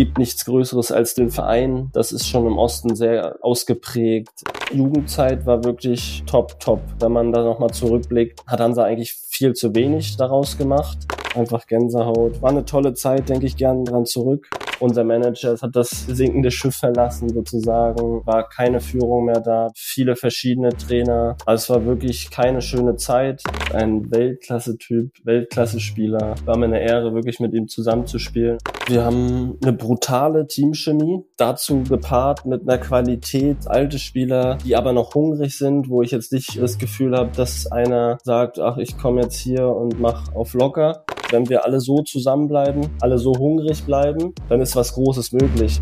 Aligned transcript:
gibt 0.00 0.16
nichts 0.16 0.46
Größeres 0.46 0.92
als 0.92 1.12
den 1.12 1.28
Verein. 1.28 1.90
Das 1.92 2.10
ist 2.10 2.26
schon 2.26 2.46
im 2.46 2.56
Osten 2.56 2.96
sehr 2.96 3.36
ausgeprägt. 3.42 4.32
Jugendzeit 4.72 5.44
war 5.44 5.62
wirklich 5.62 6.22
top, 6.24 6.58
top. 6.58 6.80
Wenn 7.00 7.12
man 7.12 7.32
da 7.32 7.44
nochmal 7.44 7.68
zurückblickt, 7.70 8.40
hat 8.46 8.60
Hansa 8.60 8.84
eigentlich 8.84 9.12
viel 9.12 9.52
zu 9.52 9.74
wenig 9.74 10.16
daraus 10.16 10.56
gemacht. 10.56 10.96
Einfach 11.34 11.66
Gänsehaut. 11.66 12.40
War 12.40 12.48
eine 12.48 12.64
tolle 12.64 12.94
Zeit, 12.94 13.28
denke 13.28 13.44
ich 13.44 13.58
gern 13.58 13.84
dran 13.84 14.06
zurück. 14.06 14.48
Unser 14.80 15.04
Manager 15.04 15.56
hat 15.60 15.76
das 15.76 16.06
sinkende 16.06 16.50
Schiff 16.50 16.74
verlassen 16.74 17.28
sozusagen, 17.28 18.26
war 18.26 18.48
keine 18.48 18.80
Führung 18.80 19.26
mehr 19.26 19.40
da, 19.40 19.68
viele 19.76 20.16
verschiedene 20.16 20.70
Trainer. 20.70 21.36
Also 21.44 21.62
es 21.62 21.70
war 21.70 21.86
wirklich 21.86 22.30
keine 22.30 22.62
schöne 22.62 22.96
Zeit. 22.96 23.42
Ein 23.74 24.10
Weltklasse-Typ, 24.10 25.12
Weltklasse-Spieler. 25.24 26.34
War 26.46 26.56
mir 26.56 26.64
eine 26.64 26.80
Ehre, 26.80 27.14
wirklich 27.14 27.40
mit 27.40 27.52
ihm 27.52 27.68
zusammenzuspielen. 27.68 28.56
Wir 28.86 29.04
haben 29.04 29.58
eine 29.62 29.74
brutale 29.74 30.46
Teamchemie, 30.46 31.24
dazu 31.36 31.82
gepaart 31.82 32.46
mit 32.46 32.62
einer 32.62 32.78
Qualität, 32.78 33.58
alte 33.66 33.98
Spieler, 33.98 34.56
die 34.64 34.76
aber 34.76 34.94
noch 34.94 35.14
hungrig 35.14 35.58
sind, 35.58 35.90
wo 35.90 36.00
ich 36.02 36.10
jetzt 36.10 36.32
nicht 36.32 36.60
das 36.60 36.78
Gefühl 36.78 37.16
habe, 37.16 37.30
dass 37.36 37.70
einer 37.70 38.18
sagt, 38.24 38.58
ach, 38.58 38.78
ich 38.78 38.96
komme 38.96 39.20
jetzt 39.20 39.38
hier 39.38 39.68
und 39.68 40.00
mach 40.00 40.34
auf 40.34 40.54
locker. 40.54 41.04
Wenn 41.30 41.48
wir 41.48 41.64
alle 41.64 41.80
so 41.80 42.02
zusammenbleiben, 42.02 42.90
alle 43.00 43.16
so 43.16 43.32
hungrig 43.32 43.84
bleiben, 43.84 44.34
dann 44.48 44.60
ist 44.60 44.74
was 44.74 44.92
Großes 44.94 45.32
möglich. 45.32 45.80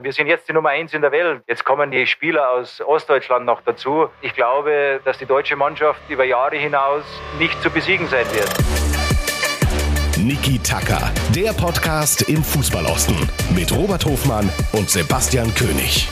Wir 0.00 0.12
sind 0.12 0.26
jetzt 0.26 0.48
die 0.48 0.52
Nummer 0.52 0.70
eins 0.70 0.92
in 0.92 1.02
der 1.02 1.12
Welt. 1.12 1.42
Jetzt 1.46 1.64
kommen 1.64 1.90
die 1.90 2.06
Spieler 2.06 2.50
aus 2.50 2.80
Ostdeutschland 2.80 3.46
noch 3.46 3.60
dazu. 3.62 4.08
Ich 4.22 4.34
glaube, 4.34 5.00
dass 5.04 5.18
die 5.18 5.26
deutsche 5.26 5.56
Mannschaft 5.56 6.00
über 6.08 6.24
Jahre 6.24 6.56
hinaus 6.56 7.04
nicht 7.38 7.60
zu 7.62 7.70
besiegen 7.70 8.06
sein 8.08 8.26
wird. 8.32 8.48
Niki 10.18 10.58
Tacker, 10.58 11.12
der 11.34 11.52
Podcast 11.52 12.28
im 12.28 12.42
Fußballosten 12.42 13.16
mit 13.54 13.72
Robert 13.72 14.04
Hofmann 14.04 14.50
und 14.72 14.90
Sebastian 14.90 15.52
König. 15.54 16.08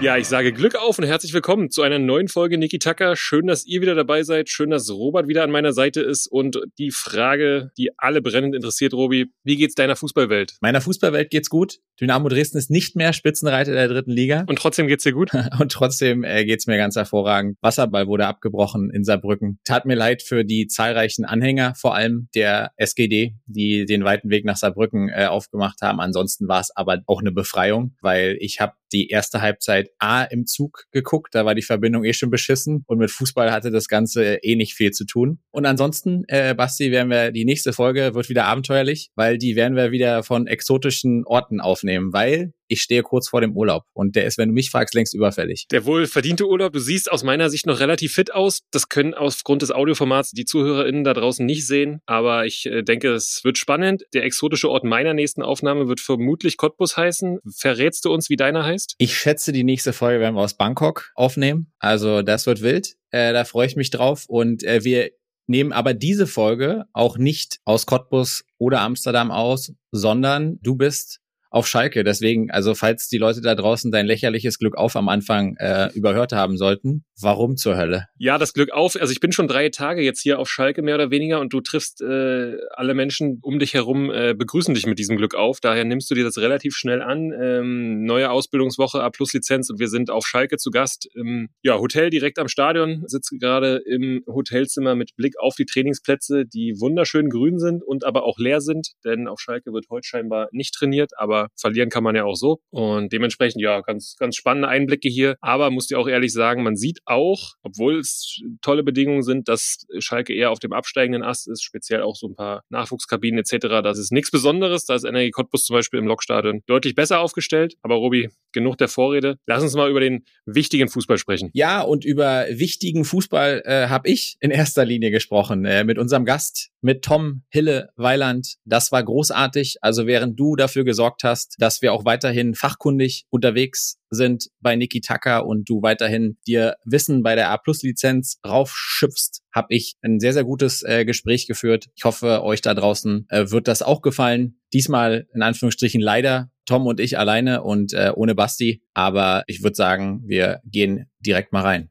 Ja, 0.00 0.16
ich 0.18 0.26
sage 0.26 0.52
Glück 0.52 0.74
auf 0.74 0.98
und 0.98 1.04
herzlich 1.04 1.32
willkommen 1.32 1.70
zu 1.70 1.82
einer 1.82 2.00
neuen 2.00 2.28
Folge 2.28 2.58
Niki 2.58 2.78
Tucker. 2.78 3.14
Schön, 3.14 3.46
dass 3.46 3.64
ihr 3.64 3.80
wieder 3.80 3.94
dabei 3.94 4.24
seid. 4.24 4.50
Schön, 4.50 4.70
dass 4.70 4.90
Robert 4.90 5.28
wieder 5.28 5.44
an 5.44 5.50
meiner 5.50 5.72
Seite 5.72 6.02
ist. 6.02 6.26
Und 6.26 6.58
die 6.78 6.90
Frage, 6.90 7.70
die 7.78 7.90
alle 7.96 8.20
brennend 8.20 8.56
interessiert, 8.56 8.92
Robi, 8.92 9.26
wie 9.44 9.56
geht's 9.56 9.76
deiner 9.76 9.94
Fußballwelt? 9.94 10.56
Meiner 10.60 10.80
Fußballwelt 10.80 11.30
geht's 11.30 11.48
gut. 11.48 11.78
Dynamo 12.00 12.28
Dresden 12.28 12.58
ist 12.58 12.70
nicht 12.70 12.96
mehr 12.96 13.12
Spitzenreiter 13.12 13.72
der 13.72 13.88
dritten 13.88 14.10
Liga. 14.10 14.44
Und 14.48 14.58
trotzdem 14.58 14.86
geht's 14.88 15.04
dir 15.04 15.12
gut? 15.12 15.30
und 15.60 15.70
trotzdem 15.70 16.24
äh, 16.24 16.44
geht's 16.44 16.66
mir 16.66 16.76
ganz 16.76 16.96
hervorragend. 16.96 17.56
Wasserball 17.60 18.06
wurde 18.06 18.26
abgebrochen 18.26 18.90
in 18.90 19.04
Saarbrücken. 19.04 19.58
Tat 19.64 19.86
mir 19.86 19.94
leid 19.94 20.22
für 20.22 20.44
die 20.44 20.66
zahlreichen 20.66 21.24
Anhänger, 21.24 21.74
vor 21.76 21.94
allem 21.94 22.28
der 22.34 22.72
SGD, 22.76 23.34
die 23.46 23.86
den 23.86 24.04
weiten 24.04 24.30
Weg 24.30 24.44
nach 24.44 24.56
Saarbrücken 24.56 25.08
äh, 25.08 25.26
aufgemacht 25.26 25.82
haben. 25.82 26.00
Ansonsten 26.00 26.48
war 26.48 26.60
es 26.60 26.74
aber 26.74 26.98
auch 27.06 27.20
eine 27.20 27.32
Befreiung, 27.32 27.94
weil 28.00 28.36
ich 28.40 28.60
habe 28.60 28.74
die 28.94 29.08
erste 29.08 29.42
Halbzeit 29.42 29.90
A 29.98 30.22
im 30.22 30.46
Zug 30.46 30.84
geguckt, 30.92 31.34
da 31.34 31.44
war 31.44 31.54
die 31.54 31.62
Verbindung 31.62 32.04
eh 32.04 32.12
schon 32.12 32.30
beschissen 32.30 32.84
und 32.86 32.98
mit 32.98 33.10
Fußball 33.10 33.50
hatte 33.50 33.70
das 33.70 33.88
Ganze 33.88 34.36
eh 34.36 34.54
nicht 34.54 34.74
viel 34.74 34.92
zu 34.92 35.04
tun. 35.04 35.40
Und 35.50 35.66
ansonsten, 35.66 36.24
äh, 36.28 36.54
Basti, 36.54 36.92
werden 36.92 37.10
wir, 37.10 37.32
die 37.32 37.44
nächste 37.44 37.72
Folge 37.72 38.14
wird 38.14 38.28
wieder 38.28 38.46
abenteuerlich, 38.46 39.10
weil 39.16 39.36
die 39.36 39.56
werden 39.56 39.76
wir 39.76 39.90
wieder 39.90 40.22
von 40.22 40.46
exotischen 40.46 41.24
Orten 41.26 41.60
aufnehmen, 41.84 42.12
weil 42.12 42.52
ich 42.66 42.80
stehe 42.80 43.02
kurz 43.02 43.28
vor 43.28 43.42
dem 43.42 43.54
Urlaub 43.54 43.84
und 43.92 44.16
der 44.16 44.24
ist, 44.24 44.38
wenn 44.38 44.48
du 44.48 44.54
mich 44.54 44.70
fragst, 44.70 44.94
längst 44.94 45.14
überfällig. 45.14 45.66
Der 45.70 45.84
wohl 45.84 46.06
verdiente 46.06 46.48
Urlaub, 46.48 46.72
du 46.72 46.80
siehst 46.80 47.12
aus 47.12 47.22
meiner 47.22 47.50
Sicht 47.50 47.66
noch 47.66 47.78
relativ 47.78 48.14
fit 48.14 48.32
aus. 48.32 48.60
Das 48.70 48.88
können 48.88 49.12
aufgrund 49.12 49.62
des 49.62 49.70
Audioformats 49.70 50.30
die 50.30 50.46
ZuhörerInnen 50.46 51.04
da 51.04 51.12
draußen 51.12 51.44
nicht 51.44 51.66
sehen, 51.66 52.00
aber 52.06 52.46
ich 52.46 52.66
äh, 52.66 52.82
denke, 52.82 53.12
es 53.12 53.42
wird 53.44 53.58
spannend. 53.58 54.04
Der 54.14 54.24
exotische 54.24 54.70
Ort 54.70 54.84
meiner 54.84 55.12
nächsten 55.12 55.42
Aufnahme 55.42 55.88
wird 55.88 56.00
vermutlich 56.00 56.56
Cottbus 56.56 56.96
heißen. 56.96 57.38
Verrätst 57.54 58.06
du 58.06 58.12
uns, 58.12 58.30
wie 58.30 58.36
deiner 58.36 58.64
heißt? 58.64 58.94
Ich 58.98 59.16
schätze, 59.16 59.52
die 59.52 59.64
nächste 59.64 59.92
Folge 59.92 60.20
werden 60.20 60.34
wir 60.34 60.42
aus 60.42 60.56
Bangkok 60.56 61.12
aufnehmen. 61.14 61.72
Also 61.78 62.22
das 62.22 62.46
wird 62.46 62.62
wild. 62.62 62.96
Äh, 63.10 63.32
da 63.32 63.44
freue 63.44 63.66
ich 63.66 63.76
mich 63.76 63.90
drauf 63.90 64.24
und 64.26 64.64
äh, 64.64 64.84
wir 64.84 65.10
nehmen 65.46 65.72
aber 65.72 65.92
diese 65.92 66.26
Folge 66.26 66.84
auch 66.94 67.18
nicht 67.18 67.58
aus 67.66 67.84
Cottbus 67.84 68.44
oder 68.58 68.80
Amsterdam 68.80 69.30
aus, 69.30 69.72
sondern 69.92 70.58
du 70.62 70.76
bist 70.76 71.20
auf 71.54 71.68
Schalke. 71.68 72.02
Deswegen, 72.02 72.50
also 72.50 72.74
falls 72.74 73.06
die 73.08 73.16
Leute 73.16 73.40
da 73.40 73.54
draußen 73.54 73.92
dein 73.92 74.06
lächerliches 74.06 74.58
Glück 74.58 74.76
auf 74.76 74.96
am 74.96 75.08
Anfang 75.08 75.54
äh, 75.58 75.88
überhört 75.94 76.32
haben 76.32 76.56
sollten, 76.56 77.04
warum 77.20 77.56
zur 77.56 77.76
Hölle? 77.76 78.06
Ja, 78.18 78.38
das 78.38 78.54
Glück 78.54 78.72
auf. 78.72 78.96
Also 79.00 79.12
ich 79.12 79.20
bin 79.20 79.30
schon 79.30 79.46
drei 79.46 79.68
Tage 79.68 80.02
jetzt 80.02 80.20
hier 80.20 80.40
auf 80.40 80.50
Schalke 80.50 80.82
mehr 80.82 80.96
oder 80.96 81.12
weniger 81.12 81.38
und 81.38 81.52
du 81.52 81.60
triffst 81.60 82.02
äh, 82.02 82.56
alle 82.70 82.94
Menschen 82.94 83.38
um 83.40 83.60
dich 83.60 83.72
herum, 83.72 84.10
äh, 84.10 84.34
begrüßen 84.34 84.74
dich 84.74 84.86
mit 84.86 84.98
diesem 84.98 85.16
Glück 85.16 85.36
auf. 85.36 85.60
Daher 85.60 85.84
nimmst 85.84 86.10
du 86.10 86.16
dir 86.16 86.24
das 86.24 86.38
relativ 86.38 86.74
schnell 86.74 87.00
an. 87.00 87.32
Ähm, 87.40 88.04
neue 88.04 88.32
Ausbildungswoche, 88.32 89.00
A-Plus-Lizenz 89.00 89.70
und 89.70 89.78
wir 89.78 89.88
sind 89.88 90.10
auf 90.10 90.26
Schalke 90.26 90.56
zu 90.56 90.72
Gast. 90.72 91.08
Im 91.14 91.50
ja, 91.62 91.78
Hotel 91.78 92.10
direkt 92.10 92.40
am 92.40 92.48
Stadion. 92.48 93.04
Sitze 93.06 93.36
gerade 93.38 93.80
im 93.86 94.24
Hotelzimmer 94.26 94.96
mit 94.96 95.14
Blick 95.14 95.34
auf 95.38 95.54
die 95.54 95.66
Trainingsplätze, 95.66 96.46
die 96.46 96.74
wunderschön 96.80 97.30
grün 97.30 97.60
sind 97.60 97.84
und 97.84 98.04
aber 98.04 98.24
auch 98.24 98.38
leer 98.38 98.60
sind, 98.60 98.88
denn 99.04 99.28
auf 99.28 99.38
Schalke 99.38 99.72
wird 99.72 99.86
heute 99.88 100.08
scheinbar 100.08 100.48
nicht 100.50 100.74
trainiert, 100.74 101.12
aber 101.16 101.43
verlieren 101.56 101.90
kann 101.90 102.04
man 102.04 102.14
ja 102.14 102.24
auch 102.24 102.36
so. 102.36 102.60
Und 102.70 103.12
dementsprechend, 103.12 103.62
ja, 103.62 103.80
ganz, 103.80 104.16
ganz 104.18 104.36
spannende 104.36 104.68
Einblicke 104.68 105.08
hier. 105.08 105.36
Aber 105.40 105.70
muss 105.70 105.86
dir 105.86 105.98
auch 105.98 106.08
ehrlich 106.08 106.32
sagen, 106.32 106.62
man 106.62 106.76
sieht 106.76 107.00
auch, 107.04 107.54
obwohl 107.62 107.98
es 107.98 108.40
tolle 108.60 108.82
Bedingungen 108.82 109.22
sind, 109.22 109.48
dass 109.48 109.86
Schalke 109.98 110.34
eher 110.34 110.50
auf 110.50 110.58
dem 110.58 110.72
absteigenden 110.72 111.22
Ast 111.22 111.48
ist, 111.48 111.62
speziell 111.62 112.02
auch 112.02 112.16
so 112.16 112.28
ein 112.28 112.34
paar 112.34 112.62
Nachwuchskabinen 112.68 113.40
etc. 113.40 113.82
Das 113.82 113.98
ist 113.98 114.12
nichts 114.12 114.30
Besonderes. 114.30 114.84
Da 114.86 114.94
ist 114.94 115.04
Energie 115.04 115.30
Cottbus 115.30 115.64
zum 115.64 115.74
Beispiel 115.74 115.98
im 115.98 116.06
Lokstadion 116.06 116.62
deutlich 116.66 116.94
besser 116.94 117.20
aufgestellt. 117.20 117.74
Aber 117.82 117.96
Robi, 117.96 118.30
genug 118.52 118.78
der 118.78 118.88
Vorrede. 118.88 119.36
Lass 119.46 119.62
uns 119.62 119.74
mal 119.74 119.90
über 119.90 120.00
den 120.00 120.24
wichtigen 120.46 120.88
Fußball 120.88 121.18
sprechen. 121.18 121.50
Ja, 121.52 121.82
und 121.82 122.04
über 122.04 122.46
wichtigen 122.50 123.04
Fußball 123.04 123.62
äh, 123.64 123.88
habe 123.88 124.08
ich 124.08 124.36
in 124.40 124.50
erster 124.50 124.84
Linie 124.84 125.10
gesprochen. 125.10 125.64
Äh, 125.64 125.84
mit 125.84 125.98
unserem 125.98 126.24
Gast, 126.24 126.70
mit 126.80 127.02
Tom 127.02 127.42
Hille 127.50 127.90
Weiland. 127.96 128.54
Das 128.64 128.92
war 128.92 129.02
großartig. 129.02 129.76
Also 129.80 130.06
während 130.06 130.38
du 130.38 130.56
dafür 130.56 130.84
gesorgt 130.84 131.24
hast, 131.24 131.33
hast, 131.34 131.56
dass 131.58 131.82
wir 131.82 131.92
auch 131.92 132.04
weiterhin 132.04 132.54
fachkundig 132.54 133.26
unterwegs 133.28 133.98
sind 134.08 134.50
bei 134.60 134.76
Niki 134.76 135.00
Tucker 135.00 135.46
und 135.46 135.68
du 135.68 135.82
weiterhin 135.82 136.38
dir 136.46 136.76
Wissen 136.84 137.24
bei 137.24 137.34
der 137.34 137.50
A-Plus-Lizenz 137.50 138.38
raufschöpfst, 138.46 139.42
habe 139.52 139.66
ich 139.70 139.96
ein 140.02 140.20
sehr, 140.20 140.32
sehr 140.32 140.44
gutes 140.44 140.84
äh, 140.84 141.04
Gespräch 141.04 141.48
geführt. 141.48 141.88
Ich 141.96 142.04
hoffe, 142.04 142.44
euch 142.44 142.60
da 142.60 142.74
draußen 142.74 143.26
äh, 143.30 143.50
wird 143.50 143.66
das 143.66 143.82
auch 143.82 144.00
gefallen. 144.00 144.60
Diesmal 144.72 145.26
in 145.34 145.42
Anführungsstrichen 145.42 146.00
leider 146.00 146.50
Tom 146.66 146.86
und 146.86 147.00
ich 147.00 147.18
alleine 147.18 147.62
und 147.62 147.92
äh, 147.92 148.12
ohne 148.14 148.36
Basti. 148.36 148.82
Aber 148.94 149.42
ich 149.48 149.64
würde 149.64 149.74
sagen, 149.74 150.22
wir 150.24 150.60
gehen 150.64 151.10
direkt 151.18 151.52
mal 151.52 151.62
rein. 151.62 151.88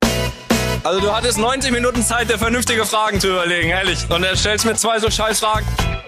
Also 0.84 1.02
du 1.02 1.14
hattest 1.14 1.38
90 1.38 1.72
Minuten 1.72 2.02
Zeit, 2.02 2.30
dir 2.30 2.38
vernünftige 2.38 2.86
Fragen 2.86 3.20
zu 3.20 3.30
überlegen, 3.30 3.70
ehrlich. 3.70 4.10
Und 4.10 4.24
er 4.24 4.36
stellst 4.38 4.66
mir 4.66 4.76
zwei 4.76 5.00
so 5.00 5.10
scheiß 5.10 5.42
Fragen. 5.42 5.66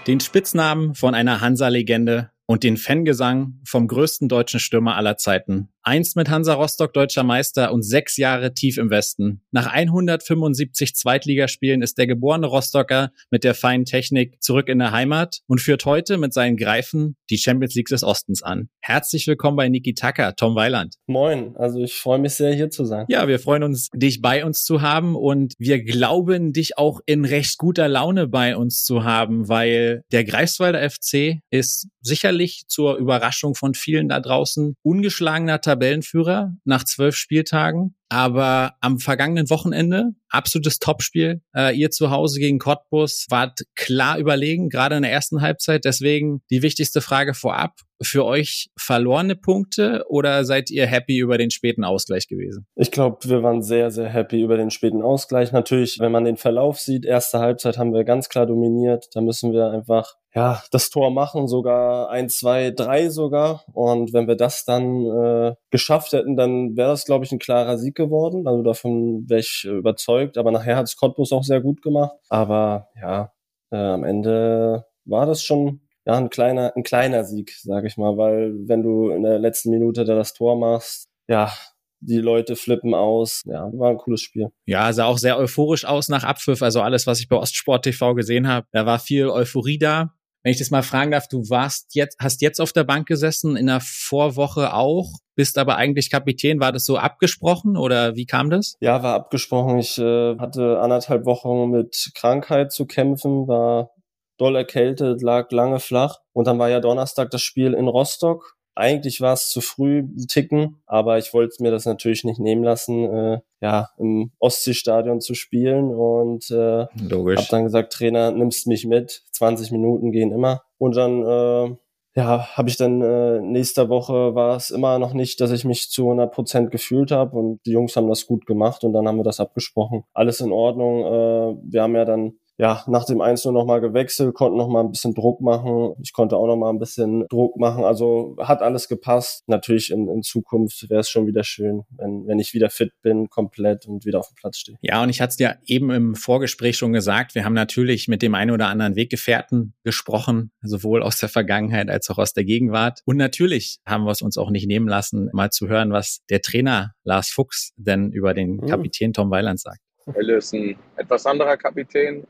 Den 0.07 0.19
Spitznamen 0.19 0.95
von 0.95 1.15
einer 1.15 1.41
Hansa-Legende 1.41 2.31
und 2.47 2.63
den 2.63 2.77
Fangesang 2.77 3.59
vom 3.65 3.87
größten 3.87 4.29
deutschen 4.29 4.59
Stürmer 4.59 4.95
aller 4.95 5.17
Zeiten 5.17 5.69
einst 5.85 6.15
mit 6.15 6.29
Hansa 6.29 6.55
Rostock 6.55 6.93
deutscher 6.93 7.23
Meister 7.23 7.71
und 7.71 7.83
sechs 7.83 8.17
Jahre 8.17 8.53
tief 8.53 8.77
im 8.77 8.89
Westen. 8.89 9.41
Nach 9.51 9.67
175 9.67 10.95
Zweitligaspielen 10.95 11.83
ist 11.83 11.97
der 11.99 12.07
geborene 12.07 12.47
Rostocker 12.47 13.11
mit 13.29 13.43
der 13.43 13.53
feinen 13.53 13.85
Technik 13.85 14.41
zurück 14.41 14.67
in 14.67 14.79
der 14.79 14.91
Heimat 14.91 15.41
und 15.47 15.61
führt 15.61 15.85
heute 15.85 16.17
mit 16.17 16.33
seinen 16.33 16.57
Greifen 16.57 17.15
die 17.29 17.37
Champions 17.37 17.75
League 17.75 17.87
des 17.87 18.03
Ostens 18.03 18.41
an. 18.41 18.69
Herzlich 18.81 19.27
willkommen 19.27 19.57
bei 19.57 19.69
Niki 19.69 19.93
Tucker, 19.93 20.35
Tom 20.35 20.55
Weiland. 20.55 20.95
Moin, 21.05 21.55
also 21.55 21.79
ich 21.79 21.93
freue 21.93 22.19
mich 22.19 22.33
sehr 22.33 22.53
hier 22.53 22.71
zu 22.71 22.85
sein. 22.85 23.05
Ja, 23.07 23.27
wir 23.27 23.39
freuen 23.39 23.61
uns, 23.61 23.89
dich 23.93 24.21
bei 24.21 24.43
uns 24.43 24.63
zu 24.63 24.81
haben 24.81 25.15
und 25.15 25.53
wir 25.59 25.83
glauben, 25.83 26.51
dich 26.51 26.79
auch 26.79 26.99
in 27.05 27.25
recht 27.25 27.59
guter 27.59 27.87
Laune 27.87 28.27
bei 28.27 28.57
uns 28.57 28.83
zu 28.83 29.03
haben, 29.03 29.47
weil 29.49 30.01
der 30.11 30.23
Greifswalder 30.23 30.89
FC 30.89 31.41
ist 31.51 31.87
sicherlich 32.01 32.63
zur 32.67 32.95
Überraschung 32.97 33.53
von 33.53 33.75
vielen 33.75 34.09
da 34.09 34.19
draußen 34.19 34.75
ungeschlagener 34.83 35.61
Tabellenführer 35.75 36.55
nach 36.63 36.85
zwölf 36.85 37.15
Spieltagen. 37.15 37.95
Aber 38.09 38.73
am 38.81 38.99
vergangenen 38.99 39.49
Wochenende, 39.49 40.11
absolutes 40.29 40.79
Topspiel. 40.79 41.41
Äh, 41.55 41.75
ihr 41.75 41.89
zu 41.89 42.11
Hause 42.11 42.39
gegen 42.39 42.59
Cottbus 42.59 43.25
wart 43.29 43.61
klar 43.75 44.17
überlegen, 44.17 44.69
gerade 44.69 44.95
in 44.95 45.01
der 45.01 45.11
ersten 45.11 45.41
Halbzeit. 45.41 45.85
Deswegen 45.85 46.41
die 46.51 46.61
wichtigste 46.61 47.01
Frage 47.01 47.33
vorab. 47.33 47.79
Für 48.03 48.25
euch 48.25 48.69
verlorene 48.77 49.37
Punkte 49.37 50.03
oder 50.09 50.43
seid 50.43 50.69
ihr 50.69 50.85
happy 50.85 51.17
über 51.17 51.37
den 51.37 51.49
späten 51.49 51.85
Ausgleich 51.85 52.27
gewesen? 52.27 52.67
Ich 52.75 52.91
glaube, 52.91 53.19
wir 53.23 53.41
waren 53.41 53.63
sehr, 53.63 53.89
sehr 53.89 54.09
happy 54.09 54.41
über 54.41 54.57
den 54.57 54.69
späten 54.69 55.01
Ausgleich. 55.01 55.53
Natürlich, 55.53 55.99
wenn 55.99 56.11
man 56.11 56.25
den 56.25 56.35
Verlauf 56.35 56.79
sieht, 56.79 57.05
erste 57.05 57.39
Halbzeit 57.39 57.77
haben 57.77 57.93
wir 57.93 58.03
ganz 58.03 58.27
klar 58.27 58.45
dominiert. 58.45 59.07
Da 59.13 59.21
müssen 59.21 59.53
wir 59.53 59.71
einfach 59.71 60.15
ja, 60.35 60.61
das 60.69 60.89
Tor 60.89 61.11
machen, 61.11 61.47
sogar 61.47 62.09
ein, 62.09 62.27
zwei, 62.27 62.71
drei 62.71 63.07
sogar. 63.09 63.63
Und 63.71 64.11
wenn 64.11 64.27
wir 64.27 64.35
das 64.35 64.65
dann 64.65 65.05
äh, 65.05 65.55
geschafft 65.71 66.11
hätten, 66.11 66.35
dann 66.35 66.75
wäre 66.75 66.89
das, 66.89 67.05
glaube 67.05 67.23
ich, 67.23 67.31
ein 67.31 67.39
klarer 67.39 67.77
Sieg 67.77 67.94
geworden. 67.95 68.47
Also 68.47 68.63
davon 68.63 69.29
wäre 69.29 69.39
ich 69.39 69.65
überzeugt. 69.65 70.37
Aber 70.37 70.51
nachher 70.51 70.77
hat 70.77 70.87
es 70.87 70.97
Cottbus 70.97 71.31
auch 71.31 71.43
sehr 71.43 71.61
gut 71.61 71.81
gemacht. 71.81 72.15
Aber 72.29 72.89
ja, 72.99 73.31
äh, 73.71 73.77
am 73.77 74.03
Ende 74.03 74.85
war 75.05 75.25
das 75.25 75.43
schon 75.43 75.81
ja, 76.05 76.17
ein 76.17 76.29
kleiner, 76.29 76.73
ein 76.75 76.83
kleiner 76.83 77.23
Sieg, 77.23 77.51
sage 77.61 77.87
ich 77.87 77.97
mal, 77.97 78.15
weil 78.17 78.53
wenn 78.67 78.83
du 78.83 79.09
in 79.09 79.23
der 79.23 79.39
letzten 79.39 79.71
Minute 79.71 80.05
da 80.05 80.15
das 80.15 80.33
Tor 80.33 80.55
machst, 80.55 81.09
ja, 81.27 81.51
die 81.99 82.17
Leute 82.17 82.55
flippen 82.55 82.93
aus. 82.93 83.41
Ja, 83.45 83.69
war 83.73 83.89
ein 83.89 83.97
cooles 83.97 84.21
Spiel. 84.21 84.49
Ja, 84.65 84.91
sah 84.93 85.05
auch 85.05 85.17
sehr 85.17 85.37
euphorisch 85.37 85.85
aus 85.85 86.07
nach 86.07 86.23
Abpfiff. 86.23 86.61
Also 86.61 86.81
alles, 86.81 87.07
was 87.07 87.19
ich 87.19 87.27
bei 87.27 87.35
Ostsport 87.35 87.83
TV 87.83 88.13
gesehen 88.13 88.47
habe, 88.47 88.67
da 88.71 88.85
war 88.85 88.99
viel 88.99 89.27
Euphorie 89.27 89.79
da. 89.79 90.13
Wenn 90.43 90.51
ich 90.51 90.59
das 90.59 90.69
mal 90.69 90.83
fragen 90.83 91.09
darf, 91.09 91.27
du 91.27 91.49
warst 91.49 91.95
jetzt, 91.95 92.17
hast 92.19 92.41
jetzt 92.41 92.61
auf 92.61 92.71
der 92.71 92.83
Bank 92.83 93.07
gesessen, 93.07 93.55
in 93.55 93.65
der 93.65 93.81
Vorwoche 93.81 94.73
auch, 94.75 95.11
bist 95.35 95.57
aber 95.57 95.75
eigentlich 95.75 96.09
Kapitän. 96.09 96.59
War 96.59 96.71
das 96.71 96.85
so 96.85 96.97
abgesprochen 96.97 97.77
oder 97.77 98.15
wie 98.15 98.25
kam 98.25 98.49
das? 98.49 98.75
Ja, 98.79 99.03
war 99.03 99.13
abgesprochen. 99.13 99.79
Ich 99.79 99.97
äh, 99.97 100.37
hatte 100.37 100.79
anderthalb 100.79 101.25
Wochen 101.25 101.69
mit 101.69 102.11
Krankheit 102.15 102.71
zu 102.71 102.85
kämpfen, 102.85 103.47
war 103.47 103.91
doll 104.37 104.55
erkältet, 104.55 105.21
lag 105.21 105.51
lange 105.51 105.79
flach. 105.79 106.17
Und 106.33 106.47
dann 106.47 106.59
war 106.59 106.69
ja 106.69 106.79
Donnerstag 106.79 107.29
das 107.31 107.41
Spiel 107.41 107.73
in 107.73 107.87
Rostock. 107.87 108.55
Eigentlich 108.77 109.21
war 109.21 109.31
es 109.33 109.49
zu 109.49 109.61
früh, 109.61 109.99
ein 109.99 110.27
Ticken, 110.27 110.81
aber 110.85 111.17
ich 111.17 111.33
wollte 111.33 111.63
mir 111.63 111.71
das 111.71 111.85
natürlich 111.85 112.25
nicht 112.25 112.41
nehmen 112.41 112.61
lassen, 112.61 113.05
äh, 113.05 113.39
ja, 113.61 113.87
im 113.97 114.33
Ostseestadion 114.39 115.21
zu 115.21 115.33
spielen 115.33 115.95
und 115.95 116.51
äh, 116.51 116.85
Logisch. 117.09 117.39
hab 117.39 117.47
dann 117.47 117.63
gesagt, 117.63 117.93
Trainer, 117.93 118.31
nimmst 118.31 118.67
mich 118.67 118.85
mit, 118.85 119.23
20 119.31 119.71
Minuten 119.71 120.11
gehen 120.11 120.33
immer. 120.33 120.63
Und 120.77 120.97
dann 120.97 121.23
äh, 121.23 121.75
ja, 122.15 122.47
habe 122.55 122.69
ich 122.69 122.77
dann 122.77 123.01
äh, 123.01 123.41
nächste 123.41 123.89
Woche 123.89 124.35
war 124.35 124.55
es 124.55 124.71
immer 124.71 124.99
noch 124.99 125.13
nicht, 125.13 125.41
dass 125.41 125.51
ich 125.51 125.65
mich 125.65 125.89
zu 125.89 126.03
100 126.03 126.31
Prozent 126.33 126.71
gefühlt 126.71 127.11
habe 127.11 127.37
und 127.37 127.59
die 127.65 127.71
Jungs 127.71 127.95
haben 127.97 128.07
das 128.07 128.25
gut 128.25 128.45
gemacht 128.45 128.85
und 128.85 128.93
dann 128.93 129.05
haben 129.07 129.17
wir 129.17 129.23
das 129.23 129.41
abgesprochen. 129.41 130.05
Alles 130.13 130.39
in 130.39 130.53
Ordnung. 130.53 131.03
Äh, 131.03 131.57
wir 131.71 131.81
haben 131.81 131.95
ja 131.95 132.05
dann 132.05 132.37
ja, 132.57 132.83
nach 132.87 133.05
dem 133.05 133.19
1 133.19 133.45
noch 133.45 133.65
mal 133.65 133.81
gewechselt, 133.81 134.33
konnten 134.33 134.57
noch 134.57 134.69
mal 134.69 134.81
ein 134.81 134.91
bisschen 134.91 135.13
Druck 135.13 135.41
machen. 135.41 135.93
Ich 136.01 136.13
konnte 136.13 136.37
auch 136.37 136.47
noch 136.47 136.55
mal 136.55 136.69
ein 136.69 136.79
bisschen 136.79 137.27
Druck 137.27 137.57
machen. 137.57 137.83
Also 137.83 138.37
hat 138.39 138.61
alles 138.61 138.87
gepasst. 138.87 139.43
Natürlich 139.47 139.91
in, 139.91 140.07
in 140.07 140.23
Zukunft 140.23 140.89
wäre 140.89 141.01
es 141.01 141.09
schon 141.09 141.27
wieder 141.27 141.43
schön, 141.43 141.83
wenn, 141.89 142.25
wenn 142.27 142.39
ich 142.39 142.53
wieder 142.53 142.69
fit 142.69 142.93
bin, 143.01 143.29
komplett 143.29 143.85
und 143.85 144.05
wieder 144.05 144.19
auf 144.19 144.29
dem 144.29 144.35
Platz 144.35 144.57
stehe. 144.57 144.77
Ja, 144.81 145.03
und 145.03 145.09
ich 145.09 145.19
hatte 145.19 145.31
es 145.31 145.37
dir 145.37 145.57
eben 145.65 145.91
im 145.91 146.15
Vorgespräch 146.15 146.77
schon 146.77 146.93
gesagt, 146.93 147.35
wir 147.35 147.43
haben 147.43 147.53
natürlich 147.53 148.07
mit 148.07 148.21
dem 148.21 148.35
einen 148.35 148.51
oder 148.51 148.67
anderen 148.67 148.95
Weggefährten 148.95 149.73
gesprochen, 149.83 150.51
sowohl 150.61 151.03
aus 151.03 151.17
der 151.17 151.29
Vergangenheit 151.29 151.89
als 151.89 152.09
auch 152.09 152.17
aus 152.17 152.33
der 152.33 152.45
Gegenwart. 152.45 153.01
Und 153.05 153.17
natürlich 153.17 153.79
haben 153.85 154.05
wir 154.05 154.11
es 154.11 154.21
uns 154.21 154.37
auch 154.37 154.49
nicht 154.49 154.67
nehmen 154.67 154.87
lassen, 154.87 155.29
mal 155.33 155.49
zu 155.49 155.67
hören, 155.67 155.91
was 155.91 156.21
der 156.29 156.41
Trainer 156.41 156.93
Lars 157.03 157.29
Fuchs 157.29 157.73
denn 157.75 158.11
über 158.11 158.33
den 158.33 158.57
mhm. 158.57 158.67
Kapitän 158.67 159.11
Tom 159.11 159.29
Weiland 159.29 159.59
sagt. 159.59 159.84
Helle 160.13 160.35
ist 160.35 160.53
ein 160.53 160.77
etwas 160.97 161.25
anderer 161.25 161.57
Kapitän, 161.57 162.27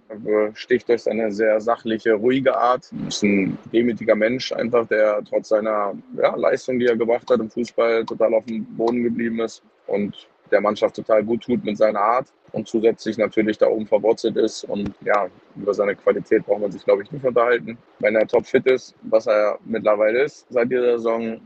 sticht 0.54 0.88
durch 0.88 1.04
seine 1.04 1.32
sehr 1.32 1.60
sachliche, 1.60 2.14
ruhige 2.14 2.56
Art. 2.56 2.90
Ist 3.08 3.24
ein 3.24 3.58
demütiger 3.74 4.16
Mensch 4.16 4.54
einfach, 4.54 4.88
der 4.88 5.22
trotz 5.30 5.50
seiner 5.50 5.94
ja, 6.16 6.36
Leistung, 6.36 6.80
die 6.80 6.86
er 6.86 6.96
gebracht 6.96 7.30
hat 7.30 7.40
im 7.40 7.50
Fußball, 7.50 8.06
total 8.06 8.34
auf 8.34 8.46
dem 8.46 8.66
Boden 8.78 9.04
geblieben 9.04 9.42
ist 9.42 9.62
und 9.88 10.28
der 10.52 10.62
Mannschaft 10.62 10.96
total 10.96 11.24
gut 11.24 11.44
tut 11.44 11.66
mit 11.66 11.78
seiner 11.78 12.00
Art 12.00 12.28
und 12.54 12.68
zusätzlich 12.68 13.18
natürlich 13.18 13.58
da 13.58 13.68
oben 13.68 13.88
verwurzelt 13.88 14.38
ist. 14.38 14.64
Und 14.64 14.94
ja, 15.04 15.28
über 15.56 15.74
seine 15.74 15.96
Qualität 15.96 16.46
braucht 16.46 16.62
man 16.62 16.72
sich, 16.72 16.86
glaube 16.86 17.04
ich, 17.04 17.12
nicht 17.12 17.26
unterhalten. 17.26 17.78
Wenn 18.00 18.16
er 18.16 18.26
topfit 18.26 18.66
ist, 18.68 18.96
was 19.02 19.28
er 19.28 19.60
mittlerweile 19.66 20.24
ist 20.24 20.46
seit 20.50 20.72
dieser 20.72 20.98
Saison, 20.98 21.42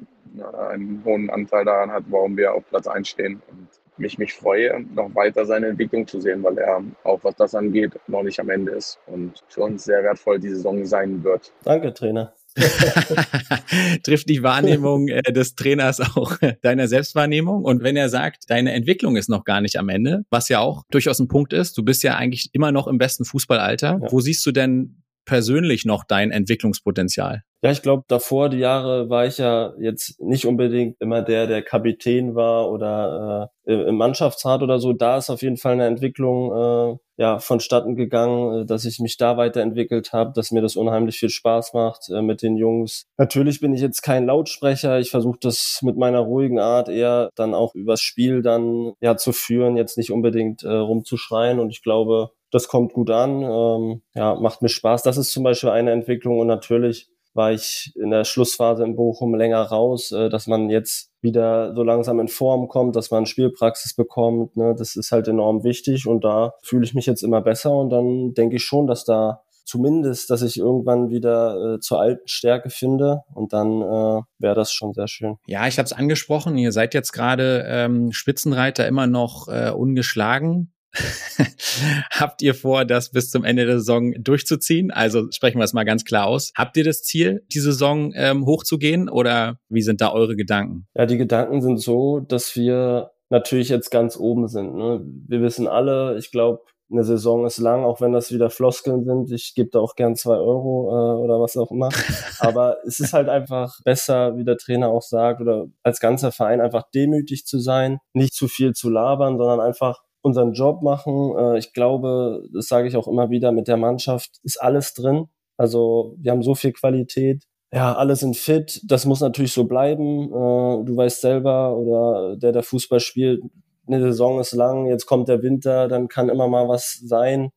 einen 0.70 1.02
hohen 1.04 1.30
Anteil 1.32 1.66
daran 1.66 1.92
hat, 1.92 2.04
warum 2.10 2.38
wir 2.38 2.54
auf 2.54 2.64
Platz 2.70 2.88
1 2.88 3.08
stehen. 3.08 3.42
Und 3.50 3.68
mich, 4.00 4.18
mich 4.18 4.34
freue, 4.34 4.86
noch 4.94 5.14
weiter 5.16 5.46
seine 5.46 5.68
Entwicklung 5.68 6.08
zu 6.08 6.20
sehen, 6.20 6.44
weil 6.44 6.58
er 6.58 6.84
auch 7.04 7.24
was 7.24 7.36
das 7.36 7.56
angeht, 7.56 7.92
noch 8.08 8.24
nicht 8.24 8.40
am 8.40 8.50
Ende 8.50 8.72
ist 8.72 9.00
und 9.08 9.44
für 9.48 9.62
uns 9.62 9.84
sehr 9.84 10.04
wertvoll 10.04 10.40
die 10.40 10.50
Saison 10.50 10.86
sein 10.86 11.24
wird. 11.24 11.52
Danke, 11.64 11.94
Trainer. 11.94 12.34
Trifft 14.04 14.28
die 14.30 14.44
Wahrnehmung 14.44 15.08
äh, 15.08 15.22
des 15.32 15.56
Trainers 15.56 16.00
auch 16.00 16.38
deiner 16.62 16.88
Selbstwahrnehmung? 16.88 17.64
Und 17.64 17.84
wenn 17.84 17.96
er 17.96 18.10
sagt, 18.10 18.50
deine 18.50 18.74
Entwicklung 18.74 19.16
ist 19.16 19.30
noch 19.30 19.44
gar 19.44 19.62
nicht 19.62 19.78
am 19.78 19.90
Ende, 19.90 20.26
was 20.30 20.50
ja 20.50 20.60
auch 20.60 20.84
durchaus 20.90 21.20
ein 21.20 21.28
Punkt 21.28 21.54
ist, 21.54 21.78
du 21.78 21.84
bist 21.84 22.04
ja 22.04 22.16
eigentlich 22.16 22.50
immer 22.54 22.72
noch 22.72 22.88
im 22.88 22.98
besten 22.98 23.26
Fußballalter. 23.26 24.00
Ja. 24.02 24.12
Wo 24.12 24.20
siehst 24.20 24.46
du 24.46 24.52
denn 24.52 25.04
persönlich 25.26 25.86
noch 25.86 26.04
dein 26.04 26.32
Entwicklungspotenzial? 26.32 27.44
Ja, 27.62 27.72
ich 27.72 27.82
glaube, 27.82 28.06
davor 28.08 28.48
die 28.48 28.60
Jahre 28.60 29.10
war 29.10 29.26
ich 29.26 29.38
ja 29.38 29.74
jetzt 29.80 30.22
nicht 30.22 30.46
unbedingt 30.46 30.96
immer 31.02 31.22
der, 31.22 31.46
der 31.46 31.62
Kapitän 31.62 32.34
war 32.34 32.72
oder 32.72 33.52
äh, 33.66 33.74
im 33.74 33.98
Mannschaftsrat 33.98 34.62
oder 34.64 34.80
so. 34.80 34.94
Da 34.94 35.18
ist 35.18 35.30
auf 35.30 35.42
jeden 35.42 35.58
Fall 35.58 35.74
eine 35.74 35.86
Entwicklung 35.86 36.54
äh, 36.54 36.98
ja 37.18 37.40
vonstatten 37.40 37.98
gegangen, 37.98 38.62
äh, 38.62 38.66
dass 38.66 38.86
ich 38.86 39.00
mich 39.00 39.18
da 39.18 39.36
weiterentwickelt 39.36 40.14
habe, 40.14 40.32
dass 40.34 40.52
mir 40.52 40.62
das 40.62 40.78
unheimlich 40.78 41.20
viel 41.20 41.30
Spaß 41.30 41.74
macht 41.74 42.10
äh, 42.10 42.22
mit 42.22 42.42
den 42.42 42.56
Jungs. 42.56 43.08
Natürlich 43.18 43.60
bin 43.60 43.74
ich 43.74 43.82
jetzt 43.82 44.04
kein 44.04 44.26
Lautsprecher. 44.26 44.98
Ich 45.00 45.12
versuche 45.12 45.40
das 45.42 45.80
mit 45.82 45.98
meiner 45.98 46.20
ruhigen 46.20 46.60
Art 46.60 46.88
eher 46.88 47.30
dann 47.36 47.54
auch 47.54 47.76
übers 47.76 48.00
Spiel 48.00 48.42
dann 48.42 48.94
ja 49.02 49.18
zu 49.18 49.34
führen, 49.34 49.76
jetzt 49.76 49.98
nicht 49.98 50.12
unbedingt 50.12 50.64
äh, 50.64 50.70
rumzuschreien. 50.70 51.60
Und 51.60 51.72
ich 51.72 51.84
glaube, 51.84 52.32
das 52.52 52.70
kommt 52.70 52.94
gut 52.94 53.10
an. 53.10 53.44
Ähm, 53.44 54.02
ja, 54.16 54.36
macht 54.36 54.62
mir 54.62 54.70
Spaß. 54.70 55.04
Das 55.04 55.18
ist 55.18 55.34
zum 55.34 55.44
Beispiel 55.44 55.72
eine 55.72 55.92
Entwicklung 55.92 56.40
und 56.40 56.48
natürlich 56.48 57.10
war 57.34 57.52
ich 57.52 57.94
in 57.96 58.10
der 58.10 58.24
Schlussphase 58.24 58.84
in 58.84 58.96
Bochum 58.96 59.36
länger 59.36 59.62
raus, 59.62 60.12
äh, 60.12 60.30
dass 60.30 60.48
man 60.48 60.70
jetzt 60.70 61.12
wieder 61.22 61.74
so 61.76 61.84
langsam 61.84 62.20
in 62.20 62.28
Form 62.28 62.68
kommt, 62.68 62.96
dass 62.96 63.12
man 63.12 63.26
Spielpraxis 63.26 63.94
bekommt. 63.94 64.56
Ne? 64.58 64.76
Das 64.78 64.96
ist 64.96 65.12
halt 65.12 65.28
enorm 65.28 65.64
wichtig 65.64 66.08
und 66.08 66.24
da 66.24 66.54
fühle 66.64 66.86
ich 66.86 66.94
mich 66.94 67.06
jetzt 67.06 67.24
immer 67.24 67.42
besser 67.42 67.72
und 67.72 67.90
dann 67.90 68.34
denke 68.34 68.56
ich 68.56 68.64
schon, 68.64 68.88
dass 68.88 69.06
da 69.06 69.42
zumindest, 69.70 70.32
dass 70.32 70.42
ich 70.42 70.58
irgendwann 70.58 71.10
wieder 71.10 71.76
äh, 71.76 71.80
zur 71.80 72.00
alten 72.00 72.28
Stärke 72.28 72.70
finde 72.70 73.22
und 73.34 73.54
dann 73.54 73.82
äh, 73.82 74.22
wäre 74.40 74.56
das 74.56 74.74
schon 74.74 74.94
sehr 74.94 75.08
schön. 75.08 75.36
Ja, 75.46 75.68
ich 75.68 75.78
habe 75.78 75.86
es 75.86 75.94
angesprochen, 75.94 76.58
ihr 76.58 76.72
seid 76.72 76.94
jetzt 76.96 77.12
gerade 77.12 77.66
ähm, 77.68 78.12
Spitzenreiter 78.12 78.88
immer 78.88 79.06
noch 79.06 79.48
äh, 79.48 79.70
ungeschlagen. 79.70 80.74
Habt 82.12 82.42
ihr 82.42 82.56
vor, 82.56 82.86
das 82.86 83.12
bis 83.12 83.30
zum 83.30 83.44
Ende 83.44 83.66
der 83.66 83.80
Saison 83.80 84.14
durchzuziehen? 84.20 84.92
Also 84.92 85.30
sprechen 85.32 85.60
wir 85.60 85.64
es 85.64 85.74
mal 85.74 85.86
ganz 85.86 86.06
klar 86.06 86.28
aus. 86.28 86.52
Habt 86.56 86.78
ihr 86.78 86.84
das 86.84 87.04
Ziel, 87.04 87.46
die 87.54 87.60
Saison 87.60 88.12
ähm, 88.16 88.46
hochzugehen 88.46 89.10
oder 89.10 89.60
wie 89.70 89.82
sind 89.82 90.02
da 90.02 90.12
eure 90.12 90.36
Gedanken? 90.36 90.88
Ja, 90.96 91.06
die 91.06 91.18
Gedanken 91.18 91.62
sind 91.62 91.78
so, 91.78 92.20
dass 92.20 92.56
wir 92.56 93.12
natürlich 93.30 93.70
jetzt 93.70 93.92
ganz 93.92 94.18
oben 94.18 94.48
sind. 94.48 94.76
Ne? 94.76 95.02
Wir 95.28 95.42
wissen 95.42 95.68
alle, 95.68 96.18
ich 96.18 96.32
glaube, 96.32 96.62
eine 96.92 97.04
Saison 97.04 97.46
ist 97.46 97.60
lang, 97.60 97.84
auch 97.84 98.02
wenn 98.02 98.14
das 98.14 98.32
wieder 98.32 98.50
Floskeln 98.50 99.04
sind. 99.04 99.32
Ich 99.32 99.54
gebe 99.54 99.70
da 99.72 99.80
auch 99.80 99.96
gern 99.96 100.16
zwei 100.16 100.38
Euro 100.38 100.90
äh, 100.90 101.24
oder 101.24 101.40
was 101.40 101.56
auch 101.56 101.70
immer. 101.72 101.90
Aber 102.40 102.78
es 102.86 103.00
ist 103.00 103.14
halt 103.14 103.30
einfach 103.30 103.80
besser, 103.84 104.36
wie 104.38 104.44
der 104.44 104.58
Trainer 104.58 104.90
auch 104.90 105.04
sagt, 105.04 105.40
oder 105.42 105.68
als 105.84 106.00
ganzer 106.00 106.32
Verein 106.32 106.62
einfach 106.62 106.84
demütig 106.94 107.46
zu 107.46 107.60
sein, 107.60 108.00
nicht 108.14 108.34
zu 108.34 108.48
viel 108.48 108.74
zu 108.74 108.90
labern, 108.90 109.38
sondern 109.38 109.60
einfach 109.60 110.02
unseren 110.22 110.54
Job 110.54 110.82
machen. 110.82 111.36
Äh, 111.38 111.58
ich 111.60 111.74
glaube, 111.74 112.44
das 112.54 112.68
sage 112.68 112.88
ich 112.88 112.96
auch 112.96 113.08
immer 113.08 113.30
wieder, 113.30 113.52
mit 113.52 113.68
der 113.68 113.78
Mannschaft 113.78 114.40
ist 114.44 114.62
alles 114.62 114.94
drin. 114.94 115.26
Also 115.58 116.16
wir 116.18 116.32
haben 116.32 116.44
so 116.44 116.56
viel 116.56 116.74
Qualität. 116.74 117.44
Ja, 117.72 117.96
alle 117.96 118.16
sind 118.16 118.36
fit. 118.36 118.82
Das 118.86 119.06
muss 119.06 119.22
natürlich 119.22 119.54
so 119.54 119.66
bleiben. 119.66 120.26
Äh, 120.28 120.86
du 120.86 120.96
weißt 120.96 121.22
selber 121.22 121.78
oder 121.78 122.36
der, 122.38 122.52
der 122.52 122.64
Fußball 122.64 123.00
spielt, 123.00 123.44
eine 123.88 124.02
Saison 124.02 124.40
ist 124.40 124.54
lang, 124.54 124.86
jetzt 124.86 125.08
kommt 125.08 125.28
der 125.28 125.42
Winter, 125.42 125.88
dann 125.88 126.08
kann 126.08 126.30
immer 126.30 126.48
mal 126.48 126.68
was 126.68 127.00
sein. 127.04 127.50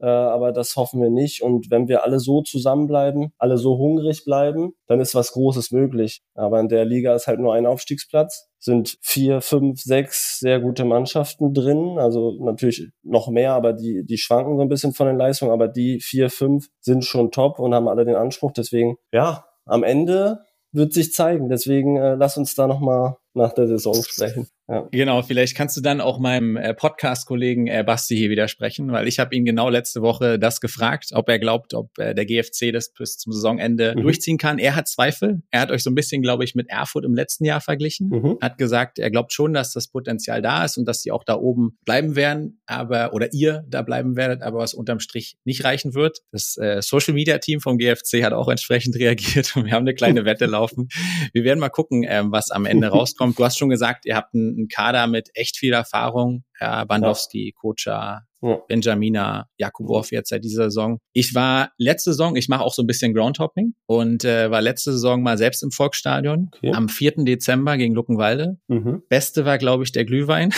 Äh, 0.00 0.06
aber 0.06 0.52
das 0.52 0.76
hoffen 0.76 1.00
wir 1.00 1.10
nicht. 1.10 1.42
Und 1.42 1.70
wenn 1.70 1.88
wir 1.88 2.04
alle 2.04 2.20
so 2.20 2.42
zusammenbleiben, 2.42 3.32
alle 3.38 3.58
so 3.58 3.78
hungrig 3.78 4.24
bleiben, 4.24 4.72
dann 4.86 5.00
ist 5.00 5.14
was 5.14 5.32
Großes 5.32 5.70
möglich. 5.70 6.22
Aber 6.34 6.60
in 6.60 6.68
der 6.68 6.84
Liga 6.84 7.14
ist 7.14 7.26
halt 7.26 7.40
nur 7.40 7.54
ein 7.54 7.66
Aufstiegsplatz 7.66 8.48
sind 8.64 8.96
vier, 9.02 9.42
fünf, 9.42 9.82
sechs 9.82 10.38
sehr 10.38 10.58
gute 10.58 10.86
Mannschaften 10.86 11.52
drin. 11.52 11.98
Also 11.98 12.32
natürlich 12.40 12.88
noch 13.02 13.28
mehr, 13.28 13.52
aber 13.52 13.74
die, 13.74 14.04
die 14.06 14.16
schwanken 14.16 14.56
so 14.56 14.62
ein 14.62 14.70
bisschen 14.70 14.94
von 14.94 15.06
den 15.06 15.18
Leistungen. 15.18 15.52
Aber 15.52 15.68
die 15.68 16.00
vier, 16.00 16.30
fünf 16.30 16.68
sind 16.80 17.04
schon 17.04 17.30
top 17.30 17.58
und 17.58 17.74
haben 17.74 17.88
alle 17.88 18.06
den 18.06 18.14
Anspruch. 18.14 18.52
Deswegen, 18.52 18.96
ja, 19.12 19.44
am 19.66 19.82
Ende 19.82 20.40
wird 20.72 20.94
sich 20.94 21.12
zeigen. 21.12 21.50
Deswegen 21.50 21.98
äh, 21.98 22.14
lass 22.14 22.38
uns 22.38 22.54
da 22.54 22.66
nochmal 22.66 23.18
nach 23.34 23.52
der 23.52 23.66
Saison 23.66 23.94
sprechen. 23.94 24.48
Ja. 24.66 24.88
Genau, 24.90 25.20
vielleicht 25.22 25.54
kannst 25.54 25.76
du 25.76 25.82
dann 25.82 26.00
auch 26.00 26.18
meinem 26.18 26.56
äh, 26.56 26.72
Podcast-Kollegen 26.72 27.66
äh, 27.66 27.84
Basti 27.84 28.16
hier 28.16 28.30
widersprechen, 28.30 28.90
weil 28.92 29.06
ich 29.06 29.18
habe 29.18 29.34
ihn 29.34 29.44
genau 29.44 29.68
letzte 29.68 30.00
Woche 30.00 30.38
das 30.38 30.60
gefragt, 30.60 31.10
ob 31.12 31.28
er 31.28 31.38
glaubt, 31.38 31.74
ob 31.74 31.90
äh, 31.98 32.14
der 32.14 32.24
GFC 32.24 32.72
das 32.72 32.90
bis 32.90 33.18
zum 33.18 33.34
Saisonende 33.34 33.94
mhm. 33.94 34.02
durchziehen 34.02 34.38
kann. 34.38 34.58
Er 34.58 34.74
hat 34.74 34.88
Zweifel. 34.88 35.42
Er 35.50 35.60
hat 35.60 35.70
euch 35.70 35.82
so 35.82 35.90
ein 35.90 35.94
bisschen, 35.94 36.22
glaube 36.22 36.44
ich, 36.44 36.54
mit 36.54 36.70
Erfurt 36.70 37.04
im 37.04 37.14
letzten 37.14 37.44
Jahr 37.44 37.60
verglichen. 37.60 38.08
Mhm. 38.08 38.38
Hat 38.40 38.56
gesagt, 38.56 38.98
er 38.98 39.10
glaubt 39.10 39.34
schon, 39.34 39.52
dass 39.52 39.72
das 39.72 39.88
Potenzial 39.88 40.40
da 40.40 40.64
ist 40.64 40.78
und 40.78 40.86
dass 40.86 41.02
sie 41.02 41.12
auch 41.12 41.24
da 41.24 41.34
oben 41.34 41.76
bleiben 41.84 42.16
werden, 42.16 42.62
aber 42.64 43.12
oder 43.12 43.34
ihr 43.34 43.64
da 43.68 43.82
bleiben 43.82 44.16
werdet, 44.16 44.40
aber 44.40 44.60
was 44.60 44.72
unterm 44.72 45.00
Strich 45.00 45.36
nicht 45.44 45.62
reichen 45.64 45.94
wird. 45.94 46.20
Das 46.32 46.56
äh, 46.56 46.80
Social-Media-Team 46.80 47.60
vom 47.60 47.76
GFC 47.76 48.22
hat 48.22 48.32
auch 48.32 48.48
entsprechend 48.48 48.96
reagiert 48.98 49.54
und 49.56 49.66
wir 49.66 49.72
haben 49.72 49.82
eine 49.82 49.94
kleine 49.94 50.24
Wette 50.24 50.46
laufen. 50.46 50.88
Wir 51.34 51.44
werden 51.44 51.60
mal 51.60 51.68
gucken, 51.68 52.06
ähm, 52.08 52.32
was 52.32 52.50
am 52.50 52.64
Ende 52.64 52.88
rauskommt. 52.94 53.38
Du 53.38 53.44
hast 53.44 53.58
schon 53.58 53.68
gesagt, 53.68 54.06
ihr 54.06 54.16
habt 54.16 54.32
ein 54.32 54.53
einen 54.56 54.68
Kader 54.68 55.06
mit 55.06 55.30
echt 55.34 55.56
viel 55.56 55.72
Erfahrung. 55.72 56.44
Ja, 56.60 56.84
Bandowski, 56.84 57.46
ja. 57.46 57.52
Kocha, 57.60 58.22
ja. 58.44 58.58
Benjamina, 58.68 59.48
Jakubov 59.56 60.12
jetzt 60.12 60.28
seit 60.28 60.44
dieser 60.44 60.64
Saison. 60.64 60.98
Ich 61.12 61.34
war 61.34 61.72
letzte 61.78 62.10
Saison, 62.10 62.36
ich 62.36 62.48
mache 62.48 62.62
auch 62.62 62.74
so 62.74 62.82
ein 62.82 62.86
bisschen 62.86 63.14
Groundhopping 63.14 63.74
und 63.86 64.24
äh, 64.24 64.50
war 64.50 64.60
letzte 64.60 64.92
Saison 64.92 65.22
mal 65.22 65.38
selbst 65.38 65.62
im 65.62 65.70
Volksstadion 65.70 66.50
okay. 66.54 66.72
am 66.72 66.88
4. 66.88 67.24
Dezember 67.24 67.76
gegen 67.78 67.94
Luckenwalde. 67.94 68.58
Mhm. 68.68 69.02
Beste 69.08 69.44
war, 69.46 69.58
glaube 69.58 69.84
ich, 69.84 69.92
der 69.92 70.04
Glühwein. 70.04 70.52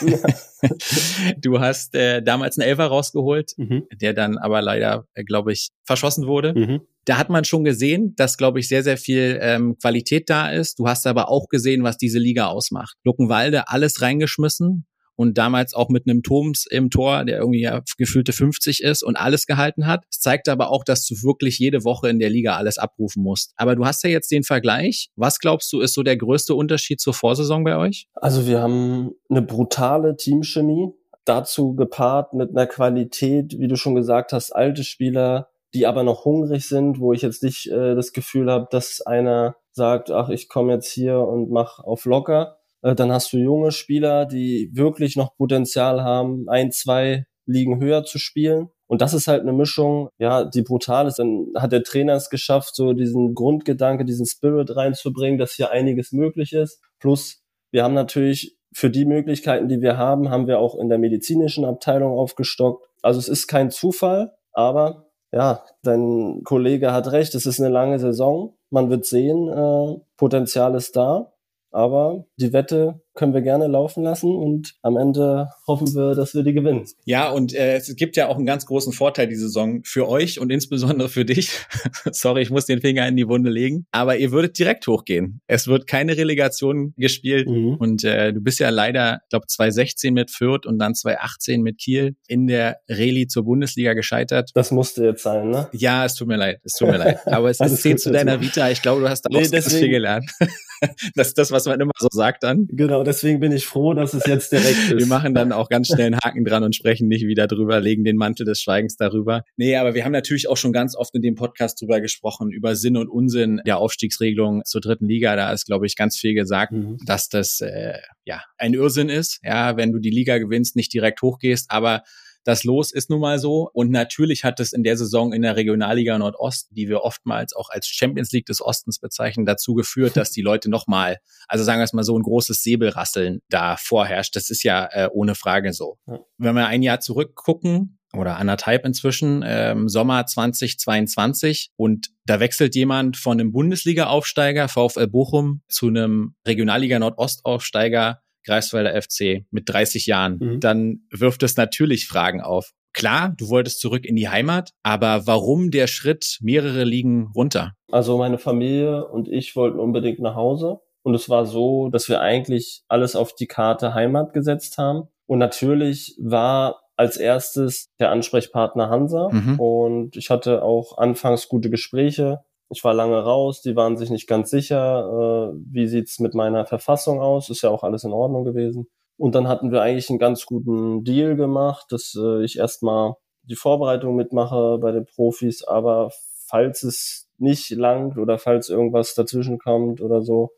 Ja. 0.00 0.18
du 1.38 1.60
hast 1.60 1.94
äh, 1.94 2.22
damals 2.22 2.58
einen 2.58 2.68
Elfer 2.68 2.86
rausgeholt, 2.86 3.52
mhm. 3.56 3.86
der 4.00 4.14
dann 4.14 4.38
aber 4.38 4.62
leider, 4.62 5.06
äh, 5.14 5.24
glaube 5.24 5.52
ich, 5.52 5.70
verschossen 5.84 6.26
wurde. 6.26 6.54
Mhm. 6.54 6.80
Da 7.04 7.18
hat 7.18 7.30
man 7.30 7.44
schon 7.44 7.64
gesehen, 7.64 8.14
dass, 8.16 8.36
glaube 8.36 8.58
ich, 8.58 8.68
sehr, 8.68 8.82
sehr 8.82 8.96
viel 8.96 9.38
ähm, 9.40 9.76
Qualität 9.80 10.28
da 10.28 10.50
ist. 10.50 10.78
Du 10.78 10.88
hast 10.88 11.06
aber 11.06 11.28
auch 11.28 11.48
gesehen, 11.48 11.84
was 11.84 11.98
diese 11.98 12.18
Liga 12.18 12.46
ausmacht. 12.46 12.96
Luckenwalde 13.04 13.68
alles 13.68 14.02
reingeschmissen, 14.02 14.86
und 15.16 15.38
damals 15.38 15.74
auch 15.74 15.88
mit 15.88 16.08
einem 16.08 16.22
Thoms 16.22 16.66
im 16.70 16.90
Tor, 16.90 17.24
der 17.24 17.38
irgendwie 17.38 17.62
ja 17.62 17.82
gefühlte 17.98 18.32
50 18.32 18.82
ist 18.82 19.02
und 19.02 19.16
alles 19.16 19.46
gehalten 19.46 19.86
hat. 19.86 20.04
Es 20.10 20.20
zeigt 20.20 20.48
aber 20.48 20.70
auch, 20.70 20.84
dass 20.84 21.06
du 21.06 21.14
wirklich 21.22 21.58
jede 21.58 21.84
Woche 21.84 22.08
in 22.08 22.18
der 22.18 22.30
Liga 22.30 22.56
alles 22.56 22.78
abrufen 22.78 23.22
musst. 23.22 23.52
Aber 23.56 23.74
du 23.74 23.84
hast 23.84 24.04
ja 24.04 24.10
jetzt 24.10 24.30
den 24.30 24.44
Vergleich. 24.44 25.10
Was 25.16 25.38
glaubst 25.38 25.72
du, 25.72 25.80
ist 25.80 25.94
so 25.94 26.02
der 26.02 26.16
größte 26.16 26.54
Unterschied 26.54 27.00
zur 27.00 27.14
Vorsaison 27.14 27.64
bei 27.64 27.76
euch? 27.76 28.06
Also 28.14 28.46
wir 28.46 28.60
haben 28.60 29.12
eine 29.28 29.42
brutale 29.42 30.16
Teamchemie. 30.16 30.92
Dazu 31.24 31.74
gepaart 31.74 32.34
mit 32.34 32.50
einer 32.50 32.66
Qualität, 32.66 33.58
wie 33.58 33.66
du 33.66 33.74
schon 33.74 33.96
gesagt 33.96 34.32
hast, 34.32 34.52
alte 34.52 34.84
Spieler, 34.84 35.48
die 35.74 35.86
aber 35.86 36.04
noch 36.04 36.24
hungrig 36.24 36.68
sind, 36.68 37.00
wo 37.00 37.12
ich 37.12 37.22
jetzt 37.22 37.42
nicht 37.42 37.66
äh, 37.66 37.96
das 37.96 38.12
Gefühl 38.12 38.50
habe, 38.50 38.68
dass 38.70 39.00
einer 39.00 39.56
sagt, 39.72 40.10
ach, 40.10 40.28
ich 40.28 40.48
komme 40.48 40.72
jetzt 40.72 40.90
hier 40.90 41.18
und 41.18 41.50
mach 41.50 41.80
auf 41.80 42.04
locker, 42.04 42.58
dann 42.94 43.10
hast 43.10 43.32
du 43.32 43.38
junge 43.38 43.72
Spieler, 43.72 44.26
die 44.26 44.70
wirklich 44.72 45.16
noch 45.16 45.36
Potenzial 45.36 46.02
haben, 46.02 46.48
ein, 46.48 46.70
zwei 46.70 47.26
Ligen 47.46 47.80
höher 47.80 48.04
zu 48.04 48.18
spielen. 48.18 48.68
Und 48.88 49.00
das 49.00 49.14
ist 49.14 49.26
halt 49.26 49.42
eine 49.42 49.52
Mischung, 49.52 50.10
ja, 50.18 50.44
die 50.44 50.62
brutal 50.62 51.08
ist. 51.08 51.18
Dann 51.18 51.48
hat 51.56 51.72
der 51.72 51.82
Trainer 51.82 52.14
es 52.14 52.30
geschafft, 52.30 52.76
so 52.76 52.92
diesen 52.92 53.34
Grundgedanke, 53.34 54.04
diesen 54.04 54.26
Spirit 54.26 54.76
reinzubringen, 54.76 55.38
dass 55.38 55.54
hier 55.54 55.70
einiges 55.70 56.12
möglich 56.12 56.52
ist. 56.52 56.80
Plus, 57.00 57.42
wir 57.72 57.82
haben 57.82 57.94
natürlich 57.94 58.56
für 58.72 58.90
die 58.90 59.06
Möglichkeiten, 59.06 59.68
die 59.68 59.80
wir 59.80 59.96
haben, 59.96 60.30
haben 60.30 60.46
wir 60.46 60.60
auch 60.60 60.78
in 60.78 60.88
der 60.88 60.98
medizinischen 60.98 61.64
Abteilung 61.64 62.12
aufgestockt. 62.12 62.86
Also 63.02 63.18
es 63.18 63.28
ist 63.28 63.46
kein 63.48 63.70
Zufall, 63.70 64.32
aber 64.52 65.06
ja, 65.32 65.64
dein 65.82 66.42
Kollege 66.44 66.92
hat 66.92 67.10
recht, 67.10 67.34
es 67.34 67.46
ist 67.46 67.60
eine 67.60 67.70
lange 67.70 67.98
Saison. 67.98 68.54
Man 68.70 68.90
wird 68.90 69.04
sehen, 69.04 69.48
äh, 69.48 70.00
Potenzial 70.16 70.74
ist 70.74 70.96
da. 70.96 71.32
Aber 71.76 72.24
die 72.38 72.54
Wette 72.54 73.02
können 73.12 73.34
wir 73.34 73.42
gerne 73.42 73.66
laufen 73.66 74.02
lassen 74.02 74.34
und 74.34 74.74
am 74.80 74.96
Ende 74.96 75.50
hoffen 75.66 75.94
wir, 75.94 76.14
dass 76.14 76.34
wir 76.34 76.42
die 76.42 76.54
gewinnen. 76.54 76.86
Ja, 77.04 77.28
und 77.28 77.54
äh, 77.54 77.76
es 77.76 77.94
gibt 77.96 78.16
ja 78.16 78.28
auch 78.28 78.36
einen 78.36 78.46
ganz 78.46 78.64
großen 78.64 78.94
Vorteil 78.94 79.28
die 79.28 79.36
Saison 79.36 79.82
für 79.84 80.08
euch 80.08 80.40
und 80.40 80.50
insbesondere 80.50 81.10
für 81.10 81.26
dich. 81.26 81.50
Sorry, 82.12 82.40
ich 82.40 82.50
muss 82.50 82.64
den 82.64 82.80
Finger 82.80 83.06
in 83.06 83.14
die 83.16 83.28
Wunde 83.28 83.50
legen. 83.50 83.86
Aber 83.90 84.16
ihr 84.16 84.32
würdet 84.32 84.58
direkt 84.58 84.86
hochgehen. 84.86 85.42
Es 85.48 85.66
wird 85.66 85.86
keine 85.86 86.16
Relegation 86.16 86.94
gespielt 86.96 87.46
mhm. 87.46 87.74
und 87.74 88.04
äh, 88.04 88.32
du 88.32 88.40
bist 88.40 88.58
ja 88.58 88.70
leider, 88.70 89.20
ich 89.24 89.28
glaube, 89.28 89.46
2016 89.46 90.14
mit 90.14 90.30
Fürth 90.30 90.64
und 90.64 90.78
dann 90.78 90.94
2018 90.94 91.60
mit 91.60 91.76
Kiel 91.76 92.16
in 92.26 92.46
der 92.46 92.78
Reli 92.88 93.26
zur 93.26 93.44
Bundesliga 93.44 93.92
gescheitert. 93.92 94.50
Das 94.54 94.70
musste 94.70 95.04
jetzt 95.04 95.24
sein, 95.24 95.50
ne? 95.50 95.68
Ja, 95.72 96.06
es 96.06 96.14
tut 96.14 96.28
mir 96.28 96.36
leid, 96.36 96.60
es 96.64 96.72
tut 96.72 96.88
mir 96.88 96.96
leid. 96.96 97.18
Aber 97.26 97.50
es 97.50 97.58
zählt 97.58 98.00
zu 98.00 98.12
deiner 98.12 98.40
Vita. 98.40 98.70
Ich 98.70 98.80
glaube, 98.80 99.02
du 99.02 99.10
hast 99.10 99.22
da 99.22 99.28
nee, 99.30 99.44
auch 99.44 99.50
deswegen, 99.50 99.78
viel 99.78 99.90
gelernt. 99.90 100.30
das 101.14 101.28
ist 101.28 101.38
das, 101.38 101.50
was 101.50 101.66
man 101.66 101.80
immer 101.80 101.92
so 101.98 102.08
sagt 102.10 102.42
dann. 102.42 102.66
Genau, 102.70 103.02
deswegen 103.02 103.40
bin 103.40 103.52
ich 103.52 103.66
froh, 103.66 103.94
dass 103.94 104.14
es 104.14 104.26
jetzt 104.26 104.52
direkt 104.52 104.78
ist. 104.90 104.98
Wir 104.98 105.06
machen 105.06 105.34
dann 105.34 105.52
auch 105.52 105.68
ganz 105.68 105.88
schnell 105.88 106.06
einen 106.06 106.18
Haken 106.22 106.44
dran 106.44 106.62
und 106.62 106.74
sprechen 106.74 107.08
nicht 107.08 107.26
wieder 107.26 107.46
drüber, 107.46 107.80
legen 107.80 108.04
den 108.04 108.16
Mantel 108.16 108.46
des 108.46 108.60
Schweigens 108.60 108.96
darüber. 108.96 109.44
Nee, 109.56 109.76
aber 109.76 109.94
wir 109.94 110.04
haben 110.04 110.12
natürlich 110.12 110.48
auch 110.48 110.56
schon 110.56 110.72
ganz 110.72 110.96
oft 110.96 111.14
in 111.14 111.22
dem 111.22 111.34
Podcast 111.34 111.80
drüber 111.80 112.00
gesprochen, 112.00 112.50
über 112.50 112.76
Sinn 112.76 112.96
und 112.96 113.08
Unsinn 113.08 113.60
der 113.66 113.78
Aufstiegsregelung 113.78 114.62
zur 114.64 114.80
dritten 114.80 115.06
Liga. 115.06 115.36
Da 115.36 115.52
ist, 115.52 115.66
glaube 115.66 115.86
ich, 115.86 115.96
ganz 115.96 116.16
viel 116.16 116.34
gesagt, 116.34 116.72
mhm. 116.72 116.98
dass 117.06 117.28
das 117.28 117.60
äh, 117.60 117.98
ja 118.24 118.42
ein 118.58 118.74
Irrsinn 118.74 119.08
ist, 119.08 119.40
ja, 119.42 119.76
wenn 119.76 119.92
du 119.92 119.98
die 119.98 120.10
Liga 120.10 120.38
gewinnst, 120.38 120.76
nicht 120.76 120.92
direkt 120.92 121.22
hochgehst, 121.22 121.70
aber 121.70 122.02
das 122.46 122.62
Los 122.62 122.92
ist 122.92 123.10
nun 123.10 123.20
mal 123.20 123.40
so. 123.40 123.68
Und 123.72 123.90
natürlich 123.90 124.44
hat 124.44 124.60
es 124.60 124.72
in 124.72 124.84
der 124.84 124.96
Saison 124.96 125.32
in 125.32 125.42
der 125.42 125.56
Regionalliga 125.56 126.16
Nordost, 126.16 126.68
die 126.70 126.88
wir 126.88 127.02
oftmals 127.02 127.52
auch 127.54 127.70
als 127.70 127.88
Champions 127.88 128.30
League 128.30 128.46
des 128.46 128.62
Ostens 128.62 129.00
bezeichnen, 129.00 129.46
dazu 129.46 129.74
geführt, 129.74 130.16
dass 130.16 130.30
die 130.30 130.42
Leute 130.42 130.70
nochmal, 130.70 131.18
also 131.48 131.64
sagen 131.64 131.80
wir 131.80 131.84
es 131.84 131.92
mal 131.92 132.04
so, 132.04 132.16
ein 132.16 132.22
großes 132.22 132.62
Säbelrasseln 132.62 133.40
da 133.48 133.76
vorherrscht. 133.76 134.36
Das 134.36 134.48
ist 134.48 134.62
ja 134.62 134.88
äh, 134.92 135.08
ohne 135.12 135.34
Frage 135.34 135.72
so. 135.72 135.98
Wenn 136.38 136.54
wir 136.54 136.68
ein 136.68 136.82
Jahr 136.82 137.00
zurückgucken, 137.00 137.98
oder 138.12 138.38
anderthalb 138.38 138.86
inzwischen, 138.86 139.44
ähm, 139.46 139.88
Sommer 139.90 140.24
2022. 140.24 141.72
Und 141.76 142.08
da 142.24 142.40
wechselt 142.40 142.74
jemand 142.74 143.18
von 143.18 143.38
einem 143.38 143.52
Bundesliga-Aufsteiger, 143.52 144.68
VfL 144.68 145.08
Bochum, 145.08 145.60
zu 145.68 145.88
einem 145.88 146.34
Regionalliga 146.46 146.98
Nordost-Aufsteiger, 146.98 148.22
Greifswalder 148.46 149.00
FC 149.00 149.44
mit 149.50 149.68
30 149.68 150.06
Jahren, 150.06 150.38
mhm. 150.38 150.60
dann 150.60 151.00
wirft 151.10 151.42
es 151.42 151.56
natürlich 151.56 152.06
Fragen 152.06 152.40
auf. 152.40 152.72
Klar, 152.92 153.34
du 153.36 153.50
wolltest 153.50 153.80
zurück 153.80 154.06
in 154.06 154.16
die 154.16 154.30
Heimat, 154.30 154.70
aber 154.82 155.26
warum 155.26 155.70
der 155.70 155.86
Schritt 155.86 156.38
mehrere 156.40 156.84
Ligen 156.84 157.30
runter? 157.34 157.74
Also 157.92 158.16
meine 158.16 158.38
Familie 158.38 159.06
und 159.06 159.28
ich 159.28 159.54
wollten 159.54 159.78
unbedingt 159.78 160.18
nach 160.20 160.34
Hause. 160.34 160.80
Und 161.02 161.14
es 161.14 161.28
war 161.28 161.44
so, 161.44 161.90
dass 161.90 162.08
wir 162.08 162.20
eigentlich 162.20 162.82
alles 162.88 163.14
auf 163.14 163.34
die 163.34 163.46
Karte 163.46 163.92
Heimat 163.92 164.32
gesetzt 164.32 164.78
haben. 164.78 165.08
Und 165.26 165.38
natürlich 165.38 166.16
war 166.18 166.80
als 166.96 167.18
erstes 167.18 167.90
der 168.00 168.10
Ansprechpartner 168.10 168.88
Hansa. 168.88 169.28
Mhm. 169.30 169.60
Und 169.60 170.16
ich 170.16 170.30
hatte 170.30 170.62
auch 170.62 170.96
anfangs 170.96 171.48
gute 171.48 171.68
Gespräche 171.68 172.40
ich 172.68 172.82
war 172.84 172.94
lange 172.94 173.22
raus, 173.22 173.62
die 173.62 173.76
waren 173.76 173.96
sich 173.96 174.10
nicht 174.10 174.26
ganz 174.26 174.50
sicher, 174.50 175.52
äh, 175.52 175.56
wie 175.72 175.86
sieht's 175.86 176.18
mit 176.18 176.34
meiner 176.34 176.66
Verfassung 176.66 177.20
aus, 177.20 177.48
ist 177.48 177.62
ja 177.62 177.70
auch 177.70 177.84
alles 177.84 178.04
in 178.04 178.12
Ordnung 178.12 178.44
gewesen. 178.44 178.88
Und 179.16 179.34
dann 179.34 179.48
hatten 179.48 179.72
wir 179.72 179.82
eigentlich 179.82 180.10
einen 180.10 180.18
ganz 180.18 180.46
guten 180.46 181.04
Deal 181.04 181.36
gemacht, 181.36 181.86
dass 181.90 182.14
äh, 182.20 182.44
ich 182.44 182.58
erstmal 182.58 183.14
die 183.44 183.56
Vorbereitung 183.56 184.16
mitmache 184.16 184.78
bei 184.78 184.92
den 184.92 185.06
Profis, 185.06 185.64
aber 185.64 186.10
falls 186.46 186.82
es 186.82 187.28
nicht 187.38 187.70
langt 187.70 188.18
oder 188.18 188.38
falls 188.38 188.68
irgendwas 188.68 189.14
dazwischen 189.14 189.58
kommt 189.58 190.00
oder 190.00 190.22
so, 190.22 190.50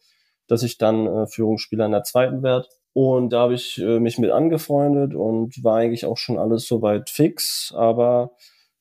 dass 0.47 0.63
ich 0.63 0.79
dann 0.79 1.07
äh, 1.07 1.27
Führungsspieler 1.27 1.87
in 1.87 1.93
der 1.93 2.05
zweiten 2.05 2.43
werde. 2.43 2.67
Und 2.95 3.33
da 3.33 3.41
habe 3.41 3.55
ich 3.55 3.79
äh, 3.79 4.01
mich 4.01 4.19
mit 4.19 4.31
angefreundet 4.31 5.15
und 5.15 5.63
war 5.63 5.77
eigentlich 5.77 6.07
auch 6.07 6.17
schon 6.17 6.39
alles 6.39 6.67
soweit 6.67 7.11
fix, 7.11 7.73
aber 7.77 8.33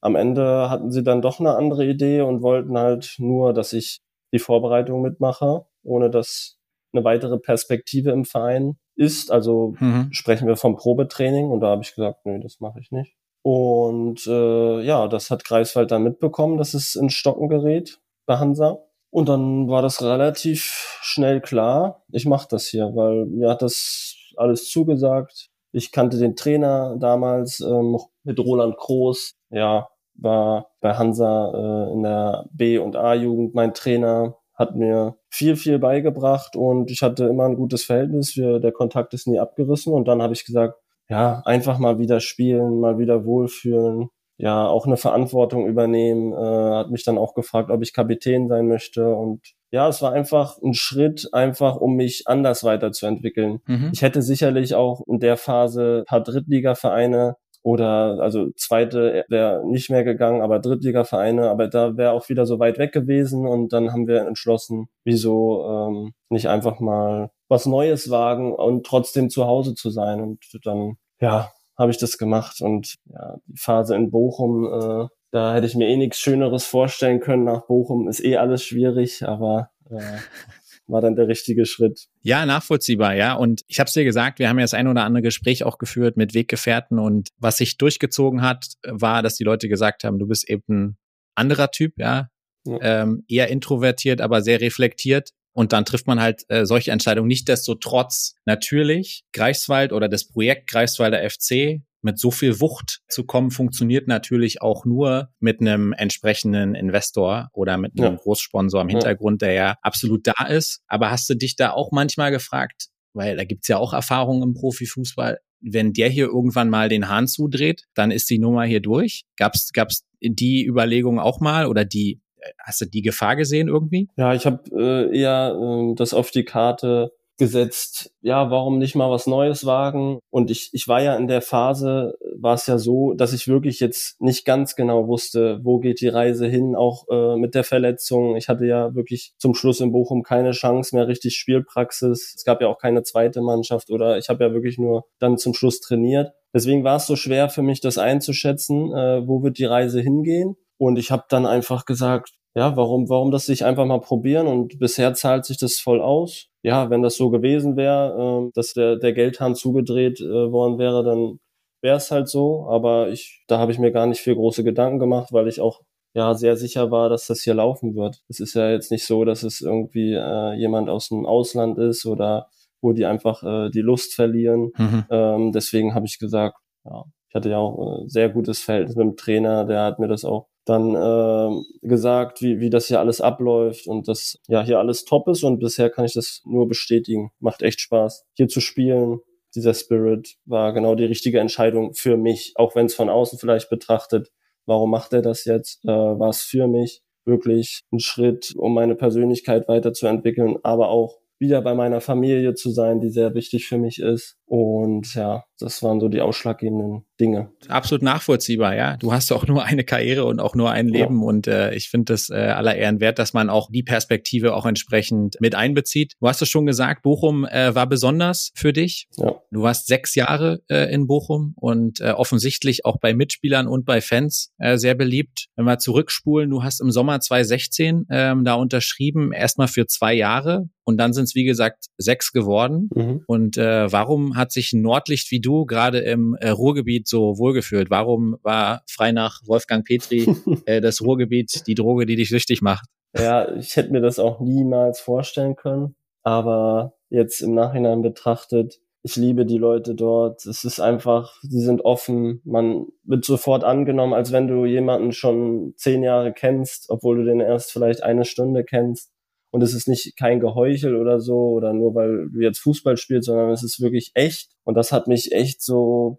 am 0.01 0.15
Ende 0.15 0.69
hatten 0.69 0.91
sie 0.91 1.03
dann 1.03 1.21
doch 1.21 1.39
eine 1.39 1.55
andere 1.55 1.85
Idee 1.85 2.21
und 2.21 2.41
wollten 2.41 2.77
halt 2.77 3.15
nur, 3.17 3.53
dass 3.53 3.73
ich 3.73 3.99
die 4.33 4.39
Vorbereitung 4.39 5.01
mitmache, 5.01 5.65
ohne 5.83 6.09
dass 6.09 6.57
eine 6.93 7.03
weitere 7.03 7.37
Perspektive 7.37 8.11
im 8.11 8.25
Verein 8.25 8.77
ist. 8.95 9.31
Also 9.31 9.75
mhm. 9.79 10.09
sprechen 10.11 10.47
wir 10.47 10.55
vom 10.55 10.75
Probetraining 10.75 11.49
und 11.49 11.61
da 11.61 11.67
habe 11.67 11.81
ich 11.83 11.95
gesagt, 11.95 12.25
nee, 12.25 12.39
das 12.39 12.59
mache 12.59 12.79
ich 12.79 12.91
nicht. 12.91 13.15
Und 13.43 14.27
äh, 14.27 14.81
ja, 14.81 15.07
das 15.07 15.31
hat 15.31 15.45
Greifswald 15.45 15.91
dann 15.91 16.03
mitbekommen, 16.03 16.57
dass 16.57 16.73
es 16.73 16.95
ins 16.95 17.13
Stocken 17.13 17.47
gerät 17.47 17.99
bei 18.25 18.37
Hansa. 18.37 18.79
Und 19.09 19.29
dann 19.29 19.69
war 19.69 19.81
das 19.81 20.03
relativ 20.03 20.99
schnell 21.01 21.39
klar, 21.39 22.03
ich 22.11 22.25
mache 22.25 22.47
das 22.49 22.67
hier, 22.67 22.91
weil 22.93 23.25
mir 23.25 23.49
hat 23.49 23.61
das 23.61 24.15
alles 24.35 24.69
zugesagt. 24.69 25.49
Ich 25.71 25.91
kannte 25.91 26.17
den 26.17 26.35
Trainer 26.35 26.97
damals 26.99 27.61
ähm, 27.61 27.97
mit 28.23 28.39
Roland 28.39 28.77
Kroos. 28.77 29.36
Ja, 29.49 29.87
war 30.15 30.67
bei 30.81 30.93
Hansa 30.93 31.51
äh, 31.53 31.93
in 31.93 32.03
der 32.03 32.45
B- 32.51 32.79
und 32.79 32.95
A-Jugend 32.95 33.53
mein 33.53 33.73
Trainer, 33.73 34.35
hat 34.55 34.75
mir 34.75 35.15
viel, 35.29 35.55
viel 35.55 35.77
beigebracht 35.77 36.55
und 36.55 36.89
ich 36.89 37.03
hatte 37.03 37.25
immer 37.25 37.45
ein 37.45 37.55
gutes 37.55 37.83
Verhältnis. 37.83 38.35
Wir, 38.35 38.59
der 38.59 38.71
Kontakt 38.71 39.13
ist 39.13 39.27
nie 39.27 39.39
abgerissen 39.39 39.93
und 39.93 40.07
dann 40.07 40.21
habe 40.21 40.33
ich 40.33 40.45
gesagt, 40.45 40.79
ja, 41.09 41.41
einfach 41.45 41.77
mal 41.77 41.99
wieder 41.99 42.19
spielen, 42.19 42.79
mal 42.79 42.97
wieder 42.97 43.23
wohlfühlen, 43.23 44.09
ja, 44.37 44.67
auch 44.67 44.85
eine 44.85 44.97
Verantwortung 44.97 45.67
übernehmen, 45.67 46.33
äh, 46.33 46.75
hat 46.75 46.89
mich 46.89 47.03
dann 47.03 47.17
auch 47.17 47.35
gefragt, 47.35 47.69
ob 47.69 47.81
ich 47.83 47.93
Kapitän 47.93 48.47
sein 48.47 48.67
möchte 48.67 49.15
und 49.15 49.41
ja, 49.69 49.87
es 49.89 50.01
war 50.01 50.13
einfach 50.13 50.57
ein 50.63 50.73
Schritt, 50.73 51.27
einfach 51.33 51.75
um 51.75 51.95
mich 51.95 52.23
anders 52.25 52.63
weiterzuentwickeln. 52.63 53.59
Mhm. 53.67 53.89
Ich 53.93 54.01
hätte 54.01 54.21
sicherlich 54.21 54.75
auch 54.75 55.01
in 55.07 55.19
der 55.19 55.37
Phase 55.37 55.99
ein 55.99 56.05
paar 56.05 56.23
Drittligavereine 56.23 57.35
oder 57.67 58.21
also 58.21 58.49
zweite 58.55 59.25
wäre 59.27 59.61
nicht 59.67 59.89
mehr 59.89 60.05
gegangen, 60.05 60.41
aber 60.41 60.59
Drittligavereine, 60.59 61.49
aber 61.49 61.67
da 61.67 61.97
wäre 61.97 62.13
auch 62.13 62.29
wieder 62.29 62.45
so 62.45 62.59
weit 62.59 62.77
weg 62.77 62.93
gewesen 62.93 63.45
und 63.45 63.73
dann 63.73 63.91
haben 63.91 64.07
wir 64.07 64.25
entschlossen, 64.25 64.87
wieso 65.03 65.65
ähm, 65.69 66.13
nicht 66.29 66.47
einfach 66.47 66.79
mal 66.79 67.29
was 67.49 67.65
Neues 67.65 68.09
wagen 68.09 68.53
und 68.53 68.85
trotzdem 68.85 69.29
zu 69.29 69.47
Hause 69.47 69.75
zu 69.75 69.89
sein. 69.89 70.21
Und 70.21 70.39
dann 70.63 70.95
ja 71.19 71.51
habe 71.77 71.91
ich 71.91 71.97
das 71.97 72.17
gemacht 72.17 72.61
und 72.61 72.95
ja 73.05 73.35
die 73.47 73.57
Phase 73.57 73.97
in 73.97 74.11
Bochum 74.11 74.65
äh, 74.65 75.07
da 75.31 75.53
hätte 75.53 75.67
ich 75.67 75.75
mir 75.75 75.89
eh 75.89 75.97
nichts 75.97 76.21
Schöneres 76.21 76.65
vorstellen 76.65 77.19
können. 77.19 77.43
Nach 77.43 77.65
Bochum 77.65 78.07
ist 78.07 78.23
eh 78.23 78.37
alles 78.37 78.63
schwierig, 78.63 79.27
aber 79.27 79.71
äh, 79.89 79.99
war 80.87 81.01
dann 81.01 81.15
der 81.15 81.27
richtige 81.27 81.65
Schritt. 81.65 82.07
Ja, 82.21 82.45
nachvollziehbar, 82.45 83.15
ja. 83.15 83.33
Und 83.33 83.61
ich 83.67 83.79
habe 83.79 83.87
es 83.87 83.93
dir 83.93 84.03
gesagt, 84.03 84.39
wir 84.39 84.49
haben 84.49 84.57
ja 84.57 84.63
das 84.63 84.73
ein 84.73 84.87
oder 84.87 85.03
andere 85.03 85.21
Gespräch 85.21 85.63
auch 85.63 85.77
geführt 85.77 86.17
mit 86.17 86.33
Weggefährten 86.33 86.99
und 86.99 87.29
was 87.37 87.57
sich 87.57 87.77
durchgezogen 87.77 88.41
hat, 88.41 88.67
war, 88.83 89.21
dass 89.21 89.35
die 89.35 89.43
Leute 89.43 89.69
gesagt 89.69 90.03
haben, 90.03 90.19
du 90.19 90.27
bist 90.27 90.49
eben 90.49 90.63
ein 90.67 90.97
anderer 91.35 91.71
Typ, 91.71 91.93
ja, 91.97 92.29
ja. 92.65 92.77
Ähm, 92.81 93.23
eher 93.29 93.47
introvertiert, 93.47 94.21
aber 94.21 94.41
sehr 94.41 94.59
reflektiert. 94.61 95.31
Und 95.53 95.73
dann 95.73 95.85
trifft 95.85 96.05
man 96.05 96.21
halt 96.21 96.43
äh, 96.49 96.65
solche 96.65 96.91
Entscheidungen. 96.91 97.29
Nichtsdestotrotz 97.29 98.35
natürlich 98.45 99.23
Greifswald 99.33 99.91
oder 99.91 100.07
das 100.07 100.27
Projekt 100.27 100.69
Greifswalder 100.69 101.27
FC 101.27 101.81
mit 102.01 102.19
so 102.19 102.31
viel 102.31 102.59
Wucht 102.59 103.01
zu 103.07 103.25
kommen, 103.25 103.51
funktioniert 103.51 104.07
natürlich 104.07 104.61
auch 104.61 104.85
nur 104.85 105.29
mit 105.39 105.61
einem 105.61 105.93
entsprechenden 105.93 106.75
Investor 106.75 107.49
oder 107.53 107.77
mit 107.77 107.99
einem 107.99 108.13
ja. 108.13 108.19
Großsponsor 108.19 108.81
im 108.81 108.89
Hintergrund, 108.89 109.41
der 109.41 109.53
ja 109.53 109.75
absolut 109.81 110.27
da 110.27 110.45
ist. 110.47 110.81
Aber 110.87 111.11
hast 111.11 111.29
du 111.29 111.35
dich 111.35 111.55
da 111.55 111.71
auch 111.71 111.91
manchmal 111.91 112.31
gefragt, 112.31 112.87
weil 113.13 113.35
da 113.35 113.43
gibt's 113.43 113.67
ja 113.67 113.77
auch 113.77 113.93
Erfahrungen 113.93 114.43
im 114.43 114.53
Profifußball, 114.53 115.39
wenn 115.59 115.93
der 115.93 116.09
hier 116.09 116.27
irgendwann 116.27 116.69
mal 116.69 116.87
den 116.87 117.09
Hahn 117.09 117.27
zudreht, 117.27 117.83
dann 117.95 118.11
ist 118.11 118.29
die 118.29 118.39
Nummer 118.39 118.63
hier 118.65 118.79
durch. 118.79 119.23
Gab's 119.37 119.71
gab's 119.73 120.05
die 120.21 120.65
Überlegung 120.65 121.19
auch 121.19 121.39
mal 121.39 121.65
oder 121.65 121.83
die 121.83 122.21
hast 122.59 122.81
du 122.81 122.85
die 122.85 123.01
Gefahr 123.01 123.35
gesehen 123.35 123.67
irgendwie? 123.67 124.07
Ja, 124.17 124.33
ich 124.33 124.45
habe 124.45 124.63
äh, 124.71 125.17
eher 125.17 125.57
äh, 125.59 125.95
das 125.95 126.13
auf 126.13 126.31
die 126.31 126.43
Karte 126.43 127.11
gesetzt, 127.37 128.11
ja, 128.21 128.49
warum 128.51 128.79
nicht 128.79 128.95
mal 128.95 129.09
was 129.11 129.27
Neues 129.27 129.65
wagen? 129.65 130.19
Und 130.29 130.51
ich, 130.51 130.69
ich 130.73 130.87
war 130.87 131.01
ja 131.01 131.15
in 131.15 131.27
der 131.27 131.41
Phase, 131.41 132.15
war 132.39 132.55
es 132.55 132.67
ja 132.67 132.77
so, 132.77 133.13
dass 133.13 133.33
ich 133.33 133.47
wirklich 133.47 133.79
jetzt 133.79 134.19
nicht 134.19 134.45
ganz 134.45 134.75
genau 134.75 135.07
wusste, 135.07 135.59
wo 135.63 135.79
geht 135.79 136.01
die 136.01 136.07
Reise 136.07 136.47
hin, 136.47 136.75
auch 136.75 137.05
äh, 137.09 137.35
mit 137.37 137.55
der 137.55 137.63
Verletzung. 137.63 138.35
Ich 138.35 138.49
hatte 138.49 138.65
ja 138.65 138.95
wirklich 138.95 139.33
zum 139.37 139.53
Schluss 139.53 139.79
in 139.79 139.91
Bochum 139.91 140.23
keine 140.23 140.51
Chance 140.51 140.95
mehr, 140.95 141.07
richtig 141.07 141.35
Spielpraxis. 141.35 142.33
Es 142.35 142.43
gab 142.43 142.61
ja 142.61 142.67
auch 142.67 142.79
keine 142.79 143.03
zweite 143.03 143.41
Mannschaft 143.41 143.89
oder 143.89 144.17
ich 144.17 144.29
habe 144.29 144.43
ja 144.43 144.53
wirklich 144.53 144.77
nur 144.77 145.05
dann 145.19 145.37
zum 145.37 145.53
Schluss 145.53 145.79
trainiert. 145.79 146.31
Deswegen 146.53 146.83
war 146.83 146.97
es 146.97 147.07
so 147.07 147.15
schwer 147.15 147.49
für 147.49 147.61
mich, 147.61 147.81
das 147.81 147.97
einzuschätzen, 147.97 148.91
äh, 148.93 149.27
wo 149.27 149.43
wird 149.43 149.57
die 149.57 149.65
Reise 149.65 150.01
hingehen. 150.01 150.55
Und 150.77 150.97
ich 150.97 151.11
habe 151.11 151.25
dann 151.29 151.45
einfach 151.45 151.85
gesagt, 151.85 152.31
ja, 152.57 152.75
warum, 152.75 153.07
warum 153.07 153.29
das 153.29 153.45
sich 153.45 153.63
einfach 153.63 153.85
mal 153.85 153.99
probieren 153.99 154.47
und 154.47 154.79
bisher 154.79 155.13
zahlt 155.13 155.45
sich 155.45 155.57
das 155.57 155.77
voll 155.77 156.01
aus. 156.01 156.47
Ja, 156.63 156.89
wenn 156.89 157.03
das 157.03 157.15
so 157.15 157.29
gewesen 157.29 157.77
wäre, 157.77 158.47
äh, 158.47 158.51
dass 158.55 158.73
der, 158.73 158.95
der 158.95 159.13
Geldhahn 159.13 159.53
zugedreht 159.53 160.19
äh, 160.21 160.51
worden 160.51 160.79
wäre, 160.79 161.03
dann 161.03 161.39
wäre 161.83 161.97
es 161.97 162.09
halt 162.09 162.27
so. 162.27 162.65
Aber 162.67 163.09
ich, 163.09 163.43
da 163.47 163.59
habe 163.59 163.71
ich 163.71 163.77
mir 163.77 163.91
gar 163.91 164.07
nicht 164.07 164.21
viel 164.21 164.33
große 164.33 164.63
Gedanken 164.63 164.97
gemacht, 164.97 165.31
weil 165.33 165.47
ich 165.47 165.61
auch 165.61 165.81
ja 166.15 166.33
sehr 166.33 166.57
sicher 166.57 166.89
war, 166.89 167.09
dass 167.09 167.27
das 167.27 167.41
hier 167.41 167.53
laufen 167.53 167.95
wird. 167.95 168.23
Es 168.27 168.39
ist 168.39 168.55
ja 168.55 168.71
jetzt 168.71 168.89
nicht 168.89 169.05
so, 169.05 169.23
dass 169.23 169.43
es 169.43 169.61
irgendwie 169.61 170.13
äh, 170.13 170.53
jemand 170.55 170.89
aus 170.89 171.09
dem 171.09 171.27
Ausland 171.27 171.77
ist 171.77 172.07
oder 172.07 172.49
wo 172.81 172.91
die 172.91 173.05
einfach 173.05 173.43
äh, 173.43 173.69
die 173.69 173.81
Lust 173.81 174.15
verlieren. 174.15 174.71
Mhm. 174.75 175.05
Ähm, 175.11 175.51
deswegen 175.51 175.93
habe 175.93 176.07
ich 176.07 176.17
gesagt, 176.17 176.57
ja, 176.85 177.03
ich 177.29 177.35
hatte 177.35 177.51
ja 177.51 177.59
auch 177.59 177.99
ein 178.01 178.09
sehr 178.09 178.29
gutes 178.29 178.61
Verhältnis 178.61 178.95
mit 178.95 179.05
dem 179.05 179.15
Trainer, 179.15 179.63
der 179.63 179.83
hat 179.83 179.99
mir 179.99 180.07
das 180.07 180.25
auch 180.25 180.47
dann 180.67 180.95
äh, 180.95 181.87
gesagt, 181.87 182.41
wie, 182.41 182.59
wie 182.59 182.69
das 182.69 182.87
hier 182.87 182.99
alles 182.99 183.21
abläuft 183.21 183.87
und 183.87 184.07
dass 184.07 184.37
ja 184.47 184.63
hier 184.63 184.79
alles 184.79 185.05
top 185.05 185.27
ist 185.29 185.43
und 185.43 185.59
bisher 185.59 185.89
kann 185.89 186.05
ich 186.05 186.13
das 186.13 186.41
nur 186.45 186.67
bestätigen. 186.67 187.31
Macht 187.39 187.61
echt 187.61 187.79
Spaß, 187.79 188.25
hier 188.33 188.47
zu 188.47 188.59
spielen. 188.59 189.19
Dieser 189.55 189.73
Spirit 189.73 190.35
war 190.45 190.73
genau 190.73 190.95
die 190.95 191.05
richtige 191.05 191.39
Entscheidung 191.39 191.93
für 191.93 192.17
mich, 192.17 192.53
auch 192.55 192.75
wenn 192.75 192.87
es 192.87 192.95
von 192.95 193.09
außen 193.09 193.39
vielleicht 193.39 193.69
betrachtet, 193.69 194.29
warum 194.65 194.91
macht 194.91 195.13
er 195.13 195.21
das 195.21 195.45
jetzt, 195.45 195.85
äh, 195.85 195.87
war 195.87 196.29
es 196.29 196.41
für 196.41 196.67
mich 196.67 197.01
wirklich 197.25 197.81
ein 197.91 197.99
Schritt, 197.99 198.53
um 198.55 198.73
meine 198.73 198.95
Persönlichkeit 198.95 199.67
weiterzuentwickeln, 199.67 200.57
aber 200.63 200.89
auch 200.89 201.17
wieder 201.39 201.61
bei 201.61 201.75
meiner 201.75 202.01
Familie 202.01 202.55
zu 202.55 202.71
sein, 202.71 202.99
die 202.99 203.09
sehr 203.09 203.35
wichtig 203.35 203.67
für 203.67 203.77
mich 203.77 203.99
ist. 203.99 204.36
Und 204.47 205.13
ja, 205.13 205.43
das 205.59 205.83
waren 205.83 205.99
so 205.99 206.07
die 206.07 206.21
ausschlaggebenden 206.21 207.03
Dinge. 207.19 207.51
Absolut 207.67 208.01
nachvollziehbar, 208.01 208.75
ja. 208.75 208.95
Du 208.95 209.11
hast 209.11 209.29
auch 209.33 209.45
nur 209.45 209.65
eine 209.65 209.83
Karriere 209.83 210.23
und 210.23 210.39
auch 210.39 210.55
nur 210.55 210.71
ein 210.71 210.87
Leben 210.87 211.19
ja. 211.19 211.27
und 211.27 211.47
äh, 211.47 211.73
ich 211.73 211.89
finde 211.89 212.13
das 212.13 212.29
äh, 212.29 212.35
aller 212.35 212.75
Ehren 212.77 213.01
wert, 213.01 213.19
dass 213.19 213.33
man 213.33 213.49
auch 213.49 213.69
die 213.69 213.83
Perspektive 213.83 214.55
auch 214.55 214.65
entsprechend 214.65 215.35
mit 215.41 215.53
einbezieht. 215.53 216.13
Du 216.21 216.29
hast 216.29 216.41
es 216.41 216.47
schon 216.47 216.65
gesagt, 216.65 217.01
Bochum 217.01 217.43
äh, 217.43 217.75
war 217.75 217.87
besonders 217.87 218.51
für 218.55 218.71
dich. 218.71 219.09
Ja. 219.17 219.35
Du 219.51 219.63
warst 219.63 219.87
sechs 219.87 220.15
Jahre 220.15 220.61
äh, 220.69 220.93
in 220.93 221.07
Bochum 221.07 221.53
und 221.57 221.99
äh, 221.99 222.11
offensichtlich 222.11 222.85
auch 222.85 222.99
bei 223.01 223.13
Mitspielern 223.13 223.67
und 223.67 223.85
bei 223.85 223.99
Fans 223.99 224.53
äh, 224.59 224.77
sehr 224.77 224.95
beliebt. 224.95 225.47
Wenn 225.57 225.65
wir 225.65 225.77
zurückspulen, 225.77 226.49
du 226.49 226.63
hast 226.63 226.79
im 226.79 226.91
Sommer 226.91 227.19
2016 227.19 228.05
ähm, 228.09 228.45
da 228.45 228.53
unterschrieben, 228.53 229.33
erstmal 229.33 229.67
für 229.67 229.87
zwei 229.87 230.13
Jahre 230.13 230.69
und 230.87 230.97
dann 230.97 231.11
sind 231.11 231.25
es 231.25 231.35
wie 231.35 231.43
gesagt 231.43 231.87
sechs 231.97 232.31
geworden. 232.31 232.89
Mhm. 232.95 233.23
Und 233.27 233.57
äh, 233.57 233.91
warum 233.91 234.36
hat 234.37 234.51
sich 234.51 234.73
ein 234.73 234.81
Nordlicht 234.81 235.31
wie 235.31 235.39
du 235.39 235.65
gerade 235.65 235.99
im 235.99 236.35
äh, 236.39 236.49
Ruhrgebiet 236.49 237.07
so 237.07 237.37
wohlgefühlt? 237.37 237.89
Warum 237.89 238.37
war 238.43 238.83
frei 238.87 239.11
nach 239.11 239.41
Wolfgang 239.45 239.85
Petri 239.85 240.27
äh, 240.65 240.81
das 240.81 241.01
Ruhrgebiet 241.01 241.67
die 241.67 241.75
Droge, 241.75 242.05
die 242.05 242.15
dich 242.15 242.29
süchtig 242.29 242.61
macht? 242.61 242.87
Ja, 243.17 243.53
ich 243.55 243.75
hätte 243.75 243.91
mir 243.91 244.01
das 244.01 244.19
auch 244.19 244.39
niemals 244.39 244.99
vorstellen 244.99 245.55
können. 245.55 245.95
Aber 246.23 246.93
jetzt 247.09 247.41
im 247.41 247.53
Nachhinein 247.53 248.01
betrachtet, 248.01 248.79
ich 249.03 249.15
liebe 249.15 249.45
die 249.45 249.57
Leute 249.57 249.95
dort. 249.95 250.45
Es 250.45 250.63
ist 250.65 250.79
einfach, 250.79 251.37
sie 251.41 251.61
sind 251.61 251.85
offen. 251.85 252.41
Man 252.43 252.87
wird 253.03 253.23
sofort 253.23 253.63
angenommen, 253.63 254.13
als 254.13 254.31
wenn 254.31 254.47
du 254.47 254.65
jemanden 254.65 255.13
schon 255.13 255.73
zehn 255.77 256.03
Jahre 256.03 256.33
kennst, 256.33 256.89
obwohl 256.89 257.17
du 257.17 257.23
den 257.23 257.39
erst 257.39 257.71
vielleicht 257.71 258.03
eine 258.03 258.25
Stunde 258.25 258.65
kennst 258.65 259.11
und 259.51 259.61
es 259.63 259.73
ist 259.73 259.87
nicht 259.87 260.17
kein 260.17 260.39
Geheuchel 260.39 260.95
oder 260.95 261.19
so 261.19 261.49
oder 261.49 261.73
nur 261.73 261.95
weil 261.95 262.29
du 262.29 262.41
jetzt 262.41 262.59
Fußball 262.59 262.97
spielst, 262.97 263.27
sondern 263.27 263.49
es 263.51 263.63
ist 263.63 263.81
wirklich 263.81 264.11
echt. 264.13 264.51
Und 264.63 264.75
das 264.75 264.91
hat 264.91 265.07
mich 265.07 265.31
echt 265.31 265.61
so 265.61 266.17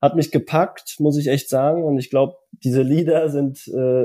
hat 0.00 0.16
mich 0.16 0.30
gepackt, 0.30 0.96
muss 0.98 1.16
ich 1.16 1.28
echt 1.28 1.48
sagen. 1.48 1.82
Und 1.82 1.96
ich 1.98 2.10
glaube, 2.10 2.34
diese 2.52 2.82
Lieder 2.82 3.30
sind 3.30 3.66
äh, 3.68 4.04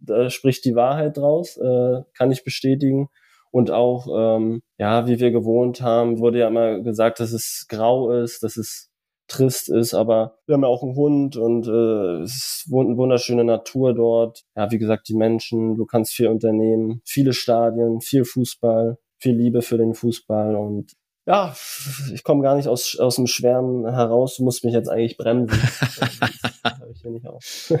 da 0.00 0.30
spricht 0.30 0.64
die 0.64 0.74
Wahrheit 0.74 1.16
draus, 1.16 1.56
äh, 1.56 2.02
kann 2.14 2.30
ich 2.30 2.44
bestätigen. 2.44 3.08
Und 3.50 3.70
auch 3.70 4.08
ähm, 4.14 4.62
ja, 4.78 5.06
wie 5.06 5.18
wir 5.18 5.30
gewohnt 5.30 5.80
haben, 5.80 6.18
wurde 6.18 6.40
ja 6.40 6.48
immer 6.48 6.80
gesagt, 6.80 7.20
dass 7.20 7.32
es 7.32 7.66
grau 7.68 8.10
ist, 8.10 8.42
dass 8.42 8.56
es 8.56 8.90
trist 9.28 9.68
ist, 9.68 9.94
aber 9.94 10.38
wir 10.46 10.54
haben 10.54 10.62
ja 10.62 10.68
auch 10.68 10.82
einen 10.82 10.94
Hund 10.94 11.36
und 11.36 11.66
äh, 11.66 12.22
es 12.22 12.64
ist 12.66 12.72
eine 12.72 12.96
wunderschöne 12.96 13.44
Natur 13.44 13.94
dort. 13.94 14.44
Ja, 14.54 14.70
wie 14.70 14.78
gesagt, 14.78 15.08
die 15.08 15.16
Menschen, 15.16 15.76
du 15.76 15.86
kannst 15.86 16.12
viel 16.12 16.28
unternehmen, 16.28 17.00
viele 17.04 17.32
Stadien, 17.32 18.00
viel 18.00 18.24
Fußball, 18.24 18.98
viel 19.18 19.36
Liebe 19.36 19.62
für 19.62 19.78
den 19.78 19.94
Fußball 19.94 20.54
und 20.56 20.92
ja, 21.28 21.56
ich 22.14 22.22
komme 22.22 22.42
gar 22.42 22.54
nicht 22.54 22.68
aus, 22.68 22.96
aus 23.00 23.16
dem 23.16 23.26
Schwärmen 23.26 23.92
heraus, 23.92 24.36
du 24.36 24.44
musst 24.44 24.64
mich 24.64 24.74
jetzt 24.74 24.88
eigentlich 24.88 25.16
bremsen. 25.16 25.58
das 26.62 26.80
ich 26.94 27.02
hier 27.02 27.10
nicht 27.10 27.26
auf. 27.26 27.72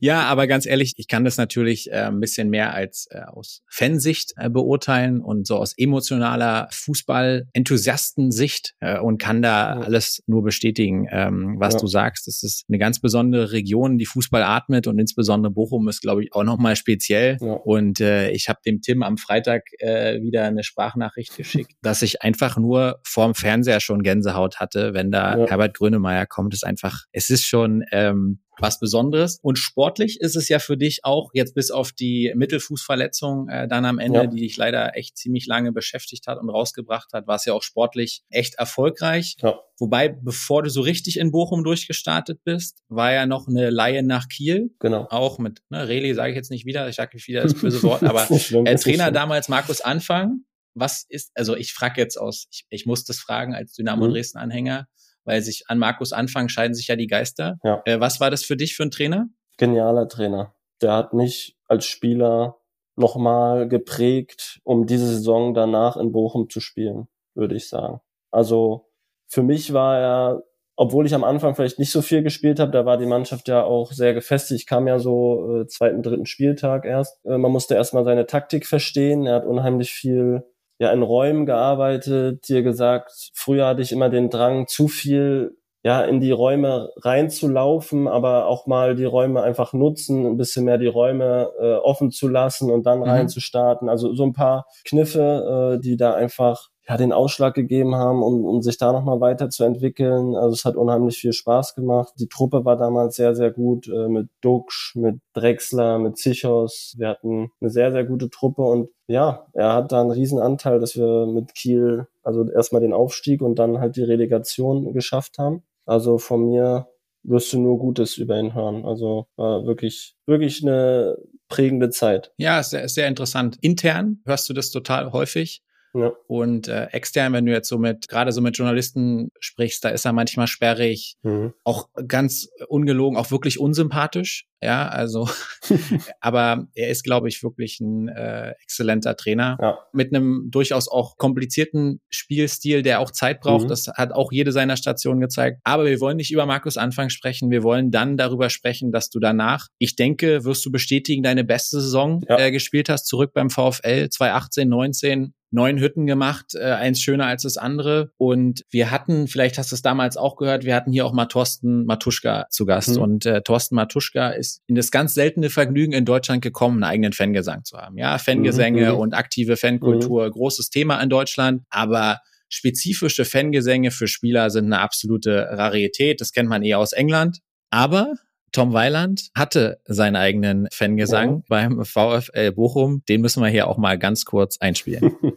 Ja, 0.00 0.22
aber 0.22 0.46
ganz 0.46 0.66
ehrlich, 0.66 0.94
ich 0.96 1.08
kann 1.08 1.24
das 1.24 1.36
natürlich 1.36 1.90
äh, 1.90 2.06
ein 2.06 2.20
bisschen 2.20 2.48
mehr 2.50 2.74
als 2.74 3.08
äh, 3.10 3.22
aus 3.22 3.62
Fansicht 3.68 4.32
äh, 4.36 4.50
beurteilen 4.50 5.20
und 5.20 5.46
so 5.46 5.56
aus 5.56 5.74
emotionaler 5.76 6.68
Fußball-Enthusiastensicht 6.70 8.74
äh, 8.80 8.98
und 8.98 9.18
kann 9.18 9.42
da 9.42 9.74
ja. 9.74 9.80
alles 9.80 10.22
nur 10.26 10.42
bestätigen, 10.42 11.06
ähm, 11.10 11.56
was 11.58 11.74
ja. 11.74 11.80
du 11.80 11.86
sagst. 11.86 12.28
Es 12.28 12.42
ist 12.42 12.64
eine 12.68 12.78
ganz 12.78 13.00
besondere 13.00 13.52
Region, 13.52 13.98
die 13.98 14.06
Fußball 14.06 14.42
atmet 14.42 14.86
und 14.86 14.98
insbesondere 14.98 15.52
Bochum 15.52 15.86
ist, 15.88 16.00
glaube 16.00 16.24
ich, 16.24 16.32
auch 16.32 16.44
nochmal 16.44 16.76
speziell. 16.76 17.36
Ja. 17.40 17.52
Und 17.52 18.00
äh, 18.00 18.30
ich 18.30 18.48
habe 18.48 18.60
dem 18.64 18.80
Tim 18.80 19.02
am 19.02 19.18
Freitag 19.18 19.64
äh, 19.78 20.22
wieder 20.22 20.44
eine 20.44 20.62
Sprachnachricht 20.62 21.36
geschickt, 21.36 21.72
dass 21.82 22.02
ich 22.02 22.22
einfach 22.22 22.56
nur 22.56 23.00
vorm 23.04 23.34
Fernseher 23.34 23.80
schon 23.80 24.02
Gänsehaut 24.02 24.60
hatte, 24.60 24.94
wenn 24.94 25.10
da 25.10 25.46
Herbert 25.46 25.76
Grönemeyer 25.76 26.26
kommt. 26.26 26.54
Es 26.54 26.62
ist 26.62 26.64
einfach, 26.64 27.04
es 27.12 27.30
ist 27.30 27.44
schon 27.44 27.84
ähm, 27.92 28.40
was 28.60 28.78
Besonderes. 28.78 29.38
Und 29.42 29.58
sportlich 29.58 30.20
ist 30.20 30.36
es 30.36 30.48
ja 30.48 30.58
für 30.58 30.76
dich 30.76 31.04
auch, 31.04 31.30
jetzt 31.32 31.54
bis 31.54 31.70
auf 31.70 31.92
die 31.92 32.32
Mittelfußverletzung 32.34 33.48
äh, 33.48 33.68
dann 33.68 33.84
am 33.84 33.98
Ende, 33.98 34.20
ja. 34.20 34.26
die 34.26 34.40
dich 34.40 34.56
leider 34.56 34.96
echt 34.96 35.16
ziemlich 35.16 35.46
lange 35.46 35.72
beschäftigt 35.72 36.26
hat 36.26 36.38
und 36.38 36.50
rausgebracht 36.50 37.12
hat, 37.12 37.26
war 37.26 37.36
es 37.36 37.44
ja 37.44 37.52
auch 37.52 37.62
sportlich 37.62 38.22
echt 38.30 38.54
erfolgreich. 38.56 39.36
Ja. 39.42 39.58
Wobei, 39.78 40.08
bevor 40.08 40.64
du 40.64 40.70
so 40.70 40.80
richtig 40.80 41.18
in 41.18 41.30
Bochum 41.30 41.62
durchgestartet 41.62 42.42
bist, 42.44 42.82
war 42.88 43.12
ja 43.12 43.26
noch 43.26 43.46
eine 43.46 43.70
Laie 43.70 44.02
nach 44.02 44.28
Kiel. 44.28 44.74
Genau. 44.80 45.06
Auch 45.10 45.38
mit, 45.38 45.62
ne, 45.68 45.86
Reli 45.86 46.14
sage 46.14 46.30
ich 46.30 46.36
jetzt 46.36 46.50
nicht 46.50 46.66
wieder, 46.66 46.88
ich 46.88 46.96
sage 46.96 47.16
nicht 47.16 47.28
wieder 47.28 47.42
das 47.42 47.54
böse 47.54 47.82
Wort, 47.84 48.02
aber 48.04 48.28
äh, 48.30 48.76
Trainer 48.76 49.12
damals 49.12 49.48
Markus 49.48 49.80
Anfang. 49.80 50.40
Was 50.74 51.04
ist, 51.08 51.32
also 51.34 51.56
ich 51.56 51.72
frage 51.72 52.00
jetzt 52.00 52.16
aus, 52.16 52.46
ich, 52.52 52.64
ich 52.70 52.86
muss 52.86 53.04
das 53.04 53.18
fragen 53.18 53.54
als 53.54 53.72
Dynamo 53.72 54.06
mhm. 54.06 54.12
Dresden-Anhänger, 54.12 54.86
weil 55.28 55.42
sich 55.42 55.64
an 55.68 55.78
Markus 55.78 56.12
Anfang 56.12 56.48
scheiden 56.48 56.74
sich 56.74 56.88
ja 56.88 56.96
die 56.96 57.06
Geister. 57.06 57.58
Ja. 57.62 57.82
Äh, 57.84 58.00
was 58.00 58.18
war 58.18 58.30
das 58.30 58.42
für 58.42 58.56
dich 58.56 58.74
für 58.74 58.82
ein 58.82 58.90
Trainer? 58.90 59.28
Genialer 59.58 60.08
Trainer. 60.08 60.54
Der 60.80 60.94
hat 60.94 61.12
mich 61.12 61.56
als 61.68 61.84
Spieler 61.84 62.56
nochmal 62.96 63.68
geprägt, 63.68 64.60
um 64.64 64.86
diese 64.86 65.06
Saison 65.06 65.54
danach 65.54 65.96
in 65.96 66.12
Bochum 66.12 66.48
zu 66.48 66.60
spielen, 66.60 67.08
würde 67.34 67.54
ich 67.56 67.68
sagen. 67.68 68.00
Also 68.30 68.88
für 69.28 69.42
mich 69.42 69.72
war 69.72 69.98
er, 69.98 70.42
obwohl 70.76 71.06
ich 71.06 71.14
am 71.14 71.24
Anfang 71.24 71.54
vielleicht 71.54 71.78
nicht 71.78 71.92
so 71.92 72.02
viel 72.02 72.22
gespielt 72.22 72.58
habe, 72.58 72.72
da 72.72 72.86
war 72.86 72.96
die 72.96 73.06
Mannschaft 73.06 73.48
ja 73.48 73.62
auch 73.62 73.92
sehr 73.92 74.14
gefestigt. 74.14 74.62
Ich 74.62 74.66
kam 74.66 74.88
ja 74.88 74.98
so 74.98 75.60
äh, 75.60 75.66
zweiten, 75.66 76.02
dritten 76.02 76.26
Spieltag 76.26 76.84
erst. 76.84 77.24
Äh, 77.26 77.36
man 77.36 77.52
musste 77.52 77.74
erstmal 77.74 78.04
seine 78.04 78.26
Taktik 78.26 78.66
verstehen. 78.66 79.26
Er 79.26 79.36
hat 79.36 79.46
unheimlich 79.46 79.90
viel 79.90 80.44
ja 80.78 80.92
in 80.92 81.02
Räumen 81.02 81.46
gearbeitet, 81.46 82.48
dir 82.48 82.62
gesagt, 82.62 83.30
früher 83.34 83.66
hatte 83.66 83.82
ich 83.82 83.92
immer 83.92 84.08
den 84.08 84.30
Drang, 84.30 84.66
zu 84.66 84.88
viel 84.88 85.56
ja, 85.84 86.02
in 86.02 86.20
die 86.20 86.32
Räume 86.32 86.90
reinzulaufen, 86.96 88.08
aber 88.08 88.46
auch 88.46 88.66
mal 88.66 88.96
die 88.96 89.04
Räume 89.04 89.42
einfach 89.42 89.72
nutzen, 89.72 90.26
ein 90.26 90.36
bisschen 90.36 90.64
mehr 90.64 90.76
die 90.76 90.88
Räume 90.88 91.50
äh, 91.60 91.74
offen 91.74 92.10
zu 92.10 92.28
lassen 92.28 92.70
und 92.70 92.84
dann 92.84 92.98
mhm. 92.98 93.04
reinzustarten. 93.04 93.88
Also 93.88 94.12
so 94.14 94.24
ein 94.24 94.32
paar 94.32 94.66
Kniffe, 94.84 95.76
äh, 95.78 95.80
die 95.80 95.96
da 95.96 96.14
einfach 96.14 96.68
ja, 96.88 96.96
den 96.96 97.12
Ausschlag 97.12 97.54
gegeben 97.54 97.94
haben, 97.94 98.22
um, 98.22 98.44
um 98.44 98.62
sich 98.62 98.78
da 98.78 98.92
nochmal 98.92 99.20
weiterzuentwickeln. 99.20 100.34
Also 100.34 100.54
es 100.54 100.64
hat 100.64 100.76
unheimlich 100.76 101.18
viel 101.18 101.34
Spaß 101.34 101.74
gemacht. 101.74 102.14
Die 102.18 102.28
Truppe 102.28 102.64
war 102.64 102.76
damals 102.76 103.16
sehr, 103.16 103.34
sehr 103.34 103.50
gut 103.50 103.88
äh, 103.88 104.08
mit 104.08 104.30
Duxch, 104.40 104.94
mit 104.96 105.20
Drexler, 105.34 105.98
mit 105.98 106.16
Zichos. 106.16 106.94
Wir 106.96 107.08
hatten 107.08 107.50
eine 107.60 107.68
sehr, 107.68 107.92
sehr 107.92 108.04
gute 108.04 108.30
Truppe 108.30 108.62
und 108.62 108.88
ja, 109.06 109.46
er 109.52 109.74
hat 109.74 109.92
da 109.92 110.00
einen 110.00 110.10
riesen 110.12 110.38
Anteil, 110.38 110.80
dass 110.80 110.96
wir 110.96 111.26
mit 111.26 111.54
Kiel 111.54 112.06
also 112.22 112.50
erstmal 112.50 112.80
den 112.80 112.94
Aufstieg 112.94 113.42
und 113.42 113.58
dann 113.58 113.80
halt 113.80 113.96
die 113.96 114.04
Relegation 114.04 114.92
geschafft 114.94 115.38
haben. 115.38 115.62
Also 115.84 116.16
von 116.16 116.46
mir 116.46 116.88
wirst 117.22 117.52
du 117.52 117.60
nur 117.60 117.78
Gutes 117.78 118.16
über 118.16 118.38
ihn 118.38 118.54
hören. 118.54 118.86
Also 118.86 119.26
war 119.36 119.66
wirklich, 119.66 120.14
wirklich 120.26 120.62
eine 120.62 121.18
prägende 121.48 121.90
Zeit. 121.90 122.32
Ja, 122.38 122.62
sehr, 122.62 122.88
sehr 122.88 123.08
interessant. 123.08 123.58
Intern 123.60 124.20
hörst 124.24 124.48
du 124.48 124.54
das 124.54 124.70
total 124.70 125.12
häufig. 125.12 125.62
Ja. 125.94 126.12
Und 126.26 126.68
äh, 126.68 126.86
extern, 126.86 127.32
wenn 127.32 127.46
du 127.46 127.52
jetzt 127.52 127.68
so 127.68 127.78
mit, 127.78 128.08
gerade 128.08 128.32
so 128.32 128.40
mit 128.40 128.56
Journalisten 128.56 129.30
sprichst, 129.40 129.84
da 129.84 129.88
ist 129.88 130.04
er 130.04 130.12
manchmal 130.12 130.46
sperrig, 130.46 131.16
mhm. 131.22 131.54
auch 131.64 131.88
ganz 132.06 132.48
ungelogen, 132.68 133.18
auch 133.18 133.30
wirklich 133.30 133.58
unsympathisch. 133.58 134.46
Ja, 134.62 134.88
also, 134.88 135.28
aber 136.20 136.66
er 136.74 136.88
ist, 136.88 137.04
glaube 137.04 137.28
ich, 137.28 137.42
wirklich 137.42 137.80
ein 137.80 138.08
äh, 138.08 138.50
exzellenter 138.62 139.16
Trainer 139.16 139.56
ja. 139.60 139.78
mit 139.92 140.12
einem 140.12 140.48
durchaus 140.50 140.88
auch 140.88 141.16
komplizierten 141.16 142.00
Spielstil, 142.08 142.82
der 142.82 143.00
auch 143.00 143.12
Zeit 143.12 143.40
braucht. 143.40 143.64
Mhm. 143.64 143.68
Das 143.68 143.86
hat 143.86 144.12
auch 144.12 144.32
jede 144.32 144.50
seiner 144.50 144.76
Stationen 144.76 145.20
gezeigt. 145.20 145.60
Aber 145.62 145.86
wir 145.86 146.00
wollen 146.00 146.16
nicht 146.16 146.32
über 146.32 146.46
Markus 146.46 146.76
Anfang 146.76 147.08
sprechen. 147.08 147.50
Wir 147.50 147.62
wollen 147.62 147.90
dann 147.90 148.16
darüber 148.16 148.50
sprechen, 148.50 148.90
dass 148.90 149.10
du 149.10 149.20
danach, 149.20 149.68
ich 149.78 149.94
denke, 149.94 150.44
wirst 150.44 150.66
du 150.66 150.72
bestätigen, 150.72 151.22
deine 151.22 151.44
beste 151.44 151.80
Saison 151.80 152.22
ja. 152.28 152.38
äh, 152.38 152.50
gespielt 152.50 152.88
hast, 152.88 153.06
zurück 153.06 153.32
beim 153.32 153.50
VfL 153.50 154.08
2018, 154.08 154.68
19 154.68 155.34
neun 155.50 155.78
Hütten 155.78 156.06
gemacht, 156.06 156.54
äh, 156.54 156.72
eins 156.72 157.00
schöner 157.00 157.26
als 157.26 157.42
das 157.42 157.56
andere. 157.56 158.10
Und 158.16 158.64
wir 158.70 158.90
hatten, 158.90 159.28
vielleicht 159.28 159.58
hast 159.58 159.72
du 159.72 159.76
es 159.76 159.82
damals 159.82 160.16
auch 160.16 160.36
gehört, 160.36 160.64
wir 160.64 160.74
hatten 160.74 160.92
hier 160.92 161.06
auch 161.06 161.12
mal 161.12 161.26
Thorsten 161.26 161.84
Matuschka 161.84 162.46
zu 162.50 162.66
Gast. 162.66 162.96
Mhm. 162.96 163.02
Und 163.02 163.26
äh, 163.26 163.42
Thorsten 163.42 163.74
Matuschka 163.74 164.30
ist 164.30 164.47
in 164.66 164.74
das 164.74 164.90
ganz 164.90 165.14
seltene 165.14 165.50
Vergnügen 165.50 165.92
in 165.92 166.04
Deutschland 166.04 166.42
gekommen, 166.42 166.82
einen 166.82 166.90
eigenen 166.90 167.12
Fangesang 167.12 167.64
zu 167.64 167.78
haben. 167.78 167.98
Ja, 167.98 168.18
Fangesänge 168.18 168.92
mhm. 168.92 168.98
und 168.98 169.14
aktive 169.14 169.56
Fankultur, 169.56 170.26
mhm. 170.26 170.32
großes 170.32 170.70
Thema 170.70 171.00
in 171.00 171.08
Deutschland. 171.08 171.62
Aber 171.70 172.20
spezifische 172.48 173.24
Fangesänge 173.24 173.90
für 173.90 174.08
Spieler 174.08 174.50
sind 174.50 174.66
eine 174.66 174.80
absolute 174.80 175.48
Rarität. 175.50 176.20
Das 176.20 176.32
kennt 176.32 176.48
man 176.48 176.62
eher 176.62 176.78
aus 176.78 176.92
England. 176.92 177.38
Aber 177.70 178.14
Tom 178.52 178.72
Weiland 178.72 179.28
hatte 179.36 179.80
seinen 179.84 180.16
eigenen 180.16 180.68
Fangesang 180.72 181.36
ja. 181.36 181.42
beim 181.48 181.84
VfL 181.84 182.52
Bochum. 182.52 183.02
Den 183.08 183.20
müssen 183.20 183.42
wir 183.42 183.50
hier 183.50 183.68
auch 183.68 183.76
mal 183.76 183.98
ganz 183.98 184.24
kurz 184.24 184.58
einspielen. 184.58 185.16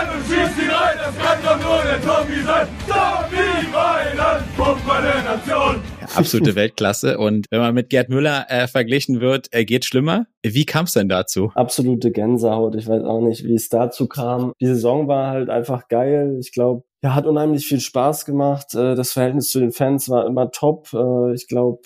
an 0.00 0.16
und 0.16 0.24
schießt 0.26 0.58
ihn 0.62 0.70
rein? 0.70 0.96
Das 0.98 1.16
kann 1.18 1.38
doch 1.42 1.64
nur 1.64 1.82
der 1.82 2.00
Tommy 2.00 2.42
sein. 2.44 2.68
Tommy 2.86 3.72
Weiland, 3.72 4.56
Pumper 4.56 5.02
der 5.02 5.22
Nation. 5.22 5.82
absolute 6.14 6.54
Weltklasse. 6.54 7.18
Und 7.18 7.46
wenn 7.50 7.60
man 7.60 7.74
mit 7.74 7.90
Gerd 7.90 8.08
Müller 8.08 8.46
äh, 8.48 8.66
verglichen 8.66 9.20
wird, 9.20 9.48
äh, 9.52 9.64
geht 9.64 9.84
schlimmer. 9.84 10.26
Wie 10.42 10.64
kam 10.64 10.86
es 10.86 10.92
denn 10.94 11.08
dazu? 11.08 11.50
Absolute 11.54 12.10
Gänsehaut. 12.10 12.74
Ich 12.76 12.88
weiß 12.88 13.02
auch 13.04 13.20
nicht, 13.20 13.44
wie 13.44 13.54
es 13.54 13.68
dazu 13.68 14.08
kam. 14.08 14.52
Die 14.60 14.66
Saison 14.66 15.08
war 15.08 15.30
halt 15.30 15.50
einfach 15.50 15.88
geil. 15.88 16.36
Ich 16.40 16.52
glaube, 16.52 16.84
ja, 17.02 17.14
hat 17.14 17.26
unheimlich 17.26 17.66
viel 17.66 17.80
Spaß 17.80 18.24
gemacht. 18.24 18.74
Äh, 18.74 18.94
das 18.94 19.12
Verhältnis 19.12 19.50
zu 19.50 19.60
den 19.60 19.72
Fans 19.72 20.08
war 20.08 20.26
immer 20.26 20.50
top. 20.50 20.92
Äh, 20.92 21.34
ich 21.34 21.46
glaube, 21.46 21.80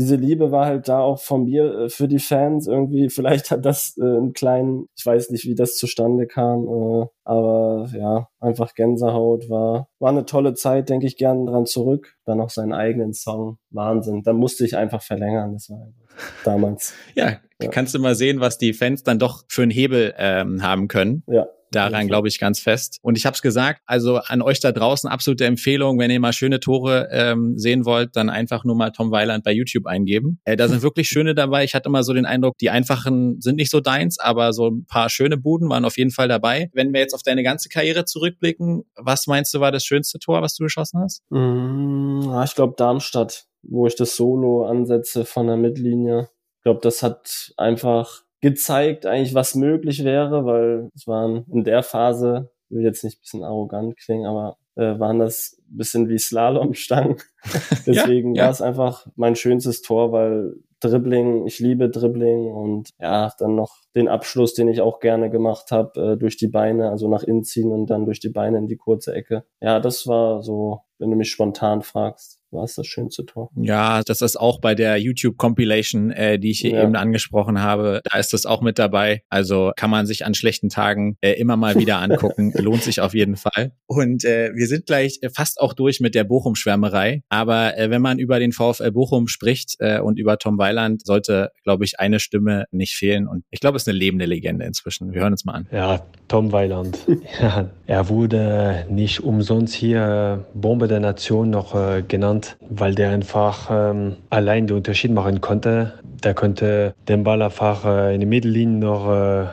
diese 0.00 0.16
Liebe 0.16 0.50
war 0.50 0.64
halt 0.64 0.88
da 0.88 1.00
auch 1.00 1.20
von 1.20 1.44
mir 1.44 1.74
äh, 1.74 1.88
für 1.90 2.08
die 2.08 2.18
Fans 2.18 2.66
irgendwie. 2.66 3.10
Vielleicht 3.10 3.50
hat 3.50 3.64
das 3.64 3.96
äh, 3.98 4.02
einen 4.02 4.32
kleinen, 4.32 4.86
ich 4.96 5.04
weiß 5.04 5.30
nicht, 5.30 5.44
wie 5.44 5.54
das 5.54 5.76
zustande 5.76 6.26
kam, 6.26 6.64
äh, 6.64 7.06
aber 7.24 7.88
ja, 7.92 8.28
einfach 8.40 8.74
Gänsehaut 8.74 9.50
war, 9.50 9.88
war 9.98 10.10
eine 10.10 10.24
tolle 10.24 10.54
Zeit, 10.54 10.88
denke 10.88 11.06
ich 11.06 11.16
gern 11.16 11.46
dran 11.46 11.66
zurück. 11.66 12.14
Dann 12.24 12.38
noch 12.38 12.50
seinen 12.50 12.72
eigenen 12.72 13.12
Song, 13.12 13.58
Wahnsinn. 13.70 14.22
Da 14.22 14.32
musste 14.32 14.64
ich 14.64 14.76
einfach 14.76 15.02
verlängern, 15.02 15.52
das 15.52 15.68
war 15.68 15.88
damals. 16.44 16.94
ja, 17.14 17.36
ja, 17.60 17.68
kannst 17.68 17.94
du 17.94 17.98
mal 17.98 18.14
sehen, 18.14 18.40
was 18.40 18.56
die 18.56 18.72
Fans 18.72 19.02
dann 19.02 19.18
doch 19.18 19.44
für 19.48 19.62
einen 19.62 19.70
Hebel 19.70 20.14
ähm, 20.16 20.62
haben 20.62 20.88
können. 20.88 21.22
Ja 21.26 21.46
daran 21.70 22.08
glaube 22.08 22.28
ich 22.28 22.38
ganz 22.38 22.60
fest. 22.60 22.98
Und 23.02 23.16
ich 23.16 23.26
habe 23.26 23.34
es 23.34 23.42
gesagt, 23.42 23.80
also 23.86 24.16
an 24.16 24.42
euch 24.42 24.60
da 24.60 24.72
draußen 24.72 25.08
absolute 25.08 25.44
Empfehlung, 25.46 25.98
wenn 25.98 26.10
ihr 26.10 26.20
mal 26.20 26.32
schöne 26.32 26.60
Tore 26.60 27.08
ähm, 27.12 27.58
sehen 27.58 27.84
wollt, 27.84 28.16
dann 28.16 28.30
einfach 28.30 28.64
nur 28.64 28.76
mal 28.76 28.90
Tom 28.90 29.10
Weiland 29.10 29.44
bei 29.44 29.52
YouTube 29.52 29.86
eingeben. 29.86 30.40
Äh, 30.44 30.56
da 30.56 30.68
sind 30.68 30.82
wirklich 30.82 31.08
schöne 31.08 31.34
dabei. 31.34 31.64
Ich 31.64 31.74
hatte 31.74 31.88
immer 31.88 32.02
so 32.02 32.12
den 32.12 32.26
Eindruck, 32.26 32.58
die 32.58 32.70
einfachen 32.70 33.40
sind 33.40 33.56
nicht 33.56 33.70
so 33.70 33.80
deins, 33.80 34.18
aber 34.18 34.52
so 34.52 34.68
ein 34.68 34.86
paar 34.86 35.08
schöne 35.10 35.36
Buden 35.36 35.68
waren 35.68 35.84
auf 35.84 35.96
jeden 35.96 36.10
Fall 36.10 36.28
dabei. 36.28 36.70
Wenn 36.72 36.92
wir 36.92 37.00
jetzt 37.00 37.14
auf 37.14 37.22
deine 37.22 37.42
ganze 37.42 37.68
Karriere 37.68 38.04
zurückblicken, 38.04 38.84
was 38.96 39.26
meinst 39.26 39.54
du 39.54 39.60
war 39.60 39.72
das 39.72 39.84
schönste 39.84 40.18
Tor, 40.18 40.42
was 40.42 40.54
du 40.56 40.64
geschossen 40.64 41.00
hast? 41.00 41.22
Mm, 41.30 42.22
ich 42.44 42.54
glaube 42.54 42.74
Darmstadt, 42.76 43.46
wo 43.62 43.86
ich 43.86 43.96
das 43.96 44.16
Solo 44.16 44.66
ansetze 44.66 45.24
von 45.24 45.46
der 45.46 45.56
Mittellinie. 45.56 46.28
Ich 46.58 46.64
glaube, 46.64 46.80
das 46.82 47.02
hat 47.02 47.52
einfach 47.56 48.22
gezeigt, 48.40 49.06
eigentlich 49.06 49.34
was 49.34 49.54
möglich 49.54 50.04
wäre, 50.04 50.44
weil 50.44 50.90
es 50.94 51.06
waren 51.06 51.44
in 51.50 51.64
der 51.64 51.82
Phase, 51.82 52.50
will 52.68 52.82
jetzt 52.82 53.04
nicht 53.04 53.20
bisschen 53.20 53.44
arrogant 53.44 53.96
klingen, 53.96 54.26
aber 54.26 54.56
äh, 54.76 54.98
waren 54.98 55.18
das 55.18 55.60
bisschen 55.68 56.08
wie 56.08 56.18
Slalomstangen. 56.18 57.16
Deswegen 57.86 58.34
ja, 58.34 58.42
ja. 58.42 58.44
war 58.46 58.50
es 58.52 58.62
einfach 58.62 59.06
mein 59.16 59.36
schönstes 59.36 59.82
Tor, 59.82 60.12
weil 60.12 60.54
Dribbling, 60.80 61.46
ich 61.46 61.58
liebe 61.58 61.90
Dribbling 61.90 62.46
und 62.46 62.88
ja, 62.98 63.30
dann 63.38 63.54
noch 63.54 63.76
den 63.94 64.08
Abschluss, 64.08 64.54
den 64.54 64.68
ich 64.68 64.80
auch 64.80 64.98
gerne 64.98 65.28
gemacht 65.28 65.70
habe, 65.70 66.12
äh, 66.12 66.16
durch 66.16 66.38
die 66.38 66.48
Beine, 66.48 66.88
also 66.88 67.08
nach 67.08 67.22
innen 67.22 67.44
ziehen 67.44 67.70
und 67.70 67.90
dann 67.90 68.06
durch 68.06 68.20
die 68.20 68.30
Beine 68.30 68.56
in 68.56 68.66
die 68.66 68.78
kurze 68.78 69.14
Ecke. 69.14 69.44
Ja, 69.60 69.78
das 69.78 70.06
war 70.06 70.42
so, 70.42 70.80
wenn 70.98 71.10
du 71.10 71.16
mich 71.16 71.30
spontan 71.30 71.82
fragst 71.82 72.39
war 72.52 72.64
es 72.64 72.74
das 72.74 72.86
schönste 72.86 73.24
Tor. 73.26 73.50
Ja, 73.56 74.02
das 74.02 74.22
ist 74.22 74.38
auch 74.38 74.60
bei 74.60 74.74
der 74.74 74.96
YouTube-Compilation, 74.98 76.10
äh, 76.10 76.38
die 76.38 76.50
ich 76.50 76.60
hier 76.60 76.72
ja. 76.72 76.82
eben 76.82 76.96
angesprochen 76.96 77.60
habe. 77.60 78.00
Da 78.10 78.18
ist 78.18 78.32
das 78.32 78.46
auch 78.46 78.60
mit 78.60 78.78
dabei. 78.78 79.22
Also 79.28 79.72
kann 79.76 79.90
man 79.90 80.06
sich 80.06 80.24
an 80.24 80.34
schlechten 80.34 80.68
Tagen 80.68 81.16
äh, 81.20 81.32
immer 81.32 81.56
mal 81.56 81.76
wieder 81.76 81.98
angucken. 82.00 82.52
Lohnt 82.56 82.82
sich 82.82 83.00
auf 83.00 83.14
jeden 83.14 83.36
Fall. 83.36 83.72
Und 83.86 84.24
äh, 84.24 84.52
wir 84.54 84.66
sind 84.66 84.86
gleich 84.86 85.20
fast 85.34 85.60
auch 85.60 85.72
durch 85.74 86.00
mit 86.00 86.14
der 86.14 86.24
Bochum-Schwärmerei. 86.24 87.22
Aber 87.28 87.76
äh, 87.76 87.90
wenn 87.90 88.02
man 88.02 88.18
über 88.18 88.38
den 88.38 88.52
VfL 88.52 88.90
Bochum 88.90 89.28
spricht 89.28 89.76
äh, 89.78 90.00
und 90.00 90.18
über 90.18 90.38
Tom 90.38 90.58
Weiland, 90.58 91.06
sollte, 91.06 91.50
glaube 91.62 91.84
ich, 91.84 92.00
eine 92.00 92.20
Stimme 92.20 92.64
nicht 92.70 92.94
fehlen. 92.94 93.26
Und 93.28 93.44
ich 93.50 93.60
glaube, 93.60 93.76
es 93.76 93.82
ist 93.84 93.88
eine 93.88 93.98
lebende 93.98 94.26
Legende 94.26 94.64
inzwischen. 94.64 95.12
Wir 95.12 95.22
hören 95.22 95.32
uns 95.32 95.44
mal 95.44 95.54
an. 95.54 95.68
Ja, 95.72 96.04
Tom 96.28 96.52
Weiland. 96.52 96.98
ja, 97.40 97.70
er 97.86 98.08
wurde 98.08 98.86
nicht 98.88 99.22
umsonst 99.22 99.74
hier 99.74 100.46
Bombe 100.54 100.88
der 100.88 101.00
Nation 101.00 101.50
noch 101.50 101.74
äh, 101.74 102.02
genannt 102.06 102.39
genannt, 102.40 102.56
weil 102.68 102.94
der 102.94 103.10
einfach 103.10 103.68
ähm, 103.70 104.16
allein 104.30 104.66
den 104.66 104.76
Unterschied 104.76 105.12
machen 105.12 105.40
konnte. 105.40 105.92
Der 106.24 106.34
konnte 106.34 106.94
den 107.08 107.24
Ball 107.24 107.42
einfach 107.42 107.84
äh, 107.84 108.14
in 108.14 108.20
die 108.20 108.26
Mittellinie 108.26 108.78
noch 108.78 109.10
äh, 109.10 109.46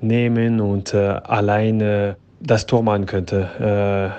nehmen 0.00 0.60
und 0.60 0.94
äh, 0.94 0.98
alleine 1.24 2.16
das 2.40 2.66
Tor 2.66 2.82
machen 2.82 3.06
könnte. 3.06 3.48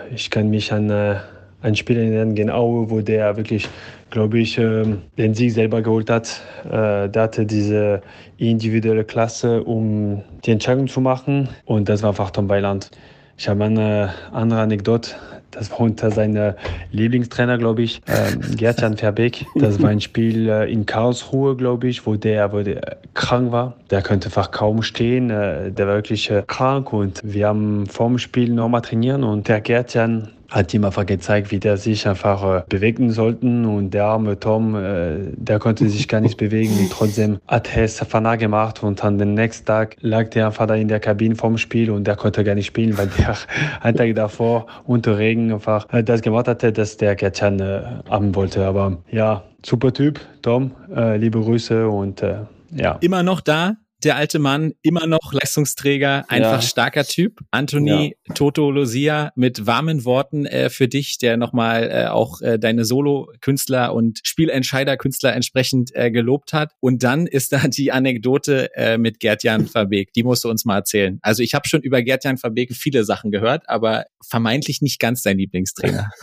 Äh, 0.09 0.15
ich 0.15 0.29
kann 0.29 0.49
mich 0.49 0.71
an 0.71 0.89
äh, 0.89 1.15
ein 1.61 1.75
Spiel 1.75 1.97
erinnern, 1.97 2.35
genau, 2.35 2.89
wo 2.89 3.01
der 3.01 3.37
wirklich, 3.37 3.69
glaube 4.09 4.39
ich, 4.39 4.57
ähm, 4.57 5.01
den 5.17 5.33
Sieg 5.33 5.51
selber 5.51 5.81
geholt 5.81 6.09
hat. 6.09 6.41
Äh, 6.65 7.09
der 7.09 7.23
hatte 7.23 7.45
diese 7.45 8.01
individuelle 8.37 9.05
Klasse, 9.05 9.63
um 9.63 10.23
die 10.45 10.51
Entscheidung 10.51 10.87
zu 10.87 10.99
machen 10.99 11.49
und 11.65 11.87
das 11.87 12.01
war 12.01 12.09
einfach 12.09 12.31
Tom 12.31 12.49
Weiland. 12.49 12.91
Ich 13.37 13.47
habe 13.47 13.63
eine 13.63 14.13
andere 14.31 14.59
Anekdote 14.61 15.11
das 15.53 15.71
war 15.71 15.81
unter 15.81 16.11
seiner 16.11 16.55
Lieblingstrainer, 16.91 17.57
glaube 17.57 17.83
ich, 17.83 18.01
ähm, 18.07 18.55
Gerd-Jan 18.55 18.97
Verbeek. 18.97 19.45
Das 19.55 19.81
war 19.81 19.89
ein 19.89 20.01
Spiel 20.01 20.49
äh, 20.49 20.71
in 20.71 20.85
Karlsruhe, 20.85 21.55
glaube 21.55 21.87
ich, 21.87 22.05
wo 22.05 22.15
der, 22.15 22.51
wo 22.53 22.61
der 22.61 22.97
krank 23.13 23.51
war. 23.51 23.75
Der 23.89 24.01
konnte 24.01 24.27
einfach 24.27 24.51
kaum 24.51 24.83
stehen. 24.83 25.29
Äh, 25.29 25.71
der 25.71 25.87
war 25.87 25.95
wirklich 25.95 26.29
äh, 26.29 26.43
krank 26.45 26.93
und 26.93 27.21
wir 27.23 27.47
haben 27.47 27.87
vorm 27.87 28.17
Spiel 28.17 28.51
nochmal 28.51 28.81
trainieren 28.81 29.23
und 29.23 29.47
der 29.47 29.61
Gerd-Jan 29.61 30.29
hat 30.53 30.73
ihm 30.73 30.85
einfach 30.85 31.05
gezeigt, 31.05 31.51
wie 31.51 31.59
der 31.59 31.77
sich 31.77 32.07
einfach 32.07 32.43
äh, 32.43 32.63
bewegen 32.69 33.09
sollten. 33.09 33.65
Und 33.65 33.91
der 33.91 34.05
arme 34.05 34.39
Tom, 34.39 34.75
äh, 34.75 35.31
der 35.35 35.57
konnte 35.57 35.89
sich 35.89 36.07
gar 36.07 36.21
nicht 36.21 36.37
bewegen. 36.37 36.77
Und 36.79 36.91
trotzdem 36.91 37.39
hat 37.47 37.75
er 37.75 37.83
es 37.83 37.99
Fana 37.99 38.35
gemacht. 38.35 38.83
Und 38.83 39.03
dann 39.03 39.17
den 39.17 39.33
nächsten 39.33 39.65
Tag 39.65 39.97
lag 40.01 40.29
der 40.29 40.45
einfach 40.47 40.67
da 40.67 40.75
in 40.75 40.87
der 40.87 40.99
Kabine 40.99 41.35
vorm 41.35 41.57
Spiel 41.57 41.89
und 41.89 42.05
der 42.05 42.15
konnte 42.15 42.43
gar 42.43 42.53
nicht 42.53 42.67
spielen, 42.67 42.95
weil 42.97 43.07
der 43.07 43.35
einen 43.81 43.97
Tag 43.97 44.13
davor 44.13 44.67
unter 44.85 45.17
Regen 45.17 45.51
einfach 45.51 45.91
äh, 45.91 46.03
das 46.03 46.21
gemacht 46.21 46.47
hatte, 46.47 46.71
dass 46.71 46.97
der 46.97 47.15
Gertjan 47.15 47.59
äh, 47.59 47.81
haben 48.07 48.35
wollte. 48.35 48.63
Aber 48.65 48.99
ja, 49.09 49.43
super 49.65 49.91
Typ, 49.91 50.19
Tom. 50.43 50.71
Äh, 50.95 51.17
liebe 51.17 51.41
Grüße 51.41 51.89
und 51.89 52.21
äh, 52.21 52.41
Ja. 52.75 52.97
Immer 53.01 53.23
noch 53.23 53.41
da, 53.41 53.73
der 54.03 54.15
alte 54.15 54.39
Mann, 54.39 54.73
immer 54.81 55.07
noch 55.07 55.33
Leistungsträger, 55.33 56.25
einfach 56.29 56.53
ja. 56.53 56.61
starker 56.61 57.03
Typ. 57.03 57.39
Anthony 57.51 58.15
ja. 58.27 58.33
Toto 58.33 58.71
Lucia 58.71 59.31
mit 59.35 59.65
warmen 59.65 60.05
Worten 60.05 60.45
äh, 60.45 60.69
für 60.69 60.87
dich, 60.87 61.17
der 61.17 61.37
nochmal 61.37 61.89
äh, 61.89 62.05
auch 62.07 62.41
äh, 62.41 62.59
deine 62.59 62.85
Solo-Künstler 62.85 63.93
und 63.93 64.19
Spielentscheider-Künstler 64.23 65.33
entsprechend 65.33 65.95
äh, 65.95 66.11
gelobt 66.11 66.53
hat. 66.53 66.71
Und 66.79 67.03
dann 67.03 67.27
ist 67.27 67.53
da 67.53 67.67
die 67.67 67.91
Anekdote 67.91 68.73
äh, 68.75 68.97
mit 68.97 69.19
Gerd-Jan 69.19 69.67
Verbeek. 69.73 70.13
Die 70.13 70.23
musst 70.23 70.43
du 70.43 70.49
uns 70.49 70.65
mal 70.65 70.77
erzählen. 70.77 71.19
Also 71.21 71.43
ich 71.43 71.53
habe 71.53 71.67
schon 71.67 71.81
über 71.81 72.01
Gerd-Jan 72.01 72.37
Verbeek 72.37 72.73
viele 72.75 73.03
Sachen 73.03 73.31
gehört, 73.31 73.69
aber 73.69 74.05
vermeintlich 74.25 74.81
nicht 74.81 74.99
ganz 74.99 75.21
dein 75.23 75.37
Lieblingstrainer. 75.37 76.09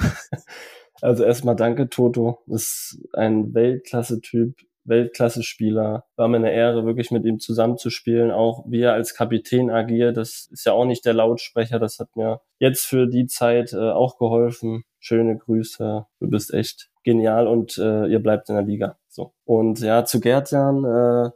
Also 1.02 1.24
erstmal 1.24 1.56
danke, 1.56 1.88
Toto. 1.88 2.40
Das 2.46 2.62
ist 2.62 2.98
ein 3.14 3.54
Weltklasse-Typ 3.54 4.54
Weltklasse-Spieler. 4.84 6.04
War 6.16 6.28
mir 6.28 6.36
eine 6.36 6.52
Ehre, 6.52 6.84
wirklich 6.86 7.10
mit 7.10 7.24
ihm 7.24 7.38
zusammenzuspielen. 7.38 8.30
Auch 8.30 8.64
wie 8.68 8.82
er 8.82 8.92
als 8.92 9.14
Kapitän 9.14 9.70
agiert, 9.70 10.16
das 10.16 10.48
ist 10.50 10.66
ja 10.66 10.72
auch 10.72 10.84
nicht 10.84 11.04
der 11.04 11.14
Lautsprecher. 11.14 11.78
Das 11.78 11.98
hat 11.98 12.14
mir 12.16 12.40
jetzt 12.58 12.84
für 12.86 13.06
die 13.06 13.26
Zeit 13.26 13.72
äh, 13.72 13.90
auch 13.90 14.18
geholfen. 14.18 14.84
Schöne 14.98 15.36
Grüße. 15.36 16.06
Du 16.20 16.30
bist 16.30 16.52
echt 16.52 16.90
genial 17.04 17.46
und 17.46 17.78
äh, 17.78 18.06
ihr 18.06 18.20
bleibt 18.20 18.48
in 18.48 18.54
der 18.54 18.64
Liga. 18.64 18.98
So. 19.08 19.32
Und 19.44 19.80
ja, 19.80 20.04
zu 20.04 20.20
Gertjan, 20.20 20.84
äh, 20.84 21.30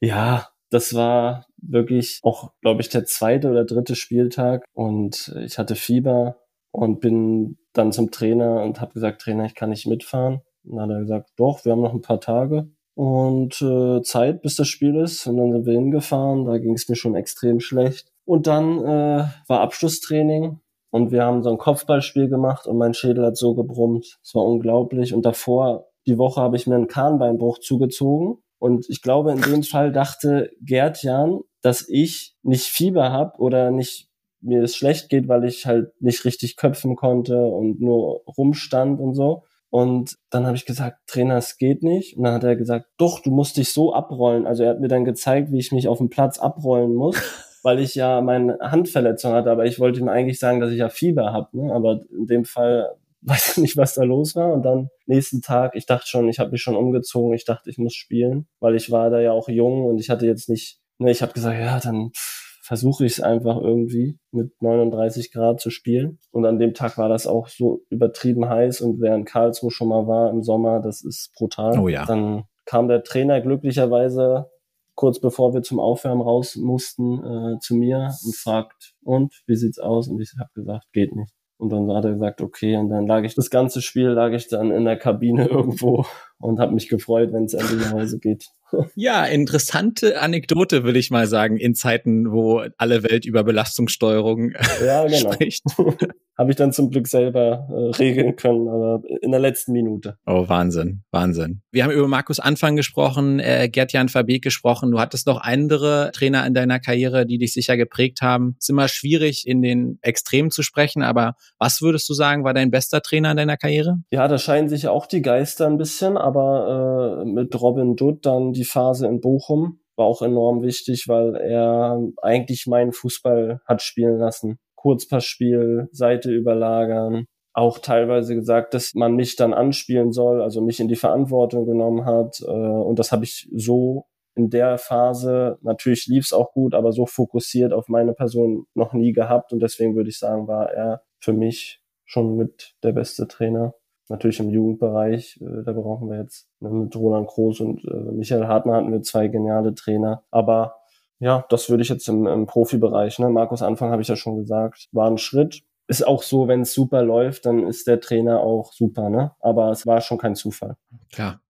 ja, 0.00 0.48
das 0.70 0.94
war 0.94 1.46
wirklich 1.58 2.20
auch, 2.22 2.52
glaube 2.62 2.80
ich, 2.80 2.88
der 2.88 3.04
zweite 3.04 3.50
oder 3.50 3.64
dritte 3.64 3.96
Spieltag 3.96 4.64
und 4.72 5.34
ich 5.40 5.58
hatte 5.58 5.74
Fieber 5.74 6.36
und 6.70 7.00
bin 7.00 7.58
dann 7.72 7.92
zum 7.92 8.10
Trainer 8.10 8.62
und 8.62 8.80
habe 8.80 8.94
gesagt, 8.94 9.20
Trainer, 9.20 9.44
ich 9.44 9.54
kann 9.54 9.70
nicht 9.70 9.86
mitfahren. 9.86 10.40
Und 10.64 10.76
dann 10.76 10.90
hat 10.90 10.96
er 10.96 11.00
gesagt, 11.00 11.30
doch, 11.36 11.64
wir 11.64 11.72
haben 11.72 11.80
noch 11.80 11.94
ein 11.94 12.02
paar 12.02 12.20
Tage 12.20 12.70
und 13.00 13.62
äh, 13.62 14.02
Zeit, 14.02 14.42
bis 14.42 14.56
das 14.56 14.68
Spiel 14.68 14.94
ist. 14.96 15.26
Und 15.26 15.38
dann 15.38 15.52
sind 15.52 15.64
wir 15.64 15.72
hingefahren. 15.72 16.44
Da 16.44 16.58
ging 16.58 16.74
es 16.74 16.86
mir 16.86 16.96
schon 16.96 17.14
extrem 17.14 17.58
schlecht. 17.58 18.12
Und 18.26 18.46
dann 18.46 18.78
äh, 18.84 19.24
war 19.46 19.60
Abschlusstraining 19.62 20.60
und 20.90 21.10
wir 21.10 21.24
haben 21.24 21.42
so 21.42 21.48
ein 21.48 21.56
Kopfballspiel 21.56 22.28
gemacht 22.28 22.66
und 22.66 22.76
mein 22.76 22.92
Schädel 22.92 23.24
hat 23.24 23.38
so 23.38 23.54
gebrummt. 23.54 24.18
Es 24.22 24.34
war 24.34 24.44
unglaublich. 24.44 25.14
Und 25.14 25.24
davor, 25.24 25.86
die 26.06 26.18
Woche, 26.18 26.42
habe 26.42 26.56
ich 26.56 26.66
mir 26.66 26.74
einen 26.74 26.88
Kahnbeinbruch 26.88 27.60
zugezogen. 27.60 28.42
Und 28.58 28.84
ich 28.90 29.00
glaube, 29.00 29.32
in 29.32 29.40
dem 29.40 29.62
Fall 29.62 29.92
dachte 29.92 30.50
Gerd 30.60 31.02
Jan, 31.02 31.40
dass 31.62 31.88
ich 31.88 32.34
nicht 32.42 32.66
Fieber 32.66 33.10
habe 33.10 33.38
oder 33.38 33.70
nicht 33.70 34.10
mir 34.42 34.62
es 34.62 34.76
schlecht 34.76 35.08
geht, 35.08 35.26
weil 35.26 35.46
ich 35.46 35.64
halt 35.64 35.90
nicht 36.02 36.26
richtig 36.26 36.56
köpfen 36.56 36.96
konnte 36.96 37.46
und 37.46 37.80
nur 37.80 38.24
rumstand 38.26 39.00
und 39.00 39.14
so. 39.14 39.44
Und 39.70 40.16
dann 40.30 40.46
habe 40.46 40.56
ich 40.56 40.66
gesagt, 40.66 40.98
Trainer, 41.06 41.36
es 41.36 41.56
geht 41.56 41.82
nicht. 41.82 42.16
Und 42.16 42.24
dann 42.24 42.34
hat 42.34 42.44
er 42.44 42.56
gesagt, 42.56 42.86
doch, 42.98 43.20
du 43.20 43.30
musst 43.30 43.56
dich 43.56 43.72
so 43.72 43.94
abrollen. 43.94 44.46
Also 44.46 44.64
er 44.64 44.70
hat 44.70 44.80
mir 44.80 44.88
dann 44.88 45.04
gezeigt, 45.04 45.52
wie 45.52 45.60
ich 45.60 45.70
mich 45.70 45.86
auf 45.86 45.98
dem 45.98 46.10
Platz 46.10 46.40
abrollen 46.40 46.94
muss, 46.94 47.16
weil 47.62 47.78
ich 47.78 47.94
ja 47.94 48.20
meine 48.20 48.58
Handverletzung 48.60 49.32
hatte. 49.32 49.50
Aber 49.50 49.64
ich 49.64 49.78
wollte 49.78 50.00
ihm 50.00 50.08
eigentlich 50.08 50.40
sagen, 50.40 50.60
dass 50.60 50.72
ich 50.72 50.78
ja 50.78 50.88
Fieber 50.88 51.32
habe. 51.32 51.56
Ne? 51.56 51.72
Aber 51.72 52.00
in 52.10 52.26
dem 52.26 52.44
Fall 52.44 52.90
weiß 53.22 53.52
ich 53.52 53.56
nicht, 53.58 53.76
was 53.76 53.94
da 53.94 54.02
los 54.02 54.34
war. 54.34 54.52
Und 54.52 54.62
dann 54.62 54.88
nächsten 55.06 55.40
Tag, 55.40 55.76
ich 55.76 55.86
dachte 55.86 56.08
schon, 56.08 56.28
ich 56.28 56.40
habe 56.40 56.50
mich 56.50 56.62
schon 56.62 56.76
umgezogen. 56.76 57.34
Ich 57.34 57.44
dachte, 57.44 57.70
ich 57.70 57.78
muss 57.78 57.94
spielen, 57.94 58.48
weil 58.58 58.74
ich 58.74 58.90
war 58.90 59.08
da 59.10 59.20
ja 59.20 59.30
auch 59.30 59.48
jung 59.48 59.84
und 59.84 59.98
ich 59.98 60.10
hatte 60.10 60.26
jetzt 60.26 60.48
nicht, 60.48 60.80
ne, 60.98 61.12
ich 61.12 61.22
habe 61.22 61.32
gesagt, 61.32 61.60
ja, 61.60 61.78
dann 61.78 62.10
pff, 62.10 62.49
versuche 62.70 63.04
ich 63.04 63.14
es 63.14 63.20
einfach 63.20 63.60
irgendwie 63.60 64.16
mit 64.30 64.52
39 64.62 65.32
Grad 65.32 65.60
zu 65.60 65.70
spielen. 65.70 66.20
Und 66.30 66.46
an 66.46 66.60
dem 66.60 66.72
Tag 66.72 66.98
war 66.98 67.08
das 67.08 67.26
auch 67.26 67.48
so 67.48 67.80
übertrieben 67.90 68.48
heiß 68.48 68.80
und 68.80 69.00
wer 69.00 69.16
in 69.16 69.24
Karlsruhe 69.24 69.72
schon 69.72 69.88
mal 69.88 70.06
war 70.06 70.30
im 70.30 70.44
Sommer, 70.44 70.78
das 70.78 71.02
ist 71.02 71.32
brutal. 71.34 71.76
Oh 71.80 71.88
ja. 71.88 72.04
Dann 72.04 72.44
kam 72.66 72.86
der 72.86 73.02
Trainer 73.02 73.40
glücklicherweise 73.40 74.46
kurz 74.94 75.18
bevor 75.18 75.52
wir 75.52 75.62
zum 75.62 75.80
Aufwärmen 75.80 76.22
raus 76.22 76.54
mussten 76.54 77.18
äh, 77.24 77.58
zu 77.58 77.74
mir 77.74 78.12
und 78.24 78.36
fragt, 78.36 78.94
und 79.02 79.42
wie 79.48 79.56
sieht's 79.56 79.80
aus? 79.80 80.06
Und 80.06 80.20
ich 80.20 80.32
habe 80.38 80.50
gesagt, 80.54 80.84
geht 80.92 81.16
nicht. 81.16 81.32
Und 81.56 81.70
dann 81.70 81.92
hat 81.92 82.04
er 82.04 82.12
gesagt, 82.12 82.40
okay. 82.40 82.76
Und 82.76 82.90
dann 82.90 83.08
lag 83.08 83.24
ich 83.24 83.34
das 83.34 83.50
ganze 83.50 83.82
Spiel, 83.82 84.10
lag 84.10 84.30
ich 84.30 84.46
dann 84.46 84.70
in 84.70 84.84
der 84.84 84.96
Kabine 84.96 85.46
irgendwo 85.50 86.06
und 86.38 86.60
habe 86.60 86.74
mich 86.74 86.88
gefreut, 86.88 87.32
wenn 87.32 87.46
es 87.46 87.54
endlich 87.54 87.80
nach 87.80 87.94
Hause 87.94 88.20
geht. 88.20 88.46
Ja, 88.94 89.24
interessante 89.24 90.20
Anekdote, 90.20 90.84
will 90.84 90.96
ich 90.96 91.10
mal 91.10 91.26
sagen, 91.26 91.56
in 91.56 91.74
Zeiten, 91.74 92.32
wo 92.32 92.62
alle 92.76 93.02
Welt 93.02 93.24
über 93.24 93.44
Belastungssteuerung 93.44 94.52
ja, 94.84 95.06
genau. 95.06 95.32
spricht. 95.32 95.64
Habe 96.40 96.52
ich 96.52 96.56
dann 96.56 96.72
zum 96.72 96.88
Glück 96.88 97.06
selber 97.06 97.68
äh, 97.68 97.96
regeln 97.98 98.34
können, 98.34 98.66
aber 98.66 99.02
in 99.20 99.30
der 99.30 99.40
letzten 99.40 99.72
Minute. 99.72 100.16
Oh, 100.26 100.48
Wahnsinn, 100.48 101.02
Wahnsinn. 101.10 101.60
Wir 101.70 101.84
haben 101.84 101.90
über 101.90 102.08
Markus 102.08 102.40
Anfang 102.40 102.76
gesprochen, 102.76 103.40
äh, 103.40 103.68
Gerd-Jan 103.68 104.08
Verbeek 104.08 104.42
gesprochen. 104.42 104.90
Du 104.90 104.98
hattest 104.98 105.26
noch 105.26 105.42
andere 105.42 106.10
Trainer 106.14 106.46
in 106.46 106.54
deiner 106.54 106.80
Karriere, 106.80 107.26
die 107.26 107.36
dich 107.36 107.52
sicher 107.52 107.76
geprägt 107.76 108.22
haben. 108.22 108.56
Es 108.58 108.64
ist 108.64 108.70
immer 108.70 108.88
schwierig, 108.88 109.46
in 109.46 109.60
den 109.60 109.98
Extremen 110.00 110.50
zu 110.50 110.62
sprechen, 110.62 111.02
aber 111.02 111.34
was 111.58 111.82
würdest 111.82 112.08
du 112.08 112.14
sagen, 112.14 112.42
war 112.42 112.54
dein 112.54 112.70
bester 112.70 113.02
Trainer 113.02 113.32
in 113.32 113.36
deiner 113.36 113.58
Karriere? 113.58 113.98
Ja, 114.10 114.26
da 114.26 114.38
scheinen 114.38 114.70
sich 114.70 114.88
auch 114.88 115.04
die 115.04 115.20
Geister 115.20 115.66
ein 115.66 115.76
bisschen, 115.76 116.16
aber 116.16 117.20
äh, 117.20 117.24
mit 117.26 117.60
Robin 117.60 117.96
Dutt 117.96 118.24
dann 118.24 118.54
die 118.54 118.59
Phase 118.64 119.06
in 119.06 119.20
Bochum 119.20 119.80
war 119.96 120.06
auch 120.06 120.22
enorm 120.22 120.62
wichtig, 120.62 121.06
weil 121.08 121.36
er 121.36 122.00
eigentlich 122.22 122.66
meinen 122.66 122.92
Fußball 122.92 123.60
hat 123.66 123.82
spielen 123.82 124.18
lassen. 124.18 124.58
Kurzpassspiel, 124.76 125.88
Seite 125.92 126.32
überlagern, 126.32 127.26
auch 127.52 127.78
teilweise 127.78 128.34
gesagt, 128.34 128.74
dass 128.74 128.94
man 128.94 129.14
mich 129.14 129.36
dann 129.36 129.52
anspielen 129.52 130.12
soll, 130.12 130.40
also 130.40 130.62
mich 130.62 130.80
in 130.80 130.88
die 130.88 130.96
Verantwortung 130.96 131.66
genommen 131.66 132.04
hat. 132.04 132.40
Äh, 132.40 132.50
und 132.50 132.98
das 132.98 133.12
habe 133.12 133.24
ich 133.24 133.48
so 133.54 134.06
in 134.36 134.48
der 134.48 134.78
Phase, 134.78 135.58
natürlich 135.60 136.06
lief 136.06 136.24
es 136.24 136.32
auch 136.32 136.52
gut, 136.52 136.74
aber 136.74 136.92
so 136.92 137.04
fokussiert 137.04 137.72
auf 137.72 137.88
meine 137.88 138.14
Person 138.14 138.66
noch 138.74 138.92
nie 138.92 139.12
gehabt. 139.12 139.52
Und 139.52 139.60
deswegen 139.60 139.96
würde 139.96 140.08
ich 140.08 140.18
sagen, 140.18 140.46
war 140.46 140.70
er 140.72 141.02
für 141.18 141.32
mich 141.32 141.82
schon 142.04 142.36
mit 142.36 142.74
der 142.82 142.92
beste 142.92 143.26
Trainer. 143.28 143.74
Natürlich 144.10 144.40
im 144.40 144.50
Jugendbereich, 144.50 145.40
äh, 145.40 145.62
da 145.64 145.72
brauchen 145.72 146.10
wir 146.10 146.18
jetzt 146.18 146.48
mit 146.58 146.94
Roland 146.96 147.28
Groß 147.28 147.60
und 147.60 147.84
äh, 147.84 148.12
Michael 148.12 148.48
Hartmann 148.48 148.74
hatten 148.74 148.92
wir 148.92 149.02
zwei 149.02 149.28
geniale 149.28 149.72
Trainer. 149.72 150.24
Aber 150.32 150.74
ja, 151.20 151.44
das 151.48 151.70
würde 151.70 151.82
ich 151.84 151.88
jetzt 151.90 152.08
im, 152.08 152.26
im 152.26 152.46
Profibereich, 152.46 153.20
ne? 153.20 153.30
Markus 153.30 153.62
Anfang 153.62 153.92
habe 153.92 154.02
ich 154.02 154.08
ja 154.08 154.16
schon 154.16 154.36
gesagt, 154.36 154.88
war 154.90 155.08
ein 155.08 155.18
Schritt. 155.18 155.62
Ist 155.86 156.06
auch 156.06 156.24
so, 156.24 156.48
wenn 156.48 156.62
es 156.62 156.74
super 156.74 157.02
läuft, 157.02 157.46
dann 157.46 157.66
ist 157.66 157.86
der 157.86 158.00
Trainer 158.00 158.40
auch 158.40 158.72
super, 158.72 159.10
ne? 159.10 159.32
Aber 159.38 159.70
es 159.70 159.86
war 159.86 160.00
schon 160.00 160.18
kein 160.18 160.34
Zufall. 160.34 160.76
Klar. 161.12 161.40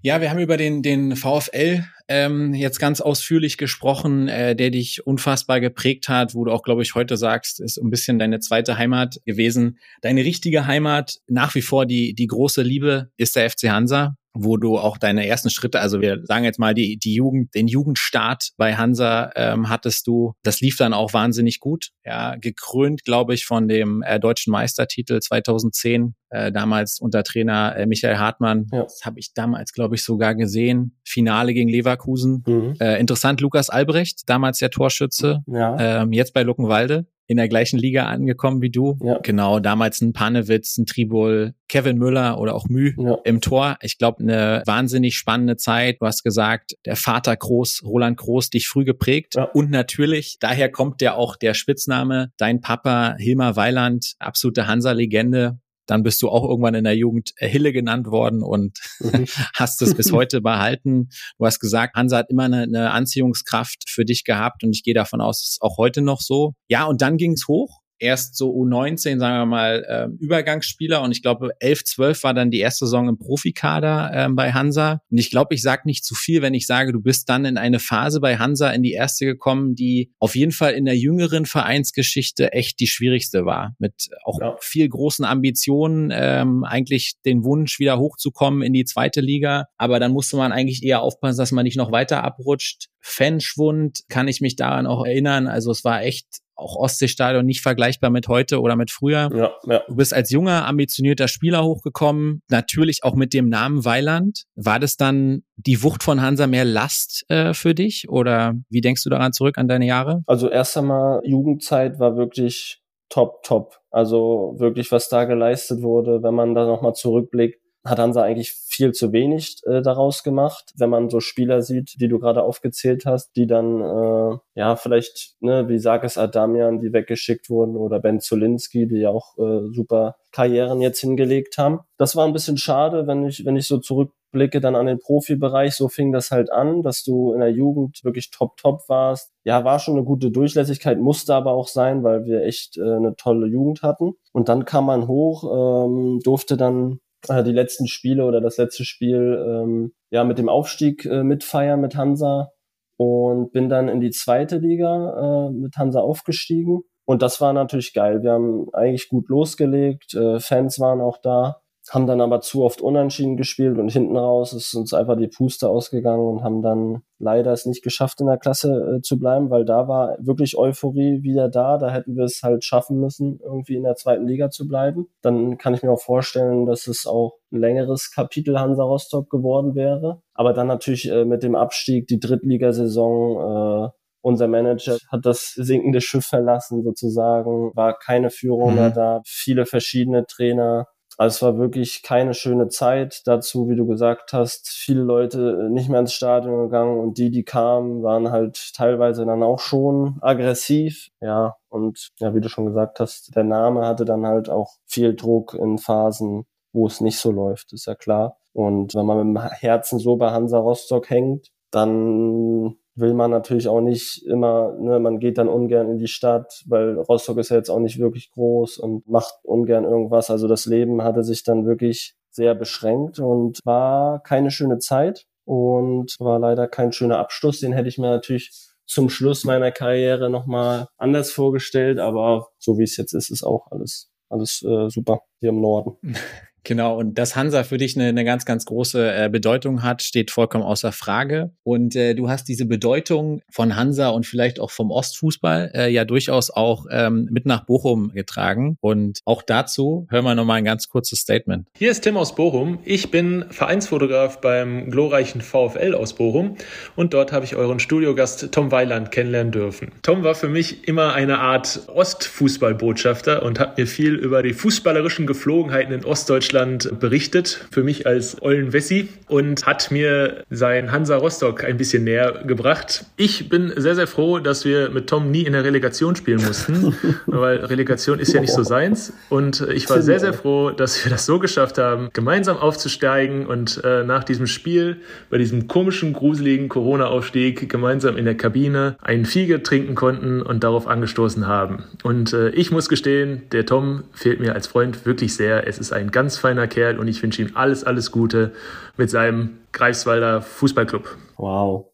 Ja, 0.00 0.20
wir 0.20 0.30
haben 0.30 0.38
über 0.38 0.56
den, 0.56 0.82
den 0.82 1.16
VfL 1.16 1.84
ähm, 2.06 2.54
jetzt 2.54 2.78
ganz 2.78 3.00
ausführlich 3.00 3.58
gesprochen, 3.58 4.28
äh, 4.28 4.54
der 4.54 4.70
dich 4.70 5.04
unfassbar 5.06 5.60
geprägt 5.60 6.08
hat, 6.08 6.34
wo 6.34 6.44
du 6.44 6.52
auch, 6.52 6.62
glaube 6.62 6.82
ich, 6.82 6.94
heute 6.94 7.16
sagst, 7.16 7.60
ist 7.60 7.78
ein 7.78 7.90
bisschen 7.90 8.18
deine 8.18 8.38
zweite 8.38 8.78
Heimat 8.78 9.20
gewesen. 9.26 9.78
Deine 10.00 10.24
richtige 10.24 10.66
Heimat, 10.66 11.18
nach 11.26 11.54
wie 11.56 11.62
vor 11.62 11.84
die, 11.84 12.14
die 12.14 12.28
große 12.28 12.62
Liebe, 12.62 13.10
ist 13.16 13.34
der 13.34 13.50
FC 13.50 13.70
Hansa 13.70 14.16
wo 14.34 14.56
du 14.56 14.78
auch 14.78 14.98
deine 14.98 15.26
ersten 15.26 15.50
Schritte, 15.50 15.80
also 15.80 16.00
wir 16.00 16.20
sagen 16.24 16.44
jetzt 16.44 16.58
mal 16.58 16.74
die, 16.74 16.98
die 16.98 17.14
Jugend, 17.14 17.54
den 17.54 17.66
Jugendstart 17.66 18.50
bei 18.56 18.76
Hansa 18.76 19.30
ähm, 19.34 19.68
hattest 19.68 20.06
du. 20.06 20.34
Das 20.42 20.60
lief 20.60 20.76
dann 20.76 20.92
auch 20.92 21.12
wahnsinnig 21.12 21.60
gut. 21.60 21.90
Ja, 22.04 22.36
gekrönt, 22.36 23.04
glaube 23.04 23.34
ich, 23.34 23.44
von 23.44 23.68
dem 23.68 24.02
äh, 24.02 24.20
deutschen 24.20 24.50
Meistertitel 24.50 25.20
2010, 25.20 26.14
äh, 26.30 26.52
damals 26.52 27.00
unter 27.00 27.22
Trainer 27.24 27.76
äh, 27.76 27.86
Michael 27.86 28.18
Hartmann. 28.18 28.66
Ja. 28.72 28.84
Das 28.84 29.00
habe 29.04 29.18
ich 29.18 29.34
damals, 29.34 29.72
glaube 29.72 29.96
ich, 29.96 30.04
sogar 30.04 30.34
gesehen. 30.34 30.98
Finale 31.04 31.54
gegen 31.54 31.68
Leverkusen. 31.68 32.44
Mhm. 32.46 32.74
Äh, 32.80 33.00
interessant, 33.00 33.40
Lukas 33.40 33.70
Albrecht, 33.70 34.28
damals 34.28 34.58
der 34.58 34.70
Torschütze, 34.70 35.42
ja. 35.46 36.02
ähm, 36.02 36.12
jetzt 36.12 36.32
bei 36.32 36.42
Luckenwalde 36.42 37.06
in 37.28 37.36
der 37.36 37.48
gleichen 37.48 37.78
Liga 37.78 38.06
angekommen 38.06 38.62
wie 38.62 38.70
du. 38.70 38.98
Ja. 39.02 39.18
Genau, 39.22 39.60
damals 39.60 40.00
ein 40.00 40.14
Panewitz, 40.14 40.78
ein 40.78 40.86
Tribol, 40.86 41.54
Kevin 41.68 41.98
Müller 41.98 42.40
oder 42.40 42.54
auch 42.54 42.68
Mü 42.68 42.94
ja. 42.98 43.18
im 43.24 43.42
Tor. 43.42 43.76
Ich 43.82 43.98
glaube, 43.98 44.22
eine 44.22 44.62
wahnsinnig 44.64 45.14
spannende 45.14 45.56
Zeit. 45.56 45.98
Du 46.00 46.06
hast 46.06 46.24
gesagt, 46.24 46.74
der 46.86 46.96
Vater 46.96 47.36
Groß, 47.36 47.82
Roland 47.84 48.16
Groß, 48.16 48.48
dich 48.48 48.66
früh 48.66 48.84
geprägt. 48.84 49.34
Ja. 49.36 49.44
Und 49.44 49.70
natürlich, 49.70 50.38
daher 50.40 50.70
kommt 50.70 51.02
ja 51.02 51.14
auch 51.14 51.36
der 51.36 51.52
Spitzname, 51.52 52.32
dein 52.38 52.62
Papa 52.62 53.14
Hilmar 53.18 53.56
Weiland, 53.56 54.14
absolute 54.18 54.66
Hansa-Legende, 54.66 55.58
dann 55.88 56.02
bist 56.04 56.22
du 56.22 56.28
auch 56.28 56.48
irgendwann 56.48 56.74
in 56.74 56.84
der 56.84 56.96
Jugend 56.96 57.32
Hille 57.38 57.72
genannt 57.72 58.06
worden 58.06 58.42
und 58.42 58.78
mhm. 59.00 59.24
hast 59.54 59.82
es 59.82 59.94
bis 59.94 60.12
heute 60.12 60.40
behalten. 60.40 61.08
Du 61.38 61.46
hast 61.46 61.58
gesagt, 61.58 61.96
Hansa 61.96 62.18
hat 62.18 62.30
immer 62.30 62.44
eine, 62.44 62.62
eine 62.62 62.90
Anziehungskraft 62.92 63.88
für 63.88 64.04
dich 64.04 64.22
gehabt 64.22 64.62
und 64.62 64.74
ich 64.74 64.84
gehe 64.84 64.94
davon 64.94 65.20
aus, 65.20 65.42
es 65.42 65.50
ist 65.52 65.62
auch 65.62 65.78
heute 65.78 66.02
noch 66.02 66.20
so. 66.20 66.54
Ja, 66.68 66.84
und 66.84 67.02
dann 67.02 67.16
ging 67.16 67.32
es 67.32 67.48
hoch 67.48 67.80
erst 67.98 68.36
so 68.36 68.50
U19, 68.50 69.18
sagen 69.18 69.38
wir 69.38 69.46
mal, 69.46 69.84
äh, 69.88 70.22
Übergangsspieler 70.22 71.02
und 71.02 71.12
ich 71.12 71.22
glaube 71.22 71.50
11, 71.60 71.84
12 71.84 72.24
war 72.24 72.34
dann 72.34 72.50
die 72.50 72.60
erste 72.60 72.86
Saison 72.86 73.08
im 73.08 73.18
Profikader 73.18 74.10
äh, 74.12 74.28
bei 74.30 74.52
Hansa. 74.52 75.02
Und 75.10 75.18
ich 75.18 75.30
glaube, 75.30 75.54
ich 75.54 75.62
sage 75.62 75.82
nicht 75.84 76.04
zu 76.04 76.14
viel, 76.14 76.42
wenn 76.42 76.54
ich 76.54 76.66
sage, 76.66 76.92
du 76.92 77.00
bist 77.00 77.28
dann 77.28 77.44
in 77.44 77.56
eine 77.56 77.78
Phase 77.78 78.20
bei 78.20 78.38
Hansa 78.38 78.70
in 78.70 78.82
die 78.82 78.92
erste 78.92 79.26
gekommen, 79.26 79.74
die 79.74 80.12
auf 80.18 80.36
jeden 80.36 80.52
Fall 80.52 80.72
in 80.72 80.84
der 80.84 80.96
jüngeren 80.96 81.46
Vereinsgeschichte 81.46 82.52
echt 82.52 82.80
die 82.80 82.86
schwierigste 82.86 83.44
war. 83.44 83.74
Mit 83.78 84.08
auch 84.24 84.40
ja. 84.40 84.56
viel 84.60 84.88
großen 84.88 85.24
Ambitionen, 85.24 86.10
ähm, 86.12 86.64
eigentlich 86.64 87.14
den 87.24 87.44
Wunsch, 87.44 87.78
wieder 87.78 87.98
hochzukommen 87.98 88.62
in 88.62 88.72
die 88.72 88.84
zweite 88.84 89.20
Liga. 89.20 89.66
Aber 89.76 90.00
dann 90.00 90.12
musste 90.12 90.36
man 90.36 90.52
eigentlich 90.52 90.82
eher 90.82 91.02
aufpassen, 91.02 91.38
dass 91.38 91.52
man 91.52 91.64
nicht 91.64 91.76
noch 91.76 91.92
weiter 91.92 92.24
abrutscht. 92.24 92.88
Fanschwund 93.00 94.00
kann 94.08 94.28
ich 94.28 94.40
mich 94.40 94.56
daran 94.56 94.86
auch 94.86 95.04
erinnern. 95.04 95.46
Also 95.46 95.70
es 95.70 95.84
war 95.84 96.02
echt 96.02 96.26
auch 96.58 96.76
Ostseestadion 96.76 97.46
nicht 97.46 97.62
vergleichbar 97.62 98.10
mit 98.10 98.28
heute 98.28 98.60
oder 98.60 98.76
mit 98.76 98.90
früher. 98.90 99.30
Ja, 99.34 99.52
ja. 99.64 99.82
Du 99.86 99.96
bist 99.96 100.12
als 100.12 100.30
junger, 100.30 100.66
ambitionierter 100.66 101.28
Spieler 101.28 101.64
hochgekommen, 101.64 102.42
natürlich 102.48 103.04
auch 103.04 103.14
mit 103.14 103.32
dem 103.32 103.48
Namen 103.48 103.84
Weiland. 103.84 104.44
War 104.56 104.80
das 104.80 104.96
dann 104.96 105.42
die 105.56 105.82
Wucht 105.82 106.02
von 106.02 106.20
Hansa 106.20 106.46
mehr 106.46 106.64
Last 106.64 107.24
äh, 107.28 107.54
für 107.54 107.74
dich 107.74 108.08
oder 108.08 108.54
wie 108.68 108.80
denkst 108.80 109.04
du 109.04 109.10
daran 109.10 109.32
zurück 109.32 109.58
an 109.58 109.68
deine 109.68 109.86
Jahre? 109.86 110.22
Also 110.26 110.50
erst 110.50 110.76
einmal 110.76 111.20
Jugendzeit 111.24 111.98
war 111.98 112.16
wirklich 112.16 112.82
top, 113.08 113.42
top. 113.42 113.80
Also 113.90 114.54
wirklich, 114.58 114.92
was 114.92 115.08
da 115.08 115.24
geleistet 115.24 115.82
wurde, 115.82 116.22
wenn 116.22 116.34
man 116.34 116.54
da 116.54 116.66
nochmal 116.66 116.94
zurückblickt, 116.94 117.60
hat 117.88 117.98
Hansa 117.98 118.22
eigentlich 118.22 118.52
viel 118.52 118.92
zu 118.92 119.12
wenig 119.12 119.56
äh, 119.66 119.82
daraus 119.82 120.22
gemacht, 120.22 120.72
wenn 120.76 120.90
man 120.90 121.10
so 121.10 121.20
Spieler 121.20 121.62
sieht, 121.62 122.00
die 122.00 122.08
du 122.08 122.18
gerade 122.18 122.42
aufgezählt 122.42 123.06
hast, 123.06 123.34
die 123.36 123.46
dann 123.46 123.80
äh, 123.80 124.38
ja 124.54 124.76
vielleicht, 124.76 125.36
ne, 125.40 125.68
wie 125.68 125.78
Sarkis 125.78 126.18
Adamian, 126.18 126.80
die 126.80 126.92
weggeschickt 126.92 127.50
wurden, 127.50 127.76
oder 127.76 128.00
Ben 128.00 128.20
Zolinski, 128.20 128.86
die 128.86 128.98
ja 128.98 129.10
auch 129.10 129.36
äh, 129.38 129.72
super 129.72 130.16
Karrieren 130.30 130.80
jetzt 130.80 131.00
hingelegt 131.00 131.58
haben. 131.58 131.80
Das 131.96 132.14
war 132.14 132.26
ein 132.26 132.32
bisschen 132.32 132.58
schade, 132.58 133.06
wenn 133.06 133.26
ich, 133.26 133.44
wenn 133.44 133.56
ich 133.56 133.66
so 133.66 133.78
zurückblicke 133.78 134.60
dann 134.60 134.76
an 134.76 134.86
den 134.86 134.98
Profibereich, 134.98 135.74
so 135.74 135.88
fing 135.88 136.12
das 136.12 136.30
halt 136.30 136.52
an, 136.52 136.82
dass 136.82 137.02
du 137.02 137.32
in 137.32 137.40
der 137.40 137.50
Jugend 137.50 138.04
wirklich 138.04 138.30
top, 138.30 138.56
top 138.56 138.82
warst. 138.88 139.32
Ja, 139.44 139.64
war 139.64 139.78
schon 139.78 139.96
eine 139.96 140.04
gute 140.04 140.30
Durchlässigkeit, 140.30 140.98
musste 140.98 141.34
aber 141.34 141.52
auch 141.52 141.68
sein, 141.68 142.04
weil 142.04 142.24
wir 142.24 142.42
echt 142.42 142.76
äh, 142.76 142.82
eine 142.82 143.16
tolle 143.16 143.46
Jugend 143.46 143.82
hatten. 143.82 144.12
Und 144.32 144.48
dann 144.48 144.64
kam 144.64 144.86
man 144.86 145.08
hoch, 145.08 145.86
ähm, 145.86 146.20
durfte 146.22 146.56
dann 146.56 147.00
äh, 147.28 147.42
die 147.42 147.52
letzten 147.52 147.86
Spiele 147.86 148.24
oder 148.24 148.40
das 148.40 148.56
letzte 148.58 148.84
Spiel 148.84 149.44
ähm, 149.46 149.92
ja 150.10 150.24
mit 150.24 150.38
dem 150.38 150.48
Aufstieg 150.48 151.04
äh, 151.04 151.22
mitfeiern 151.22 151.80
mit 151.80 151.96
Hansa 151.96 152.50
und 152.96 153.52
bin 153.52 153.68
dann 153.68 153.88
in 153.88 154.00
die 154.00 154.10
zweite 154.10 154.58
Liga 154.58 155.48
äh, 155.48 155.52
mit 155.52 155.76
Hansa 155.76 156.00
aufgestiegen. 156.00 156.82
Und 157.04 157.22
das 157.22 157.40
war 157.40 157.52
natürlich 157.52 157.94
geil. 157.94 158.22
Wir 158.22 158.32
haben 158.32 158.66
eigentlich 158.72 159.08
gut 159.08 159.28
losgelegt, 159.28 160.14
äh, 160.14 160.40
Fans 160.40 160.78
waren 160.78 161.00
auch 161.00 161.18
da 161.22 161.60
haben 161.90 162.06
dann 162.06 162.20
aber 162.20 162.40
zu 162.40 162.64
oft 162.64 162.80
unentschieden 162.80 163.36
gespielt 163.36 163.78
und 163.78 163.88
hinten 163.88 164.16
raus 164.16 164.52
ist 164.52 164.74
uns 164.74 164.92
einfach 164.92 165.16
die 165.16 165.28
Puste 165.28 165.68
ausgegangen 165.68 166.26
und 166.26 166.42
haben 166.42 166.62
dann 166.62 167.02
leider 167.18 167.52
es 167.52 167.66
nicht 167.66 167.82
geschafft, 167.82 168.20
in 168.20 168.26
der 168.26 168.38
Klasse 168.38 168.96
äh, 168.96 169.02
zu 169.02 169.18
bleiben, 169.18 169.50
weil 169.50 169.64
da 169.64 169.88
war 169.88 170.16
wirklich 170.20 170.56
Euphorie 170.56 171.22
wieder 171.22 171.48
da. 171.48 171.78
Da 171.78 171.90
hätten 171.90 172.16
wir 172.16 172.24
es 172.24 172.42
halt 172.42 172.64
schaffen 172.64 173.00
müssen, 173.00 173.40
irgendwie 173.42 173.76
in 173.76 173.84
der 173.84 173.96
zweiten 173.96 174.26
Liga 174.26 174.50
zu 174.50 174.68
bleiben. 174.68 175.08
Dann 175.22 175.58
kann 175.58 175.74
ich 175.74 175.82
mir 175.82 175.90
auch 175.90 176.00
vorstellen, 176.00 176.66
dass 176.66 176.86
es 176.86 177.06
auch 177.06 177.38
ein 177.52 177.60
längeres 177.60 178.12
Kapitel 178.14 178.58
Hansa 178.58 178.82
Rostock 178.82 179.30
geworden 179.30 179.74
wäre. 179.74 180.20
Aber 180.34 180.52
dann 180.52 180.66
natürlich 180.66 181.10
äh, 181.10 181.24
mit 181.24 181.42
dem 181.42 181.54
Abstieg, 181.54 182.06
die 182.06 182.20
Drittligasaison, 182.20 183.86
äh, 183.86 183.90
unser 184.20 184.48
Manager 184.48 184.98
hat 185.10 185.24
das 185.24 185.52
sinkende 185.54 186.00
Schiff 186.00 186.26
verlassen 186.26 186.82
sozusagen, 186.82 187.70
war 187.74 187.96
keine 187.98 188.30
Führung 188.30 188.70
mhm. 188.70 188.76
mehr 188.76 188.90
da, 188.90 189.22
viele 189.24 189.64
verschiedene 189.64 190.26
Trainer 190.26 190.86
also 191.18 191.34
es 191.34 191.42
war 191.42 191.58
wirklich 191.58 192.04
keine 192.04 192.32
schöne 192.32 192.68
Zeit. 192.68 193.22
Dazu, 193.26 193.68
wie 193.68 193.74
du 193.74 193.86
gesagt 193.86 194.32
hast, 194.32 194.68
viele 194.68 195.02
Leute 195.02 195.68
nicht 195.68 195.88
mehr 195.88 195.98
ins 195.98 196.12
Stadion 196.12 196.62
gegangen 196.62 197.00
und 197.00 197.18
die, 197.18 197.30
die 197.30 197.42
kamen, 197.42 198.04
waren 198.04 198.30
halt 198.30 198.72
teilweise 198.74 199.26
dann 199.26 199.42
auch 199.42 199.58
schon 199.58 200.18
aggressiv. 200.20 201.08
Ja, 201.20 201.56
und 201.68 202.10
ja, 202.20 202.34
wie 202.36 202.40
du 202.40 202.48
schon 202.48 202.66
gesagt 202.66 203.00
hast, 203.00 203.34
der 203.34 203.42
Name 203.42 203.84
hatte 203.84 204.04
dann 204.04 204.24
halt 204.26 204.48
auch 204.48 204.74
viel 204.86 205.16
Druck 205.16 205.54
in 205.54 205.78
Phasen, 205.78 206.46
wo 206.72 206.86
es 206.86 207.00
nicht 207.00 207.18
so 207.18 207.32
läuft, 207.32 207.72
ist 207.72 207.86
ja 207.86 207.96
klar. 207.96 208.36
Und 208.52 208.94
wenn 208.94 209.04
man 209.06 209.32
mit 209.32 209.42
dem 209.42 209.50
Herzen 209.50 209.98
so 209.98 210.16
bei 210.16 210.30
Hansa 210.30 210.58
Rostock 210.58 211.10
hängt, 211.10 211.48
dann 211.72 212.76
will 212.98 213.14
man 213.14 213.30
natürlich 213.30 213.68
auch 213.68 213.80
nicht 213.80 214.24
immer, 214.26 214.74
ne, 214.78 214.98
man 214.98 215.18
geht 215.18 215.38
dann 215.38 215.48
ungern 215.48 215.90
in 215.90 215.98
die 215.98 216.08
Stadt, 216.08 216.62
weil 216.66 216.98
Rostock 216.98 217.38
ist 217.38 217.50
ja 217.50 217.56
jetzt 217.56 217.70
auch 217.70 217.78
nicht 217.78 217.98
wirklich 217.98 218.30
groß 218.30 218.78
und 218.78 219.06
macht 219.08 219.34
ungern 219.42 219.84
irgendwas. 219.84 220.30
Also 220.30 220.48
das 220.48 220.66
Leben 220.66 221.02
hatte 221.02 221.22
sich 221.24 221.44
dann 221.44 221.66
wirklich 221.66 222.14
sehr 222.30 222.54
beschränkt 222.54 223.18
und 223.18 223.60
war 223.64 224.22
keine 224.22 224.50
schöne 224.50 224.78
Zeit 224.78 225.26
und 225.44 226.16
war 226.18 226.38
leider 226.38 226.68
kein 226.68 226.92
schöner 226.92 227.18
Abschluss. 227.18 227.60
Den 227.60 227.72
hätte 227.72 227.88
ich 227.88 227.98
mir 227.98 228.10
natürlich 228.10 228.52
zum 228.86 229.10
Schluss 229.10 229.44
meiner 229.44 229.70
Karriere 229.70 230.30
nochmal 230.30 230.88
anders 230.96 231.30
vorgestellt, 231.30 231.98
aber 231.98 232.48
so 232.58 232.78
wie 232.78 232.84
es 232.84 232.96
jetzt 232.96 233.12
ist, 233.12 233.30
ist 233.30 233.44
auch 233.44 233.66
alles, 233.70 234.10
alles 234.28 234.62
äh, 234.62 234.88
super 234.88 235.20
hier 235.40 235.50
im 235.50 235.60
Norden. 235.60 235.96
Genau, 236.64 236.98
und 236.98 237.18
dass 237.18 237.36
Hansa 237.36 237.64
für 237.64 237.78
dich 237.78 237.96
eine, 237.96 238.08
eine 238.08 238.24
ganz, 238.24 238.44
ganz 238.44 238.64
große 238.64 239.24
äh, 239.24 239.28
Bedeutung 239.30 239.82
hat, 239.82 240.02
steht 240.02 240.30
vollkommen 240.30 240.64
außer 240.64 240.92
Frage. 240.92 241.52
Und 241.62 241.96
äh, 241.96 242.14
du 242.14 242.28
hast 242.28 242.48
diese 242.48 242.66
Bedeutung 242.66 243.40
von 243.50 243.76
Hansa 243.76 244.08
und 244.08 244.26
vielleicht 244.26 244.60
auch 244.60 244.70
vom 244.70 244.90
Ostfußball 244.90 245.72
äh, 245.74 245.90
ja 245.90 246.04
durchaus 246.04 246.50
auch 246.50 246.86
ähm, 246.90 247.28
mit 247.30 247.46
nach 247.46 247.64
Bochum 247.64 248.12
getragen. 248.12 248.76
Und 248.80 249.20
auch 249.24 249.42
dazu 249.42 250.06
hören 250.10 250.24
wir 250.24 250.34
nochmal 250.34 250.58
ein 250.58 250.64
ganz 250.64 250.88
kurzes 250.88 251.20
Statement. 251.20 251.66
Hier 251.76 251.90
ist 251.90 252.02
Tim 252.02 252.16
aus 252.16 252.34
Bochum. 252.34 252.80
Ich 252.84 253.10
bin 253.10 253.44
Vereinsfotograf 253.50 254.40
beim 254.40 254.90
glorreichen 254.90 255.40
VfL 255.40 255.94
aus 255.94 256.14
Bochum 256.14 256.56
und 256.96 257.14
dort 257.14 257.32
habe 257.32 257.44
ich 257.44 257.56
euren 257.56 257.78
Studiogast 257.78 258.52
Tom 258.52 258.70
Weiland 258.70 259.10
kennenlernen 259.10 259.52
dürfen. 259.52 259.92
Tom 260.02 260.22
war 260.22 260.34
für 260.34 260.48
mich 260.48 260.86
immer 260.86 261.14
eine 261.14 261.38
Art 261.38 261.88
Ostfußballbotschafter 261.88 263.42
und 263.42 263.58
hat 263.58 263.78
mir 263.78 263.86
viel 263.86 264.14
über 264.14 264.42
die 264.42 264.52
fußballerischen 264.52 265.26
Geflogenheiten 265.26 265.92
in 265.92 266.04
Ostdeutschland 266.04 266.47
Deutschland 266.48 266.98
berichtet, 266.98 267.66
für 267.70 267.82
mich 267.82 268.06
als 268.06 268.40
Ollen 268.40 268.72
Wessi 268.72 269.08
und 269.26 269.66
hat 269.66 269.90
mir 269.90 270.44
sein 270.48 270.92
Hansa 270.92 271.18
Rostock 271.18 271.62
ein 271.62 271.76
bisschen 271.76 272.04
näher 272.04 272.42
gebracht. 272.46 273.04
Ich 273.18 273.50
bin 273.50 273.70
sehr, 273.76 273.94
sehr 273.94 274.06
froh, 274.06 274.38
dass 274.38 274.64
wir 274.64 274.88
mit 274.88 275.08
Tom 275.08 275.30
nie 275.30 275.42
in 275.42 275.52
der 275.52 275.64
Relegation 275.64 276.16
spielen 276.16 276.42
mussten, 276.42 276.96
weil 277.26 277.58
Relegation 277.66 278.18
ist 278.18 278.32
ja 278.32 278.40
nicht 278.40 278.54
so 278.54 278.62
seins. 278.62 279.12
Und 279.28 279.60
ich 279.60 279.90
war 279.90 280.00
sehr, 280.00 280.20
sehr 280.20 280.32
froh, 280.32 280.70
dass 280.70 281.04
wir 281.04 281.10
das 281.10 281.26
so 281.26 281.38
geschafft 281.38 281.76
haben, 281.76 282.08
gemeinsam 282.14 282.56
aufzusteigen 282.56 283.44
und 283.44 283.82
äh, 283.84 284.04
nach 284.04 284.24
diesem 284.24 284.46
Spiel, 284.46 284.96
bei 285.28 285.36
diesem 285.36 285.68
komischen, 285.68 286.14
gruseligen 286.14 286.70
Corona-Aufstieg, 286.70 287.68
gemeinsam 287.68 288.16
in 288.16 288.24
der 288.24 288.38
Kabine 288.38 288.96
einen 289.02 289.26
Fiege 289.26 289.62
trinken 289.62 289.94
konnten 289.94 290.40
und 290.40 290.64
darauf 290.64 290.86
angestoßen 290.86 291.46
haben. 291.46 291.84
Und 292.04 292.32
äh, 292.32 292.48
ich 292.50 292.70
muss 292.70 292.88
gestehen, 292.88 293.42
der 293.52 293.66
Tom 293.66 294.04
fehlt 294.14 294.40
mir 294.40 294.54
als 294.54 294.66
Freund 294.66 295.04
wirklich 295.04 295.34
sehr. 295.34 295.66
Es 295.68 295.78
ist 295.78 295.92
ein 295.92 296.10
ganz 296.10 296.37
feiner 296.38 296.66
Kerl 296.66 296.98
und 296.98 297.08
ich 297.08 297.22
wünsche 297.22 297.42
ihm 297.42 297.52
alles, 297.54 297.84
alles 297.84 298.10
Gute 298.10 298.52
mit 298.96 299.10
seinem 299.10 299.58
Greifswalder 299.72 300.42
Fußballclub. 300.42 301.16
Wow. 301.36 301.86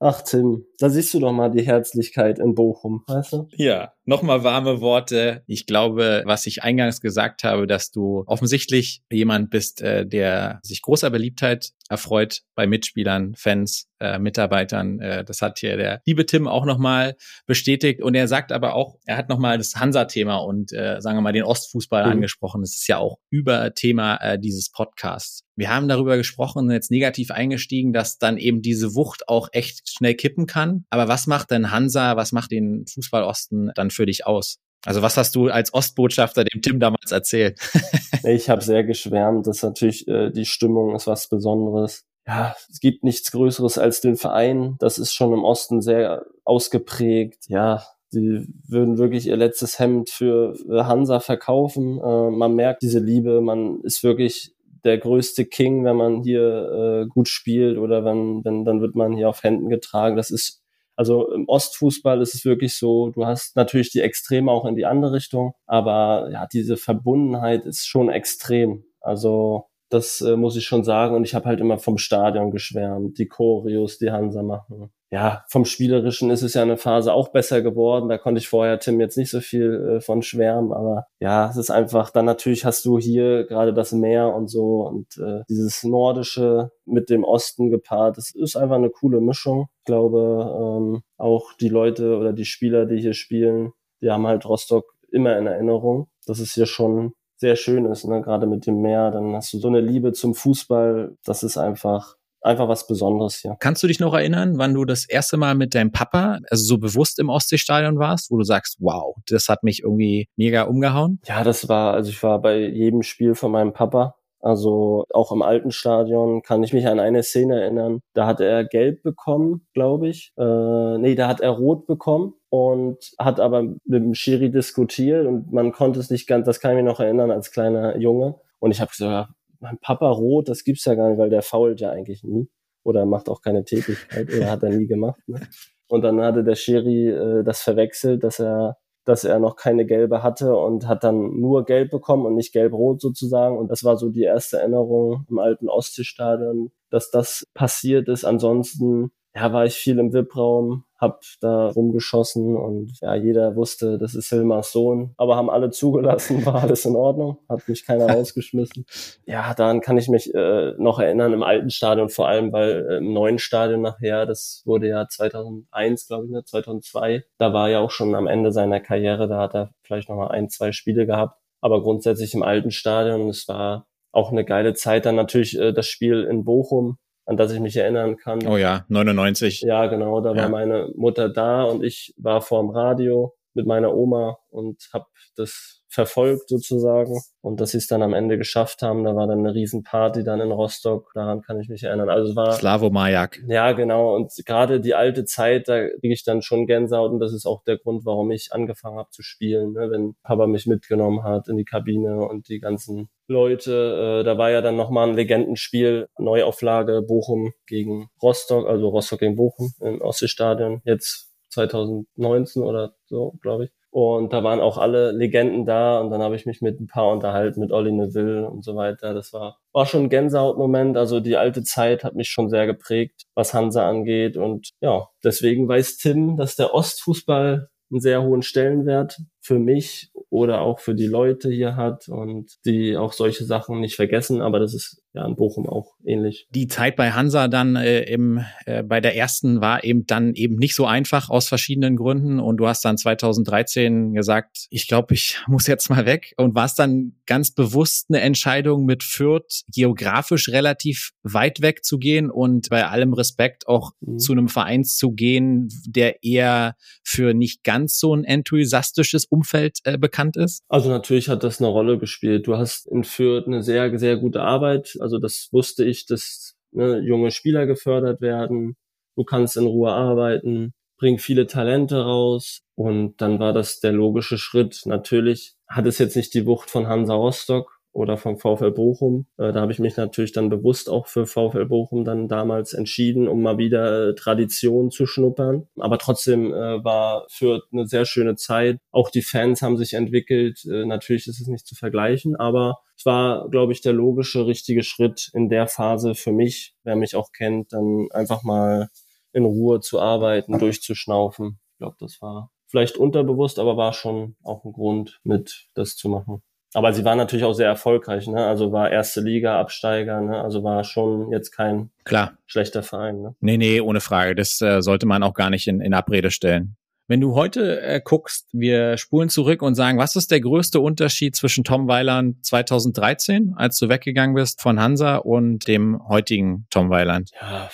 Ach 0.00 0.20
Tim, 0.22 0.66
da 0.78 0.90
siehst 0.90 1.14
du 1.14 1.20
doch 1.20 1.32
mal 1.32 1.50
die 1.50 1.62
Herzlichkeit 1.62 2.38
in 2.38 2.54
Bochum, 2.54 3.04
weißt 3.06 3.32
du? 3.32 3.48
Ja, 3.52 3.92
nochmal 4.04 4.44
warme 4.44 4.80
Worte. 4.80 5.42
Ich 5.46 5.66
glaube, 5.66 6.22
was 6.26 6.46
ich 6.46 6.62
eingangs 6.62 7.00
gesagt 7.00 7.44
habe, 7.44 7.66
dass 7.66 7.90
du 7.90 8.24
offensichtlich 8.26 9.02
jemand 9.10 9.50
bist, 9.50 9.82
äh, 9.82 10.06
der 10.06 10.60
sich 10.62 10.82
großer 10.82 11.10
Beliebtheit 11.10 11.70
erfreut 11.88 12.42
bei 12.54 12.66
Mitspielern, 12.66 13.34
Fans, 13.36 13.88
äh, 14.00 14.18
Mitarbeitern. 14.18 15.00
Äh, 15.00 15.24
das 15.24 15.42
hat 15.42 15.58
hier 15.58 15.76
der 15.76 16.00
liebe 16.06 16.26
Tim 16.26 16.46
auch 16.48 16.64
nochmal 16.64 17.16
bestätigt. 17.46 18.02
Und 18.02 18.14
er 18.14 18.28
sagt 18.28 18.52
aber 18.52 18.74
auch, 18.74 18.96
er 19.04 19.16
hat 19.16 19.28
nochmal 19.28 19.58
das 19.58 19.74
Hansa-Thema 19.76 20.36
und 20.36 20.72
äh, 20.72 21.00
sagen 21.00 21.18
wir 21.18 21.22
mal 21.22 21.32
den 21.32 21.44
Ostfußball 21.44 22.04
mhm. 22.06 22.12
angesprochen. 22.12 22.62
Das 22.62 22.74
ist 22.74 22.88
ja 22.88 22.98
auch 22.98 23.18
über 23.30 23.74
Thema 23.74 24.16
äh, 24.16 24.38
dieses 24.38 24.70
Podcasts. 24.70 25.44
Wir 25.56 25.70
haben 25.70 25.86
darüber 25.86 26.16
gesprochen, 26.16 26.70
jetzt 26.70 26.90
negativ 26.90 27.30
eingestiegen, 27.30 27.92
dass 27.92 28.18
dann 28.18 28.38
eben 28.38 28.60
diese 28.60 28.94
Wucht 28.94 29.28
auch 29.28 29.48
echt 29.52 29.88
schnell 29.88 30.14
kippen 30.14 30.46
kann. 30.46 30.84
Aber 30.90 31.06
was 31.06 31.28
macht 31.28 31.52
denn 31.52 31.70
Hansa, 31.70 32.16
was 32.16 32.32
macht 32.32 32.50
den 32.50 32.86
Fußball 32.92 33.22
Osten 33.22 33.70
dann 33.76 33.90
für 33.94 34.06
dich 34.06 34.26
aus? 34.26 34.58
Also 34.84 35.02
was 35.02 35.16
hast 35.16 35.34
du 35.34 35.48
als 35.48 35.72
Ostbotschafter 35.72 36.44
dem 36.44 36.60
Tim 36.60 36.78
damals 36.78 37.10
erzählt? 37.10 37.58
ich 38.24 38.50
habe 38.50 38.62
sehr 38.62 38.84
geschwärmt. 38.84 39.46
Das 39.46 39.58
ist 39.58 39.62
natürlich, 39.62 40.06
äh, 40.08 40.30
die 40.30 40.44
Stimmung 40.44 40.94
ist 40.94 41.06
was 41.06 41.28
Besonderes. 41.28 42.04
Ja, 42.26 42.54
es 42.70 42.80
gibt 42.80 43.04
nichts 43.04 43.30
Größeres 43.32 43.78
als 43.78 44.00
den 44.00 44.16
Verein. 44.16 44.76
Das 44.78 44.98
ist 44.98 45.14
schon 45.14 45.32
im 45.32 45.44
Osten 45.44 45.80
sehr 45.80 46.24
ausgeprägt. 46.44 47.44
Ja, 47.48 47.84
die 48.12 48.46
würden 48.66 48.98
wirklich 48.98 49.26
ihr 49.26 49.36
letztes 49.36 49.78
Hemd 49.78 50.10
für 50.10 50.54
Hansa 50.68 51.20
verkaufen. 51.20 51.98
Äh, 51.98 52.30
man 52.30 52.54
merkt 52.54 52.82
diese 52.82 52.98
Liebe. 52.98 53.40
Man 53.40 53.80
ist 53.82 54.02
wirklich 54.02 54.54
der 54.84 54.98
größte 54.98 55.46
King, 55.46 55.84
wenn 55.84 55.96
man 55.96 56.22
hier 56.22 57.04
äh, 57.04 57.08
gut 57.08 57.28
spielt 57.28 57.78
oder 57.78 58.04
wenn, 58.04 58.44
wenn, 58.44 58.64
dann 58.64 58.80
wird 58.80 58.94
man 58.94 59.16
hier 59.16 59.28
auf 59.28 59.42
Händen 59.42 59.68
getragen. 59.70 60.16
Das 60.16 60.30
ist 60.30 60.62
Also 60.96 61.32
im 61.32 61.48
Ostfußball 61.48 62.20
ist 62.22 62.34
es 62.34 62.44
wirklich 62.44 62.76
so, 62.76 63.10
du 63.10 63.26
hast 63.26 63.56
natürlich 63.56 63.90
die 63.90 64.00
Extreme 64.00 64.50
auch 64.50 64.64
in 64.64 64.76
die 64.76 64.86
andere 64.86 65.12
Richtung, 65.12 65.54
aber 65.66 66.28
ja, 66.30 66.46
diese 66.52 66.76
Verbundenheit 66.76 67.66
ist 67.66 67.86
schon 67.86 68.08
extrem. 68.08 68.84
Also 69.00 69.66
das 69.94 70.20
äh, 70.20 70.36
muss 70.36 70.56
ich 70.56 70.66
schon 70.66 70.84
sagen. 70.84 71.14
Und 71.14 71.24
ich 71.24 71.34
habe 71.34 71.46
halt 71.46 71.60
immer 71.60 71.78
vom 71.78 71.98
Stadion 71.98 72.50
geschwärmt, 72.50 73.18
die 73.18 73.26
Choreos, 73.26 73.98
die 73.98 74.10
Hansa 74.10 74.42
machen. 74.42 74.92
Ja, 75.14 75.44
vom 75.46 75.64
Spielerischen 75.64 76.30
ist 76.30 76.42
es 76.42 76.54
ja 76.54 76.62
eine 76.62 76.76
Phase 76.76 77.12
auch 77.12 77.28
besser 77.28 77.62
geworden. 77.62 78.08
Da 78.08 78.18
konnte 78.18 78.40
ich 78.40 78.48
vorher 78.48 78.80
Tim 78.80 78.98
jetzt 78.98 79.16
nicht 79.16 79.30
so 79.30 79.38
viel 79.38 79.98
äh, 79.98 80.00
von 80.00 80.22
schwärmen, 80.22 80.72
aber 80.72 81.06
ja, 81.20 81.48
es 81.48 81.56
ist 81.56 81.70
einfach, 81.70 82.10
dann 82.10 82.24
natürlich 82.24 82.64
hast 82.64 82.84
du 82.84 82.98
hier 82.98 83.44
gerade 83.44 83.72
das 83.72 83.92
Meer 83.92 84.34
und 84.34 84.48
so 84.48 84.80
und 84.88 85.16
äh, 85.18 85.44
dieses 85.48 85.84
Nordische 85.84 86.72
mit 86.84 87.10
dem 87.10 87.22
Osten 87.22 87.70
gepaart. 87.70 88.18
Es 88.18 88.34
ist 88.34 88.56
einfach 88.56 88.74
eine 88.74 88.90
coole 88.90 89.20
Mischung. 89.20 89.68
Ich 89.78 89.84
glaube, 89.84 90.52
ähm, 90.60 91.02
auch 91.16 91.52
die 91.60 91.68
Leute 91.68 92.16
oder 92.16 92.32
die 92.32 92.44
Spieler, 92.44 92.84
die 92.84 93.00
hier 93.00 93.14
spielen, 93.14 93.72
die 94.02 94.10
haben 94.10 94.26
halt 94.26 94.44
Rostock 94.44 94.96
immer 95.12 95.38
in 95.38 95.46
Erinnerung. 95.46 96.08
Das 96.26 96.40
ist 96.40 96.54
hier 96.54 96.66
schon 96.66 97.12
sehr 97.36 97.54
schön 97.54 97.84
ist, 97.84 98.04
ne? 98.04 98.20
gerade 98.20 98.48
mit 98.48 98.66
dem 98.66 98.80
Meer. 98.80 99.12
Dann 99.12 99.36
hast 99.36 99.52
du 99.52 99.58
so 99.58 99.68
eine 99.68 99.80
Liebe 99.80 100.12
zum 100.12 100.34
Fußball. 100.34 101.16
Das 101.24 101.44
ist 101.44 101.56
einfach 101.56 102.16
einfach 102.44 102.68
was 102.68 102.86
Besonderes 102.86 103.36
hier. 103.36 103.56
Kannst 103.58 103.82
du 103.82 103.86
dich 103.86 104.00
noch 104.00 104.14
erinnern, 104.14 104.58
wann 104.58 104.74
du 104.74 104.84
das 104.84 105.08
erste 105.08 105.36
Mal 105.36 105.54
mit 105.54 105.74
deinem 105.74 105.92
Papa, 105.92 106.38
also 106.50 106.64
so 106.64 106.78
bewusst 106.78 107.18
im 107.18 107.28
Ostseestadion 107.28 107.98
warst, 107.98 108.30
wo 108.30 108.36
du 108.36 108.44
sagst, 108.44 108.76
wow, 108.80 109.16
das 109.26 109.48
hat 109.48 109.62
mich 109.62 109.82
irgendwie 109.82 110.28
mega 110.36 110.62
umgehauen? 110.62 111.20
Ja, 111.26 111.42
das 111.44 111.68
war, 111.68 111.94
also 111.94 112.10
ich 112.10 112.22
war 112.22 112.40
bei 112.40 112.58
jedem 112.58 113.02
Spiel 113.02 113.34
von 113.34 113.52
meinem 113.52 113.72
Papa. 113.72 114.16
Also 114.40 115.06
auch 115.10 115.32
im 115.32 115.40
alten 115.40 115.70
Stadion 115.70 116.42
kann 116.42 116.62
ich 116.62 116.74
mich 116.74 116.86
an 116.86 117.00
eine 117.00 117.22
Szene 117.22 117.62
erinnern. 117.62 118.00
Da 118.12 118.26
hat 118.26 118.40
er 118.40 118.62
gelb 118.66 119.02
bekommen, 119.02 119.66
glaube 119.72 120.08
ich. 120.08 120.32
Äh, 120.36 120.98
nee, 120.98 121.14
da 121.14 121.28
hat 121.28 121.40
er 121.40 121.48
rot 121.48 121.86
bekommen 121.86 122.34
und 122.50 122.98
hat 123.18 123.40
aber 123.40 123.62
mit 123.62 123.80
dem 123.86 124.14
Schiri 124.14 124.50
diskutiert 124.50 125.26
und 125.26 125.50
man 125.50 125.72
konnte 125.72 125.98
es 125.98 126.10
nicht 126.10 126.26
ganz, 126.26 126.44
das 126.44 126.60
kann 126.60 126.72
ich 126.72 126.76
mich 126.76 126.84
noch 126.84 127.00
erinnern 127.00 127.30
als 127.30 127.52
kleiner 127.52 127.96
Junge. 127.96 128.34
Und 128.58 128.70
ich 128.70 128.82
habe 128.82 128.90
gesagt, 128.90 129.30
mein 129.64 129.78
Papa 129.78 130.10
rot, 130.10 130.48
das 130.48 130.62
gibt's 130.62 130.84
ja 130.84 130.94
gar 130.94 131.08
nicht, 131.08 131.18
weil 131.18 131.30
der 131.30 131.42
fault 131.42 131.80
ja 131.80 131.90
eigentlich 131.90 132.22
nie 132.22 132.48
oder 132.84 133.06
macht 133.06 133.28
auch 133.28 133.40
keine 133.40 133.64
Tätigkeit 133.64 134.32
oder 134.32 134.50
hat 134.50 134.62
er 134.62 134.70
nie 134.70 134.86
gemacht. 134.86 135.20
Ne? 135.26 135.40
Und 135.88 136.02
dann 136.02 136.20
hatte 136.20 136.44
der 136.44 136.54
Schiri 136.54 137.08
äh, 137.08 137.42
das 137.42 137.62
verwechselt, 137.62 138.22
dass 138.22 138.38
er 138.38 138.76
dass 139.06 139.24
er 139.24 139.38
noch 139.38 139.56
keine 139.56 139.84
gelbe 139.84 140.22
hatte 140.22 140.56
und 140.56 140.88
hat 140.88 141.04
dann 141.04 141.38
nur 141.38 141.66
gelb 141.66 141.90
bekommen 141.90 142.24
und 142.24 142.36
nicht 142.36 142.54
gelb-rot 142.54 143.02
sozusagen. 143.02 143.58
Und 143.58 143.70
das 143.70 143.84
war 143.84 143.98
so 143.98 144.08
die 144.08 144.22
erste 144.22 144.56
Erinnerung 144.56 145.26
im 145.28 145.38
alten 145.38 145.68
Ostseestadion, 145.68 146.72
dass 146.88 147.10
das 147.10 147.46
passiert 147.52 148.08
ist. 148.08 148.24
Ansonsten 148.24 149.12
ja, 149.36 149.52
war 149.52 149.64
ich 149.64 149.74
viel 149.74 149.98
im 149.98 150.12
VIP-Raum, 150.12 150.84
hab 150.96 151.22
da 151.40 151.68
rumgeschossen 151.68 152.56
und 152.56 152.92
ja, 153.00 153.14
jeder 153.16 153.56
wusste, 153.56 153.98
das 153.98 154.14
ist 154.14 154.28
Hilmars 154.28 154.70
Sohn, 154.70 155.12
aber 155.16 155.36
haben 155.36 155.50
alle 155.50 155.70
zugelassen, 155.70 156.46
war 156.46 156.62
alles 156.62 156.84
in 156.84 156.94
Ordnung, 156.94 157.38
hat 157.48 157.68
mich 157.68 157.84
keiner 157.84 158.06
rausgeschmissen. 158.14 158.86
Ja, 159.26 159.52
daran 159.54 159.80
kann 159.80 159.98
ich 159.98 160.08
mich 160.08 160.32
äh, 160.34 160.72
noch 160.78 161.00
erinnern 161.00 161.32
im 161.32 161.42
alten 161.42 161.70
Stadion 161.70 162.10
vor 162.10 162.28
allem, 162.28 162.52
weil 162.52 162.86
äh, 162.88 162.96
im 162.98 163.12
neuen 163.12 163.38
Stadion 163.40 163.82
nachher, 163.82 164.24
das 164.24 164.62
wurde 164.66 164.88
ja 164.88 165.08
2001, 165.08 166.06
glaube 166.06 166.26
ich, 166.26 166.30
ne, 166.30 166.44
2002, 166.44 167.24
da 167.38 167.52
war 167.52 167.68
ja 167.68 167.80
auch 167.80 167.90
schon 167.90 168.14
am 168.14 168.28
Ende 168.28 168.52
seiner 168.52 168.78
Karriere, 168.78 169.26
da 169.26 169.40
hat 169.40 169.54
er 169.54 169.74
vielleicht 169.82 170.08
noch 170.08 170.16
mal 170.16 170.28
ein, 170.28 170.48
zwei 170.48 170.70
Spiele 170.70 171.06
gehabt, 171.06 171.40
aber 171.60 171.82
grundsätzlich 171.82 172.34
im 172.34 172.44
alten 172.44 172.70
Stadion, 172.70 173.28
es 173.28 173.48
war 173.48 173.88
auch 174.14 174.30
eine 174.30 174.44
geile 174.44 174.74
Zeit. 174.74 175.06
Dann 175.06 175.16
natürlich 175.16 175.58
äh, 175.58 175.72
das 175.72 175.86
Spiel 175.86 176.22
in 176.22 176.44
Bochum, 176.44 176.98
an 177.26 177.36
das 177.36 177.52
ich 177.52 177.60
mich 177.60 177.76
erinnern 177.76 178.16
kann. 178.16 178.46
Oh 178.46 178.56
ja, 178.56 178.84
99. 178.88 179.62
Ja, 179.62 179.86
genau, 179.86 180.20
da 180.20 180.34
ja. 180.34 180.42
war 180.42 180.48
meine 180.48 180.90
Mutter 180.96 181.28
da 181.28 181.64
und 181.64 181.82
ich 181.82 182.14
war 182.16 182.42
vorm 182.42 182.70
Radio 182.70 183.34
mit 183.54 183.66
meiner 183.66 183.94
Oma 183.94 184.38
und 184.50 184.88
habe 184.92 185.06
das 185.36 185.83
verfolgt 185.94 186.48
sozusagen 186.48 187.20
und 187.40 187.60
dass 187.60 187.70
sie 187.70 187.78
es 187.78 187.86
dann 187.86 188.02
am 188.02 188.12
Ende 188.12 188.36
geschafft 188.36 188.82
haben, 188.82 189.04
da 189.04 189.14
war 189.14 189.26
dann 189.26 189.38
eine 189.38 189.54
Riesenparty 189.54 190.24
dann 190.24 190.40
in 190.40 190.50
Rostock, 190.50 191.12
daran 191.14 191.42
kann 191.42 191.60
ich 191.60 191.68
mich 191.68 191.84
erinnern. 191.84 192.10
Also 192.10 192.30
es 192.30 192.36
war 192.36 192.52
Slavo 192.52 192.90
Majak. 192.90 193.42
Ja, 193.46 193.72
genau 193.72 194.14
und 194.14 194.32
gerade 194.44 194.80
die 194.80 194.94
alte 194.94 195.24
Zeit, 195.24 195.68
da 195.68 195.88
kriege 195.88 196.12
ich 196.12 196.24
dann 196.24 196.42
schon 196.42 196.66
Gänsehaut 196.66 197.12
und 197.12 197.20
das 197.20 197.32
ist 197.32 197.46
auch 197.46 197.62
der 197.62 197.78
Grund, 197.78 198.04
warum 198.04 198.30
ich 198.30 198.52
angefangen 198.52 198.98
habe 198.98 199.10
zu 199.10 199.22
spielen, 199.22 199.72
ne? 199.72 199.90
wenn 199.90 200.16
Papa 200.22 200.46
mich 200.46 200.66
mitgenommen 200.66 201.22
hat 201.22 201.48
in 201.48 201.56
die 201.56 201.64
Kabine 201.64 202.16
und 202.26 202.48
die 202.48 202.58
ganzen 202.58 203.08
Leute, 203.26 204.20
äh, 204.20 204.24
da 204.24 204.36
war 204.36 204.50
ja 204.50 204.60
dann 204.60 204.76
nochmal 204.76 205.08
ein 205.08 205.14
Legendenspiel, 205.14 206.08
Neuauflage 206.18 207.02
Bochum 207.02 207.52
gegen 207.66 208.08
Rostock, 208.22 208.66
also 208.66 208.88
Rostock 208.88 209.20
gegen 209.20 209.36
Bochum 209.36 209.72
im 209.80 210.00
Ostseestadion, 210.00 210.82
jetzt 210.84 211.30
2019 211.50 212.62
oder 212.62 212.94
so, 213.06 213.34
glaube 213.40 213.66
ich. 213.66 213.70
Und 213.94 214.32
da 214.32 214.42
waren 214.42 214.58
auch 214.58 214.76
alle 214.76 215.12
Legenden 215.12 215.66
da 215.66 216.00
und 216.00 216.10
dann 216.10 216.20
habe 216.20 216.34
ich 216.34 216.46
mich 216.46 216.60
mit 216.60 216.80
ein 216.80 216.88
paar 216.88 217.12
unterhalten, 217.12 217.60
mit 217.60 217.70
Olli 217.70 217.92
Neville 217.92 218.50
und 218.50 218.64
so 218.64 218.74
weiter. 218.74 219.14
Das 219.14 219.32
war, 219.32 219.60
war 219.72 219.86
schon 219.86 220.02
ein 220.02 220.08
Gänsehautmoment. 220.08 220.96
Also 220.96 221.20
die 221.20 221.36
alte 221.36 221.62
Zeit 221.62 222.02
hat 222.02 222.16
mich 222.16 222.28
schon 222.28 222.50
sehr 222.50 222.66
geprägt, 222.66 223.26
was 223.36 223.54
Hansa 223.54 223.88
angeht. 223.88 224.36
Und 224.36 224.70
ja, 224.80 225.06
deswegen 225.22 225.68
weiß 225.68 225.98
Tim, 225.98 226.36
dass 226.36 226.56
der 226.56 226.74
Ostfußball 226.74 227.68
einen 227.92 228.00
sehr 228.00 228.20
hohen 228.24 228.42
Stellenwert 228.42 229.20
für 229.44 229.58
mich 229.58 230.10
oder 230.30 230.62
auch 230.62 230.80
für 230.80 230.94
die 230.94 231.06
Leute 231.06 231.50
hier 231.50 231.76
hat 231.76 232.08
und 232.08 232.50
die 232.64 232.96
auch 232.96 233.12
solche 233.12 233.44
Sachen 233.44 233.80
nicht 233.80 233.94
vergessen. 233.94 234.40
Aber 234.40 234.58
das 234.58 234.72
ist 234.72 235.02
ja 235.12 235.24
in 235.26 235.36
Bochum 235.36 235.68
auch 235.68 235.92
ähnlich. 236.02 236.48
Die 236.50 236.66
Zeit 236.66 236.96
bei 236.96 237.12
Hansa 237.12 237.46
dann 237.46 237.76
äh, 237.76 238.02
im, 238.04 238.42
äh, 238.64 238.82
bei 238.82 239.00
der 239.00 239.16
ersten 239.16 239.60
war 239.60 239.84
eben 239.84 240.06
dann 240.06 240.34
eben 240.34 240.56
nicht 240.56 240.74
so 240.74 240.86
einfach 240.86 241.28
aus 241.28 241.46
verschiedenen 241.46 241.96
Gründen. 241.96 242.40
Und 242.40 242.56
du 242.56 242.66
hast 242.66 242.86
dann 242.86 242.96
2013 242.96 244.14
gesagt, 244.14 244.66
ich 244.70 244.88
glaube, 244.88 245.12
ich 245.12 245.38
muss 245.46 245.66
jetzt 245.66 245.90
mal 245.90 246.06
weg. 246.06 246.32
Und 246.38 246.54
war 246.54 246.64
es 246.64 246.74
dann 246.74 247.12
ganz 247.26 247.50
bewusst 247.50 248.06
eine 248.08 248.20
Entscheidung 248.20 248.86
mit 248.86 249.02
Fürth 249.02 249.62
geografisch 249.72 250.48
relativ 250.48 251.12
weit 251.22 251.60
weg 251.60 251.84
zu 251.84 251.98
gehen 251.98 252.30
und 252.30 252.70
bei 252.70 252.86
allem 252.86 253.12
Respekt 253.12 253.68
auch 253.68 253.92
mhm. 254.00 254.18
zu 254.18 254.32
einem 254.32 254.48
Verein 254.48 254.84
zu 254.84 255.12
gehen, 255.12 255.68
der 255.86 256.24
eher 256.24 256.76
für 257.02 257.34
nicht 257.34 257.62
ganz 257.62 257.98
so 257.98 258.14
ein 258.14 258.24
enthusiastisches 258.24 259.26
Umfeld 259.34 259.78
äh, 259.84 259.98
bekannt 259.98 260.36
ist? 260.36 260.62
Also 260.68 260.88
natürlich 260.88 261.28
hat 261.28 261.42
das 261.42 261.60
eine 261.60 261.68
Rolle 261.68 261.98
gespielt. 261.98 262.46
Du 262.46 262.56
hast 262.56 262.86
in 262.86 263.04
Fürth 263.04 263.46
eine 263.46 263.62
sehr, 263.62 263.98
sehr 263.98 264.16
gute 264.16 264.42
Arbeit. 264.42 264.96
Also 265.00 265.18
das 265.18 265.48
wusste 265.50 265.84
ich, 265.84 266.06
dass 266.06 266.54
ne, 266.72 266.98
junge 267.00 267.30
Spieler 267.30 267.66
gefördert 267.66 268.20
werden. 268.20 268.76
Du 269.16 269.24
kannst 269.24 269.56
in 269.56 269.66
Ruhe 269.66 269.92
arbeiten, 269.92 270.72
bring 270.98 271.18
viele 271.18 271.46
Talente 271.46 272.04
raus. 272.04 272.60
Und 272.76 273.20
dann 273.20 273.38
war 273.38 273.52
das 273.52 273.80
der 273.80 273.92
logische 273.92 274.38
Schritt. 274.38 274.82
Natürlich 274.84 275.54
hat 275.68 275.86
es 275.86 275.98
jetzt 275.98 276.16
nicht 276.16 276.34
die 276.34 276.46
Wucht 276.46 276.70
von 276.70 276.86
Hansa 276.88 277.14
Rostock, 277.14 277.73
oder 277.94 278.16
vom 278.16 278.36
VfL 278.36 278.72
Bochum. 278.72 279.26
Äh, 279.38 279.52
da 279.52 279.60
habe 279.60 279.72
ich 279.72 279.78
mich 279.78 279.96
natürlich 279.96 280.32
dann 280.32 280.50
bewusst 280.50 280.90
auch 280.90 281.06
für 281.06 281.26
VfL 281.26 281.66
Bochum 281.66 282.04
dann 282.04 282.28
damals 282.28 282.74
entschieden, 282.74 283.28
um 283.28 283.40
mal 283.40 283.56
wieder 283.56 284.10
äh, 284.10 284.14
Tradition 284.14 284.90
zu 284.90 285.06
schnuppern. 285.06 285.68
Aber 285.78 285.98
trotzdem 285.98 286.52
äh, 286.52 286.84
war 286.84 287.24
für 287.30 287.62
eine 287.72 287.86
sehr 287.86 288.04
schöne 288.04 288.34
Zeit. 288.34 288.78
Auch 288.90 289.10
die 289.10 289.22
Fans 289.22 289.62
haben 289.62 289.76
sich 289.76 289.94
entwickelt. 289.94 290.60
Natürlich 290.64 291.26
ist 291.28 291.40
es 291.40 291.46
nicht 291.46 291.66
zu 291.66 291.74
vergleichen, 291.74 292.36
aber 292.36 292.78
es 292.96 293.06
war, 293.06 293.48
glaube 293.50 293.72
ich, 293.72 293.80
der 293.80 293.92
logische, 293.92 294.46
richtige 294.46 294.82
Schritt 294.82 295.30
in 295.32 295.48
der 295.48 295.68
Phase 295.68 296.14
für 296.14 296.32
mich, 296.32 296.74
wer 296.82 296.96
mich 296.96 297.14
auch 297.14 297.32
kennt, 297.32 297.72
dann 297.72 298.08
einfach 298.10 298.42
mal 298.42 298.88
in 299.32 299.44
Ruhe 299.44 299.80
zu 299.80 300.00
arbeiten, 300.00 300.58
durchzuschnaufen. 300.58 301.60
Ich 301.72 301.78
glaube, 301.78 301.96
das 302.00 302.20
war 302.20 302.50
vielleicht 302.66 302.96
unterbewusst, 302.96 303.58
aber 303.58 303.76
war 303.76 303.92
schon 303.92 304.36
auch 304.42 304.64
ein 304.64 304.72
Grund, 304.72 305.20
mit 305.22 305.68
das 305.74 305.96
zu 305.96 306.08
machen. 306.08 306.42
Aber 306.74 306.92
sie 306.92 307.04
war 307.04 307.14
natürlich 307.14 307.44
auch 307.44 307.52
sehr 307.52 307.68
erfolgreich, 307.68 308.26
ne? 308.26 308.44
Also 308.44 308.72
war 308.72 308.90
erste 308.90 309.20
Liga, 309.20 309.60
Absteiger, 309.60 310.20
ne? 310.20 310.40
Also 310.42 310.64
war 310.64 310.82
schon 310.82 311.30
jetzt 311.30 311.52
kein 311.52 311.90
Klar. 312.04 312.36
schlechter 312.46 312.82
Verein. 312.82 313.22
Ne? 313.22 313.34
Nee, 313.40 313.56
nee, 313.56 313.80
ohne 313.80 314.00
Frage. 314.00 314.34
Das 314.34 314.60
äh, 314.60 314.82
sollte 314.82 315.06
man 315.06 315.22
auch 315.22 315.34
gar 315.34 315.50
nicht 315.50 315.68
in, 315.68 315.80
in 315.80 315.94
Abrede 315.94 316.32
stellen. 316.32 316.76
Wenn 317.06 317.20
du 317.20 317.34
heute 317.34 317.80
äh, 317.82 318.00
guckst, 318.02 318.48
wir 318.52 318.96
spulen 318.96 319.28
zurück 319.28 319.62
und 319.62 319.74
sagen, 319.76 319.98
was 319.98 320.16
ist 320.16 320.32
der 320.32 320.40
größte 320.40 320.80
Unterschied 320.80 321.36
zwischen 321.36 321.62
Tom 321.62 321.86
Weiland 321.86 322.44
2013, 322.44 323.54
als 323.56 323.78
du 323.78 323.88
weggegangen 323.88 324.34
bist 324.34 324.60
von 324.60 324.80
Hansa 324.80 325.16
und 325.16 325.68
dem 325.68 326.00
heutigen 326.08 326.66
Tom 326.70 326.90
Weiland? 326.90 327.30
Ja, 327.40 327.70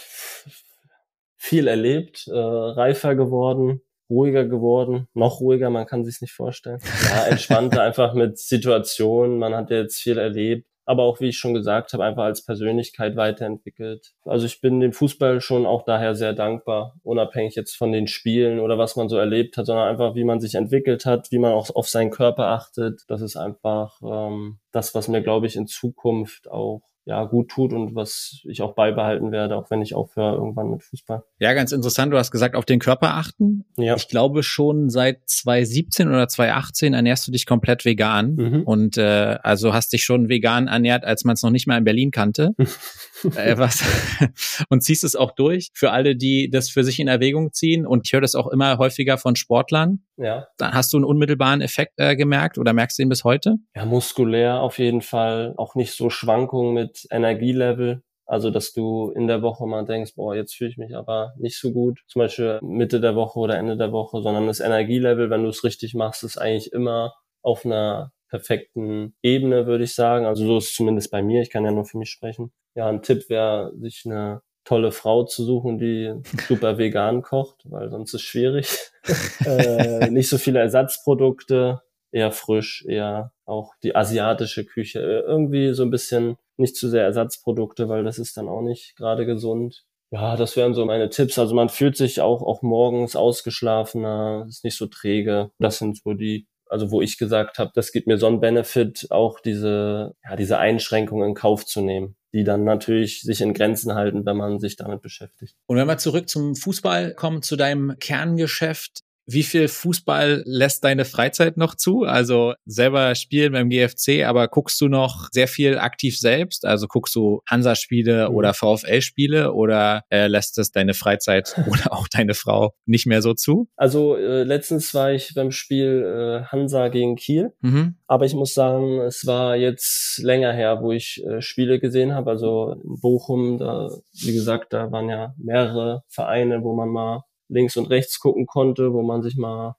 viel 1.36 1.68
erlebt, 1.68 2.26
äh, 2.26 2.36
reifer 2.36 3.14
geworden, 3.14 3.80
ruhiger 4.10 4.44
geworden, 4.44 5.08
noch 5.14 5.40
ruhiger, 5.40 5.70
man 5.70 5.86
kann 5.86 6.04
sich 6.04 6.20
nicht 6.20 6.32
vorstellen. 6.32 6.80
Ja, 7.08 7.26
entspannter 7.26 7.82
einfach 7.82 8.14
mit 8.14 8.38
Situationen, 8.38 9.38
man 9.38 9.54
hat 9.54 9.70
jetzt 9.70 10.00
viel 10.00 10.18
erlebt, 10.18 10.66
aber 10.90 11.04
auch, 11.04 11.20
wie 11.20 11.28
ich 11.28 11.38
schon 11.38 11.54
gesagt 11.54 11.92
habe, 11.92 12.04
einfach 12.04 12.24
als 12.24 12.44
Persönlichkeit 12.44 13.14
weiterentwickelt. 13.14 14.12
Also 14.24 14.46
ich 14.46 14.60
bin 14.60 14.80
dem 14.80 14.92
Fußball 14.92 15.40
schon 15.40 15.64
auch 15.64 15.84
daher 15.84 16.16
sehr 16.16 16.32
dankbar, 16.32 16.96
unabhängig 17.04 17.54
jetzt 17.54 17.76
von 17.76 17.92
den 17.92 18.08
Spielen 18.08 18.58
oder 18.58 18.76
was 18.76 18.96
man 18.96 19.08
so 19.08 19.16
erlebt 19.16 19.56
hat, 19.56 19.66
sondern 19.66 19.86
einfach, 19.86 20.16
wie 20.16 20.24
man 20.24 20.40
sich 20.40 20.56
entwickelt 20.56 21.06
hat, 21.06 21.30
wie 21.30 21.38
man 21.38 21.52
auch 21.52 21.70
auf 21.70 21.88
seinen 21.88 22.10
Körper 22.10 22.46
achtet. 22.48 23.02
Das 23.06 23.20
ist 23.20 23.36
einfach 23.36 24.00
ähm, 24.02 24.58
das, 24.72 24.92
was 24.92 25.06
mir, 25.06 25.22
glaube 25.22 25.46
ich, 25.46 25.54
in 25.54 25.68
Zukunft 25.68 26.50
auch 26.50 26.82
ja 27.04 27.24
gut 27.24 27.48
tut 27.48 27.72
und 27.72 27.94
was 27.94 28.42
ich 28.44 28.62
auch 28.62 28.74
beibehalten 28.74 29.32
werde, 29.32 29.56
auch 29.56 29.70
wenn 29.70 29.82
ich 29.82 29.94
aufhöre 29.94 30.36
irgendwann 30.36 30.70
mit 30.70 30.82
Fußball. 30.82 31.22
Ja, 31.38 31.54
ganz 31.54 31.72
interessant. 31.72 32.12
Du 32.12 32.18
hast 32.18 32.30
gesagt, 32.30 32.54
auf 32.54 32.64
den 32.64 32.78
Körper 32.78 33.14
achten. 33.14 33.64
Ja. 33.76 33.96
Ich 33.96 34.08
glaube 34.08 34.42
schon 34.42 34.90
seit 34.90 35.20
2017 35.26 36.08
oder 36.08 36.28
2018 36.28 36.94
ernährst 36.94 37.26
du 37.26 37.32
dich 37.32 37.46
komplett 37.46 37.84
vegan 37.84 38.34
mhm. 38.34 38.62
und 38.62 38.98
äh, 38.98 39.38
also 39.42 39.72
hast 39.72 39.92
dich 39.92 40.04
schon 40.04 40.28
vegan 40.28 40.68
ernährt, 40.68 41.04
als 41.04 41.24
man 41.24 41.34
es 41.34 41.42
noch 41.42 41.50
nicht 41.50 41.66
mal 41.66 41.78
in 41.78 41.84
Berlin 41.84 42.10
kannte. 42.10 42.54
äh, 43.36 43.56
was 43.58 43.82
und 44.68 44.82
ziehst 44.82 45.04
es 45.04 45.16
auch 45.16 45.32
durch 45.32 45.70
für 45.74 45.90
alle, 45.90 46.16
die 46.16 46.50
das 46.50 46.70
für 46.70 46.84
sich 46.84 47.00
in 47.00 47.08
Erwägung 47.08 47.52
ziehen. 47.52 47.86
Und 47.86 48.06
ich 48.06 48.12
höre 48.12 48.20
das 48.20 48.34
auch 48.34 48.48
immer 48.48 48.78
häufiger 48.78 49.18
von 49.18 49.36
Sportlern. 49.36 50.04
Ja. 50.16 50.46
Dann 50.58 50.72
hast 50.72 50.92
du 50.92 50.96
einen 50.96 51.04
unmittelbaren 51.04 51.60
Effekt 51.60 51.94
äh, 51.96 52.16
gemerkt 52.16 52.58
oder 52.58 52.72
merkst 52.72 52.98
du 52.98 53.02
ihn 53.02 53.08
bis 53.08 53.24
heute? 53.24 53.56
Ja, 53.74 53.84
muskulär 53.84 54.60
auf 54.60 54.78
jeden 54.78 55.02
Fall. 55.02 55.54
Auch 55.56 55.74
nicht 55.74 55.92
so 55.92 56.10
Schwankungen 56.10 56.74
mit 56.74 57.06
Energielevel. 57.10 58.02
Also, 58.26 58.50
dass 58.50 58.72
du 58.72 59.10
in 59.10 59.26
der 59.26 59.42
Woche 59.42 59.66
mal 59.66 59.84
denkst, 59.84 60.14
boah, 60.14 60.36
jetzt 60.36 60.54
fühle 60.54 60.70
ich 60.70 60.76
mich 60.76 60.94
aber 60.94 61.32
nicht 61.36 61.58
so 61.58 61.72
gut. 61.72 61.98
Zum 62.06 62.20
Beispiel 62.20 62.60
Mitte 62.62 63.00
der 63.00 63.16
Woche 63.16 63.40
oder 63.40 63.58
Ende 63.58 63.76
der 63.76 63.90
Woche, 63.90 64.22
sondern 64.22 64.46
das 64.46 64.60
Energielevel, 64.60 65.30
wenn 65.30 65.42
du 65.42 65.48
es 65.48 65.64
richtig 65.64 65.94
machst, 65.94 66.22
ist 66.22 66.38
eigentlich 66.38 66.72
immer 66.72 67.12
auf 67.42 67.66
einer 67.66 68.12
perfekten 68.28 69.16
Ebene, 69.22 69.66
würde 69.66 69.84
ich 69.84 69.94
sagen. 69.94 70.26
Also 70.26 70.46
so 70.46 70.58
ist 70.58 70.70
es 70.70 70.74
zumindest 70.74 71.10
bei 71.10 71.22
mir. 71.22 71.42
Ich 71.42 71.50
kann 71.50 71.64
ja 71.64 71.72
nur 71.72 71.84
für 71.84 71.98
mich 71.98 72.10
sprechen. 72.10 72.52
Ja, 72.74 72.88
ein 72.88 73.02
Tipp 73.02 73.28
wäre, 73.28 73.72
sich 73.80 74.02
eine 74.06 74.42
tolle 74.64 74.92
Frau 74.92 75.24
zu 75.24 75.44
suchen, 75.44 75.78
die 75.78 76.14
super 76.48 76.78
vegan 76.78 77.22
kocht, 77.22 77.62
weil 77.64 77.90
sonst 77.90 78.14
ist 78.14 78.20
es 78.20 78.22
schwierig. 78.22 78.68
äh, 79.44 80.10
nicht 80.10 80.28
so 80.28 80.38
viele 80.38 80.60
Ersatzprodukte, 80.60 81.82
eher 82.12 82.32
frisch, 82.32 82.84
eher 82.86 83.32
auch 83.44 83.74
die 83.82 83.96
asiatische 83.96 84.64
Küche. 84.64 85.00
Äh, 85.00 85.20
irgendwie 85.20 85.72
so 85.74 85.82
ein 85.82 85.90
bisschen 85.90 86.36
nicht 86.56 86.76
zu 86.76 86.88
sehr 86.88 87.04
Ersatzprodukte, 87.04 87.88
weil 87.88 88.04
das 88.04 88.18
ist 88.18 88.36
dann 88.36 88.48
auch 88.48 88.62
nicht 88.62 88.96
gerade 88.96 89.26
gesund. 89.26 89.84
Ja, 90.12 90.36
das 90.36 90.56
wären 90.56 90.74
so 90.74 90.84
meine 90.84 91.08
Tipps. 91.08 91.38
Also 91.38 91.54
man 91.54 91.68
fühlt 91.68 91.96
sich 91.96 92.20
auch, 92.20 92.42
auch 92.42 92.62
morgens 92.62 93.14
ausgeschlafener, 93.14 94.44
ist 94.48 94.64
nicht 94.64 94.76
so 94.76 94.86
träge. 94.86 95.52
Das 95.58 95.78
sind 95.78 95.98
so 96.02 96.14
die 96.14 96.46
also 96.70 96.90
wo 96.90 97.02
ich 97.02 97.18
gesagt 97.18 97.58
habe, 97.58 97.72
das 97.74 97.92
gibt 97.92 98.06
mir 98.06 98.18
so 98.18 98.26
einen 98.26 98.40
Benefit, 98.40 99.06
auch 99.10 99.40
diese, 99.40 100.14
ja, 100.24 100.36
diese 100.36 100.58
Einschränkungen 100.58 101.30
in 101.30 101.34
Kauf 101.34 101.66
zu 101.66 101.80
nehmen, 101.80 102.16
die 102.32 102.44
dann 102.44 102.64
natürlich 102.64 103.22
sich 103.22 103.40
in 103.40 103.54
Grenzen 103.54 103.94
halten, 103.94 104.24
wenn 104.24 104.36
man 104.36 104.58
sich 104.58 104.76
damit 104.76 105.02
beschäftigt. 105.02 105.56
Und 105.66 105.76
wenn 105.76 105.88
wir 105.88 105.98
zurück 105.98 106.28
zum 106.28 106.54
Fußball 106.54 107.14
kommen, 107.14 107.42
zu 107.42 107.56
deinem 107.56 107.98
Kerngeschäft, 107.98 109.00
wie 109.26 109.42
viel 109.42 109.68
Fußball 109.68 110.42
lässt 110.44 110.84
deine 110.84 111.04
Freizeit 111.04 111.56
noch 111.56 111.74
zu? 111.74 112.02
Also 112.02 112.54
selber 112.66 113.14
spielen 113.14 113.52
beim 113.52 113.70
GFC, 113.70 114.24
aber 114.26 114.48
guckst 114.48 114.80
du 114.80 114.88
noch 114.88 115.28
sehr 115.32 115.48
viel 115.48 115.78
aktiv 115.78 116.18
selbst? 116.18 116.64
Also 116.64 116.86
guckst 116.88 117.14
du 117.14 117.40
Hansa-Spiele 117.48 118.28
mhm. 118.28 118.34
oder 118.34 118.54
VfL-Spiele 118.54 119.52
oder 119.52 120.02
äh, 120.10 120.26
lässt 120.26 120.58
es 120.58 120.72
deine 120.72 120.94
Freizeit 120.94 121.54
oder 121.70 121.92
auch 121.92 122.08
deine 122.08 122.34
Frau 122.34 122.74
nicht 122.86 123.06
mehr 123.06 123.22
so 123.22 123.34
zu? 123.34 123.68
Also 123.76 124.16
äh, 124.16 124.42
letztens 124.42 124.92
war 124.94 125.12
ich 125.12 125.32
beim 125.34 125.50
Spiel 125.50 126.42
äh, 126.42 126.46
Hansa 126.46 126.88
gegen 126.88 127.16
Kiel, 127.16 127.52
mhm. 127.60 127.96
aber 128.06 128.24
ich 128.26 128.34
muss 128.34 128.54
sagen, 128.54 129.00
es 129.00 129.26
war 129.26 129.56
jetzt 129.56 130.18
länger 130.22 130.52
her, 130.52 130.78
wo 130.82 130.92
ich 130.92 131.22
äh, 131.24 131.40
Spiele 131.40 131.78
gesehen 131.78 132.14
habe. 132.14 132.30
Also 132.30 132.72
in 132.82 133.00
Bochum, 133.00 133.58
da, 133.58 133.90
wie 134.12 134.34
gesagt, 134.34 134.72
da 134.72 134.90
waren 134.90 135.08
ja 135.08 135.34
mehrere 135.38 136.02
Vereine, 136.08 136.62
wo 136.62 136.74
man 136.74 136.88
mal 136.88 137.24
links 137.50 137.76
und 137.76 137.86
rechts 137.86 138.18
gucken 138.20 138.46
konnte, 138.46 138.92
wo 138.92 139.02
man 139.02 139.22
sich 139.22 139.36
mal 139.36 139.76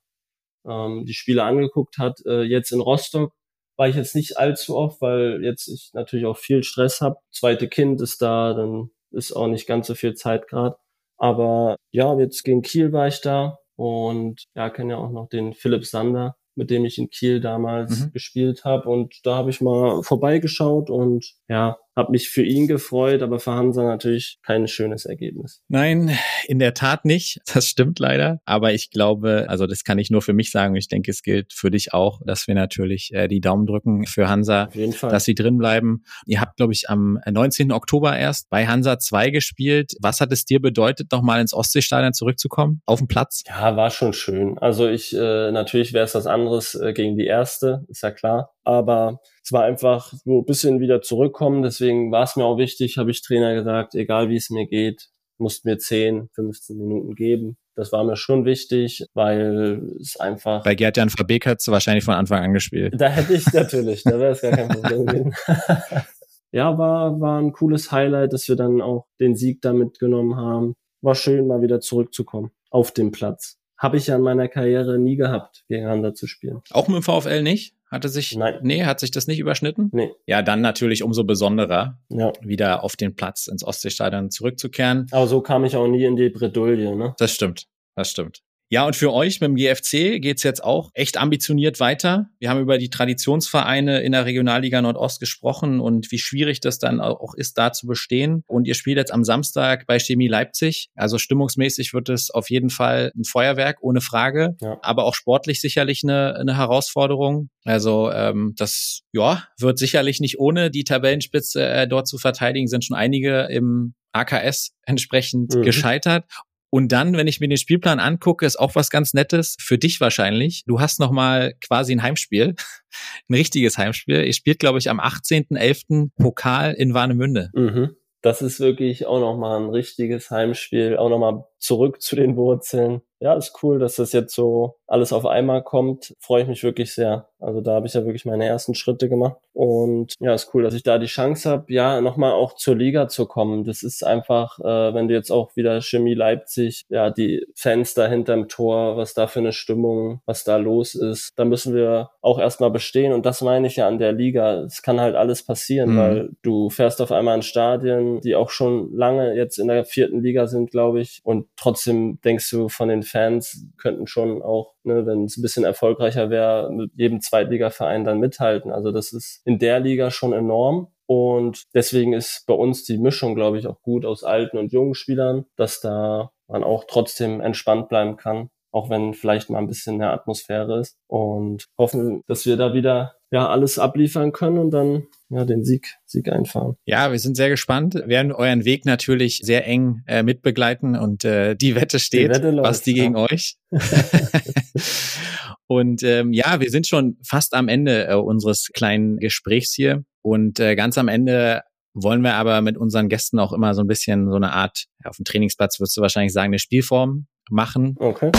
ähm, 0.67 1.05
die 1.05 1.13
Spiele 1.13 1.43
angeguckt 1.43 1.97
hat. 1.97 2.19
Äh, 2.25 2.43
jetzt 2.43 2.71
in 2.71 2.81
Rostock 2.81 3.33
war 3.77 3.87
ich 3.87 3.95
jetzt 3.95 4.15
nicht 4.15 4.37
allzu 4.37 4.77
oft, 4.77 5.01
weil 5.01 5.43
jetzt 5.43 5.67
ich 5.67 5.91
natürlich 5.93 6.25
auch 6.25 6.37
viel 6.37 6.63
Stress 6.63 7.01
habe. 7.01 7.17
Zweite 7.31 7.67
Kind 7.67 8.01
ist 8.01 8.21
da, 8.21 8.53
dann 8.53 8.91
ist 9.11 9.31
auch 9.33 9.47
nicht 9.47 9.67
ganz 9.67 9.87
so 9.87 9.95
viel 9.95 10.13
Zeit 10.13 10.47
gerade. 10.47 10.75
Aber 11.17 11.77
ja, 11.91 12.17
jetzt 12.19 12.43
gegen 12.43 12.61
Kiel 12.61 12.93
war 12.93 13.07
ich 13.07 13.21
da 13.21 13.59
und 13.75 14.43
ja, 14.55 14.69
kenne 14.69 14.93
ja 14.93 14.99
auch 14.99 15.11
noch 15.11 15.29
den 15.29 15.53
Philipp 15.53 15.85
Sander, 15.85 16.35
mit 16.55 16.69
dem 16.69 16.85
ich 16.85 16.97
in 16.97 17.09
Kiel 17.09 17.39
damals 17.39 18.01
mhm. 18.01 18.11
gespielt 18.11 18.65
habe. 18.65 18.89
Und 18.89 19.19
da 19.23 19.35
habe 19.35 19.49
ich 19.49 19.61
mal 19.61 20.03
vorbeigeschaut 20.03 20.89
und 20.89 21.33
ja, 21.47 21.77
habe 21.95 22.11
mich 22.11 22.29
für 22.29 22.43
ihn 22.43 22.67
gefreut, 22.67 23.21
aber 23.21 23.39
für 23.39 23.51
Hansa 23.51 23.83
natürlich 23.83 24.39
kein 24.43 24.67
schönes 24.67 25.05
Ergebnis. 25.05 25.61
Nein, 25.67 26.17
in 26.47 26.59
der 26.59 26.73
Tat 26.73 27.05
nicht. 27.05 27.39
Das 27.53 27.67
stimmt 27.67 27.99
leider. 27.99 28.39
Aber 28.45 28.71
ich 28.71 28.91
glaube, 28.91 29.45
also 29.49 29.67
das 29.67 29.83
kann 29.83 29.99
ich 29.99 30.09
nur 30.09 30.21
für 30.21 30.31
mich 30.31 30.51
sagen. 30.51 30.75
Ich 30.75 30.87
denke, 30.87 31.11
es 31.11 31.21
gilt 31.21 31.51
für 31.51 31.69
dich 31.69 31.93
auch, 31.93 32.21
dass 32.25 32.47
wir 32.47 32.55
natürlich 32.55 33.13
äh, 33.13 33.27
die 33.27 33.41
Daumen 33.41 33.65
drücken 33.65 34.05
für 34.05 34.29
Hansa, 34.29 34.69
dass 35.01 35.25
sie 35.25 35.35
drin 35.35 35.57
bleiben. 35.57 36.03
Ihr 36.25 36.39
habt, 36.39 36.55
glaube 36.55 36.71
ich, 36.71 36.89
am 36.89 37.19
19. 37.29 37.73
Oktober 37.73 38.17
erst 38.17 38.49
bei 38.49 38.67
Hansa 38.67 38.99
2 38.99 39.31
gespielt. 39.31 39.93
Was 39.99 40.21
hat 40.21 40.31
es 40.31 40.45
dir 40.45 40.61
bedeutet, 40.61 41.11
nochmal 41.11 41.41
ins 41.41 41.53
Ostseestadion 41.53 42.13
zurückzukommen? 42.13 42.81
Auf 42.85 42.99
dem 42.99 43.07
Platz? 43.07 43.43
Ja, 43.47 43.75
war 43.75 43.89
schon 43.89 44.13
schön. 44.13 44.57
Also 44.57 44.87
ich, 44.87 45.13
äh, 45.13 45.51
natürlich 45.51 45.91
wäre 45.91 46.05
es 46.05 46.15
was 46.15 46.25
anderes 46.25 46.75
äh, 46.75 46.93
gegen 46.93 47.17
die 47.17 47.25
erste, 47.25 47.85
ist 47.89 48.01
ja 48.01 48.11
klar. 48.11 48.53
Aber 48.71 49.19
es 49.43 49.51
war 49.51 49.63
einfach 49.63 50.13
so 50.23 50.39
ein 50.39 50.45
bisschen 50.45 50.79
wieder 50.79 51.01
zurückkommen. 51.01 51.61
Deswegen 51.61 52.09
war 52.09 52.23
es 52.23 52.37
mir 52.37 52.45
auch 52.45 52.57
wichtig, 52.57 52.97
habe 52.97 53.11
ich 53.11 53.21
Trainer 53.21 53.53
gesagt, 53.53 53.95
egal 53.95 54.29
wie 54.29 54.37
es 54.37 54.49
mir 54.49 54.65
geht, 54.65 55.09
musst 55.37 55.65
mir 55.65 55.77
10, 55.77 56.29
15 56.33 56.77
Minuten 56.77 57.15
geben. 57.15 57.57
Das 57.75 57.91
war 57.91 58.05
mir 58.05 58.15
schon 58.15 58.45
wichtig, 58.45 59.05
weil 59.13 59.81
es 59.99 60.17
einfach. 60.17 60.63
Bei 60.63 60.75
Gerd-Jan 60.75 61.09
Verbeek 61.09 61.45
hat 61.47 61.59
es 61.59 61.67
wahrscheinlich 61.67 62.05
von 62.05 62.13
Anfang 62.13 62.41
an 62.43 62.53
gespielt. 62.53 62.93
Da 62.97 63.09
hätte 63.09 63.33
ich 63.33 63.51
natürlich, 63.51 64.03
da 64.03 64.17
wäre 64.19 64.31
es 64.31 64.41
gar 64.41 64.51
kein 64.51 64.69
Problem 64.69 65.05
gewesen. 65.05 65.33
ja, 66.51 66.77
war, 66.77 67.19
war 67.19 67.41
ein 67.41 67.51
cooles 67.51 67.91
Highlight, 67.91 68.31
dass 68.31 68.47
wir 68.47 68.55
dann 68.55 68.81
auch 68.81 69.07
den 69.19 69.35
Sieg 69.35 69.61
da 69.61 69.73
mitgenommen 69.73 70.37
haben. 70.37 70.75
War 71.01 71.15
schön, 71.15 71.47
mal 71.47 71.61
wieder 71.61 71.81
zurückzukommen 71.81 72.51
auf 72.69 72.91
dem 72.93 73.11
Platz. 73.11 73.57
Habe 73.77 73.97
ich 73.97 74.07
ja 74.07 74.15
in 74.15 74.21
meiner 74.21 74.47
Karriere 74.47 74.97
nie 74.97 75.17
gehabt, 75.17 75.65
gegeneinander 75.67 76.13
zu 76.13 76.27
spielen. 76.27 76.61
Auch 76.69 76.87
mit 76.87 76.97
dem 76.97 77.03
VfL 77.03 77.41
nicht? 77.41 77.75
Hatte 77.91 78.07
sich, 78.07 78.37
Nein. 78.37 78.59
nee, 78.61 78.85
hat 78.85 79.01
sich 79.01 79.11
das 79.11 79.27
nicht 79.27 79.39
überschnitten? 79.39 79.89
Nee. 79.91 80.11
Ja, 80.25 80.41
dann 80.41 80.61
natürlich 80.61 81.03
umso 81.03 81.25
besonderer, 81.25 81.99
ja. 82.07 82.31
wieder 82.41 82.85
auf 82.85 82.95
den 82.95 83.15
Platz 83.15 83.47
ins 83.47 83.65
Ostseestadion 83.65 84.31
zurückzukehren. 84.31 85.07
Aber 85.11 85.27
so 85.27 85.41
kam 85.41 85.65
ich 85.65 85.75
auch 85.75 85.87
nie 85.87 86.05
in 86.05 86.15
die 86.15 86.29
Bredouille, 86.29 86.95
ne? 86.95 87.13
Das 87.17 87.33
stimmt, 87.33 87.67
das 87.95 88.09
stimmt. 88.09 88.43
Ja, 88.71 88.85
und 88.85 88.95
für 88.95 89.11
euch 89.11 89.41
mit 89.41 89.49
dem 89.49 89.55
GFC 89.57 90.21
geht's 90.21 90.43
jetzt 90.43 90.63
auch 90.63 90.91
echt 90.93 91.17
ambitioniert 91.17 91.81
weiter. 91.81 92.29
Wir 92.39 92.49
haben 92.49 92.61
über 92.61 92.77
die 92.77 92.89
Traditionsvereine 92.89 93.99
in 93.99 94.13
der 94.13 94.23
Regionalliga 94.23 94.81
Nordost 94.81 95.19
gesprochen 95.19 95.81
und 95.81 96.09
wie 96.09 96.19
schwierig 96.19 96.61
das 96.61 96.79
dann 96.79 97.01
auch 97.01 97.33
ist, 97.33 97.57
da 97.57 97.73
zu 97.73 97.85
bestehen. 97.85 98.45
Und 98.47 98.69
ihr 98.69 98.75
spielt 98.75 98.95
jetzt 98.95 99.11
am 99.11 99.25
Samstag 99.25 99.87
bei 99.87 99.99
Chemie 99.99 100.29
Leipzig. 100.29 100.87
Also 100.95 101.17
stimmungsmäßig 101.17 101.93
wird 101.93 102.07
es 102.07 102.31
auf 102.31 102.49
jeden 102.49 102.69
Fall 102.69 103.11
ein 103.13 103.25
Feuerwerk, 103.25 103.79
ohne 103.81 103.99
Frage. 103.99 104.55
Ja. 104.61 104.79
Aber 104.81 105.03
auch 105.03 105.15
sportlich 105.15 105.59
sicherlich 105.59 106.03
eine, 106.05 106.37
eine 106.37 106.55
Herausforderung. 106.55 107.49
Also 107.65 108.09
ähm, 108.09 108.53
das 108.55 109.01
ja, 109.11 109.43
wird 109.59 109.79
sicherlich 109.79 110.21
nicht 110.21 110.39
ohne 110.39 110.71
die 110.71 110.85
Tabellenspitze 110.85 111.61
äh, 111.67 111.87
dort 111.89 112.07
zu 112.07 112.17
verteidigen. 112.17 112.69
Sind 112.69 112.85
schon 112.85 112.95
einige 112.95 113.49
im 113.51 113.95
AKS 114.13 114.71
entsprechend 114.85 115.55
mhm. 115.55 115.63
gescheitert. 115.63 116.23
Und 116.71 116.93
dann, 116.93 117.17
wenn 117.17 117.27
ich 117.27 117.41
mir 117.41 117.49
den 117.49 117.57
Spielplan 117.57 117.99
angucke, 117.99 118.45
ist 118.45 118.57
auch 118.57 118.75
was 118.75 118.89
ganz 118.89 119.13
Nettes 119.13 119.57
für 119.59 119.77
dich 119.77 119.99
wahrscheinlich. 119.99 120.63
Du 120.65 120.79
hast 120.79 120.99
noch 120.99 121.11
mal 121.11 121.53
quasi 121.59 121.93
ein 121.93 122.01
Heimspiel, 122.01 122.55
ein 123.29 123.33
richtiges 123.33 123.77
Heimspiel. 123.77 124.23
Ihr 124.23 124.33
spielt, 124.33 124.59
glaube 124.59 124.79
ich, 124.79 124.89
am 124.89 124.99
18.11. 124.99 126.11
Pokal 126.15 126.73
in 126.73 126.93
Warnemünde. 126.93 127.51
Mhm. 127.53 127.95
Das 128.21 128.41
ist 128.41 128.59
wirklich 128.59 129.05
auch 129.05 129.19
noch 129.19 129.35
mal 129.35 129.59
ein 129.59 129.69
richtiges 129.69 130.31
Heimspiel, 130.31 130.95
auch 130.95 131.09
noch 131.09 131.17
mal 131.19 131.45
zurück 131.57 132.01
zu 132.01 132.15
den 132.15 132.37
Wurzeln. 132.37 133.01
Ja, 133.19 133.33
ist 133.33 133.61
cool, 133.63 133.79
dass 133.79 133.95
das 133.95 134.13
jetzt 134.13 134.33
so 134.33 134.79
alles 134.87 135.11
auf 135.11 135.25
einmal 135.25 135.63
kommt. 135.63 136.15
Freue 136.19 136.43
ich 136.43 136.47
mich 136.47 136.63
wirklich 136.63 136.93
sehr. 136.93 137.30
Also 137.41 137.61
da 137.61 137.73
habe 137.73 137.87
ich 137.87 137.93
ja 137.93 138.05
wirklich 138.05 138.25
meine 138.25 138.45
ersten 138.45 138.75
Schritte 138.75 139.09
gemacht. 139.09 139.37
Und 139.53 140.13
ja, 140.19 140.33
ist 140.33 140.51
cool, 140.53 140.63
dass 140.63 140.73
ich 140.73 140.83
da 140.83 140.97
die 140.97 141.07
Chance 141.07 141.49
habe, 141.49 141.73
ja, 141.73 142.01
nochmal 142.01 142.31
auch 142.31 142.55
zur 142.55 142.75
Liga 142.75 143.07
zu 143.07 143.25
kommen. 143.25 143.63
Das 143.63 143.83
ist 143.83 144.05
einfach, 144.05 144.59
äh, 144.59 144.93
wenn 144.93 145.07
du 145.07 145.13
jetzt 145.13 145.31
auch 145.31 145.55
wieder 145.55 145.81
Chemie 145.81 146.13
Leipzig, 146.13 146.83
ja, 146.89 147.09
die 147.09 147.45
Fans 147.55 147.93
da 147.93 148.07
hinterm 148.07 148.47
Tor, 148.47 148.97
was 148.97 149.13
da 149.13 149.27
für 149.27 149.39
eine 149.39 149.51
Stimmung, 149.51 150.21
was 150.25 150.43
da 150.43 150.57
los 150.57 150.95
ist, 150.95 151.33
da 151.35 151.45
müssen 151.45 151.75
wir 151.75 152.11
auch 152.21 152.39
erstmal 152.39 152.71
bestehen. 152.71 153.13
Und 153.13 153.25
das 153.25 153.41
meine 153.41 153.67
ich 153.67 153.75
ja 153.75 153.87
an 153.87 153.97
der 153.97 154.13
Liga. 154.13 154.61
Es 154.63 154.81
kann 154.81 155.01
halt 155.01 155.15
alles 155.15 155.43
passieren, 155.43 155.93
mhm. 155.93 155.97
weil 155.97 156.29
du 156.41 156.69
fährst 156.69 157.01
auf 157.01 157.11
einmal 157.11 157.35
in 157.35 157.41
Stadien, 157.41 158.21
die 158.21 158.35
auch 158.35 158.49
schon 158.49 158.95
lange 158.95 159.35
jetzt 159.35 159.57
in 159.57 159.67
der 159.67 159.85
vierten 159.85 160.21
Liga 160.21 160.47
sind, 160.47 160.71
glaube 160.71 161.01
ich. 161.01 161.21
Und 161.23 161.47
trotzdem 161.57 162.19
denkst 162.23 162.49
du 162.49 162.69
von 162.69 162.89
den 162.89 163.03
Fans 163.03 163.65
könnten 163.77 164.07
schon 164.07 164.41
auch, 164.41 164.73
ne, 164.83 165.05
wenn 165.05 165.25
es 165.25 165.37
ein 165.37 165.41
bisschen 165.41 165.63
erfolgreicher 165.63 166.29
wäre, 166.29 166.71
mit 166.71 166.91
jedem 166.95 167.21
Zweitligaverein 167.31 168.03
dann 168.03 168.19
mithalten. 168.19 168.71
Also 168.71 168.91
das 168.91 169.13
ist 169.13 169.41
in 169.45 169.57
der 169.57 169.79
Liga 169.79 170.11
schon 170.11 170.33
enorm. 170.33 170.87
Und 171.05 171.63
deswegen 171.73 172.13
ist 172.13 172.45
bei 172.45 172.53
uns 172.53 172.83
die 172.83 172.97
Mischung, 172.97 173.35
glaube 173.35 173.57
ich, 173.57 173.67
auch 173.67 173.81
gut 173.81 174.05
aus 174.05 174.23
alten 174.23 174.57
und 174.57 174.71
jungen 174.71 174.95
Spielern, 174.95 175.45
dass 175.55 175.79
da 175.79 176.31
man 176.47 176.63
auch 176.63 176.83
trotzdem 176.87 177.39
entspannt 177.39 177.87
bleiben 177.87 178.17
kann, 178.17 178.49
auch 178.71 178.89
wenn 178.89 179.13
vielleicht 179.13 179.49
mal 179.49 179.59
ein 179.59 179.67
bisschen 179.67 179.97
mehr 179.97 180.11
Atmosphäre 180.11 180.79
ist. 180.79 180.97
Und 181.07 181.65
hoffen, 181.77 182.21
dass 182.27 182.45
wir 182.45 182.57
da 182.57 182.73
wieder 182.73 183.15
ja 183.31 183.47
alles 183.47 183.79
abliefern 183.79 184.33
können 184.33 184.57
und 184.57 184.71
dann 184.71 185.07
ja, 185.31 185.45
den 185.45 185.63
Sieg, 185.63 185.95
Sieg 186.05 186.29
einfahren. 186.29 186.75
Ja, 186.85 187.11
wir 187.11 187.19
sind 187.19 187.35
sehr 187.35 187.49
gespannt. 187.49 187.95
Wir 187.95 188.07
werden 188.07 188.31
euren 188.31 188.65
Weg 188.65 188.85
natürlich 188.85 189.39
sehr 189.43 189.65
eng 189.65 190.03
äh, 190.05 190.23
mitbegleiten 190.23 190.95
und 190.95 191.23
äh, 191.23 191.55
die 191.55 191.75
Wette 191.75 191.99
steht, 191.99 192.29
die 192.29 192.35
Wette 192.35 192.51
läuft, 192.51 192.69
was 192.69 192.81
die 192.81 192.95
ja. 192.95 193.03
gegen 193.03 193.15
euch. 193.15 193.55
und 195.67 196.03
ähm, 196.03 196.33
ja, 196.33 196.59
wir 196.59 196.69
sind 196.69 196.85
schon 196.85 197.17
fast 197.23 197.53
am 197.53 197.69
Ende 197.69 198.07
äh, 198.07 198.15
unseres 198.15 198.69
kleinen 198.73 199.17
Gesprächs 199.17 199.73
hier 199.73 200.03
und 200.21 200.59
äh, 200.59 200.75
ganz 200.75 200.97
am 200.97 201.07
Ende 201.07 201.61
wollen 201.93 202.21
wir 202.21 202.35
aber 202.35 202.61
mit 202.61 202.77
unseren 202.77 203.09
Gästen 203.09 203.39
auch 203.39 203.53
immer 203.53 203.73
so 203.73 203.81
ein 203.81 203.87
bisschen 203.87 204.29
so 204.29 204.35
eine 204.35 204.53
Art, 204.53 204.85
ja, 205.03 205.09
auf 205.09 205.17
dem 205.17 205.25
Trainingsplatz 205.25 205.79
würdest 205.79 205.97
du 205.97 206.01
wahrscheinlich 206.01 206.33
sagen, 206.33 206.47
eine 206.47 206.59
Spielform 206.59 207.27
machen. 207.49 207.95
Okay. 207.99 208.31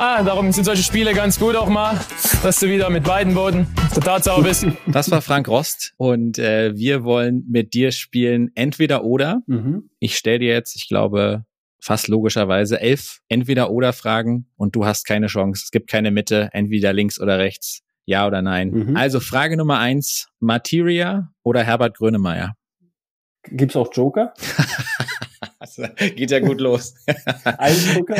Ah, 0.00 0.22
darum 0.22 0.52
sind 0.52 0.62
solche 0.62 0.84
Spiele 0.84 1.12
ganz 1.12 1.40
gut 1.40 1.56
auch 1.56 1.68
mal, 1.68 1.98
dass 2.44 2.60
du 2.60 2.68
wieder 2.68 2.88
mit 2.88 3.02
beiden 3.02 3.34
Boden 3.34 3.66
total 3.92 4.22
sauber 4.22 4.44
bist. 4.44 4.64
Das 4.86 5.10
war 5.10 5.20
Frank 5.20 5.48
Rost 5.48 5.92
und 5.96 6.38
äh, 6.38 6.72
wir 6.76 7.02
wollen 7.02 7.44
mit 7.50 7.74
dir 7.74 7.90
spielen 7.90 8.52
entweder 8.54 9.02
oder. 9.02 9.42
Mhm. 9.48 9.90
Ich 9.98 10.16
stelle 10.16 10.38
dir 10.38 10.52
jetzt, 10.52 10.76
ich 10.76 10.86
glaube, 10.86 11.42
fast 11.80 12.06
logischerweise 12.06 12.80
elf 12.80 13.18
entweder 13.28 13.72
oder 13.72 13.92
Fragen 13.92 14.46
und 14.56 14.76
du 14.76 14.86
hast 14.86 15.04
keine 15.04 15.26
Chance. 15.26 15.64
Es 15.64 15.72
gibt 15.72 15.90
keine 15.90 16.12
Mitte, 16.12 16.48
entweder 16.52 16.92
links 16.92 17.20
oder 17.20 17.40
rechts. 17.40 17.80
Ja 18.06 18.24
oder 18.28 18.40
nein. 18.40 18.70
Mhm. 18.70 18.96
Also 18.96 19.18
Frage 19.18 19.56
Nummer 19.56 19.80
eins, 19.80 20.28
Materia 20.38 21.32
oder 21.42 21.64
Herbert 21.64 21.96
Grönemeyer? 21.96 22.54
Gibt's 23.42 23.74
auch 23.74 23.92
Joker? 23.92 24.32
also, 25.78 25.94
geht 26.14 26.30
ja 26.30 26.40
gut 26.40 26.60
los. 26.60 26.94
Joker. 27.94 28.16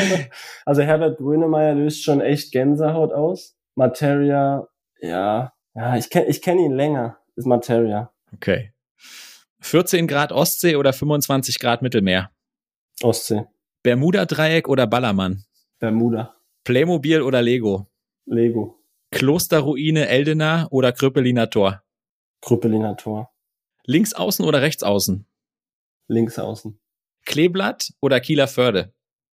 Also 0.65 0.81
Herbert 0.81 1.17
Grönemeyer 1.17 1.75
löst 1.75 2.03
schon 2.03 2.21
echt 2.21 2.51
Gänsehaut 2.51 3.11
aus. 3.11 3.55
Materia, 3.75 4.67
ja, 5.01 5.53
ja, 5.75 5.97
ich 5.97 6.09
kenne 6.09 6.27
ich 6.27 6.41
kenn 6.41 6.59
ihn 6.59 6.73
länger, 6.73 7.17
ist 7.35 7.45
Materia. 7.45 8.11
Okay. 8.33 8.73
14 9.61 10.07
Grad 10.07 10.31
Ostsee 10.31 10.75
oder 10.75 10.93
25 10.93 11.59
Grad 11.59 11.81
Mittelmeer? 11.81 12.31
Ostsee. 13.01 13.45
Bermuda-Dreieck 13.83 14.67
oder 14.67 14.87
Ballermann? 14.87 15.43
Bermuda. 15.79 16.35
Playmobil 16.63 17.21
oder 17.21 17.41
Lego? 17.41 17.87
Lego. 18.25 18.79
Klosterruine 19.11 20.07
Eldena 20.07 20.67
oder 20.69 20.91
Krüppeliner 20.91 21.49
Tor? 21.49 21.83
Krüppeliner 22.41 22.95
Tor. 22.95 23.31
Links 23.85 24.13
außen 24.13 24.45
oder 24.45 24.61
rechts 24.61 24.83
außen? 24.83 25.25
Links 26.07 26.37
außen. 26.37 26.79
Kleeblatt 27.29 27.93
oder 28.01 28.19
Kieler 28.19 28.47
Förde? 28.47 28.91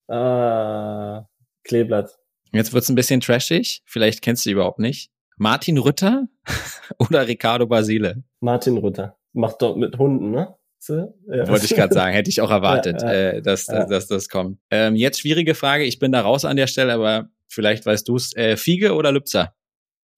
Äh, 0.08 1.22
Kleeblatt. 1.64 2.20
Jetzt 2.52 2.72
wird's 2.72 2.88
ein 2.88 2.96
bisschen 2.96 3.20
trashig. 3.20 3.82
Vielleicht 3.86 4.22
kennst 4.22 4.46
du 4.46 4.50
die 4.50 4.54
überhaupt 4.54 4.78
nicht. 4.78 5.12
Martin 5.38 5.80
Rütter 5.80 6.28
oder 7.00 7.28
Ricardo 7.28 7.66
Basile? 7.66 8.24
Martin 8.42 8.78
Rütter. 8.78 9.18
Macht 9.34 9.62
dort 9.64 9.78
mit 9.78 9.98
Hunden, 9.98 10.30
ne? 10.30 10.56
So, 10.78 11.16
ja. 11.28 11.48
Wollte 11.48 11.66
ich 11.66 11.76
gerade 11.76 11.94
sagen, 11.94 12.14
hätte 12.14 12.30
ich 12.30 12.42
auch 12.42 12.52
erwartet, 12.52 13.02
ja, 13.02 13.12
ja, 13.12 13.30
äh, 13.32 13.42
dass, 13.42 13.66
dass, 13.66 13.90
dass, 13.90 14.08
das 14.08 14.30
kommt. 14.30 14.60
Ähm, 14.70 14.96
jetzt 14.96 15.22
schwierige 15.22 15.56
Frage, 15.56 15.84
ich 15.84 15.98
bin 15.98 16.12
da 16.12 16.22
raus 16.22 16.46
an 16.46 16.58
der 16.58 16.68
Stelle, 16.68 16.94
aber 16.94 17.30
vielleicht 17.48 17.88
weißt 17.88 18.08
du's. 18.08 18.36
Äh, 18.36 18.56
Fiege 18.56 18.94
oder 18.94 19.12
Lübzer? 19.12 19.56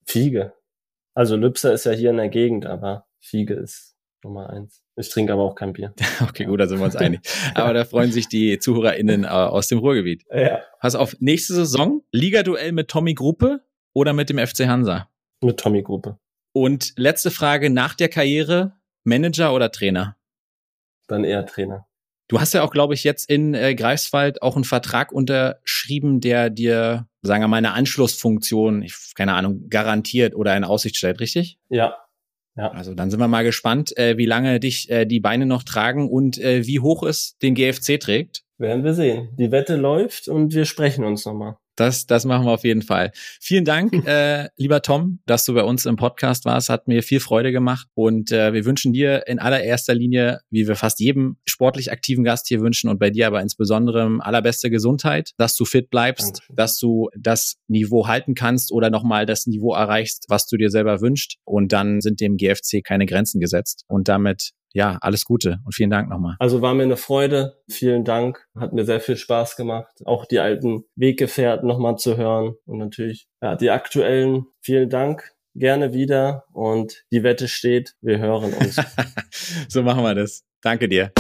Fiege. 0.06 0.54
Also 1.14 1.38
Lübzer 1.38 1.72
ist 1.72 1.86
ja 1.86 1.94
hier 1.94 2.10
in 2.10 2.18
der 2.18 2.30
Gegend, 2.30 2.66
aber 2.66 3.08
Fiege 3.20 3.54
ist 3.54 3.96
Nummer 4.24 4.50
eins. 4.50 4.84
Ich 4.96 5.10
trinke 5.10 5.34
aber 5.34 5.44
auch 5.44 5.56
kein 5.56 5.74
Bier. 5.74 5.94
Okay, 6.22 6.46
gut, 6.46 6.60
da 6.60 6.68
sind 6.68 6.80
wir 6.80 6.86
uns 6.86 6.96
einig. 6.96 7.22
Aber 7.56 7.74
da 7.74 7.86
freuen 7.86 8.12
sich 8.12 8.28
die 8.28 8.60
ZuhörerInnen 8.60 9.24
äh, 9.24 9.28
aus 9.28 9.68
dem 9.68 9.80
Ruhrgebiet. 9.80 10.24
Ja. 10.32 10.62
Pass 10.80 10.96
auf, 10.96 11.16
nächste 11.20 11.54
Saison, 11.54 12.04
Ligaduell 12.12 12.72
mit 12.72 12.90
Tommy 12.90 13.14
Gruppe 13.14 13.62
oder 13.94 14.14
mit 14.14 14.30
dem 14.30 14.38
FC 14.38 14.68
Hansa? 14.68 15.10
Mit 15.42 15.60
Tommy 15.60 15.82
Gruppe. 15.82 16.18
Und 16.54 16.94
letzte 16.98 17.32
Frage, 17.32 17.70
nach 17.70 17.96
der 17.96 18.10
Karriere, 18.10 18.74
Manager 19.04 19.54
oder 19.54 19.72
Trainer? 19.72 20.18
Dann 21.08 21.24
eher 21.24 21.46
Trainer. 21.46 21.88
Du 22.28 22.40
hast 22.40 22.54
ja 22.54 22.64
auch, 22.64 22.72
glaube 22.72 22.94
ich, 22.94 23.04
jetzt 23.04 23.30
in 23.30 23.54
äh, 23.54 23.76
Greifswald 23.76 24.42
auch 24.42 24.56
einen 24.56 24.64
Vertrag 24.64 25.12
unterschrieben, 25.12 26.22
der 26.22 26.50
dir, 26.50 27.08
sagen 27.22 27.44
wir 27.44 27.50
mal, 27.50 27.58
eine 27.58 27.74
Anschlussfunktion, 27.74 28.84
ich, 28.84 28.96
keine 29.16 29.34
Ahnung, 29.34 29.68
garantiert 29.70 30.36
oder 30.36 30.56
in 30.56 30.64
Aussicht 30.64 30.96
stellt, 30.96 31.20
richtig? 31.20 31.60
Ja, 31.68 31.98
ja. 32.56 32.72
Also 32.72 32.94
dann 32.94 33.10
sind 33.10 33.20
wir 33.20 33.28
mal 33.28 33.44
gespannt, 33.44 33.98
äh, 33.98 34.18
wie 34.18 34.26
lange 34.26 34.60
dich 34.60 34.90
äh, 34.90 35.06
die 35.06 35.20
Beine 35.20 35.46
noch 35.46 35.64
tragen 35.64 36.10
und 36.10 36.38
äh, 36.38 36.66
wie 36.68 36.80
hoch 36.80 37.04
es 37.04 37.38
den 37.42 37.56
GFC 37.56 38.00
trägt. 38.00 38.44
Werden 38.58 38.84
wir 38.84 38.94
sehen. 38.94 39.30
Die 39.38 39.52
Wette 39.52 39.76
läuft 39.76 40.28
und 40.28 40.54
wir 40.54 40.66
sprechen 40.66 41.04
uns 41.04 41.26
nochmal. 41.26 41.56
Das, 41.82 42.06
das 42.06 42.26
machen 42.26 42.46
wir 42.46 42.52
auf 42.52 42.64
jeden 42.64 42.84
Fall. 42.84 43.12
Vielen 43.40 43.66
Dank, 43.66 43.92
äh, 44.06 44.50
lieber 44.56 44.84
Tom, 44.84 45.20
dass 45.26 45.46
du 45.46 45.56
bei 45.56 45.64
uns 45.64 45.88
im 45.88 45.96
Podcast 45.96 46.46
warst. 46.46 46.70
Hat 46.70 46.88
mir 46.88 47.02
viel 47.02 47.20
Freude 47.20 47.52
gemacht. 47.52 47.88
Und 47.96 48.32
äh, 48.32 48.54
wir 48.54 48.66
wünschen 48.66 48.94
dir 48.94 49.28
in 49.28 49.40
allererster 49.40 49.96
Linie, 49.96 50.42
wie 50.52 50.68
wir 50.68 50.76
fast 50.76 51.00
jedem 51.00 51.38
sportlich 51.46 51.92
aktiven 51.92 52.24
Gast 52.24 52.48
hier 52.48 52.62
wünschen 52.62 52.88
und 52.88 53.00
bei 53.00 53.10
dir 53.10 53.26
aber 53.26 53.42
insbesondere 53.42 54.20
allerbeste 54.20 54.70
Gesundheit, 54.70 55.32
dass 55.38 55.56
du 55.56 55.66
fit 55.66 55.90
bleibst, 55.90 56.28
Dankeschön. 56.28 56.56
dass 56.56 56.78
du 56.78 57.10
das 57.18 57.56
Niveau 57.68 58.06
halten 58.06 58.36
kannst 58.36 58.72
oder 58.72 58.92
nochmal 58.92 59.26
das 59.26 59.48
Niveau 59.48 59.74
erreichst, 59.74 60.26
was 60.28 60.46
du 60.46 60.58
dir 60.58 60.70
selber 60.70 61.02
wünschst. 61.02 61.38
Und 61.46 61.74
dann 61.74 62.00
sind 62.02 62.22
dem 62.22 62.38
GFC 62.38 62.84
keine 62.84 63.08
Grenzen 63.08 63.40
gesetzt. 63.40 63.86
Und 63.88 64.08
damit 64.08 64.52
ja, 64.74 64.98
alles 65.02 65.26
Gute 65.26 65.60
und 65.66 65.74
vielen 65.74 65.90
Dank 65.90 66.10
nochmal. 66.10 66.36
Also 66.40 66.62
war 66.62 66.74
mir 66.74 66.84
eine 66.84 66.98
Freude. 66.98 67.58
Vielen 67.70 68.04
Dank. 68.04 68.48
Hat 68.58 68.74
mir 68.74 68.86
sehr 68.86 69.00
viel 69.00 69.18
Spaß 69.18 69.56
gemacht. 69.56 69.92
Auch 70.06 70.26
die 70.26 70.40
alten 70.40 70.86
Weggefährten 70.96 71.68
nochmal 71.68 71.98
zu 71.98 72.18
hören 72.18 72.56
und 72.66 72.78
natürlich, 72.78 73.28
ja, 73.42 73.56
die 73.56 73.70
aktuellen. 73.70 74.46
Vielen 74.62 74.90
Dank. 74.90 75.32
Gerne 75.54 75.92
wieder 75.92 76.46
und 76.54 77.04
die 77.12 77.24
Wette 77.24 77.50
steht. 77.50 77.96
Wir 78.02 78.20
hören 78.20 78.54
uns. 78.54 78.80
so 79.68 79.84
machen 79.84 80.04
wir 80.04 80.16
das. 80.16 80.44
Danke 80.62 80.88
dir. 80.88 81.12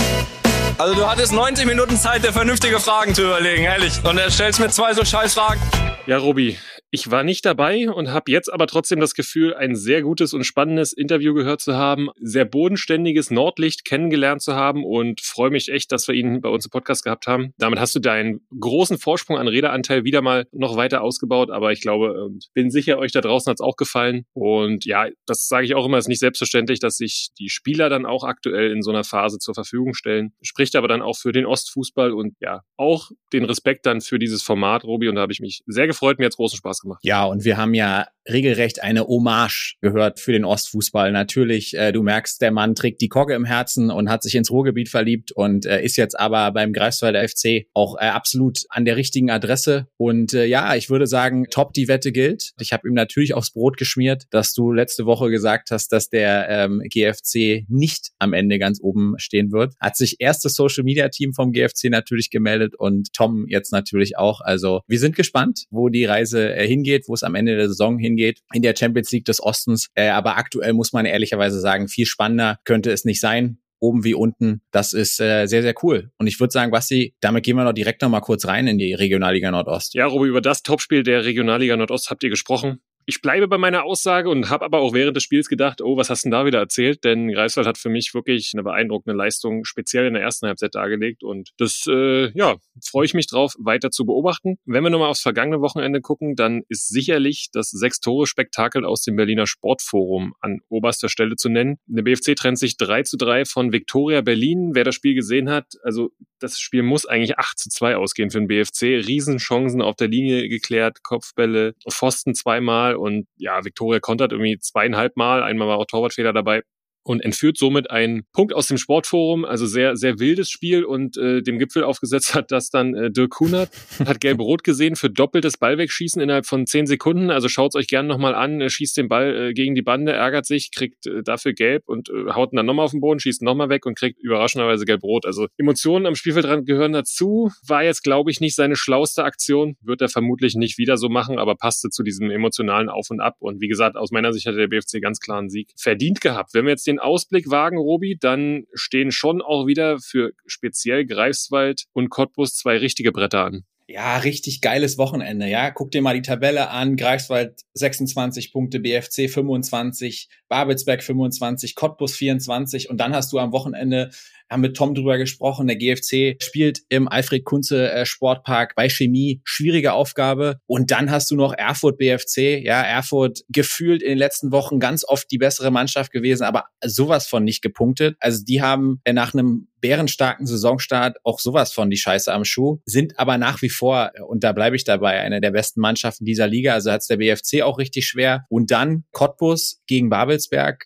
Also 0.78 0.95
du 0.95 1.06
hattest 1.06 1.34
90 1.34 1.66
Minuten 1.66 1.97
Zeit, 1.97 2.24
dir 2.24 2.32
vernünftige 2.32 2.80
Fragen 2.80 3.14
zu 3.14 3.24
überlegen, 3.24 3.64
ehrlich. 3.64 4.04
Und 4.06 4.18
er 4.18 4.32
stellst 4.32 4.60
mir 4.60 4.70
zwei 4.70 4.93
so 4.93 5.04
scheiß 5.04 5.34
Fragen. 5.34 5.60
Ja, 6.08 6.18
Robi, 6.18 6.58
ich 6.92 7.10
war 7.10 7.24
nicht 7.24 7.46
dabei 7.46 7.89
und 7.89 8.12
habe 8.12 8.30
jetzt 8.30 8.52
aber 8.52 8.68
trotzdem 8.68 9.00
das 9.00 9.14
Gefühl, 9.14 9.54
ein 9.54 9.76
sehr 9.76 10.02
gutes 10.02 10.34
und 10.34 10.44
spannendes 10.44 10.92
Interview 10.92 11.34
gehört 11.34 11.62
zu 11.62 11.76
haben, 11.76 12.10
sehr 12.20 12.44
bodenständiges 12.44 13.32
Nordlicht 13.32 13.86
kennengelernt 13.86 14.42
zu 14.42 14.56
haben 14.56 14.84
und 14.84 15.22
freue 15.22 15.52
mich 15.52 15.70
echt, 15.70 15.94
dass 15.94 16.10
wir 16.10 16.16
ihn 16.16 16.42
bei 16.42 16.50
uns 16.50 16.66
im 16.66 16.72
Podcast 16.72 17.06
gehabt 17.06 17.28
haben. 17.28 17.54
Damit 17.58 17.80
hast 17.80 17.96
du 17.96 18.00
deinen 18.00 18.42
großen 18.60 18.98
Vorsprung 18.98 19.38
an 19.38 19.48
Räderanteil 19.48 20.04
wieder 20.04 20.22
mal 20.22 20.48
noch 20.52 20.76
weiter 20.76 21.02
ausgebaut, 21.02 21.50
aber 21.50 21.72
ich 21.72 21.80
glaube 21.80 22.26
und 22.26 22.50
bin 22.54 22.70
sicher, 22.70 22.98
euch 22.98 23.14
da 23.14 23.22
draußen 23.22 23.50
hat 23.50 23.58
es 23.58 23.66
auch 23.66 23.78
gefallen. 23.78 24.26
Und 24.34 24.84
ja, 24.86 25.08
das 25.26 25.48
sage 25.48 25.66
ich 25.66 25.76
auch 25.76 25.86
immer, 25.86 25.98
ist 25.98 26.10
nicht 26.10 26.20
selbstverständlich, 26.20 26.80
dass 26.82 26.98
sich 26.98 27.30
die 27.39 27.50
Spieler 27.50 27.88
dann 27.88 28.06
auch 28.06 28.26
aktuell 28.26 28.70
in 28.70 28.82
so 28.82 28.92
einer 28.92 29.06
Phase 29.06 29.39
zur 29.39 29.54
Verfügung 29.54 29.94
stellen. 29.94 30.34
Spricht 30.42 30.76
aber 30.76 30.89
dann 30.89 31.02
auch 31.02 31.16
für 31.16 31.32
den 31.32 31.46
Ostfußball 31.46 32.12
und 32.12 32.36
ja, 32.42 32.64
auch 32.76 33.12
den 33.32 33.46
Respekt 33.46 33.86
dann 33.86 34.02
für 34.02 34.20
dieses 34.20 34.44
Format, 34.44 34.84
Robi, 34.84 35.08
und 35.08 35.16
da 35.16 35.22
habe 35.22 35.32
ich 35.32 35.39
mich 35.39 35.62
sehr 35.68 35.88
gefreut, 35.88 36.20
mir 36.20 36.26
jetzt 36.26 36.36
großen 36.36 36.58
Spaß 36.58 36.81
gemacht. 36.82 37.04
Ja, 37.04 37.26
und 37.26 37.46
wir 37.46 37.58
haben 37.58 37.74
ja 37.74 38.08
regelrecht 38.30 38.82
eine 38.84 39.07
Hommage 39.07 39.76
gehört 39.82 40.19
für 40.19 40.32
den 40.32 40.45
Ostfußball. 40.45 41.11
Natürlich, 41.11 41.76
äh, 41.76 41.91
du 41.91 42.03
merkst, 42.03 42.41
der 42.41 42.51
Mann 42.51 42.76
trägt 42.76 43.01
die 43.01 43.09
Kogge 43.09 43.34
im 43.34 43.45
Herzen 43.45 43.89
und 43.89 44.09
hat 44.09 44.24
sich 44.24 44.36
ins 44.36 44.51
Ruhrgebiet 44.51 44.89
verliebt 44.89 45.32
und 45.32 45.65
äh, 45.65 45.84
ist 45.84 45.97
jetzt 45.97 46.19
aber 46.19 46.51
beim 46.51 46.74
Greifswalder 46.74 47.28
FC 47.28 47.65
auch 47.74 47.95
äh, 47.97 48.05
absolut 48.05 48.59
an 48.69 48.86
der 48.86 48.95
richtigen 48.95 49.30
Adresse. 49.30 49.88
Und 49.97 50.34
äh, 50.34 50.45
ja, 50.45 50.76
ich 50.76 50.89
würde 50.89 51.07
sagen, 51.07 51.47
top 51.49 51.74
die 51.74 51.88
Wette 51.88 52.11
gilt. 52.11 52.51
Ich 52.59 52.74
habe 52.74 52.88
ihm 52.88 52.93
natürlich 52.93 53.34
aufs 53.34 53.51
Brot 53.51 53.78
geschmiert, 53.78 54.26
dass 54.30 54.53
du 54.53 54.72
letzte 54.72 55.05
Woche 55.05 55.30
gesagt 55.30 55.72
hast, 55.72 55.91
dass 55.91 56.09
der 56.09 56.47
ähm, 56.49 56.82
GFC 56.84 57.65
nicht 57.69 58.11
am 58.19 58.34
Ende 58.34 58.59
ganz 58.59 58.80
oben 58.82 59.15
stehen 59.17 59.51
wird. 59.51 59.74
Hat 59.80 59.97
sich 59.97 60.17
erst 60.19 60.45
das 60.45 60.53
Social 60.53 60.84
Media 60.84 61.09
Team 61.09 61.34
vom 61.34 61.51
GFC 61.51 61.86
natürlich 61.89 62.30
gemeldet 62.30 62.76
und 62.78 63.13
Tom 63.13 63.47
jetzt 63.47 63.72
natürlich 63.72 64.17
auch. 64.17 64.41
Also 64.41 64.82
wir 64.88 64.99
sind 64.99 65.15
gespannt, 65.15 65.65
wo 65.69 65.89
die 65.89 66.05
Reise 66.05 66.53
äh, 66.53 66.67
hingeht, 66.67 67.05
wo 67.07 67.13
es 67.13 67.24
am 67.24 67.36
Ende 67.36 67.55
der 67.55 67.67
Saison 67.67 67.97
hingeht 67.97 68.11
hingeht 68.12 68.39
in 68.53 68.62
der 68.62 68.76
Champions 68.78 69.12
League 69.12 69.26
des 69.26 69.41
Ostens. 69.41 69.89
Äh, 69.95 70.09
aber 70.09 70.38
aktuell 70.38 70.74
muss 70.74 70.93
man 70.93 71.05
ehrlicherweise 71.05 71.59
sagen, 71.59 71.88
viel 71.88 72.05
spannender 72.05 72.59
könnte 72.64 72.91
es 72.91 73.05
nicht 73.05 73.20
sein 73.20 73.57
oben 73.82 74.03
wie 74.03 74.14
unten. 74.14 74.62
Das 74.72 74.93
ist 74.93 75.20
äh, 75.20 75.47
sehr, 75.47 75.64
sehr 75.64 75.74
cool. 75.82 76.12
Und 76.18 76.28
ich 76.28 76.39
würde 76.39 76.51
sagen, 76.51 76.72
Basti, 76.72 77.16
damit 77.20 77.43
gehen 77.43 77.57
wir 77.57 77.64
noch 77.64 77.74
direkt 77.74 78.01
noch 78.01 78.09
mal 78.09 78.22
kurz 78.22 78.45
rein 78.45 78.68
in 78.68 78.78
die 78.78 78.93
Regionalliga 78.93 79.51
Nordost. 79.51 79.95
Ja, 79.95 80.05
Robi, 80.05 80.28
über 80.28 80.39
das 80.39 80.62
Topspiel 80.62 81.03
der 81.03 81.26
Regionalliga 81.26 81.76
Nordost 81.76 82.09
habt 82.09 82.24
ihr 82.24 82.30
gesprochen. 82.30 82.80
Ich 83.06 83.22
bleibe 83.22 83.47
bei 83.47 83.58
meiner 83.58 83.84
Aussage 83.84 84.30
und 84.30 84.49
habe 84.49 84.66
aber 84.66 84.80
auch 84.80 84.93
während 84.93 85.16
des 85.16 85.24
Spiels 85.24 85.47
gedacht, 85.47 85.82
oh, 85.82 85.97
was 85.97 86.10
hast 86.10 86.24
du 86.24 86.28
denn 86.28 86.32
da 86.32 86.45
wieder 86.45 86.60
erzählt? 86.60 87.04
Denn 87.04 87.30
Greifswald 87.30 87.68
hat 87.68 87.78
für 87.78 87.89
mich 87.89 88.14
wirklich 88.14 88.52
eine 88.54 88.64
beeindruckende 88.64 89.16
Leistung, 89.18 89.66
speziell 89.66 90.08
in 90.08 90.14
der 90.14 90.24
ersten 90.24 90.47
Halbzeit 90.47 90.76
dargelegt. 90.76 91.24
Und 91.24 91.52
das, 91.58 91.86
äh, 91.88 92.32
ja, 92.38 92.58
freue 92.84 93.06
ich 93.06 93.14
mich 93.14 93.28
drauf, 93.28 93.54
weiter 93.60 93.91
zu 93.91 94.06
beobachten. 94.06 94.58
Wenn 94.66 94.84
wir 94.84 94.89
nochmal 94.89 95.10
aufs 95.10 95.22
vergangene 95.22 95.62
Wochenende 95.62 96.02
gucken, 96.02 96.36
dann 96.36 96.62
ist 96.70 96.88
sicherlich 96.88 97.49
das 97.52 97.70
Sechs-Tore-Spektakel 97.70 98.86
aus 98.86 99.04
dem 99.04 99.16
Berliner 99.16 99.47
Sportforum 99.47 100.34
an 100.39 100.60
oberster 100.70 101.10
Stelle 101.10 101.36
zu 101.36 101.49
nennen. 101.49 101.78
Der 101.88 102.04
BFC 102.04 102.36
trennt 102.36 102.60
sich 102.60 102.78
3 102.78 103.04
zu 103.04 103.18
3 103.18 103.45
von 103.45 103.72
Viktoria 103.72 104.22
Berlin. 104.22 104.72
Wer 104.74 104.84
das 104.84 104.95
Spiel 104.95 105.16
gesehen 105.16 105.49
hat, 105.49 105.66
also 105.84 106.12
das 106.39 106.60
Spiel 106.60 106.84
muss 106.84 107.06
eigentlich 107.06 107.38
8 107.38 107.58
zu 107.58 107.70
2 107.70 107.95
ausgehen 107.97 108.32
für 108.32 108.39
den 108.39 108.47
BFC. 108.47 109.06
Riesenchancen 109.06 109.82
auf 109.82 109.95
der 109.95 110.08
Linie 110.08 110.49
geklärt, 110.49 111.04
Kopfbälle, 111.04 111.76
Pfosten 111.89 112.36
zweimal 112.36 112.91
und 112.96 113.28
ja, 113.38 113.64
Viktoria 113.64 114.00
kontert 114.00 114.32
irgendwie 114.32 114.58
zweieinhalb 114.60 115.18
Mal, 115.18 115.44
einmal 115.44 115.68
war 115.68 115.78
auch 115.78 115.86
Torwartfehler 115.86 116.34
dabei. 116.34 116.62
Und 117.04 117.24
entführt 117.24 117.58
somit 117.58 117.89
einen 117.89 118.24
Punkt 118.34 118.54
aus 118.54 118.68
dem 118.68 118.78
Sportforum. 118.78 119.45
Also 119.45 119.66
sehr, 119.66 119.95
sehr 119.95 120.20
wildes 120.20 120.49
Spiel 120.49 120.84
und 120.84 121.18
äh, 121.18 121.41
dem 121.41 121.60
Gipfel 121.60 121.84
aufgesetzt 121.84 122.36
hat 122.36 122.52
das 122.52 122.70
dann 122.70 122.93
äh, 122.93 123.12
Dirk 123.12 123.32
Kunert. 123.32 123.70
Hat 124.06 124.20
gelb-rot 124.20 124.64
gesehen 124.64 124.95
für 124.95 125.10
doppeltes 125.10 125.58
Ballwegschießen 125.58 126.22
innerhalb 126.22 126.45
von 126.45 126.66
zehn 126.68 126.86
Sekunden. 126.86 127.30
Also 127.30 127.47
schaut 127.47 127.76
euch 127.76 127.88
gerne 127.88 128.08
nochmal 128.08 128.36
an. 128.36 128.62
Er 128.62 128.70
schießt 128.70 128.97
den 128.97 129.08
Ball 129.08 129.49
äh, 129.49 129.54
gegen 129.54 129.76
die 129.76 129.82
Bande, 129.82 130.12
ärgert 130.12 130.45
sich, 130.45 130.72
kriegt 130.72 131.08
äh, 131.08 131.24
dafür 131.24 131.54
gelb 131.54 131.84
und 131.88 132.10
äh, 132.10 132.32
haut 132.34 132.54
ihn 132.54 132.58
dann 132.58 132.66
nochmal 132.66 132.86
auf 132.86 132.91
den 132.91 133.02
Boden, 133.02 133.20
schießt 133.20 133.41
nochmal 133.41 133.70
weg 133.70 133.86
und 133.86 133.97
kriegt 133.97 134.20
überraschenderweise 134.20 134.86
gelb-rot. 134.86 135.26
Also 135.26 135.47
Emotionen 135.58 136.06
am 136.06 136.16
Spielfeld 136.16 136.66
gehören 136.66 136.93
dazu. 136.93 137.52
War 137.66 137.84
jetzt, 137.84 138.04
glaube 138.04 138.32
ich, 138.32 138.39
nicht 138.39 138.56
seine 138.56 138.76
schlauste 138.76 139.24
Aktion. 139.24 139.76
Wird 139.82 140.02
er 140.02 140.10
vermutlich 140.10 140.56
nicht 140.56 140.78
wieder 140.78 140.97
so 140.97 141.10
machen, 141.10 141.39
aber 141.39 141.56
passte 141.56 141.89
zu 141.89 142.04
diesem 142.04 142.30
emotionalen 142.30 142.89
Auf 142.89 143.10
und 143.10 143.20
Ab. 143.20 143.36
Und 143.39 143.62
wie 143.62 143.68
gesagt, 143.68 143.95
aus 143.95 144.12
meiner 144.12 144.34
Sicht 144.34 144.45
hat 144.45 144.56
der 144.56 144.68
BFC 144.68 145.02
ganz 145.02 145.20
klar 145.20 145.39
einen 145.39 145.49
Sieg 145.49 145.72
verdient 145.78 146.22
gehabt. 146.22 146.54
Wenn 146.54 146.66
wir 146.66 146.72
jetzt 146.72 146.88
den 146.88 146.91
Ausblick 147.00 147.50
wagen, 147.50 147.78
Robi, 147.78 148.18
dann 148.20 148.66
stehen 148.74 149.12
schon 149.12 149.42
auch 149.42 149.68
wieder 149.68 150.00
für 150.00 150.32
speziell 150.46 151.06
Greifswald 151.06 151.86
und 151.94 152.10
Cottbus 152.10 152.56
zwei 152.56 152.78
richtige 152.78 153.12
Bretter 153.12 153.46
an. 153.46 153.64
Ja, 153.88 154.18
richtig 154.18 154.62
geiles 154.62 154.98
Wochenende. 154.98 155.48
Ja, 155.48 155.70
guck 155.70 155.92
dir 155.92 156.02
mal 156.02 156.14
die 156.14 156.22
Tabelle 156.22 156.70
an. 156.70 156.96
Greifswald 156.96 157.60
26 157.74 158.54
Punkte, 158.54 158.80
BFC 158.80 159.30
25, 159.30 160.30
Babelsberg 160.52 161.02
25, 161.02 161.76
Cottbus 161.76 162.14
24 162.14 162.89
und 162.89 162.97
dann 162.97 163.16
hast 163.16 163.32
du 163.32 163.39
am 163.39 163.54
Wochenende 163.54 164.12
haben 164.52 164.62
mit 164.62 164.76
Tom 164.76 164.93
drüber 164.93 165.18
gesprochen. 165.18 165.68
Der 165.68 165.78
GFC 165.78 166.36
spielt 166.43 166.82
im 166.89 167.08
Alfred 167.08 167.45
Kunze 167.45 167.89
äh, 167.91 168.06
Sportpark 168.06 168.76
bei 168.76 168.89
Chemie. 168.89 169.41
Schwierige 169.45 169.93
Aufgabe. 169.93 170.58
Und 170.68 170.91
dann 170.91 171.10
hast 171.10 171.32
du 171.32 171.36
noch 171.36 171.54
Erfurt 171.54 171.97
BFC. 171.97 172.62
Ja, 172.64 172.82
Erfurt 172.82 173.39
gefühlt 173.49 174.04
in 174.04 174.10
den 174.10 174.18
letzten 174.18 174.52
Wochen 174.52 174.80
ganz 174.80 175.06
oft 175.08 175.32
die 175.32 175.38
bessere 175.38 175.72
Mannschaft 175.72 176.12
gewesen, 176.12 176.43
aber 176.43 176.66
sowas 176.84 177.28
von 177.28 177.43
nicht 177.43 177.62
gepunktet. 177.62 178.18
Also 178.20 178.43
die 178.43 178.62
haben 178.62 178.99
äh, 179.06 179.14
nach 179.14 179.34
einem 179.34 179.68
bärenstarken 179.82 180.45
Saisonstart 180.45 181.18
auch 181.24 181.39
sowas 181.39 181.74
von 181.74 181.89
die 181.89 181.97
Scheiße 181.97 182.32
am 182.32 182.45
Schuh, 182.45 182.80
sind 182.86 183.18
aber 183.18 183.39
nach 183.39 183.64
wie 183.64 183.70
vor, 183.70 184.12
und 184.28 184.43
da 184.43 184.52
bleibe 184.52 184.76
ich 184.76 184.84
dabei, 184.84 185.20
eine 185.20 185.41
der 185.41 185.52
besten 185.52 185.82
Mannschaften 185.82 186.24
dieser 186.24 186.47
Liga. 186.47 186.74
Also 186.74 186.91
hat 186.91 187.02
es 187.02 187.08
der 187.08 187.18
BFC 187.18 187.64
auch 187.64 187.80
richtig 187.80 188.08
schwer. 188.08 188.45
Und 188.49 188.70
dann 188.70 189.06
Cottbus 189.12 189.82
gegen 189.88 190.10
Babelsberg, 190.10 190.41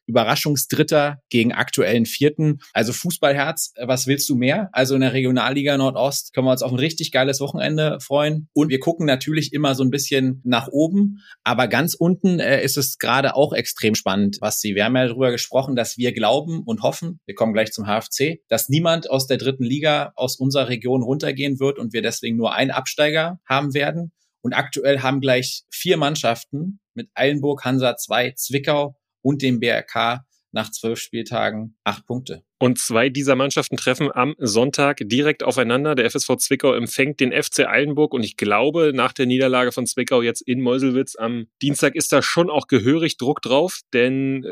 Überraschungsdritter 0.06 1.22
gegen 1.30 1.54
aktuellen 1.54 2.06
Vierten. 2.06 2.60
Also 2.74 2.94
Fußballherz, 2.94 3.74
was 3.82 4.08
willst 4.08 4.28
du 4.30 4.36
mehr? 4.36 4.70
Also 4.72 4.96
in 4.96 5.02
der 5.02 5.14
Regionalliga 5.14 5.78
Nordost 5.78 6.34
können 6.34 6.48
wir 6.48 6.52
uns 6.52 6.62
auf 6.62 6.72
ein 6.72 6.80
richtig 6.80 7.12
geiles 7.12 7.40
Wochenende 7.40 8.00
freuen. 8.02 8.50
Und 8.54 8.70
wir 8.70 8.80
gucken 8.80 9.06
natürlich 9.06 9.54
immer 9.54 9.76
so 9.76 9.84
ein 9.84 9.92
bisschen 9.92 10.42
nach 10.44 10.68
oben, 10.68 11.22
aber 11.44 11.68
ganz 11.68 11.94
unten 11.94 12.40
äh, 12.40 12.64
ist 12.64 12.78
es 12.78 12.98
gerade 12.98 13.36
auch 13.36 13.54
extrem 13.54 13.96
spannend, 13.96 14.38
was 14.42 14.62
sie, 14.62 14.76
wir 14.76 14.86
haben 14.86 14.96
ja 14.96 15.08
darüber 15.08 15.32
gesprochen, 15.32 15.76
dass 15.76 15.98
wir 15.98 16.14
glauben 16.14 16.64
und 16.64 16.82
hoffen, 16.82 17.20
wir 17.26 17.36
kommen 17.36 17.54
gleich 17.54 17.72
zum 17.72 17.86
HFC, 17.86 18.42
dass 18.48 18.70
niemand 18.70 19.10
aus 19.10 19.28
der 19.28 19.38
dritten 19.38 19.64
Liga 19.64 20.14
aus 20.16 20.36
unserer 20.38 20.70
Region 20.70 21.04
runtergehen 21.04 21.60
wird 21.60 21.80
und 21.80 21.94
wir 21.94 22.02
deswegen 22.02 22.38
nur 22.38 22.54
einen 22.54 22.72
Absteiger 22.72 23.40
haben 23.48 23.74
werden. 23.74 24.12
Und 24.42 24.54
aktuell 24.54 25.00
haben 25.00 25.22
gleich 25.22 25.64
vier 25.72 25.98
Mannschaften 25.98 26.80
mit 26.94 27.10
Eilenburg, 27.16 27.66
Hansa 27.66 27.98
2, 27.98 28.34
Zwickau 28.36 28.96
und 29.26 29.42
dem 29.42 29.60
BRK 29.60 30.24
nach 30.52 30.72
zwölf 30.72 31.00
Spieltagen 31.00 31.76
acht 31.84 32.06
Punkte. 32.06 32.44
Und 32.60 32.80
zwei 32.80 33.10
dieser 33.10 33.36
Mannschaften 33.36 33.76
treffen 33.76 34.10
am 34.14 34.36
Sonntag 34.38 35.00
direkt 35.04 35.44
aufeinander. 35.44 35.96
Der 35.96 36.10
FSV 36.10 36.38
Zwickau 36.38 36.74
empfängt 36.74 37.20
den 37.20 37.34
FC 37.34 37.68
Eilenburg 37.68 38.14
und 38.14 38.24
ich 38.24 38.38
glaube, 38.38 38.92
nach 38.94 39.12
der 39.12 39.26
Niederlage 39.26 39.72
von 39.72 39.86
Zwickau 39.88 40.22
jetzt 40.22 40.42
in 40.42 40.62
Meuselwitz 40.62 41.16
am 41.18 41.48
Dienstag 41.62 41.96
ist 41.96 42.14
da 42.14 42.22
schon 42.22 42.50
auch 42.50 42.68
gehörig 42.68 43.18
Druck 43.18 43.42
drauf, 43.42 43.82
denn 43.94 44.46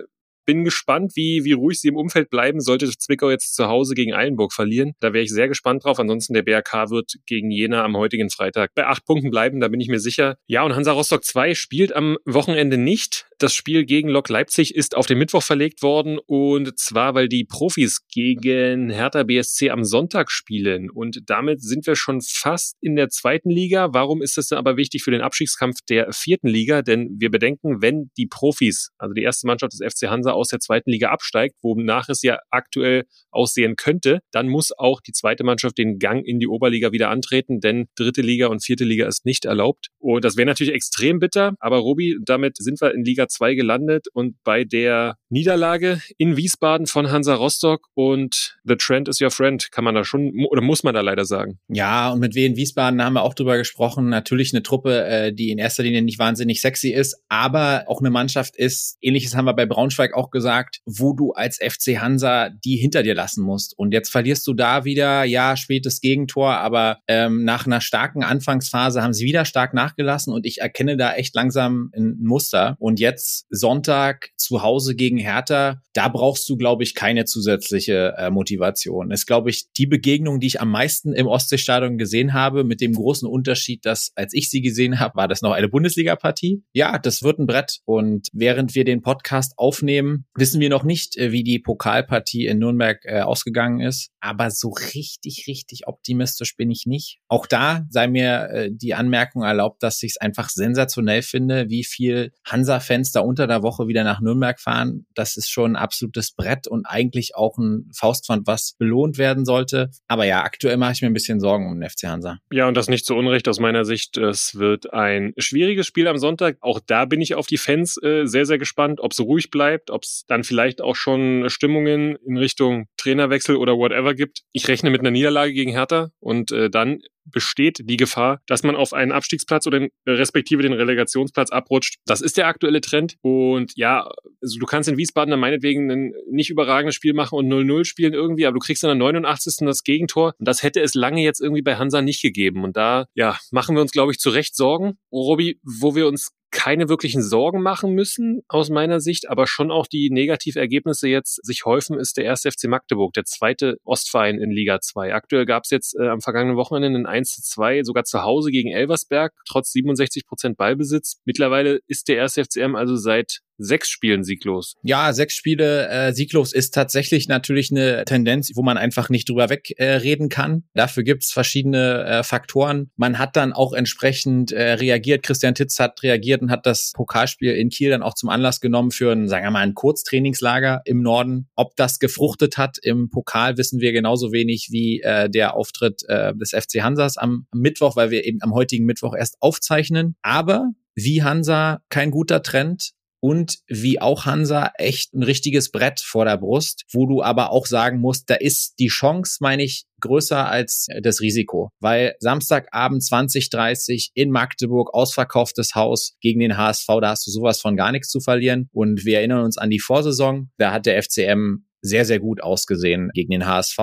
bin 0.45 0.63
gespannt, 0.63 1.13
wie, 1.15 1.43
wie 1.43 1.53
ruhig 1.53 1.79
sie 1.79 1.89
im 1.89 1.95
Umfeld 1.95 2.29
bleiben, 2.29 2.61
sollte 2.61 2.89
Zwickau 2.89 3.29
jetzt 3.29 3.55
zu 3.55 3.67
Hause 3.67 3.95
gegen 3.95 4.13
Eilenburg 4.13 4.53
verlieren. 4.53 4.93
Da 4.99 5.13
wäre 5.13 5.23
ich 5.23 5.31
sehr 5.31 5.47
gespannt 5.47 5.83
drauf. 5.83 5.99
Ansonsten 5.99 6.33
der 6.33 6.43
BRK 6.43 6.89
wird 6.89 7.13
gegen 7.25 7.51
Jena 7.51 7.83
am 7.83 7.97
heutigen 7.97 8.29
Freitag 8.29 8.73
bei 8.75 8.85
acht 8.85 9.05
Punkten 9.05 9.29
bleiben, 9.29 9.59
da 9.59 9.67
bin 9.67 9.79
ich 9.79 9.87
mir 9.87 9.99
sicher. 9.99 10.37
Ja, 10.47 10.63
und 10.63 10.75
Hansa 10.75 10.91
Rostock 10.91 11.23
2 11.23 11.55
spielt 11.55 11.95
am 11.95 12.17
Wochenende 12.25 12.77
nicht. 12.77 13.27
Das 13.39 13.53
Spiel 13.53 13.85
gegen 13.85 14.09
Lok 14.09 14.29
Leipzig 14.29 14.73
ist 14.73 14.95
auf 14.95 15.05
den 15.05 15.17
Mittwoch 15.17 15.43
verlegt 15.43 15.81
worden 15.81 16.19
und 16.25 16.79
zwar, 16.79 17.13
weil 17.13 17.27
die 17.27 17.43
Profis 17.43 18.07
gegen 18.07 18.89
Hertha 18.89 19.23
BSC 19.23 19.69
am 19.69 19.83
Sonntag 19.83 20.31
spielen 20.31 20.89
und 20.89 21.19
damit 21.25 21.61
sind 21.61 21.85
wir 21.85 21.95
schon 21.95 22.21
fast 22.21 22.77
in 22.79 22.95
der 22.95 23.09
zweiten 23.09 23.49
Liga. 23.49 23.89
Warum 23.91 24.21
ist 24.21 24.37
das 24.37 24.47
denn 24.47 24.57
aber 24.57 24.77
wichtig 24.77 25.03
für 25.03 25.11
den 25.11 25.21
Abstiegskampf 25.21 25.79
der 25.89 26.11
vierten 26.13 26.47
Liga? 26.47 26.81
Denn 26.81 27.15
wir 27.19 27.31
bedenken, 27.31 27.81
wenn 27.81 28.11
die 28.17 28.27
Profis, 28.27 28.91
also 28.97 29.13
die 29.13 29.23
erste 29.23 29.47
Mannschaft 29.47 29.73
des 29.73 29.93
FC 29.93 30.09
Hansa 30.09 30.32
aus 30.33 30.49
der 30.49 30.59
zweiten 30.59 30.91
Liga 30.91 31.09
absteigt, 31.09 31.55
wonach 31.61 32.09
es 32.09 32.21
ja 32.21 32.39
aktuell 32.49 33.03
aussehen 33.31 33.75
könnte, 33.75 34.19
dann 34.31 34.47
muss 34.47 34.71
auch 34.77 35.01
die 35.01 35.11
zweite 35.11 35.43
Mannschaft 35.43 35.77
den 35.77 35.99
Gang 35.99 36.25
in 36.25 36.39
die 36.39 36.47
Oberliga 36.47 36.91
wieder 36.91 37.09
antreten, 37.09 37.59
denn 37.59 37.87
dritte 37.95 38.21
Liga 38.21 38.47
und 38.47 38.63
vierte 38.63 38.83
Liga 38.83 39.07
ist 39.07 39.25
nicht 39.25 39.45
erlaubt. 39.45 39.87
Und 39.99 40.23
das 40.25 40.37
wäre 40.37 40.45
natürlich 40.45 40.73
extrem 40.73 41.19
bitter, 41.19 41.53
aber 41.59 41.77
Robi, 41.77 42.17
damit 42.23 42.57
sind 42.57 42.81
wir 42.81 42.93
in 42.93 43.03
Liga 43.03 43.27
2 43.27 43.55
gelandet 43.55 44.07
und 44.13 44.35
bei 44.43 44.63
der 44.63 45.15
Niederlage 45.33 45.99
in 46.19 46.37
Wiesbaden 46.37 46.85
von 46.85 47.09
Hansa 47.09 47.33
Rostock 47.33 47.89
und 47.95 48.59
The 48.63 48.75
Trend 48.75 49.09
is 49.09 49.19
your 49.19 49.31
friend, 49.31 49.71
kann 49.71 49.83
man 49.83 49.95
da 49.95 50.05
schon 50.05 50.31
oder 50.49 50.61
muss 50.61 50.83
man 50.83 50.93
da 50.93 51.01
leider 51.01 51.25
sagen. 51.25 51.57
Ja, 51.69 52.11
und 52.11 52.19
mit 52.19 52.35
Wien 52.35 52.55
Wiesbaden 52.55 53.03
haben 53.03 53.13
wir 53.13 53.23
auch 53.23 53.33
drüber 53.33 53.57
gesprochen. 53.57 54.09
Natürlich 54.09 54.53
eine 54.53 54.61
Truppe, 54.61 55.03
äh, 55.05 55.33
die 55.33 55.49
in 55.49 55.57
erster 55.57 55.81
Linie 55.81 56.03
nicht 56.03 56.19
wahnsinnig 56.19 56.61
sexy 56.61 56.89
ist, 56.89 57.17
aber 57.29 57.85
auch 57.87 57.99
eine 57.99 58.11
Mannschaft 58.11 58.55
ist, 58.55 58.97
ähnliches 59.01 59.35
haben 59.35 59.45
wir 59.45 59.55
bei 59.55 59.65
Braunschweig 59.65 60.13
auch 60.13 60.29
gesagt, 60.29 60.81
wo 60.85 61.13
du 61.13 61.31
als 61.31 61.57
FC 61.57 61.99
Hansa 61.99 62.49
die 62.49 62.75
hinter 62.75 63.01
dir 63.01 63.15
lassen 63.15 63.43
musst. 63.43 63.75
Und 63.75 63.91
jetzt 63.91 64.11
verlierst 64.11 64.45
du 64.45 64.53
da 64.53 64.85
wieder, 64.85 65.23
ja, 65.23 65.57
spätes 65.57 65.99
Gegentor, 65.99 66.57
aber 66.57 66.99
ähm, 67.07 67.43
nach 67.43 67.65
einer 67.65 67.81
starken 67.81 68.23
Anfangsphase 68.23 69.01
haben 69.01 69.13
sie 69.13 69.25
wieder 69.25 69.45
stark 69.45 69.73
nachgelassen 69.73 70.31
und 70.31 70.45
ich 70.45 70.61
erkenne 70.61 70.95
da 70.95 71.15
echt 71.15 71.33
langsam 71.33 71.89
ein 71.95 72.17
Muster. 72.21 72.75
Und 72.77 72.99
jetzt 72.99 73.47
Sonntag 73.49 74.29
zu 74.37 74.61
Hause 74.61 74.95
gegen 74.95 75.22
Hertha, 75.23 75.81
da 75.93 76.07
brauchst 76.07 76.47
du, 76.49 76.57
glaube 76.57 76.83
ich, 76.83 76.95
keine 76.95 77.25
zusätzliche 77.25 78.15
äh, 78.17 78.29
Motivation. 78.29 79.11
ist, 79.11 79.25
glaube 79.25 79.49
ich, 79.49 79.71
die 79.73 79.85
Begegnung, 79.85 80.39
die 80.39 80.47
ich 80.47 80.61
am 80.61 80.71
meisten 80.71 81.13
im 81.13 81.27
Ostseestadion 81.27 81.97
gesehen 81.97 82.33
habe, 82.33 82.63
mit 82.63 82.81
dem 82.81 82.93
großen 82.93 83.27
Unterschied, 83.27 83.85
dass 83.85 84.11
als 84.15 84.33
ich 84.33 84.49
sie 84.49 84.61
gesehen 84.61 84.99
habe, 84.99 85.15
war 85.15 85.27
das 85.27 85.41
noch 85.41 85.51
eine 85.51 85.69
Bundesliga-Partie. 85.69 86.63
Ja, 86.73 86.97
das 86.99 87.23
wird 87.23 87.39
ein 87.39 87.47
Brett. 87.47 87.79
Und 87.85 88.27
während 88.33 88.75
wir 88.75 88.85
den 88.85 89.01
Podcast 89.01 89.53
aufnehmen, 89.57 90.25
wissen 90.35 90.59
wir 90.59 90.69
noch 90.69 90.83
nicht, 90.83 91.17
äh, 91.17 91.31
wie 91.31 91.43
die 91.43 91.59
Pokalpartie 91.59 92.47
in 92.47 92.59
Nürnberg 92.59 92.99
äh, 93.05 93.21
ausgegangen 93.21 93.81
ist. 93.81 94.09
Aber 94.19 94.51
so 94.51 94.69
richtig, 94.93 95.45
richtig 95.47 95.87
optimistisch 95.87 96.55
bin 96.55 96.71
ich 96.71 96.85
nicht. 96.85 97.19
Auch 97.27 97.47
da 97.47 97.85
sei 97.89 98.07
mir 98.07 98.49
äh, 98.49 98.69
die 98.71 98.93
Anmerkung 98.93 99.43
erlaubt, 99.43 99.83
dass 99.83 100.01
ich 100.03 100.11
es 100.11 100.17
einfach 100.17 100.49
sensationell 100.49 101.21
finde, 101.21 101.69
wie 101.69 101.83
viel 101.83 102.31
Hansa-Fans 102.45 103.11
da 103.11 103.21
unter 103.21 103.47
der 103.47 103.63
Woche 103.63 103.87
wieder 103.87 104.03
nach 104.03 104.21
Nürnberg 104.21 104.59
fahren 104.59 105.05
das 105.15 105.37
ist 105.37 105.49
schon 105.49 105.73
ein 105.73 105.75
absolutes 105.75 106.31
Brett 106.31 106.67
und 106.67 106.85
eigentlich 106.85 107.35
auch 107.35 107.57
ein 107.57 107.89
Faustpfand, 107.95 108.47
was 108.47 108.75
belohnt 108.77 109.17
werden 109.17 109.45
sollte. 109.45 109.91
Aber 110.07 110.25
ja, 110.25 110.43
aktuell 110.43 110.77
mache 110.77 110.93
ich 110.93 111.01
mir 111.01 111.07
ein 111.07 111.13
bisschen 111.13 111.39
Sorgen 111.39 111.67
um 111.67 111.79
den 111.79 111.89
FC 111.89 112.03
Hansa. 112.03 112.39
Ja, 112.51 112.67
und 112.67 112.75
das 112.75 112.89
nicht 112.89 113.05
zu 113.05 113.15
Unrecht 113.15 113.47
aus 113.47 113.59
meiner 113.59 113.85
Sicht. 113.85 114.17
Es 114.17 114.55
wird 114.55 114.93
ein 114.93 115.33
schwieriges 115.37 115.87
Spiel 115.87 116.07
am 116.07 116.17
Sonntag. 116.17 116.57
Auch 116.61 116.79
da 116.85 117.05
bin 117.05 117.21
ich 117.21 117.35
auf 117.35 117.47
die 117.47 117.57
Fans 117.57 118.01
äh, 118.01 118.25
sehr, 118.25 118.45
sehr 118.45 118.57
gespannt, 118.57 118.99
ob 118.99 119.11
es 119.11 119.19
ruhig 119.19 119.49
bleibt, 119.49 119.89
ob 119.89 120.03
es 120.03 120.25
dann 120.27 120.43
vielleicht 120.43 120.81
auch 120.81 120.95
schon 120.95 121.49
Stimmungen 121.49 122.15
in 122.25 122.37
Richtung 122.37 122.87
Trainerwechsel 122.97 123.55
oder 123.55 123.77
whatever 123.77 124.13
gibt. 124.13 124.41
Ich 124.51 124.67
rechne 124.67 124.89
mit 124.89 125.01
einer 125.01 125.11
Niederlage 125.11 125.53
gegen 125.53 125.71
Hertha 125.71 126.11
und 126.19 126.51
äh, 126.51 126.69
dann 126.69 126.99
besteht 127.25 127.81
die 127.83 127.97
Gefahr, 127.97 128.41
dass 128.47 128.63
man 128.63 128.75
auf 128.75 128.93
einen 128.93 129.11
Abstiegsplatz 129.11 129.67
oder 129.67 129.87
respektive 130.07 130.61
den 130.61 130.73
Relegationsplatz 130.73 131.51
abrutscht. 131.51 131.95
Das 132.05 132.21
ist 132.21 132.37
der 132.37 132.47
aktuelle 132.47 132.81
Trend. 132.81 133.15
Und 133.21 133.73
ja, 133.75 134.09
also 134.41 134.59
du 134.59 134.65
kannst 134.65 134.89
in 134.89 134.97
Wiesbaden 134.97 135.31
dann 135.31 135.39
meinetwegen 135.39 135.89
ein 135.89 136.13
nicht 136.29 136.49
überragendes 136.49 136.95
Spiel 136.95 137.13
machen 137.13 137.37
und 137.37 137.47
0-0 137.47 137.85
spielen 137.85 138.13
irgendwie, 138.13 138.45
aber 138.45 138.55
du 138.55 138.59
kriegst 138.59 138.83
dann 138.83 138.91
am 138.91 138.97
89. 138.97 139.65
das 139.65 139.83
Gegentor. 139.83 140.33
Und 140.37 140.47
das 140.47 140.63
hätte 140.63 140.81
es 140.81 140.93
lange 140.93 141.21
jetzt 141.21 141.41
irgendwie 141.41 141.61
bei 141.61 141.75
Hansa 141.75 142.01
nicht 142.01 142.21
gegeben. 142.21 142.63
Und 142.63 142.77
da, 142.77 143.05
ja, 143.13 143.37
machen 143.51 143.75
wir 143.75 143.81
uns, 143.81 143.91
glaube 143.91 144.11
ich, 144.11 144.19
zu 144.19 144.29
Recht 144.29 144.55
Sorgen. 144.55 144.97
Robi, 145.11 145.59
wo 145.63 145.95
wir 145.95 146.07
uns 146.07 146.31
keine 146.53 146.87
wirklichen 146.87 147.21
Sorgen 147.21 147.61
machen 147.61 147.93
müssen, 147.93 148.41
aus 148.47 148.69
meiner 148.69 149.01
Sicht, 149.01 149.29
aber 149.29 149.47
schon 149.47 149.71
auch 149.71 149.87
die 149.87 150.09
Negativergebnisse 150.09 151.09
jetzt 151.09 151.45
sich 151.45 151.65
häufen, 151.65 151.99
ist 151.99 152.15
der 152.15 152.25
erste 152.25 152.51
FC 152.51 152.65
Magdeburg, 152.65 153.13
der 153.13 153.25
zweite 153.25 153.77
Ostverein 153.83 154.39
in 154.39 154.51
Liga 154.51 154.79
2. 154.79 155.13
Aktuell 155.13 155.45
gab 155.45 155.63
es 155.65 155.71
jetzt 155.71 155.95
äh, 155.99 156.07
am 156.07 156.21
vergangenen 156.21 156.55
Wochenende 156.55 156.99
ein 156.99 157.05
1 157.05 157.31
zu 157.31 157.41
2, 157.41 157.83
sogar 157.83 158.05
zu 158.05 158.21
Hause 158.21 158.51
gegen 158.51 158.71
Elversberg, 158.71 159.33
trotz 159.45 159.71
67 159.71 160.25
Prozent 160.25 160.55
Ballbesitz. 160.55 161.19
Mittlerweile 161.25 161.79
ist 161.87 162.07
der 162.07 162.17
erste 162.17 162.45
FCM 162.45 162.75
also 162.75 162.95
seit 162.95 163.39
sechs 163.57 163.89
Spielen 163.89 164.23
sieglos. 164.23 164.75
Ja, 164.83 165.13
sechs 165.13 165.35
Spiele 165.35 165.87
äh, 165.89 166.13
sieglos 166.13 166.53
ist 166.53 166.73
tatsächlich 166.73 167.27
natürlich 167.27 167.71
eine 167.71 168.05
Tendenz, 168.05 168.51
wo 168.55 168.63
man 168.63 168.77
einfach 168.77 169.09
nicht 169.09 169.29
drüber 169.29 169.49
wegreden 169.49 170.27
äh, 170.27 170.29
kann. 170.29 170.63
Dafür 170.73 171.03
gibt's 171.03 171.31
verschiedene 171.31 172.03
äh, 172.03 172.23
Faktoren. 172.23 172.91
Man 172.95 173.19
hat 173.19 173.35
dann 173.35 173.53
auch 173.53 173.73
entsprechend 173.73 174.51
äh, 174.51 174.73
reagiert. 174.73 175.23
Christian 175.23 175.55
Titz 175.55 175.79
hat 175.79 176.01
reagiert 176.03 176.41
und 176.41 176.51
hat 176.51 176.65
das 176.65 176.91
Pokalspiel 176.95 177.53
in 177.53 177.69
Kiel 177.69 177.89
dann 177.89 178.03
auch 178.03 178.15
zum 178.15 178.29
Anlass 178.29 178.61
genommen 178.61 178.91
für 178.91 179.11
ein, 179.11 179.27
sagen 179.27 179.45
wir 179.45 179.51
mal, 179.51 179.59
ein 179.59 179.73
Kurztrainingslager 179.73 180.81
im 180.85 181.01
Norden. 181.01 181.49
Ob 181.55 181.75
das 181.75 181.99
gefruchtet 181.99 182.57
hat 182.57 182.77
im 182.81 183.09
Pokal, 183.09 183.57
wissen 183.57 183.79
wir 183.79 183.91
genauso 183.91 184.31
wenig 184.31 184.69
wie 184.71 185.01
äh, 185.01 185.29
der 185.29 185.55
Auftritt 185.55 186.03
äh, 186.07 186.33
des 186.35 186.51
FC 186.51 186.81
Hansas 186.81 187.17
am 187.17 187.47
Mittwoch, 187.53 187.95
weil 187.95 188.11
wir 188.11 188.25
eben 188.25 188.39
am 188.41 188.53
heutigen 188.53 188.85
Mittwoch 188.85 189.15
erst 189.15 189.37
aufzeichnen. 189.39 190.15
Aber 190.21 190.71
wie 190.95 191.23
Hansa 191.23 191.81
kein 191.89 192.11
guter 192.11 192.43
Trend 192.43 192.93
und 193.23 193.59
wie 193.69 194.01
auch 194.01 194.25
Hansa 194.25 194.73
echt 194.77 195.13
ein 195.13 195.23
richtiges 195.23 195.71
Brett 195.71 196.01
vor 196.01 196.25
der 196.25 196.35
Brust, 196.35 196.83
wo 196.91 197.05
du 197.05 197.23
aber 197.23 197.51
auch 197.51 197.65
sagen 197.65 198.01
musst, 198.01 198.29
da 198.29 198.35
ist 198.35 198.73
die 198.79 198.89
Chance, 198.89 199.37
meine 199.39 199.63
ich, 199.63 199.85
größer 200.01 200.45
als 200.49 200.87
das 201.01 201.21
Risiko, 201.21 201.69
weil 201.79 202.15
Samstagabend 202.19 203.01
2030 203.01 204.11
in 204.13 204.29
Magdeburg 204.29 204.93
ausverkauftes 204.93 205.73
Haus 205.73 206.17
gegen 206.19 206.41
den 206.41 206.57
HSV, 206.57 206.85
da 206.99 207.11
hast 207.11 207.25
du 207.25 207.31
sowas 207.31 207.61
von 207.61 207.77
gar 207.77 207.93
nichts 207.93 208.09
zu 208.09 208.19
verlieren 208.19 208.67
und 208.73 209.05
wir 209.05 209.19
erinnern 209.19 209.45
uns 209.45 209.57
an 209.57 209.69
die 209.69 209.79
Vorsaison, 209.79 210.51
da 210.57 210.73
hat 210.73 210.85
der 210.85 211.01
FCM 211.01 211.63
sehr, 211.81 212.03
sehr 212.03 212.19
gut 212.19 212.43
ausgesehen 212.43 213.09
gegen 213.13 213.31
den 213.31 213.45
HSV. 213.45 213.77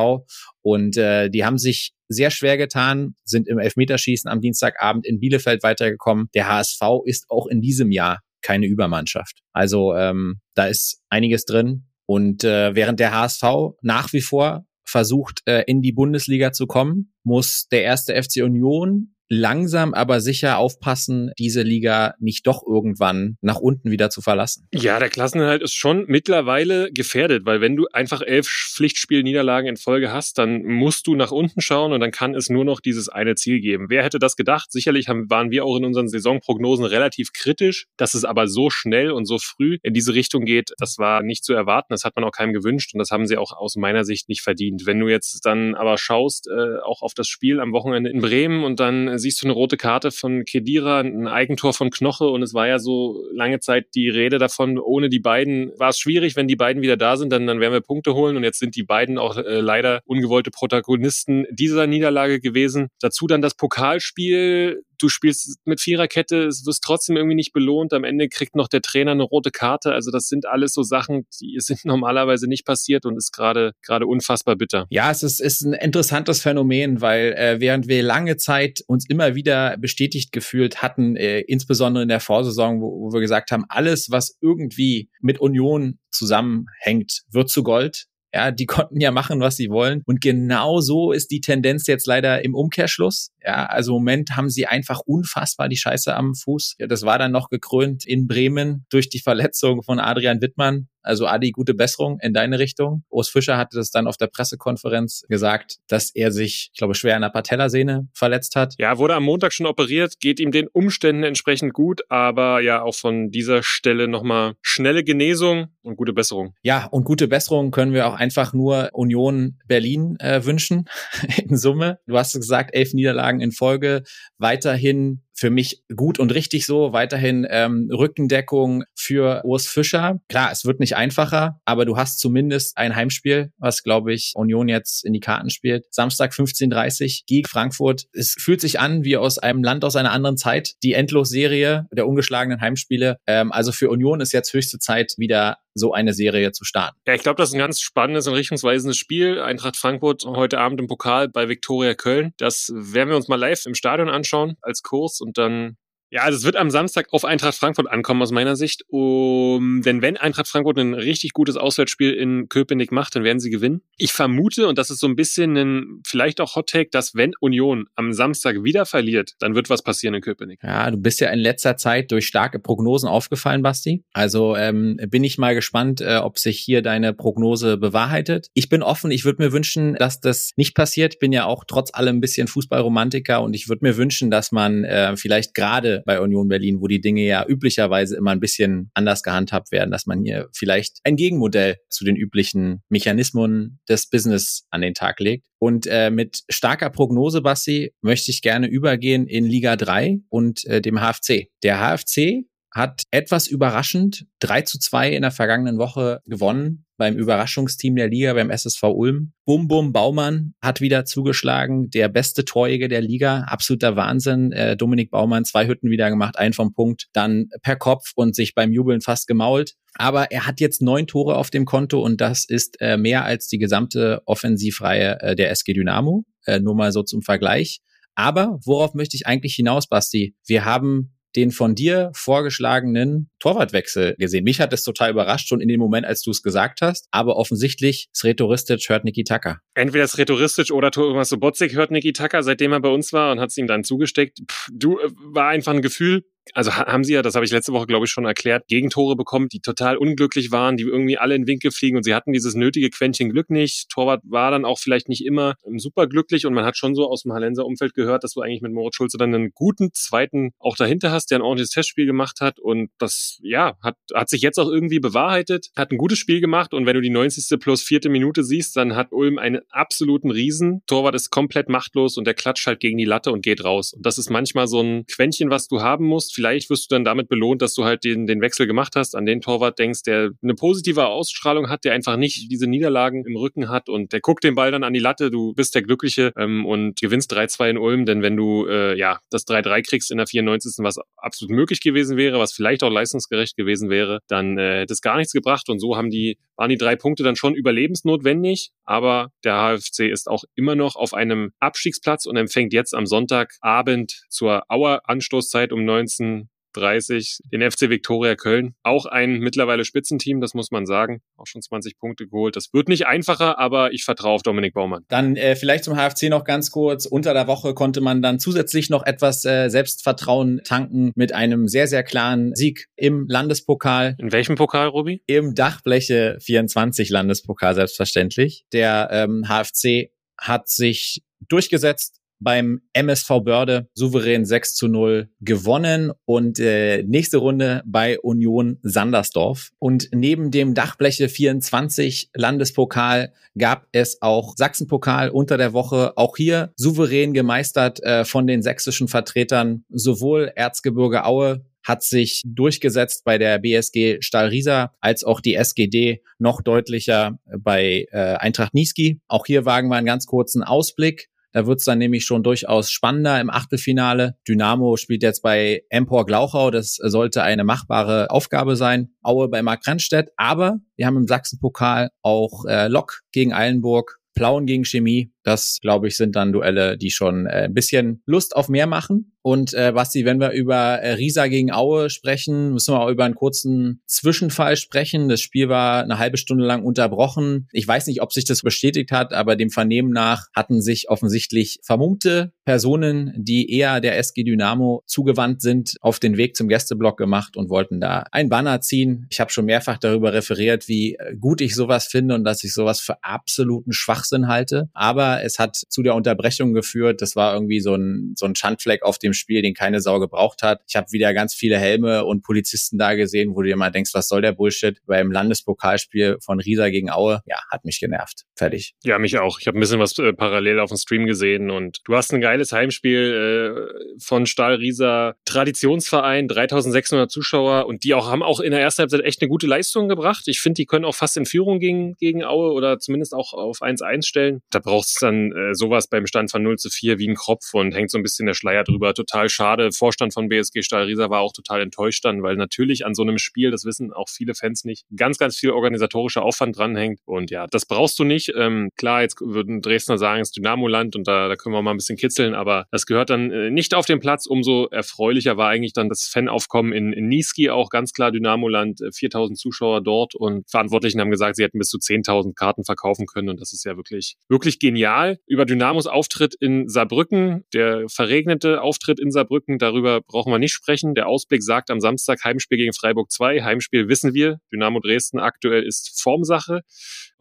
Und 0.63 0.97
äh, 0.97 1.31
die 1.31 1.45
haben 1.45 1.59
sich 1.59 1.93
sehr 2.09 2.31
schwer 2.31 2.57
getan, 2.57 3.15
sind 3.25 3.47
im 3.47 3.59
Elfmeterschießen 3.59 4.31
am 4.31 4.41
Dienstagabend 4.41 5.07
in 5.07 5.21
Bielefeld 5.21 5.63
weitergekommen. 5.63 6.29
Der 6.35 6.49
HSV 6.49 6.81
ist 7.05 7.27
auch 7.29 7.47
in 7.47 7.61
diesem 7.61 7.91
Jahr 7.93 8.21
keine 8.43 8.67
Übermannschaft. 8.67 9.41
Also 9.53 9.95
ähm, 9.95 10.41
da 10.55 10.67
ist 10.67 11.03
einiges 11.09 11.45
drin. 11.45 11.87
Und 12.07 12.43
äh, 12.45 12.75
während 12.75 12.99
der 13.01 13.13
HSV 13.13 13.43
nach 13.83 14.13
wie 14.13 14.21
vor 14.21 14.67
versucht, 14.85 15.43
äh, 15.47 15.63
in 15.67 15.83
die 15.83 15.93
Bundesliga 15.93 16.53
zu 16.53 16.67
kommen, 16.67 17.13
muss 17.23 17.69
der 17.69 17.85
erste 17.85 18.21
FC 18.21 18.43
Union 18.43 19.15
langsam 19.31 19.95
aber 19.95 20.21
sicher 20.21 20.59
aufpassen, 20.59 21.31
diese 21.39 21.63
Liga 21.63 22.15
nicht 22.19 22.47
doch 22.47 22.67
irgendwann 22.67 23.39
nach 23.41 23.57
unten 23.57 23.91
wieder 23.91 24.11
zu 24.11 24.21
verlassen. 24.21 24.67
Ja, 24.75 24.99
der 24.99 25.09
Klassenerhalt 25.09 25.63
ist 25.63 25.75
schon 25.75 26.05
mittlerweile 26.09 26.91
gefährdet, 26.93 27.47
weil 27.47 27.61
wenn 27.61 27.77
du 27.77 27.87
einfach 27.93 28.23
elf 28.23 28.49
Pflichtspielniederlagen 28.49 29.69
in 29.69 29.77
Folge 29.77 30.13
hast, 30.13 30.39
dann 30.39 30.65
musst 30.65 31.07
du 31.07 31.15
nach 31.15 31.31
unten 31.31 31.61
schauen 31.61 31.93
und 31.93 32.01
dann 32.01 32.11
kann 32.11 32.35
es 32.35 32.51
nur 32.51 32.65
noch 32.65 32.81
dieses 32.81 33.09
eine 33.09 33.37
Ziel 33.37 33.61
geben. 33.61 33.87
Wer 33.89 34.03
hätte 34.03 34.19
das 34.19 34.35
gedacht? 34.35 34.73
Sicherlich 34.73 35.09
haben, 35.09 35.31
waren 35.31 35.53
wir 35.53 35.65
auch 35.65 35.77
in 35.77 35.85
unseren 35.85 36.09
Saisonprognosen 36.09 36.85
relativ 36.85 37.33
kritisch, 37.33 37.87
dass 37.97 38.15
es 38.15 38.25
aber 38.25 38.49
so 38.49 38.69
schnell 38.69 39.13
und 39.13 39.27
so 39.27 39.39
früh 39.39 39.79
in 39.85 39.95
diese 39.95 40.13
Richtung 40.13 40.45
geht, 40.45 40.73
das 40.79 40.99
war 40.99 41.23
nicht 41.23 41.45
zu 41.45 41.55
erwarten, 41.55 41.89
das 41.91 42.03
hat 42.03 42.17
man 42.17 42.25
auch 42.25 42.33
keinem 42.33 42.53
gewünscht 42.53 42.95
und 42.95 42.99
das 42.99 43.13
haben 43.13 43.27
sie 43.27 43.37
auch 43.37 43.53
aus 43.53 43.77
meiner 43.77 44.05
Sicht 44.05 44.29
nicht 44.29 44.43
verdient. 44.43 44.87
Wenn 44.87 44.99
du 44.99 45.07
jetzt 45.07 45.47
dann 45.47 45.77
aber 45.77 45.99
schaust, 45.99 46.49
äh, 46.49 46.81
auch 46.85 47.03
auf 47.03 47.15
das 47.15 47.29
Spiel 47.29 47.61
am 47.61 47.73
Wochenende 47.73 48.11
in 48.11 48.21
Bremen 48.21 48.65
und 48.65 48.81
dann 48.81 49.20
siehst 49.21 49.43
du 49.43 49.47
eine 49.47 49.53
rote 49.53 49.77
Karte 49.77 50.11
von 50.11 50.45
Kedira, 50.45 51.01
ein 51.01 51.29
Eigentor 51.29 51.73
von 51.73 51.91
Knoche 51.91 52.29
und 52.29 52.43
es 52.43 52.55
war 52.55 52.67
ja 52.67 52.79
so 52.79 53.23
lange 53.33 53.61
Zeit 53.61 53.95
die 53.95 54.09
Rede 54.09 54.39
davon, 54.39 54.79
ohne 54.79 55.09
die 55.09 55.21
beiden 55.21 55.73
war 55.79 55.91
es 55.91 55.99
schwierig, 55.99 56.35
wenn 56.35 56.49
die 56.49 56.57
beiden 56.57 56.83
wieder 56.83 56.97
da 56.97 57.17
sind, 57.17 57.31
dann, 57.31 57.47
dann 57.47 57.61
werden 57.61 57.73
wir 57.73 57.81
Punkte 57.81 58.15
holen 58.15 58.37
und 58.37 58.43
jetzt 58.43 58.59
sind 58.59 58.75
die 58.75 58.83
beiden 58.83 59.19
auch 59.19 59.37
äh, 59.37 59.61
leider 59.61 60.01
ungewollte 60.07 60.51
Protagonisten 60.51 61.47
dieser 61.51 61.87
Niederlage 61.87 62.41
gewesen. 62.41 62.89
Dazu 63.01 63.27
dann 63.27 63.43
das 63.43 63.55
Pokalspiel, 63.55 64.83
du 65.01 65.09
spielst 65.09 65.59
mit 65.65 65.81
Viererkette, 65.81 66.47
es 66.47 66.65
wirst 66.67 66.83
trotzdem 66.85 67.17
irgendwie 67.17 67.35
nicht 67.35 67.53
belohnt. 67.53 67.93
Am 67.93 68.05
Ende 68.05 68.29
kriegt 68.29 68.55
noch 68.55 68.69
der 68.69 68.83
Trainer 68.83 69.13
eine 69.13 69.23
rote 69.23 69.51
Karte. 69.51 69.93
Also 69.93 70.11
das 70.11 70.29
sind 70.29 70.47
alles 70.47 70.73
so 70.73 70.83
Sachen, 70.83 71.27
die 71.41 71.57
sind 71.59 71.85
normalerweise 71.85 72.47
nicht 72.47 72.65
passiert 72.65 73.07
und 73.07 73.17
ist 73.17 73.33
gerade 73.33 73.73
gerade 73.83 74.07
unfassbar 74.07 74.57
bitter. 74.57 74.87
Ja, 74.91 75.11
es 75.11 75.23
ist, 75.23 75.41
ist 75.41 75.63
ein 75.63 75.73
interessantes 75.73 76.43
Phänomen, 76.43 77.01
weil 77.01 77.33
äh, 77.33 77.61
während 77.61 77.89
wir 77.89 78.03
lange 78.03 78.37
Zeit 78.37 78.83
uns 78.87 79.09
immer 79.09 79.35
wieder 79.35 79.77
bestätigt 79.79 80.33
gefühlt 80.33 80.83
hatten, 80.83 81.17
äh, 81.17 81.41
insbesondere 81.41 82.03
in 82.03 82.09
der 82.09 82.21
Vorsaison, 82.21 82.81
wo, 82.81 83.01
wo 83.01 83.13
wir 83.13 83.21
gesagt 83.21 83.51
haben, 83.51 83.65
alles, 83.69 84.11
was 84.11 84.37
irgendwie 84.41 85.11
mit 85.21 85.41
Union 85.41 85.99
zusammenhängt, 86.11 87.23
wird 87.31 87.49
zu 87.49 87.63
Gold. 87.63 88.07
Ja, 88.33 88.53
die 88.53 88.67
konnten 88.67 89.01
ja 89.01 89.11
machen, 89.11 89.41
was 89.41 89.57
sie 89.57 89.71
wollen. 89.71 90.03
Und 90.07 90.21
genau 90.21 90.81
so 90.81 91.13
ist 91.13 91.31
die 91.31 91.41
Tendenz 91.41 91.87
jetzt 91.87 92.07
leider 92.07 92.45
im 92.45 92.55
Umkehrschluss. 92.55 93.31
Ja, 93.43 93.67
also 93.67 93.93
im 93.93 94.03
Moment 94.03 94.37
haben 94.37 94.51
sie 94.51 94.67
einfach 94.67 95.01
unfassbar 95.01 95.69
die 95.69 95.77
Scheiße 95.77 96.15
am 96.15 96.35
Fuß. 96.35 96.77
Ja, 96.79 96.87
das 96.87 97.03
war 97.03 97.19
dann 97.19 97.33
noch 97.33 97.49
gekrönt 97.49 98.07
in 98.07 98.29
Bremen 98.29 98.87
durch 98.91 99.09
die 99.09 99.21
Verletzung 99.21 99.83
von 99.83 99.99
Adrian 99.99 100.41
Wittmann. 100.41 100.89
Also 101.03 101.27
Adi, 101.27 101.51
gute 101.51 101.75
Besserung 101.75 102.19
in 102.21 102.33
deine 102.33 102.59
Richtung. 102.59 103.05
Urs 103.09 103.29
Fischer 103.29 103.57
hatte 103.57 103.77
das 103.77 103.91
dann 103.91 104.07
auf 104.07 104.17
der 104.17 104.27
Pressekonferenz 104.27 105.25
gesagt, 105.29 105.77
dass 105.89 106.11
er 106.15 106.33
sich, 106.33 106.71
ich 106.73 106.79
glaube, 106.79 106.95
schwer 106.95 107.17
an 107.17 107.23
der 107.23 107.31
Patellasehne 107.31 108.09
verletzt 108.13 108.57
hat. 108.57 108.75
Ja, 108.79 108.99
wurde 108.99 109.15
am 109.15 109.25
Montag 109.25 109.53
schon 109.53 109.67
operiert, 109.67 110.21
geht 110.21 110.41
ihm 110.41 110.53
den 110.53 110.69
Umständen 110.69 111.23
entsprechend 111.23 111.73
gut, 111.73 112.03
aber 112.09 112.61
ja, 112.61 112.83
auch 112.83 112.95
von 112.95 113.31
dieser 113.31 113.63
Stelle 113.63 114.09
nochmal 114.09 114.55
schnelle 114.63 115.05
Genesung 115.05 115.69
und 115.83 115.97
gute 115.97 116.13
Besserung. 116.13 116.55
Ja, 116.63 116.87
und 116.87 117.05
gute 117.05 117.29
Besserung 117.29 117.71
können 117.71 117.93
wir 117.93 118.07
auch 118.07 118.15
einfach 118.15 118.53
nur 118.53 118.91
Union 118.93 119.59
Berlin 119.67 120.17
äh, 120.21 120.45
wünschen 120.45 120.87
in 121.49 121.57
Summe. 121.57 121.99
Du 122.07 122.17
hast 122.17 122.35
gesagt, 122.35 122.75
elf 122.75 122.93
Niederlagen 122.93 123.41
in 123.41 123.53
Folge, 123.53 124.03
weiterhin 124.39 125.23
für 125.41 125.51
mich 125.51 125.83
gut 125.97 126.19
und 126.19 126.35
richtig 126.35 126.67
so. 126.67 126.93
Weiterhin 126.93 127.47
ähm, 127.49 127.89
Rückendeckung 127.91 128.85
für 128.95 129.43
Urs 129.43 129.67
Fischer. 129.67 130.21
Klar, 130.29 130.53
es 130.53 130.67
wird 130.67 130.81
nicht 130.81 130.97
einfacher, 130.97 131.61
aber 131.65 131.87
du 131.87 131.97
hast 131.97 132.21
zumindest 132.21 132.77
ein 132.77 132.95
Heimspiel, 132.95 133.51
was, 133.57 133.83
glaube 133.83 134.13
ich, 134.13 134.33
Union 134.35 134.69
jetzt 134.69 135.03
in 135.03 135.15
die 135.15 135.21
Karten 135.21 135.49
spielt. 135.49 135.87
Samstag 135.91 136.33
15.30 136.33 137.23
gegen 137.27 137.49
Frankfurt. 137.49 138.05
Es 138.13 138.35
fühlt 138.39 138.61
sich 138.61 138.81
an 138.81 139.03
wie 139.03 139.17
aus 139.17 139.39
einem 139.39 139.65
Land 139.65 139.83
aus 139.87 139.97
einer 139.97 140.13
anderen 140.13 140.37
Zeit. 140.37 140.75
Die 140.83 140.93
Endlosserie 140.93 141.87
der 141.91 142.07
ungeschlagenen 142.07 142.61
Heimspiele. 142.61 143.17
Ähm, 143.27 143.51
also 143.51 143.73
für 143.73 143.89
Union 143.89 144.21
ist 144.21 144.33
jetzt 144.33 144.53
höchste 144.53 144.79
Zeit, 144.79 145.15
wieder 145.17 145.57
so 145.75 145.93
eine 145.93 146.13
Serie 146.13 146.53
zu 146.53 146.65
starten. 146.65 146.99
Ja, 147.07 147.15
ich 147.15 147.23
glaube, 147.23 147.37
das 147.37 147.51
ist 147.51 147.55
ein 147.55 147.59
ganz 147.59 147.81
spannendes 147.81 148.27
und 148.27 148.35
richtungsweisendes 148.35 148.97
Spiel. 148.97 149.41
Eintracht 149.41 149.77
Frankfurt 149.77 150.25
heute 150.25 150.59
Abend 150.59 150.81
im 150.81 150.87
Pokal 150.87 151.29
bei 151.29 151.49
Viktoria 151.49 151.95
Köln. 151.95 152.35
Das 152.39 152.73
werden 152.75 153.09
wir 153.09 153.17
uns 153.17 153.29
mal 153.29 153.37
live 153.37 153.65
im 153.67 153.75
Stadion 153.75 154.09
anschauen 154.09 154.57
als 154.63 154.83
Kurs 154.83 155.21
und 155.21 155.39
dann 155.39 155.77
ja, 156.11 156.23
also 156.23 156.37
es 156.37 156.45
wird 156.45 156.57
am 156.57 156.71
Samstag 156.71 157.07
auf 157.13 157.25
Eintracht 157.25 157.55
Frankfurt 157.55 157.89
ankommen 157.89 158.21
aus 158.21 158.33
meiner 158.33 158.57
Sicht. 158.57 158.85
Um, 158.89 159.83
denn 159.83 160.03
wenn 160.03 160.17
Eintracht 160.17 160.49
Frankfurt 160.49 160.79
ein 160.79 160.95
richtig 160.95 161.33
gutes 161.33 161.57
Auswärtsspiel 161.57 162.13
in 162.13 162.49
Köpenick 162.49 162.91
macht, 162.91 163.15
dann 163.15 163.23
werden 163.23 163.39
sie 163.39 163.51
gewinnen. 163.51 163.83
Ich 163.97 164.13
vermute, 164.13 164.67
und 164.67 164.77
das 164.77 164.91
ist 164.91 164.99
so 164.99 165.07
ein 165.07 165.15
bisschen 165.15 165.57
ein 165.57 166.03
vielleicht 166.05 166.41
auch 166.41 166.57
Hot 166.57 166.69
Take, 166.69 166.91
dass 166.91 167.15
wenn 167.15 167.33
Union 167.39 167.87
am 167.95 168.13
Samstag 168.13 168.65
wieder 168.65 168.87
verliert, 168.87 169.35
dann 169.39 169.55
wird 169.55 169.71
was 169.71 169.83
passieren 169.83 170.15
in 170.15 170.21
Köpenick. 170.21 170.61
Ja, 170.65 170.91
du 170.91 170.97
bist 170.97 171.21
ja 171.21 171.31
in 171.31 171.39
letzter 171.39 171.77
Zeit 171.77 172.11
durch 172.11 172.27
starke 172.27 172.59
Prognosen 172.59 173.09
aufgefallen, 173.09 173.63
Basti. 173.63 174.03
Also 174.13 174.57
ähm, 174.57 174.97
bin 175.09 175.23
ich 175.23 175.39
mal 175.39 175.55
gespannt, 175.55 176.01
äh, 176.01 176.17
ob 176.17 176.39
sich 176.39 176.59
hier 176.59 176.83
deine 176.83 177.15
Prognose 177.15 177.77
bewahrheitet. 177.77 178.49
Ich 178.55 178.69
bin 178.69 178.83
offen, 178.83 179.13
ich 179.13 179.25
würde 179.25 179.45
mir 179.45 179.53
wünschen, 179.53 179.95
dass 179.95 180.21
das 180.21 180.51
nicht 180.57 180.75
passiert. 180.75 181.21
Bin 181.21 181.33
ja 181.33 181.45
auch 181.45 181.65
trotz 181.65 181.95
allem 181.95 182.17
ein 182.17 182.21
bisschen 182.21 182.49
Fußballromantiker 182.49 183.41
und 183.43 183.55
ich 183.55 183.69
würde 183.69 183.85
mir 183.85 183.97
wünschen, 183.97 184.31
dass 184.33 184.51
man 184.51 184.83
äh, 184.83 185.17
vielleicht 185.17 185.55
gerade 185.55 186.00
bei 186.05 186.21
Union 186.21 186.49
Berlin, 186.49 186.81
wo 186.81 186.87
die 186.87 187.01
Dinge 187.01 187.23
ja 187.23 187.47
üblicherweise 187.47 188.17
immer 188.17 188.31
ein 188.31 188.41
bisschen 188.41 188.91
anders 188.95 189.23
gehandhabt 189.23 189.73
werden, 189.73 189.91
dass 189.91 190.07
man 190.07 190.23
hier 190.25 190.49
vielleicht 190.53 190.99
ein 191.05 191.17
Gegenmodell 191.17 191.77
zu 191.89 192.05
den 192.05 192.17
üblichen 192.17 192.83
Mechanismen 192.89 193.81
des 193.89 194.09
Business 194.09 194.67
an 194.71 194.81
den 194.81 194.95
Tag 194.95 195.21
legt. 195.21 195.47
Und 195.59 195.87
äh, 195.87 196.11
mit 196.11 196.43
starker 196.49 196.89
Prognose, 196.89 197.43
Bassi, 197.43 197.93
möchte 198.01 198.31
ich 198.31 198.41
gerne 198.41 198.67
übergehen 198.67 199.27
in 199.27 199.45
Liga 199.45 199.77
3 199.77 200.21
und 200.31 200.65
äh, 200.65 200.81
dem 200.81 201.01
HFC. 201.01 201.49
Der 201.63 201.79
HFC 201.81 202.47
hat 202.73 203.03
etwas 203.11 203.49
überraschend 203.49 204.27
3 204.41 204.63
zu 204.63 204.79
2 204.79 205.11
in 205.11 205.23
der 205.23 205.31
vergangenen 205.31 205.79
Woche 205.79 206.21
gewonnen 206.27 206.87
beim 207.01 207.17
Überraschungsteam 207.17 207.97
der 207.97 208.09
Liga, 208.09 208.35
beim 208.35 208.51
SSV 208.51 208.83
Ulm. 208.83 209.33
Bum 209.47 209.69
Bum 209.69 209.93
Baumann 209.93 210.53
hat 210.61 210.83
wieder 210.83 211.07
zugeschlagen, 211.07 211.89
der 211.91 212.09
beste 212.09 212.45
Torjäger 212.45 212.89
der 212.89 213.01
Liga, 213.01 213.45
absoluter 213.49 213.97
Wahnsinn. 213.97 214.53
Äh, 214.53 214.77
Dominik 214.77 215.11
Baumann 215.11 215.47
zwei 215.47 215.67
Hütten 215.67 215.91
wieder 215.91 216.11
gemacht, 216.11 216.39
ein 216.39 216.53
vom 216.53 216.75
Punkt, 216.75 217.09
dann 217.15 217.49
per 217.63 217.77
Kopf 217.77 218.13
und 218.15 218.37
sich 218.37 218.55
beim 218.55 218.71
Jubeln 218.71 219.01
fast 219.01 219.27
gemault. 219.27 219.77
Aber 219.95 220.31
er 220.31 220.47
hat 220.47 220.61
jetzt 220.61 220.83
neun 220.83 221.07
Tore 221.07 221.37
auf 221.37 221.51
dem 221.51 221.65
Konto 221.65 222.01
und 222.03 222.21
das 222.21 222.45
ist 222.45 222.81
äh, 222.81 222.99
mehr 222.99 223.25
als 223.25 223.49
die 223.49 223.59
gesamte 223.59 224.21
Offensivreihe 224.27 225.21
äh, 225.23 225.35
der 225.35 225.51
SG 225.51 225.73
Dynamo. 225.73 226.25
Äh, 226.45 226.61
nur 226.61 226.75
mal 226.75 226.93
so 226.93 227.03
zum 227.03 227.23
Vergleich. 227.23 227.81
Aber 228.15 228.61
worauf 228.65 228.93
möchte 228.93 229.17
ich 229.17 229.27
eigentlich 229.27 229.55
hinaus, 229.55 229.89
Basti? 229.89 230.35
Wir 230.47 230.67
haben 230.67 231.15
den 231.37 231.51
von 231.51 231.75
dir 231.75 232.11
vorgeschlagenen 232.15 233.31
Torwartwechsel 233.39 234.15
gesehen. 234.19 234.45
Mich 234.45 234.61
hat 234.61 234.73
es 234.73 234.85
total 234.85 235.11
überrascht, 235.11 235.49
schon 235.49 235.61
in 235.61 235.69
dem 235.69 235.81
Moment, 235.81 236.07
als 236.07 236.23
du 236.23 236.31
es 236.31 236.43
gesagt 236.43 236.81
hast. 236.81 237.07
Aber 237.11 237.37
offensichtlich, 237.37 238.09
Sretoristic 238.15 238.89
hört 238.89 239.05
Niki 239.05 239.25
Taka. 239.25 239.61
Entweder 239.75 240.07
Sretoristic 240.07 240.71
oder 240.71 240.91
Thomas 240.91 241.29
Sobotzik 241.29 241.75
hört 241.75 241.91
Niki 241.91 242.13
Taka, 242.13 242.43
seitdem 242.43 242.73
er 242.73 242.81
bei 242.81 242.89
uns 242.89 243.13
war 243.13 243.33
und 243.33 243.41
hat 243.41 243.51
es 243.51 243.57
ihm 243.57 243.67
dann 243.67 243.85
zugesteckt. 243.85 244.39
Pff, 244.51 244.69
du, 244.73 244.99
äh, 244.99 245.09
war 245.33 245.49
einfach 245.49 245.73
ein 245.73 245.83
Gefühl, 245.83 246.25
also 246.55 246.73
haben 246.73 247.05
sie 247.05 247.15
ja, 247.15 247.23
das 247.23 247.35
habe 247.35 247.45
ich 247.45 247.51
letzte 247.51 247.73
Woche, 247.73 247.87
glaube 247.87 248.07
ich, 248.07 248.11
schon 248.11 248.25
erklärt, 248.25 248.67
Gegentore 248.69 249.17
bekommen, 249.17 249.49
die 249.49 249.61
total 249.61 249.97
unglücklich 249.97 250.51
waren, 250.51 250.77
die 250.77 250.85
irgendwie 250.85 251.19
alle 251.19 251.35
in 251.35 251.47
Winkel 251.47 251.71
fliegen 251.71 251.97
und 251.97 252.03
sie 252.03 252.15
hatten 252.15 252.33
dieses 252.33 252.55
nötige 252.55 252.91
Quäntchen 252.91 253.31
Glück 253.31 253.51
nicht. 253.51 253.89
Torwart 253.91 254.23
war 254.25 254.51
dann 254.51 254.65
auch 254.65 254.79
vielleicht 254.79 255.09
nicht 255.09 255.25
immer 255.25 255.55
super 255.77 256.07
glücklich 256.07 256.47
und 256.47 256.55
man 256.55 256.65
hat 256.65 256.77
schon 256.77 256.95
so 256.95 257.09
aus 257.09 257.23
dem 257.23 257.33
Hallenser 257.33 257.65
Umfeld 257.65 257.95
gehört, 257.95 258.25
dass 258.25 258.33
du 258.33 258.41
eigentlich 258.41 258.63
mit 258.63 258.73
Moritz 258.73 258.97
Schulze 258.97 259.19
dann 259.19 259.35
einen 259.35 259.51
guten 259.55 259.93
zweiten 259.93 260.53
auch 260.59 260.77
dahinter 260.77 261.11
hast, 261.11 261.31
der 261.31 261.39
ein 261.39 261.43
ordentliches 261.43 261.71
Testspiel 261.71 262.07
gemacht 262.07 262.41
hat 262.41 262.59
und 262.59 262.91
das, 262.99 263.39
ja, 263.43 263.77
hat, 263.83 263.97
hat 264.15 264.29
sich 264.29 264.43
jetzt 264.43 264.59
auch 264.59 264.69
irgendwie 264.69 265.01
bewahrheitet, 265.01 265.71
hat 265.77 265.91
ein 265.91 265.99
gutes 265.99 266.19
Spiel 266.19 266.41
gemacht 266.41 266.75
und 266.75 266.87
wenn 266.87 266.95
du 266.95 267.01
die 267.01 267.11
90. 267.11 267.59
plus 267.61 267.83
vierte 267.83 268.09
Minute 268.09 268.45
siehst, 268.45 268.77
dann 268.77 268.97
hat 268.97 269.13
Ulm 269.13 269.39
einen 269.39 269.61
absoluten 269.71 270.31
Riesen. 270.31 270.83
Torwart 270.87 271.15
ist 271.15 271.31
komplett 271.31 271.69
machtlos 271.69 272.17
und 272.17 272.27
der 272.27 272.35
klatscht 272.35 272.67
halt 272.67 272.81
gegen 272.81 272.99
die 272.99 273.05
Latte 273.05 273.33
und 273.33 273.43
geht 273.43 273.65
raus. 273.65 273.93
Und 273.93 274.05
das 274.05 274.19
ist 274.19 274.31
manchmal 274.31 274.67
so 274.67 274.81
ein 274.81 275.07
Quäntchen, 275.07 275.51
was 275.51 275.69
du 275.69 275.81
haben 275.81 276.07
musst. 276.07 276.35
Vielleicht 276.41 276.71
wirst 276.71 276.91
du 276.91 276.95
dann 276.95 277.05
damit 277.05 277.29
belohnt, 277.29 277.61
dass 277.61 277.75
du 277.75 277.85
halt 277.85 278.03
den, 278.03 278.27
den 278.27 278.41
Wechsel 278.41 278.67
gemacht 278.67 278.97
hast, 278.97 279.15
an 279.15 279.27
den 279.27 279.43
Torwart 279.43 279.79
denkst, 279.79 280.05
der 280.05 280.31
eine 280.43 280.55
positive 280.55 281.07
Ausstrahlung 281.07 281.69
hat, 281.69 281.85
der 281.85 281.93
einfach 281.93 282.17
nicht 282.17 282.51
diese 282.51 282.67
Niederlagen 282.67 283.27
im 283.27 283.37
Rücken 283.37 283.69
hat 283.69 283.91
und 283.91 284.15
der 284.15 284.23
guckt 284.23 284.43
den 284.43 284.55
Ball 284.55 284.71
dann 284.71 284.83
an 284.83 284.95
die 284.95 285.01
Latte, 285.01 285.31
du 285.31 285.53
bist 285.53 285.75
der 285.75 285.83
Glückliche 285.83 286.33
ähm, 286.39 286.65
und 286.65 286.99
gewinnst 286.99 287.31
3-2 287.35 287.69
in 287.69 287.77
Ulm, 287.77 288.07
denn 288.07 288.23
wenn 288.23 288.39
du 288.39 288.67
äh, 288.67 288.99
ja 288.99 289.19
das 289.29 289.47
3-3 289.47 289.83
kriegst 289.87 290.11
in 290.11 290.17
der 290.17 290.27
94. 290.27 290.77
was 290.79 290.97
absolut 291.19 291.55
möglich 291.55 291.83
gewesen 291.83 292.17
wäre, 292.17 292.39
was 292.39 292.55
vielleicht 292.55 292.83
auch 292.83 292.91
leistungsgerecht 292.91 293.55
gewesen 293.55 293.91
wäre, 293.91 294.21
dann 294.27 294.57
äh, 294.57 294.81
hätte 294.81 294.95
es 294.95 295.03
gar 295.03 295.19
nichts 295.19 295.35
gebracht 295.35 295.69
und 295.69 295.79
so 295.79 295.95
haben 295.95 296.09
die 296.09 296.39
waren 296.61 296.69
die 296.69 296.77
drei 296.77 296.95
Punkte 296.95 297.23
dann 297.23 297.37
schon 297.37 297.55
überlebensnotwendig, 297.55 298.71
aber 298.85 299.33
der 299.45 299.55
HFC 299.55 300.11
ist 300.11 300.29
auch 300.29 300.45
immer 300.55 300.75
noch 300.75 300.95
auf 300.95 301.15
einem 301.15 301.53
Abstiegsplatz 301.59 302.27
und 302.27 302.37
empfängt 302.37 302.75
jetzt 302.75 302.95
am 302.95 303.07
Sonntagabend 303.07 304.27
zur 304.29 304.65
Auer 304.69 305.01
Anstoßzeit 305.05 305.73
um 305.73 305.87
19 305.87 306.50
30 306.73 307.41
den 307.53 307.69
FC 307.69 307.91
Viktoria 307.91 308.35
Köln. 308.35 308.75
Auch 308.83 309.07
ein 309.07 309.39
mittlerweile 309.39 309.85
Spitzenteam, 309.85 310.41
das 310.41 310.55
muss 310.55 310.71
man 310.71 310.87
sagen. 310.87 311.21
Auch 311.37 311.47
schon 311.47 311.63
20 311.63 311.99
Punkte 311.99 312.27
geholt. 312.27 312.57
Das 312.57 312.73
wird 312.73 312.89
nicht 312.89 313.07
einfacher, 313.07 313.59
aber 313.59 313.93
ich 313.93 314.05
vertraue 314.05 314.35
auf 314.35 314.43
Dominik 314.43 314.75
Baumann. 314.75 315.05
Dann 315.09 315.37
äh, 315.37 315.57
vielleicht 315.57 315.85
zum 315.85 315.97
HFC 315.97 316.29
noch 316.29 316.45
ganz 316.45 316.71
kurz. 316.71 317.07
Unter 317.07 317.35
der 317.35 317.47
Woche 317.47 317.75
konnte 317.75 318.01
man 318.01 318.23
dann 318.23 318.39
zusätzlich 318.39 318.91
noch 318.91 319.05
etwas 319.05 319.45
äh, 319.45 319.69
Selbstvertrauen 319.69 320.61
tanken 320.65 321.13
mit 321.15 321.35
einem 321.35 321.69
sehr, 321.69 321.87
sehr 321.87 322.03
klaren 322.03 322.55
Sieg 322.55 322.87
im 322.97 323.27
Landespokal. 323.29 324.17
In 324.19 324.33
welchem 324.33 324.57
Pokal, 324.57 324.89
Robi? 324.89 325.23
Im 325.27 325.55
Dachbleche 325.55 326.39
24 326.41 327.11
Landespokal 327.11 327.75
selbstverständlich. 327.75 328.65
Der 328.73 329.09
ähm, 329.13 329.45
HFC 329.49 330.11
hat 330.39 330.69
sich 330.69 331.23
durchgesetzt 331.49 332.20
beim 332.41 332.81
MSV 332.93 333.29
Börde 333.45 333.89
souverän 333.95 334.45
6 334.45 334.75
zu 334.75 334.89
0 334.89 335.29
gewonnen 335.41 336.13
und 336.25 336.59
äh, 336.59 337.03
nächste 337.03 337.39
Runde 337.39 337.83
bei 337.87 338.19
Union 338.19 338.79
Sandersdorf. 338.83 339.71
Und 339.79 340.09
neben 340.13 340.51
dem 340.51 340.75
Dachbleche 340.75 341.29
24 341.29 342.31
Landespokal 342.35 343.33
gab 343.57 343.87
es 343.93 344.23
auch 344.23 344.55
Sachsenpokal 344.57 345.31
unter 345.31 345.57
der 345.57 345.73
Woche, 345.73 346.17
auch 346.17 346.37
hier 346.37 346.73
souverän 346.77 347.35
gemeistert 347.35 348.03
äh, 348.03 348.25
von 348.25 348.47
den 348.47 348.63
sächsischen 348.63 349.09
Vertretern, 349.09 349.85
sowohl 349.91 350.51
Erzgebirge 350.55 351.25
Aue 351.25 351.65
hat 351.83 352.03
sich 352.03 352.43
durchgesetzt 352.45 353.25
bei 353.25 353.39
der 353.39 353.59
BSG 353.59 354.19
Stahlrieser 354.21 354.93
als 355.01 355.25
auch 355.25 355.41
die 355.41 355.55
SGD 355.55 356.23
noch 356.39 356.63
deutlicher 356.63 357.39
bei 357.59 358.07
äh, 358.13 358.35
Eintracht 358.35 358.75
Niesky. 358.75 359.21
Auch 359.29 359.47
hier 359.47 359.65
wagen 359.65 359.89
wir 359.89 359.97
einen 359.97 360.07
ganz 360.07 360.27
kurzen 360.27 360.63
Ausblick. 360.63 361.29
Da 361.53 361.67
wird's 361.67 361.85
dann 361.85 361.99
nämlich 361.99 362.25
schon 362.25 362.43
durchaus 362.43 362.91
spannender 362.91 363.41
im 363.41 363.51
Achtelfinale. 363.51 364.37
Dynamo 364.47 364.97
spielt 364.97 365.23
jetzt 365.23 365.43
bei 365.43 365.83
Empor 365.89 366.27
Glauchau. 366.27 366.71
Das 366.71 366.95
sollte 366.97 367.43
eine 367.43 367.65
machbare 367.65 368.31
Aufgabe 368.31 368.77
sein. 368.77 369.11
Aue 369.23 369.49
bei 369.49 369.63
Mark 369.63 369.87
Rennstedt. 369.87 370.31
Aber 370.37 370.79
wir 370.97 371.07
haben 371.07 371.17
im 371.17 371.27
Sachsenpokal 371.27 372.11
auch 372.23 372.65
äh, 372.67 372.89
Lok 372.89 373.21
gegen 373.33 373.53
Eilenburg, 373.53 374.19
Plauen 374.35 374.67
gegen 374.67 374.85
Chemie. 374.85 375.33
Das, 375.43 375.79
glaube 375.81 376.09
ich, 376.09 376.17
sind 376.17 376.37
dann 376.37 376.53
Duelle, 376.53 376.99
die 376.99 377.11
schon 377.11 377.47
äh, 377.47 377.65
ein 377.65 377.75
bisschen 377.75 378.23
Lust 378.27 378.55
auf 378.57 378.69
mehr 378.69 378.87
machen. 378.87 379.33
Und 379.43 379.73
äh, 379.73 379.93
Basti, 379.95 380.27
wenn 380.27 380.39
wir 380.39 380.51
über 380.51 380.77
äh, 380.77 381.13
Riesa 381.13 381.47
gegen 381.47 381.73
Aue 381.73 382.11
sprechen, 382.11 382.73
müssen 382.73 382.93
wir 382.93 383.01
auch 383.01 383.09
über 383.09 383.25
einen 383.25 383.35
kurzen 383.35 384.03
Zwischenfall 384.07 384.77
sprechen. 384.77 385.29
Das 385.29 385.41
Spiel 385.41 385.71
war 385.71 386.03
eine 386.03 386.19
halbe 386.19 386.37
Stunde 386.37 386.65
lang 386.65 386.85
unterbrochen. 386.85 387.67
Ich 387.73 387.89
weiß 387.89 388.07
nicht, 388.07 388.21
ob 388.21 388.33
sich 388.33 388.45
das 388.45 388.61
bestätigt 388.61 389.13
hat, 389.13 389.33
aber 389.33 389.57
dem 389.57 389.71
Vernehmen 389.71 390.11
nach 390.11 390.49
hatten 390.55 390.83
sich 390.83 391.09
offensichtlich 391.09 391.81
vermummte 391.83 392.53
Personen, 392.67 393.33
die 393.37 393.73
eher 393.73 394.01
der 394.01 394.19
SG 394.19 394.45
Dynamo 394.45 395.03
zugewandt 395.07 395.63
sind, 395.63 395.97
auf 396.03 396.19
den 396.19 396.37
Weg 396.37 396.55
zum 396.55 396.69
Gästeblock 396.69 397.17
gemacht 397.17 397.57
und 397.57 397.71
wollten 397.71 397.99
da 397.99 398.25
ein 398.33 398.51
Banner 398.51 398.83
ziehen. 398.83 399.27
Ich 399.31 399.41
habe 399.41 399.51
schon 399.51 399.65
mehrfach 399.65 399.97
darüber 399.97 400.35
referiert, 400.35 400.87
wie 400.87 401.17
gut 401.41 401.63
ich 401.63 401.75
sowas 401.75 402.07
finde 402.07 402.35
und 402.35 402.45
dass 402.45 402.63
ich 402.63 402.75
sowas 402.75 403.01
für 403.01 403.23
absoluten 403.25 403.93
Schwachsinn 403.93 404.49
halte. 404.49 404.91
Aber 404.93 405.30
es 405.39 405.59
hat 405.59 405.77
zu 405.77 406.03
der 406.03 406.15
Unterbrechung 406.15 406.73
geführt. 406.73 407.23
Das 407.23 407.37
war 407.37 407.55
irgendwie 407.55 407.81
so 407.81 407.95
ein, 407.95 408.35
so 408.37 408.47
ein 408.47 408.55
Schandfleck 408.55 409.03
auf 409.03 409.19
dem 409.19 409.33
Spiel, 409.33 409.63
den 409.63 409.75
keine 409.75 410.01
Sau 410.01 410.19
gebraucht 410.19 410.63
hat. 410.63 410.83
Ich 410.89 410.97
habe 410.97 411.13
wieder 411.13 411.33
ganz 411.35 411.55
viele 411.55 411.79
Helme 411.79 412.25
und 412.25 412.43
Polizisten 412.43 412.99
da 412.99 413.15
gesehen, 413.15 413.55
wo 413.55 413.63
du 413.63 413.69
dir 413.69 413.77
mal 413.77 413.91
denkst, 413.91 414.11
was 414.15 414.29
soll 414.29 414.43
der 414.43 414.53
Bullshit? 414.53 414.99
Beim 415.07 415.31
Landespokalspiel 415.31 416.39
von 416.45 416.61
Riesa 416.61 416.89
gegen 416.91 417.11
Aue, 417.11 417.43
ja, 417.47 417.59
hat 417.71 417.85
mich 417.85 418.01
genervt. 418.01 418.45
Fertig. 418.55 418.95
Ja, 419.05 419.19
mich 419.19 419.39
auch. 419.39 419.61
Ich 419.61 419.67
habe 419.67 419.79
ein 419.79 419.81
bisschen 419.81 420.01
was 420.01 420.19
äh, 420.19 420.33
parallel 420.33 420.81
auf 420.81 420.91
dem 420.91 420.99
Stream 420.99 421.27
gesehen 421.27 421.71
und 421.71 422.01
du 422.05 422.17
hast 422.17 422.33
ein 422.33 422.41
geiles 422.41 422.73
Heimspiel 422.73 423.97
äh, 423.97 424.21
von 424.23 424.47
Stahl 424.47 424.75
Riesa, 424.75 425.35
Traditionsverein, 425.45 426.49
3600 426.49 427.31
Zuschauer 427.31 427.87
und 427.87 428.05
die 428.05 428.15
auch 428.15 428.31
haben 428.31 428.43
auch 428.43 428.61
in 428.61 428.71
der 428.71 428.81
ersten 428.81 429.03
Halbzeit 429.03 429.23
echt 429.23 429.41
eine 429.41 429.49
gute 429.49 429.67
Leistung 429.67 430.09
gebracht. 430.09 430.45
Ich 430.47 430.61
finde, 430.61 430.75
die 430.75 430.87
können 430.87 431.05
auch 431.05 431.15
fast 431.15 431.37
in 431.37 431.47
Führung 431.47 431.79
gegen, 431.79 432.15
gegen 432.15 432.45
Aue 432.45 432.73
oder 432.73 432.99
zumindest 432.99 433.35
auch 433.35 433.53
auf 433.53 433.83
1-1 433.83 434.27
stellen. 434.27 434.63
Da 434.71 434.79
braucht 434.79 435.09
es 435.23 435.29
dann 435.29 435.53
äh, 435.53 435.75
sowas 435.75 436.09
beim 436.09 436.27
Stand 436.27 436.51
von 436.51 436.63
0 436.63 436.77
zu 436.79 436.91
4 436.91 437.19
wie 437.19 437.29
ein 437.29 437.35
Kropf 437.35 437.75
und 437.75 437.95
hängt 437.95 438.11
so 438.11 438.19
ein 438.19 438.23
bisschen 438.23 438.47
der 438.47 438.55
Schleier 438.55 438.85
drüber 438.85 439.15
total 439.15 439.49
schade. 439.49 439.93
Vorstand 439.93 440.35
von 440.35 440.49
BSG 440.49 440.83
Stahl 440.83 441.05
Riesa 441.05 441.31
war 441.31 441.41
auch 441.41 441.53
total 441.53 441.81
enttäuscht 441.81 442.25
dann, 442.25 442.43
weil 442.43 442.57
natürlich 442.57 443.07
an 443.07 443.15
so 443.15 443.23
einem 443.23 443.39
Spiel, 443.39 443.71
das 443.71 443.85
wissen 443.85 444.13
auch 444.13 444.29
viele 444.29 444.55
Fans 444.55 444.85
nicht, 444.85 445.05
ganz, 445.15 445.39
ganz 445.39 445.57
viel 445.57 445.71
organisatorischer 445.71 446.43
Aufwand 446.43 446.77
dranhängt. 446.77 447.21
Und 447.25 447.51
ja, 447.51 447.67
das 447.67 447.87
brauchst 447.87 448.19
du 448.19 448.25
nicht. 448.25 448.53
Ähm, 448.57 448.91
klar, 448.97 449.23
jetzt 449.23 449.41
würden 449.41 449.83
Dresdner 449.83 450.19
sagen, 450.19 450.41
es 450.41 450.49
ist 450.49 450.57
Dynamo-Land 450.57 451.17
und 451.17 451.29
da, 451.29 451.49
da 451.49 451.57
können 451.57 451.75
wir 451.75 451.83
mal 451.83 451.93
ein 451.93 451.97
bisschen 451.97 452.17
kitzeln, 452.17 452.55
aber 452.55 452.87
das 452.91 453.07
gehört 453.07 453.31
dann 453.31 453.51
äh, 453.51 453.71
nicht 453.71 453.95
auf 453.95 454.07
den 454.07 454.21
Platz. 454.21 454.47
Umso 454.47 454.87
erfreulicher 454.91 455.57
war 455.57 455.69
eigentlich 455.69 455.93
dann 455.93 456.09
das 456.09 456.25
Fanaufkommen 456.25 456.93
in, 456.93 457.13
in 457.13 457.29
Niski, 457.29 457.71
auch 457.71 457.91
ganz 457.91 458.13
klar 458.13 458.33
Dynamo-Land, 458.33 459.03
4000 459.13 459.57
äh, 459.57 459.61
Zuschauer 459.61 460.01
dort 460.01 460.35
und 460.35 460.69
Verantwortlichen 460.71 461.21
haben 461.21 461.31
gesagt, 461.31 461.57
sie 461.57 461.63
hätten 461.63 461.79
bis 461.79 461.89
zu 461.89 461.99
10.000 461.99 462.55
Karten 462.55 462.85
verkaufen 462.85 463.27
können 463.27 463.49
und 463.49 463.61
das 463.61 463.73
ist 463.73 463.85
ja 463.85 463.97
wirklich, 463.97 464.37
wirklich 464.49 464.79
genial. 464.79 465.10
Über 465.47 465.65
Dynamos 465.65 466.07
Auftritt 466.07 466.55
in 466.61 466.89
Saarbrücken, 466.89 467.65
der 467.75 468.05
verregnete 468.09 468.83
Auftritt 468.83 469.21
in 469.21 469.31
Saarbrücken, 469.31 469.79
darüber 469.79 470.21
brauchen 470.21 470.53
wir 470.53 470.59
nicht 470.59 470.73
sprechen. 470.73 471.15
Der 471.15 471.27
Ausblick 471.27 471.63
sagt 471.63 471.91
am 471.91 472.01
Samstag 472.01 472.45
Heimspiel 472.45 472.79
gegen 472.79 472.93
Freiburg 472.93 473.31
2. 473.31 473.63
Heimspiel 473.63 474.09
wissen 474.09 474.35
wir. 474.35 474.59
Dynamo 474.73 475.01
Dresden 475.01 475.39
aktuell 475.39 475.83
ist 475.83 476.21
Formsache. 476.21 476.83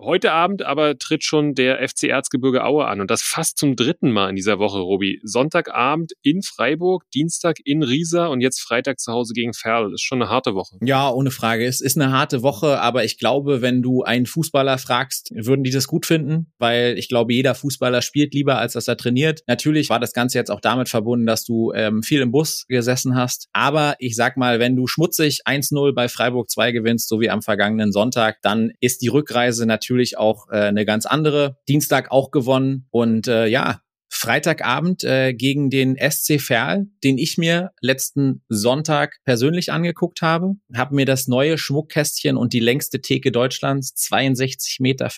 Heute 0.02 0.32
Abend 0.32 0.64
aber 0.64 0.98
tritt 0.98 1.26
schon 1.26 1.54
der 1.56 1.86
FC 1.88 2.04
Erzgebirge 2.04 2.64
Aue 2.64 2.86
an 2.86 3.02
und 3.02 3.12
das 3.12 3.22
fast 3.22 3.58
zum 3.58 3.76
dritten 3.76 4.12
Mal 4.12 4.30
in 4.30 4.38
dieser 4.38 4.58
Woche, 4.58 4.80
Robi. 4.80 5.20
Sonntagabend 5.24 6.14
in 6.22 6.42
Freiburg, 6.42 7.04
Dienstag 7.14 7.58
in 7.66 7.84
Riesa 7.84 8.28
und 8.28 8.40
jetzt 8.40 8.62
Freitag 8.62 9.00
zu 9.00 9.12
Hause 9.12 9.34
gegen 9.34 9.54
Ferl. 9.54 9.92
Das 9.92 9.96
ist 9.96 10.04
schon 10.04 10.22
eine 10.22 10.32
harte 10.32 10.56
Woche. 10.56 10.78
Ja, 10.82 11.10
ohne 11.10 11.32
Frage. 11.32 11.66
Es 11.66 11.82
ist 11.82 11.98
eine 11.98 12.12
harte 12.12 12.42
Woche, 12.44 12.80
aber 12.80 13.04
ich 13.04 13.20
glaube, 13.20 13.62
wenn 13.62 13.82
du 13.82 14.04
einen 14.04 14.26
Fußballer 14.26 14.78
fragst, 14.78 15.32
würden 15.36 15.64
die 15.64 15.72
das 15.72 15.88
gut 15.88 16.06
finden, 16.06 16.54
weil 16.58 16.98
ich 16.98 17.10
glaube, 17.10 17.34
jeder 17.34 17.56
Fußballer 17.60 18.02
spielt 18.02 18.34
lieber, 18.34 18.58
als 18.58 18.74
dass 18.74 18.88
er 18.88 18.98
trainiert. 18.98 19.42
Natürlich 19.48 19.90
war 19.90 20.00
das 20.00 20.14
Ganze 20.14 20.38
jetzt 20.38 20.52
auch 20.52 20.62
damit 20.62 20.90
verbunden, 20.90 21.26
dass 21.26 21.46
du 21.46 21.72
ähm, 21.74 22.04
viel 22.04 22.22
im 22.22 22.32
Bus 22.32 22.66
gesessen 22.68 23.16
hast. 23.16 23.48
Aber 23.54 23.96
ich 24.00 24.16
sag 24.16 24.38
mal, 24.38 24.60
wenn 24.60 24.76
du 24.76 24.88
schmutzig 24.88 25.42
1-0 25.46 25.94
bei 25.94 26.08
Freiburg 26.08 26.50
2 26.50 26.72
gewinnst, 26.72 27.10
so 27.10 27.20
wie 27.20 27.30
am 27.30 27.42
vergangenen 27.42 27.92
Sonntag, 27.92 28.42
dann 28.42 28.72
ist 28.80 29.02
die 29.02 29.08
Rückreise 29.08 29.66
natürlich 29.66 30.18
auch 30.18 30.48
äh, 30.50 30.56
eine 30.56 30.86
ganz 30.86 31.06
andere. 31.06 31.58
Dienstag 31.68 32.12
auch 32.12 32.32
gewonnen 32.32 32.88
und 32.92 33.28
äh, 33.28 33.48
ja, 33.48 33.82
Freitagabend 34.20 35.06
äh, 35.06 35.34
gegen 35.34 35.70
den 35.70 35.96
SC 35.96 36.42
Verl, 36.42 36.88
den 37.06 37.18
ich 37.18 37.38
mir 37.38 37.72
letzten 37.80 38.42
Sonntag 38.50 39.16
persönlich 39.24 39.72
angeguckt 39.72 40.22
habe. 40.22 40.56
Habe 40.76 40.96
mir 40.96 41.06
das 41.06 41.30
neue 41.30 41.58
Schmuckkästchen 41.58 42.36
und 42.36 42.52
die 42.52 42.60
längste 42.60 43.00
Theke 43.00 43.32
Deutschlands, 43.32 43.96
62,50 43.96 44.82
Meter 44.82 45.10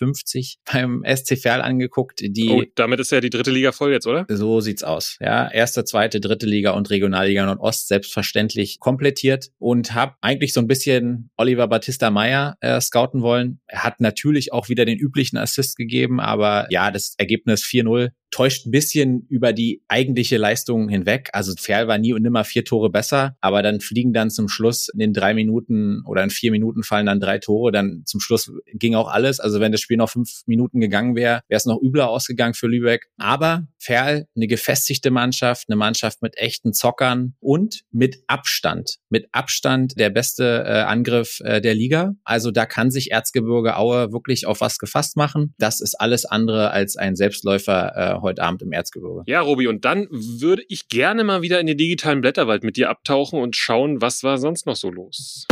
beim 0.72 1.02
SC 1.04 1.36
Verl 1.36 1.62
angeguckt. 1.62 2.20
Die, 2.22 2.48
oh, 2.48 2.62
damit 2.76 3.00
ist 3.00 3.10
ja 3.10 3.20
die 3.20 3.30
dritte 3.30 3.50
Liga 3.50 3.72
voll 3.72 3.90
jetzt, 3.90 4.06
oder? 4.06 4.24
So 4.28 4.60
sieht's 4.60 4.84
aus. 4.84 5.16
Ja, 5.20 5.50
erste, 5.50 5.84
zweite, 5.84 6.20
dritte 6.20 6.46
Liga 6.46 6.70
und 6.70 6.88
Regionalliga 6.88 7.44
Nordost 7.44 7.88
selbstverständlich 7.88 8.78
komplettiert 8.78 9.48
und 9.58 9.94
habe 9.94 10.14
eigentlich 10.20 10.52
so 10.52 10.60
ein 10.60 10.68
bisschen 10.68 11.30
Oliver 11.36 11.66
Battista 11.66 12.12
Meyer 12.12 12.56
äh, 12.60 12.80
scouten 12.80 13.22
wollen. 13.22 13.60
Er 13.66 13.82
hat 13.82 14.00
natürlich 14.00 14.52
auch 14.52 14.68
wieder 14.68 14.84
den 14.84 14.98
üblichen 14.98 15.38
Assist 15.38 15.76
gegeben, 15.76 16.20
aber 16.20 16.68
ja, 16.70 16.92
das 16.92 17.14
Ergebnis 17.18 17.64
4-0 17.64 18.10
täuscht 18.32 18.66
ein 18.66 18.70
bisschen 18.70 19.26
über 19.28 19.52
die 19.52 19.82
eigentliche 19.88 20.38
Leistung 20.38 20.88
hinweg. 20.88 21.28
Also 21.32 21.52
Ferl 21.56 21.86
war 21.86 21.98
nie 21.98 22.14
und 22.14 22.22
nimmer 22.22 22.44
vier 22.44 22.64
Tore 22.64 22.90
besser, 22.90 23.36
aber 23.40 23.62
dann 23.62 23.80
fliegen 23.80 24.12
dann 24.12 24.30
zum 24.30 24.48
Schluss 24.48 24.88
in 24.88 24.98
den 24.98 25.12
drei 25.12 25.34
Minuten 25.34 26.02
oder 26.06 26.24
in 26.24 26.30
vier 26.30 26.50
Minuten 26.50 26.82
fallen 26.82 27.06
dann 27.06 27.20
drei 27.20 27.38
Tore. 27.38 27.70
Dann 27.70 28.02
zum 28.06 28.20
Schluss 28.20 28.50
ging 28.72 28.94
auch 28.94 29.08
alles. 29.08 29.38
Also 29.38 29.60
wenn 29.60 29.70
das 29.70 29.82
Spiel 29.82 29.98
noch 29.98 30.10
fünf 30.10 30.42
Minuten 30.46 30.80
gegangen 30.80 31.14
wäre, 31.14 31.42
wäre 31.48 31.58
es 31.58 31.66
noch 31.66 31.80
übler 31.80 32.08
ausgegangen 32.08 32.54
für 32.54 32.66
Lübeck. 32.66 33.08
Aber 33.18 33.66
Ferl, 33.78 34.26
eine 34.34 34.46
gefestigte 34.46 35.10
Mannschaft, 35.10 35.66
eine 35.68 35.76
Mannschaft 35.76 36.22
mit 36.22 36.38
echten 36.38 36.72
Zockern 36.72 37.34
und 37.40 37.82
mit 37.90 38.22
Abstand, 38.28 38.96
mit 39.10 39.28
Abstand 39.32 39.98
der 39.98 40.08
beste 40.08 40.64
äh, 40.66 40.82
Angriff 40.82 41.40
äh, 41.44 41.60
der 41.60 41.74
Liga. 41.74 42.14
Also 42.24 42.50
da 42.50 42.64
kann 42.64 42.90
sich 42.90 43.10
Erzgebirge 43.10 43.76
Aue 43.76 44.12
wirklich 44.12 44.46
auf 44.46 44.62
was 44.62 44.78
gefasst 44.78 45.16
machen. 45.16 45.54
Das 45.58 45.82
ist 45.82 46.00
alles 46.00 46.24
andere 46.24 46.70
als 46.70 46.96
ein 46.96 47.14
Selbstläufer 47.14 47.92
äh, 47.94 48.21
heute 48.22 48.42
Abend 48.42 48.62
im 48.62 48.72
Erzgebirge. 48.72 49.22
Ja, 49.26 49.40
Robi, 49.40 49.66
und 49.66 49.84
dann 49.84 50.08
würde 50.10 50.62
ich 50.68 50.88
gerne 50.88 51.24
mal 51.24 51.42
wieder 51.42 51.60
in 51.60 51.66
den 51.66 51.76
digitalen 51.76 52.20
Blätterwald 52.20 52.64
mit 52.64 52.76
dir 52.76 52.88
abtauchen 52.88 53.40
und 53.40 53.56
schauen, 53.56 54.00
was 54.00 54.22
war 54.22 54.38
sonst 54.38 54.66
noch 54.66 54.76
so 54.76 54.90
los. 54.90 55.46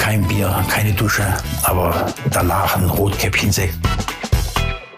Kein 0.00 0.26
Bier, 0.26 0.64
keine 0.68 0.92
Dusche, 0.92 1.26
aber 1.62 2.12
danach 2.32 2.76
ein 2.76 2.88
Rotkäppchensekt. 2.88 3.74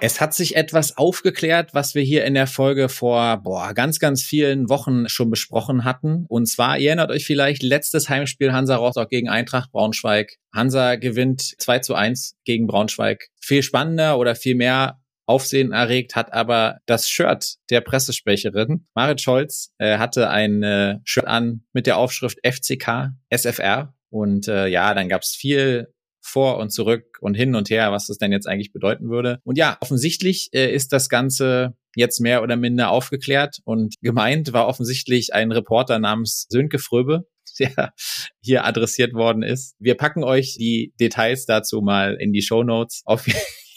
Es 0.04 0.20
hat 0.20 0.34
sich 0.34 0.56
etwas 0.56 0.96
aufgeklärt, 0.96 1.74
was 1.74 1.94
wir 1.94 2.02
hier 2.02 2.24
in 2.24 2.34
der 2.34 2.48
Folge 2.48 2.88
vor 2.88 3.36
boah, 3.36 3.72
ganz, 3.72 4.00
ganz 4.00 4.20
vielen 4.24 4.68
Wochen 4.68 5.08
schon 5.08 5.30
besprochen 5.30 5.84
hatten. 5.84 6.24
Und 6.28 6.46
zwar, 6.46 6.76
ihr 6.78 6.88
erinnert 6.88 7.12
euch 7.12 7.24
vielleicht, 7.24 7.62
letztes 7.62 8.08
Heimspiel 8.08 8.52
Hansa 8.52 8.74
Rostock 8.74 9.10
gegen 9.10 9.28
Eintracht 9.28 9.70
Braunschweig. 9.70 10.38
Hansa 10.52 10.96
gewinnt 10.96 11.42
2 11.42 11.78
zu 11.78 11.94
1 11.94 12.34
gegen 12.44 12.66
Braunschweig. 12.66 13.28
Viel 13.40 13.62
spannender 13.62 14.18
oder 14.18 14.34
viel 14.34 14.56
mehr 14.56 15.01
Aufsehen 15.26 15.72
erregt 15.72 16.16
hat 16.16 16.32
aber 16.32 16.78
das 16.86 17.08
Shirt 17.08 17.56
der 17.70 17.80
Pressesprecherin. 17.80 18.86
Marit 18.94 19.20
Scholz 19.20 19.72
äh, 19.78 19.98
hatte 19.98 20.30
ein 20.30 20.62
äh, 20.62 20.98
Shirt 21.04 21.26
an 21.26 21.64
mit 21.72 21.86
der 21.86 21.96
Aufschrift 21.96 22.38
FCK 22.44 23.10
SFR. 23.30 23.94
Und 24.10 24.48
äh, 24.48 24.66
ja, 24.66 24.92
dann 24.94 25.08
gab's 25.08 25.34
viel 25.34 25.92
vor 26.20 26.58
und 26.58 26.70
zurück 26.70 27.18
und 27.20 27.34
hin 27.34 27.54
und 27.54 27.70
her, 27.70 27.92
was 27.92 28.06
das 28.06 28.18
denn 28.18 28.32
jetzt 28.32 28.46
eigentlich 28.46 28.72
bedeuten 28.72 29.10
würde. 29.10 29.40
Und 29.44 29.58
ja, 29.58 29.76
offensichtlich 29.80 30.50
äh, 30.52 30.72
ist 30.72 30.92
das 30.92 31.08
Ganze 31.08 31.74
jetzt 31.94 32.20
mehr 32.20 32.42
oder 32.42 32.56
minder 32.56 32.90
aufgeklärt 32.90 33.58
und 33.64 33.96
gemeint 34.00 34.52
war 34.52 34.66
offensichtlich 34.66 35.34
ein 35.34 35.52
Reporter 35.52 35.98
namens 35.98 36.46
Sönke 36.48 36.78
Fröbe, 36.78 37.26
der 37.58 37.92
hier 38.40 38.64
adressiert 38.64 39.14
worden 39.14 39.42
ist. 39.42 39.74
Wir 39.78 39.96
packen 39.96 40.24
euch 40.24 40.56
die 40.58 40.94
Details 41.00 41.44
dazu 41.44 41.80
mal 41.80 42.14
in 42.14 42.32
die 42.32 42.42
Show 42.42 42.62
Notes. 42.62 43.02
Auf 43.04 43.26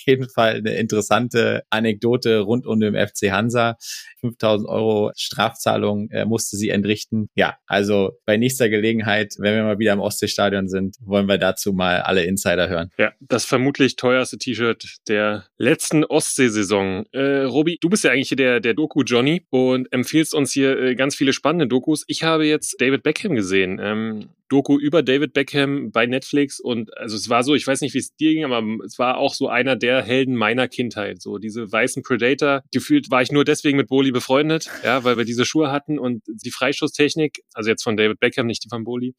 jeden 0.06 0.30
Fall 0.30 0.56
eine 0.56 0.76
interessante 0.76 1.64
Anekdote 1.70 2.40
rund 2.40 2.66
um 2.66 2.80
den 2.80 2.96
FC 2.96 3.32
Hansa. 3.32 3.78
5000 4.22 4.68
Euro 4.70 5.12
Strafzahlung 5.16 6.10
äh, 6.10 6.26
musste 6.26 6.58
sie 6.58 6.70
entrichten. 6.70 7.30
Ja, 7.36 7.58
also 7.68 8.18
bei 8.26 8.38
nächster 8.38 8.70
Gelegenheit, 8.70 9.36
wenn 9.38 9.56
wir 9.56 9.64
mal 9.64 9.80
wieder 9.80 9.94
im 9.94 10.00
Ostseestadion 10.00 10.68
sind, 10.68 10.98
wollen 11.02 11.28
wir 11.28 11.38
dazu 11.38 11.74
mal 11.74 12.02
alle 12.02 12.24
Insider 12.24 12.70
hören. 12.70 12.92
Ja, 12.98 13.14
das 13.20 13.46
vermutlich 13.46 13.96
teuerste 13.96 14.38
T-Shirt 14.38 14.98
der 15.08 15.46
letzten 15.58 16.04
Ostseesaison. 16.04 17.06
Äh, 17.12 17.44
Robi, 17.44 17.78
du 17.82 17.90
bist 17.90 18.04
ja 18.04 18.12
eigentlich 18.12 18.30
der, 18.30 18.60
der 18.60 18.74
Doku-Johnny 18.74 19.44
und 19.50 19.92
empfiehlst 19.92 20.34
uns 20.34 20.52
hier 20.52 20.78
äh, 20.80 20.96
ganz 20.96 21.16
viele 21.16 21.34
spannende 21.34 21.68
Dokus. 21.68 22.04
Ich 22.08 22.24
habe 22.24 22.46
jetzt 22.46 22.80
David 22.80 23.04
Beckham 23.04 23.36
gesehen. 23.36 23.80
Ähm, 23.82 24.30
Doku 24.50 24.78
über 24.78 25.04
David 25.04 25.34
Beckham 25.34 25.92
bei 25.92 26.06
Netflix 26.06 26.60
und 26.60 26.96
also 26.98 27.16
es 27.16 27.30
war 27.30 27.44
so, 27.44 27.56
ich 27.56 27.66
weiß 27.66 27.82
nicht, 27.82 27.94
wie 27.94 28.00
es 28.00 28.16
dir 28.16 28.34
ging, 28.34 28.46
aber 28.46 28.64
es 28.86 29.00
war 29.00 29.18
auch 29.18 29.34
so 29.34 29.48
einer 29.48 29.76
der 29.76 30.04
Helden 30.04 30.36
meiner 30.36 30.68
Kindheit. 30.68 31.22
So 31.22 31.38
diese 31.38 31.72
weißen 31.72 32.04
Predator. 32.04 32.62
Gefühlt 32.72 33.10
war 33.10 33.22
ich 33.22 33.32
nur 33.32 33.44
deswegen 33.44 33.78
mit 33.78 33.88
Boli 33.88 34.12
befreundet, 34.12 34.70
ja, 34.84 35.04
weil 35.04 35.18
wir 35.18 35.26
diese 35.26 35.46
Schuhe 35.46 35.72
hatten 35.72 35.98
und 35.98 36.24
die 36.28 36.52
Freischusstechnik, 36.52 37.40
also 37.54 37.70
jetzt 37.70 37.84
von 37.84 37.98
David 37.98 38.20
Beckham, 38.20 38.46
nicht 38.46 38.64
die 38.64 38.70
von 38.70 38.84
Boli, 38.84 39.16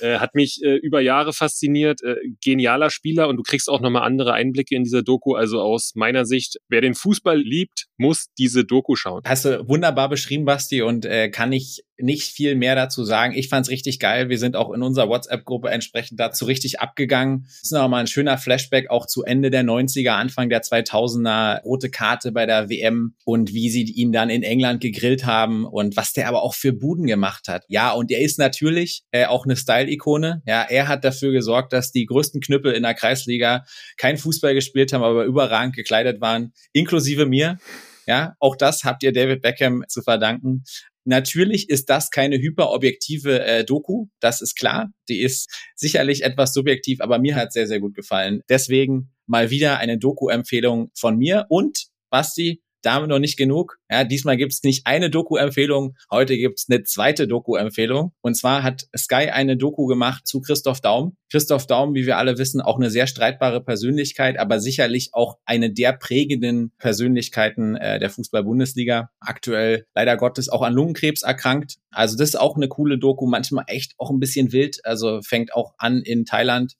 äh, 0.00 0.18
hat 0.18 0.34
mich 0.34 0.60
äh, 0.62 0.76
über 0.76 1.00
Jahre 1.00 1.32
fasziniert. 1.32 2.02
Äh, 2.02 2.16
genialer 2.42 2.90
Spieler 2.90 3.28
und 3.28 3.36
du 3.36 3.42
kriegst 3.42 3.68
auch 3.68 3.80
nochmal 3.80 4.02
andere 4.02 4.32
Einblicke 4.32 4.74
in 4.74 4.84
dieser 4.84 5.02
Doku. 5.02 5.34
Also 5.34 5.60
aus 5.60 5.92
meiner 5.94 6.24
Sicht, 6.26 6.58
wer 6.68 6.80
den 6.80 6.94
Fußball 6.94 7.38
liebt, 7.38 7.86
muss 7.98 8.26
diese 8.38 8.64
Doku 8.64 8.96
schauen. 8.96 9.22
Hast 9.24 9.44
du 9.44 9.68
wunderbar 9.68 10.08
beschrieben, 10.08 10.44
Basti, 10.44 10.82
und 10.82 11.04
äh, 11.04 11.30
kann 11.30 11.52
ich 11.52 11.84
nicht 11.98 12.32
viel 12.32 12.54
mehr 12.56 12.74
dazu 12.74 13.04
sagen. 13.04 13.34
Ich 13.34 13.48
fand's 13.48 13.70
richtig 13.70 13.98
geil. 13.98 14.28
Wir 14.28 14.38
sind 14.38 14.56
auch 14.56 14.72
in 14.72 14.82
unserer 14.82 15.08
WhatsApp-Gruppe 15.08 15.70
entsprechend 15.70 16.20
dazu 16.20 16.44
richtig 16.44 16.80
abgegangen. 16.80 17.44
Das 17.44 17.62
ist 17.62 17.72
nochmal 17.72 18.00
ein 18.00 18.06
schöner 18.06 18.38
Flashback 18.38 18.90
auch 18.90 19.06
zu 19.06 19.24
Ende 19.24 19.50
der 19.50 19.64
90er, 19.64 20.10
Anfang 20.10 20.48
der 20.48 20.62
2000er, 20.62 21.62
rote 21.62 21.90
Karte 21.90 22.32
bei 22.32 22.46
der 22.46 22.68
WM 22.68 23.14
und 23.24 23.54
wie 23.54 23.70
sie 23.70 23.84
ihn 23.84 24.12
dann 24.12 24.30
in 24.30 24.42
England 24.42 24.80
gegrillt 24.80 25.24
haben 25.24 25.64
und 25.64 25.96
was 25.96 26.12
der 26.12 26.28
aber 26.28 26.42
auch 26.42 26.54
für 26.54 26.72
Buden 26.72 27.06
gemacht 27.06 27.48
hat. 27.48 27.64
Ja, 27.68 27.92
und 27.92 28.10
er 28.10 28.20
ist 28.20 28.38
natürlich 28.38 29.04
äh, 29.10 29.26
auch 29.26 29.44
eine 29.44 29.56
Style-Ikone. 29.56 30.42
Ja, 30.46 30.62
er 30.62 30.88
hat 30.88 31.04
dafür 31.04 31.32
gesorgt, 31.32 31.72
dass 31.72 31.92
die 31.92 32.06
größten 32.06 32.40
Knüppel 32.40 32.72
in 32.72 32.82
der 32.82 32.94
Kreisliga 32.94 33.64
kein 33.96 34.18
Fußball 34.18 34.54
gespielt 34.54 34.92
haben, 34.92 35.02
aber 35.02 35.24
überragend 35.24 35.74
gekleidet 35.74 36.20
waren, 36.20 36.52
inklusive 36.72 37.26
mir. 37.26 37.58
Ja, 38.06 38.34
auch 38.38 38.56
das 38.56 38.84
habt 38.84 39.02
ihr 39.02 39.12
David 39.12 39.42
Beckham 39.42 39.84
zu 39.88 40.02
verdanken. 40.02 40.64
Natürlich 41.04 41.68
ist 41.68 41.88
das 41.88 42.10
keine 42.10 42.36
hyperobjektive 42.38 43.44
äh, 43.44 43.64
Doku, 43.64 44.06
das 44.20 44.40
ist 44.40 44.56
klar. 44.56 44.90
Die 45.08 45.20
ist 45.20 45.48
sicherlich 45.76 46.24
etwas 46.24 46.52
subjektiv, 46.52 47.00
aber 47.00 47.18
mir 47.20 47.36
hat 47.36 47.52
sehr, 47.52 47.68
sehr 47.68 47.78
gut 47.78 47.94
gefallen. 47.94 48.42
Deswegen 48.48 49.12
mal 49.26 49.50
wieder 49.50 49.78
eine 49.78 49.98
Doku-Empfehlung 49.98 50.90
von 50.94 51.16
mir 51.16 51.46
und 51.48 51.86
Basti, 52.10 52.62
damit 52.86 53.08
noch 53.08 53.18
nicht 53.18 53.36
genug. 53.36 53.78
Ja, 53.90 54.04
diesmal 54.04 54.36
gibt's 54.36 54.62
nicht 54.62 54.86
eine 54.86 55.10
Doku-Empfehlung, 55.10 55.96
heute 56.10 56.36
gibt's 56.36 56.66
eine 56.68 56.84
zweite 56.84 57.26
Doku-Empfehlung. 57.26 58.12
Und 58.20 58.36
zwar 58.36 58.62
hat 58.62 58.86
Sky 58.96 59.30
eine 59.30 59.56
Doku 59.56 59.86
gemacht 59.86 60.26
zu 60.26 60.40
Christoph 60.40 60.80
Daum. 60.80 61.16
Christoph 61.30 61.66
Daum, 61.66 61.94
wie 61.94 62.06
wir 62.06 62.16
alle 62.16 62.38
wissen, 62.38 62.60
auch 62.60 62.76
eine 62.76 62.90
sehr 62.90 63.06
streitbare 63.06 63.60
Persönlichkeit, 63.62 64.38
aber 64.38 64.60
sicherlich 64.60 65.10
auch 65.12 65.38
eine 65.44 65.72
der 65.72 65.92
prägenden 65.92 66.72
Persönlichkeiten 66.78 67.76
äh, 67.76 67.98
der 67.98 68.10
Fußball-Bundesliga. 68.10 69.10
Aktuell 69.20 69.86
leider 69.94 70.16
Gottes 70.16 70.48
auch 70.48 70.62
an 70.62 70.72
Lungenkrebs 70.72 71.22
erkrankt. 71.22 71.76
Also 71.90 72.16
das 72.16 72.30
ist 72.30 72.40
auch 72.40 72.56
eine 72.56 72.68
coole 72.68 72.98
Doku, 72.98 73.26
manchmal 73.26 73.64
echt 73.66 73.94
auch 73.98 74.10
ein 74.10 74.20
bisschen 74.20 74.52
wild. 74.52 74.78
Also 74.84 75.20
fängt 75.22 75.54
auch 75.54 75.74
an 75.78 76.02
in 76.02 76.24
Thailand. 76.24 76.74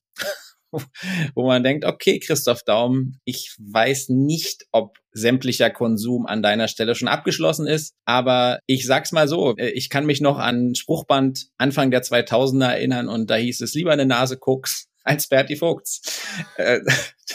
wo 1.35 1.47
man 1.47 1.63
denkt, 1.63 1.85
okay, 1.85 2.19
Christoph 2.19 2.63
Daum, 2.63 3.19
ich 3.25 3.55
weiß 3.59 4.09
nicht, 4.11 4.67
ob 4.73 4.99
sämtlicher 5.13 5.71
Konsum 5.71 6.27
an 6.27 6.43
deiner 6.43 6.69
Stelle 6.69 6.95
schon 6.95 7.09
abgeschlossen 7.09 7.67
ist, 7.67 7.95
aber 8.05 8.61
ich 8.67 8.87
sag's 8.87 9.13
mal 9.13 9.29
so, 9.29 9.57
äh, 9.57 9.71
ich 9.71 9.91
kann 9.91 10.07
mich 10.07 10.21
noch 10.21 10.39
an 10.39 10.75
Spruchband 10.75 11.49
Anfang 11.59 11.91
der 11.91 12.03
2000er 12.03 12.67
erinnern 12.67 13.09
und 13.09 13.31
da 13.31 13.37
hieß 13.37 13.61
es 13.63 13.75
lieber 13.75 13.93
eine 13.93 14.07
Nase 14.07 14.37
Koks 14.37 14.89
als 15.05 15.29
Bertie 15.29 15.57
Vogts. 15.57 16.03
Äh, 16.57 16.81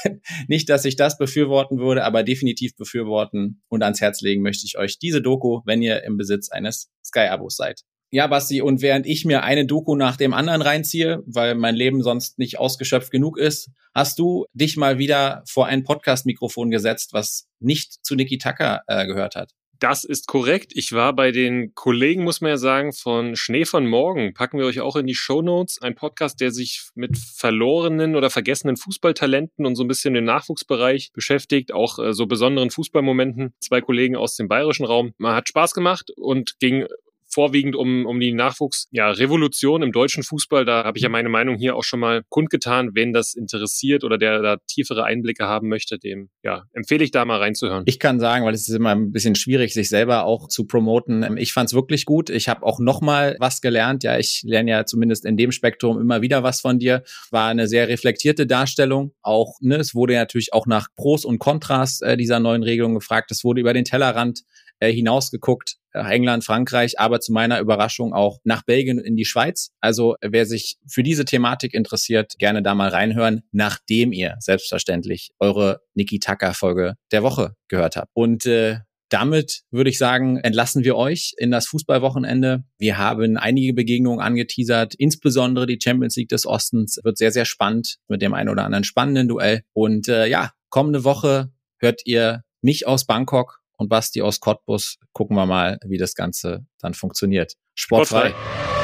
nicht, 0.47 0.69
dass 0.69 0.85
ich 0.85 0.95
das 0.95 1.17
befürworten 1.17 1.79
würde, 1.79 2.03
aber 2.03 2.23
definitiv 2.23 2.75
befürworten 2.75 3.61
und 3.69 3.81
ans 3.81 4.01
Herz 4.01 4.21
legen 4.21 4.41
möchte 4.41 4.65
ich 4.65 4.77
euch 4.77 4.99
diese 4.99 5.21
Doku, 5.21 5.61
wenn 5.65 5.81
ihr 5.81 6.03
im 6.03 6.17
Besitz 6.17 6.49
eines 6.49 6.91
Sky-Abos 7.03 7.55
seid. 7.55 7.81
Ja, 8.13 8.27
Basti, 8.27 8.61
und 8.61 8.81
während 8.81 9.05
ich 9.07 9.23
mir 9.23 9.43
eine 9.43 9.65
Doku 9.65 9.95
nach 9.95 10.17
dem 10.17 10.33
anderen 10.33 10.61
reinziehe, 10.61 11.23
weil 11.25 11.55
mein 11.55 11.75
Leben 11.75 12.03
sonst 12.03 12.39
nicht 12.39 12.59
ausgeschöpft 12.59 13.09
genug 13.09 13.37
ist, 13.37 13.69
hast 13.95 14.19
du 14.19 14.45
dich 14.53 14.75
mal 14.75 14.97
wieder 14.97 15.43
vor 15.47 15.67
ein 15.67 15.85
Podcast-Mikrofon 15.85 16.71
gesetzt, 16.71 17.13
was 17.13 17.47
nicht 17.61 18.05
zu 18.05 18.15
Niki 18.15 18.37
Tucker 18.37 18.81
äh, 18.87 19.07
gehört 19.07 19.35
hat. 19.35 19.51
Das 19.79 20.03
ist 20.03 20.27
korrekt. 20.27 20.73
Ich 20.75 20.91
war 20.91 21.15
bei 21.15 21.31
den 21.31 21.73
Kollegen, 21.73 22.23
muss 22.23 22.41
man 22.41 22.49
ja 22.49 22.57
sagen, 22.57 22.91
von 22.91 23.37
Schnee 23.37 23.63
von 23.63 23.87
Morgen. 23.87 24.33
Packen 24.33 24.59
wir 24.59 24.65
euch 24.65 24.81
auch 24.81 24.97
in 24.97 25.07
die 25.07 25.15
Show 25.15 25.41
Notes. 25.41 25.81
Ein 25.81 25.95
Podcast, 25.95 26.41
der 26.41 26.51
sich 26.51 26.89
mit 26.93 27.17
verlorenen 27.17 28.15
oder 28.17 28.29
vergessenen 28.29 28.75
Fußballtalenten 28.75 29.65
und 29.65 29.75
so 29.75 29.83
ein 29.83 29.87
bisschen 29.87 30.13
im 30.15 30.25
Nachwuchsbereich 30.25 31.11
beschäftigt. 31.13 31.73
Auch 31.73 31.97
äh, 31.97 32.13
so 32.13 32.27
besonderen 32.27 32.69
Fußballmomenten. 32.71 33.53
Zwei 33.59 33.79
Kollegen 33.79 34.17
aus 34.17 34.35
dem 34.35 34.49
bayerischen 34.49 34.85
Raum. 34.85 35.13
Man 35.17 35.33
hat 35.33 35.47
Spaß 35.47 35.73
gemacht 35.73 36.11
und 36.15 36.59
ging 36.59 36.85
vorwiegend 37.31 37.75
um, 37.75 38.05
um 38.05 38.19
die 38.19 38.33
Nachwuchs, 38.33 38.87
ja, 38.91 39.11
im 39.11 39.91
deutschen 39.91 40.23
Fußball. 40.23 40.65
Da 40.65 40.83
habe 40.83 40.97
ich 40.97 41.03
ja 41.03 41.09
meine 41.09 41.29
Meinung 41.29 41.55
hier 41.55 41.75
auch 41.75 41.83
schon 41.83 41.99
mal 41.99 42.23
kundgetan. 42.29 42.91
Wen 42.93 43.13
das 43.13 43.33
interessiert 43.33 44.03
oder 44.03 44.17
der 44.17 44.41
da 44.41 44.57
tiefere 44.67 45.03
Einblicke 45.03 45.45
haben 45.45 45.69
möchte, 45.69 45.97
dem, 45.97 46.29
ja, 46.43 46.63
empfehle 46.73 47.03
ich 47.03 47.11
da 47.11 47.25
mal 47.25 47.37
reinzuhören. 47.37 47.83
Ich 47.85 47.99
kann 47.99 48.19
sagen, 48.19 48.45
weil 48.45 48.53
es 48.53 48.67
ist 48.67 48.75
immer 48.75 48.91
ein 48.91 49.11
bisschen 49.11 49.35
schwierig, 49.35 49.73
sich 49.73 49.89
selber 49.89 50.25
auch 50.25 50.47
zu 50.47 50.65
promoten. 50.65 51.37
Ich 51.37 51.53
fand 51.53 51.69
es 51.69 51.73
wirklich 51.73 52.05
gut. 52.05 52.29
Ich 52.29 52.49
habe 52.49 52.65
auch 52.65 52.79
noch 52.79 53.01
mal 53.01 53.35
was 53.39 53.61
gelernt. 53.61 54.03
Ja, 54.03 54.17
ich 54.17 54.41
lerne 54.45 54.71
ja 54.71 54.85
zumindest 54.85 55.25
in 55.25 55.37
dem 55.37 55.51
Spektrum 55.51 55.99
immer 55.99 56.21
wieder 56.21 56.43
was 56.43 56.61
von 56.61 56.79
dir. 56.79 57.03
War 57.31 57.49
eine 57.49 57.67
sehr 57.67 57.87
reflektierte 57.87 58.47
Darstellung. 58.47 59.13
Auch, 59.21 59.55
ne, 59.61 59.77
es 59.77 59.95
wurde 59.95 60.13
natürlich 60.13 60.53
auch 60.53 60.67
nach 60.67 60.87
Pros 60.95 61.25
und 61.25 61.39
Kontras 61.39 62.01
äh, 62.01 62.17
dieser 62.17 62.39
neuen 62.39 62.63
Regelung 62.63 62.95
gefragt. 62.95 63.31
Es 63.31 63.43
wurde 63.43 63.61
über 63.61 63.73
den 63.73 63.85
Tellerrand 63.85 64.43
äh, 64.81 64.91
hinausgeguckt, 64.91 65.77
England, 65.93 66.43
Frankreich, 66.43 66.99
aber 66.99 67.19
zu 67.19 67.31
meiner 67.31 67.59
Überraschung 67.59 68.13
auch 68.13 68.39
nach 68.43 68.63
Belgien 68.63 68.99
und 68.99 69.05
in 69.05 69.15
die 69.15 69.25
Schweiz. 69.25 69.71
Also 69.79 70.15
wer 70.21 70.45
sich 70.45 70.77
für 70.87 71.03
diese 71.03 71.25
Thematik 71.25 71.73
interessiert, 71.73 72.33
gerne 72.39 72.63
da 72.63 72.75
mal 72.75 72.89
reinhören, 72.89 73.43
nachdem 73.51 74.11
ihr 74.11 74.37
selbstverständlich 74.39 75.31
eure 75.39 75.81
Niki 75.93 76.19
Tucker 76.19 76.53
Folge 76.53 76.95
der 77.11 77.23
Woche 77.23 77.55
gehört 77.67 77.95
habt. 77.97 78.09
Und 78.13 78.45
äh, 78.45 78.79
damit 79.09 79.63
würde 79.69 79.89
ich 79.89 79.97
sagen, 79.97 80.37
entlassen 80.37 80.85
wir 80.85 80.95
euch 80.95 81.33
in 81.37 81.51
das 81.51 81.67
Fußballwochenende. 81.67 82.63
Wir 82.77 82.97
haben 82.97 83.37
einige 83.37 83.73
Begegnungen 83.73 84.21
angeteasert, 84.21 84.95
insbesondere 84.95 85.67
die 85.67 85.79
Champions 85.83 86.15
League 86.15 86.29
des 86.29 86.45
Ostens 86.45 86.99
wird 87.03 87.17
sehr, 87.17 87.33
sehr 87.33 87.45
spannend 87.45 87.97
mit 88.07 88.21
dem 88.21 88.33
einen 88.33 88.49
oder 88.49 88.63
anderen 88.63 88.85
spannenden 88.85 89.27
Duell. 89.27 89.63
Und 89.73 90.07
äh, 90.07 90.27
ja, 90.27 90.53
kommende 90.69 91.03
Woche 91.03 91.51
hört 91.79 92.01
ihr 92.05 92.43
mich 92.61 92.87
aus 92.87 93.05
Bangkok 93.05 93.60
und 93.81 93.89
Basti 93.89 94.21
aus 94.21 94.39
Cottbus. 94.39 94.97
Gucken 95.11 95.35
wir 95.35 95.47
mal, 95.47 95.79
wie 95.83 95.97
das 95.97 96.13
Ganze 96.13 96.65
dann 96.79 96.93
funktioniert. 96.93 97.55
Sportfrei. 97.73 98.29
Sportfrei. 98.29 98.81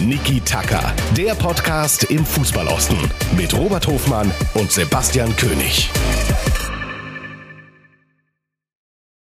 Niki 0.00 0.40
Tacker, 0.40 0.94
der 1.16 1.34
Podcast 1.34 2.04
im 2.04 2.24
Fußballosten 2.24 2.98
mit 3.36 3.54
Robert 3.54 3.86
Hofmann 3.86 4.30
und 4.54 4.72
Sebastian 4.72 5.36
König. 5.36 5.90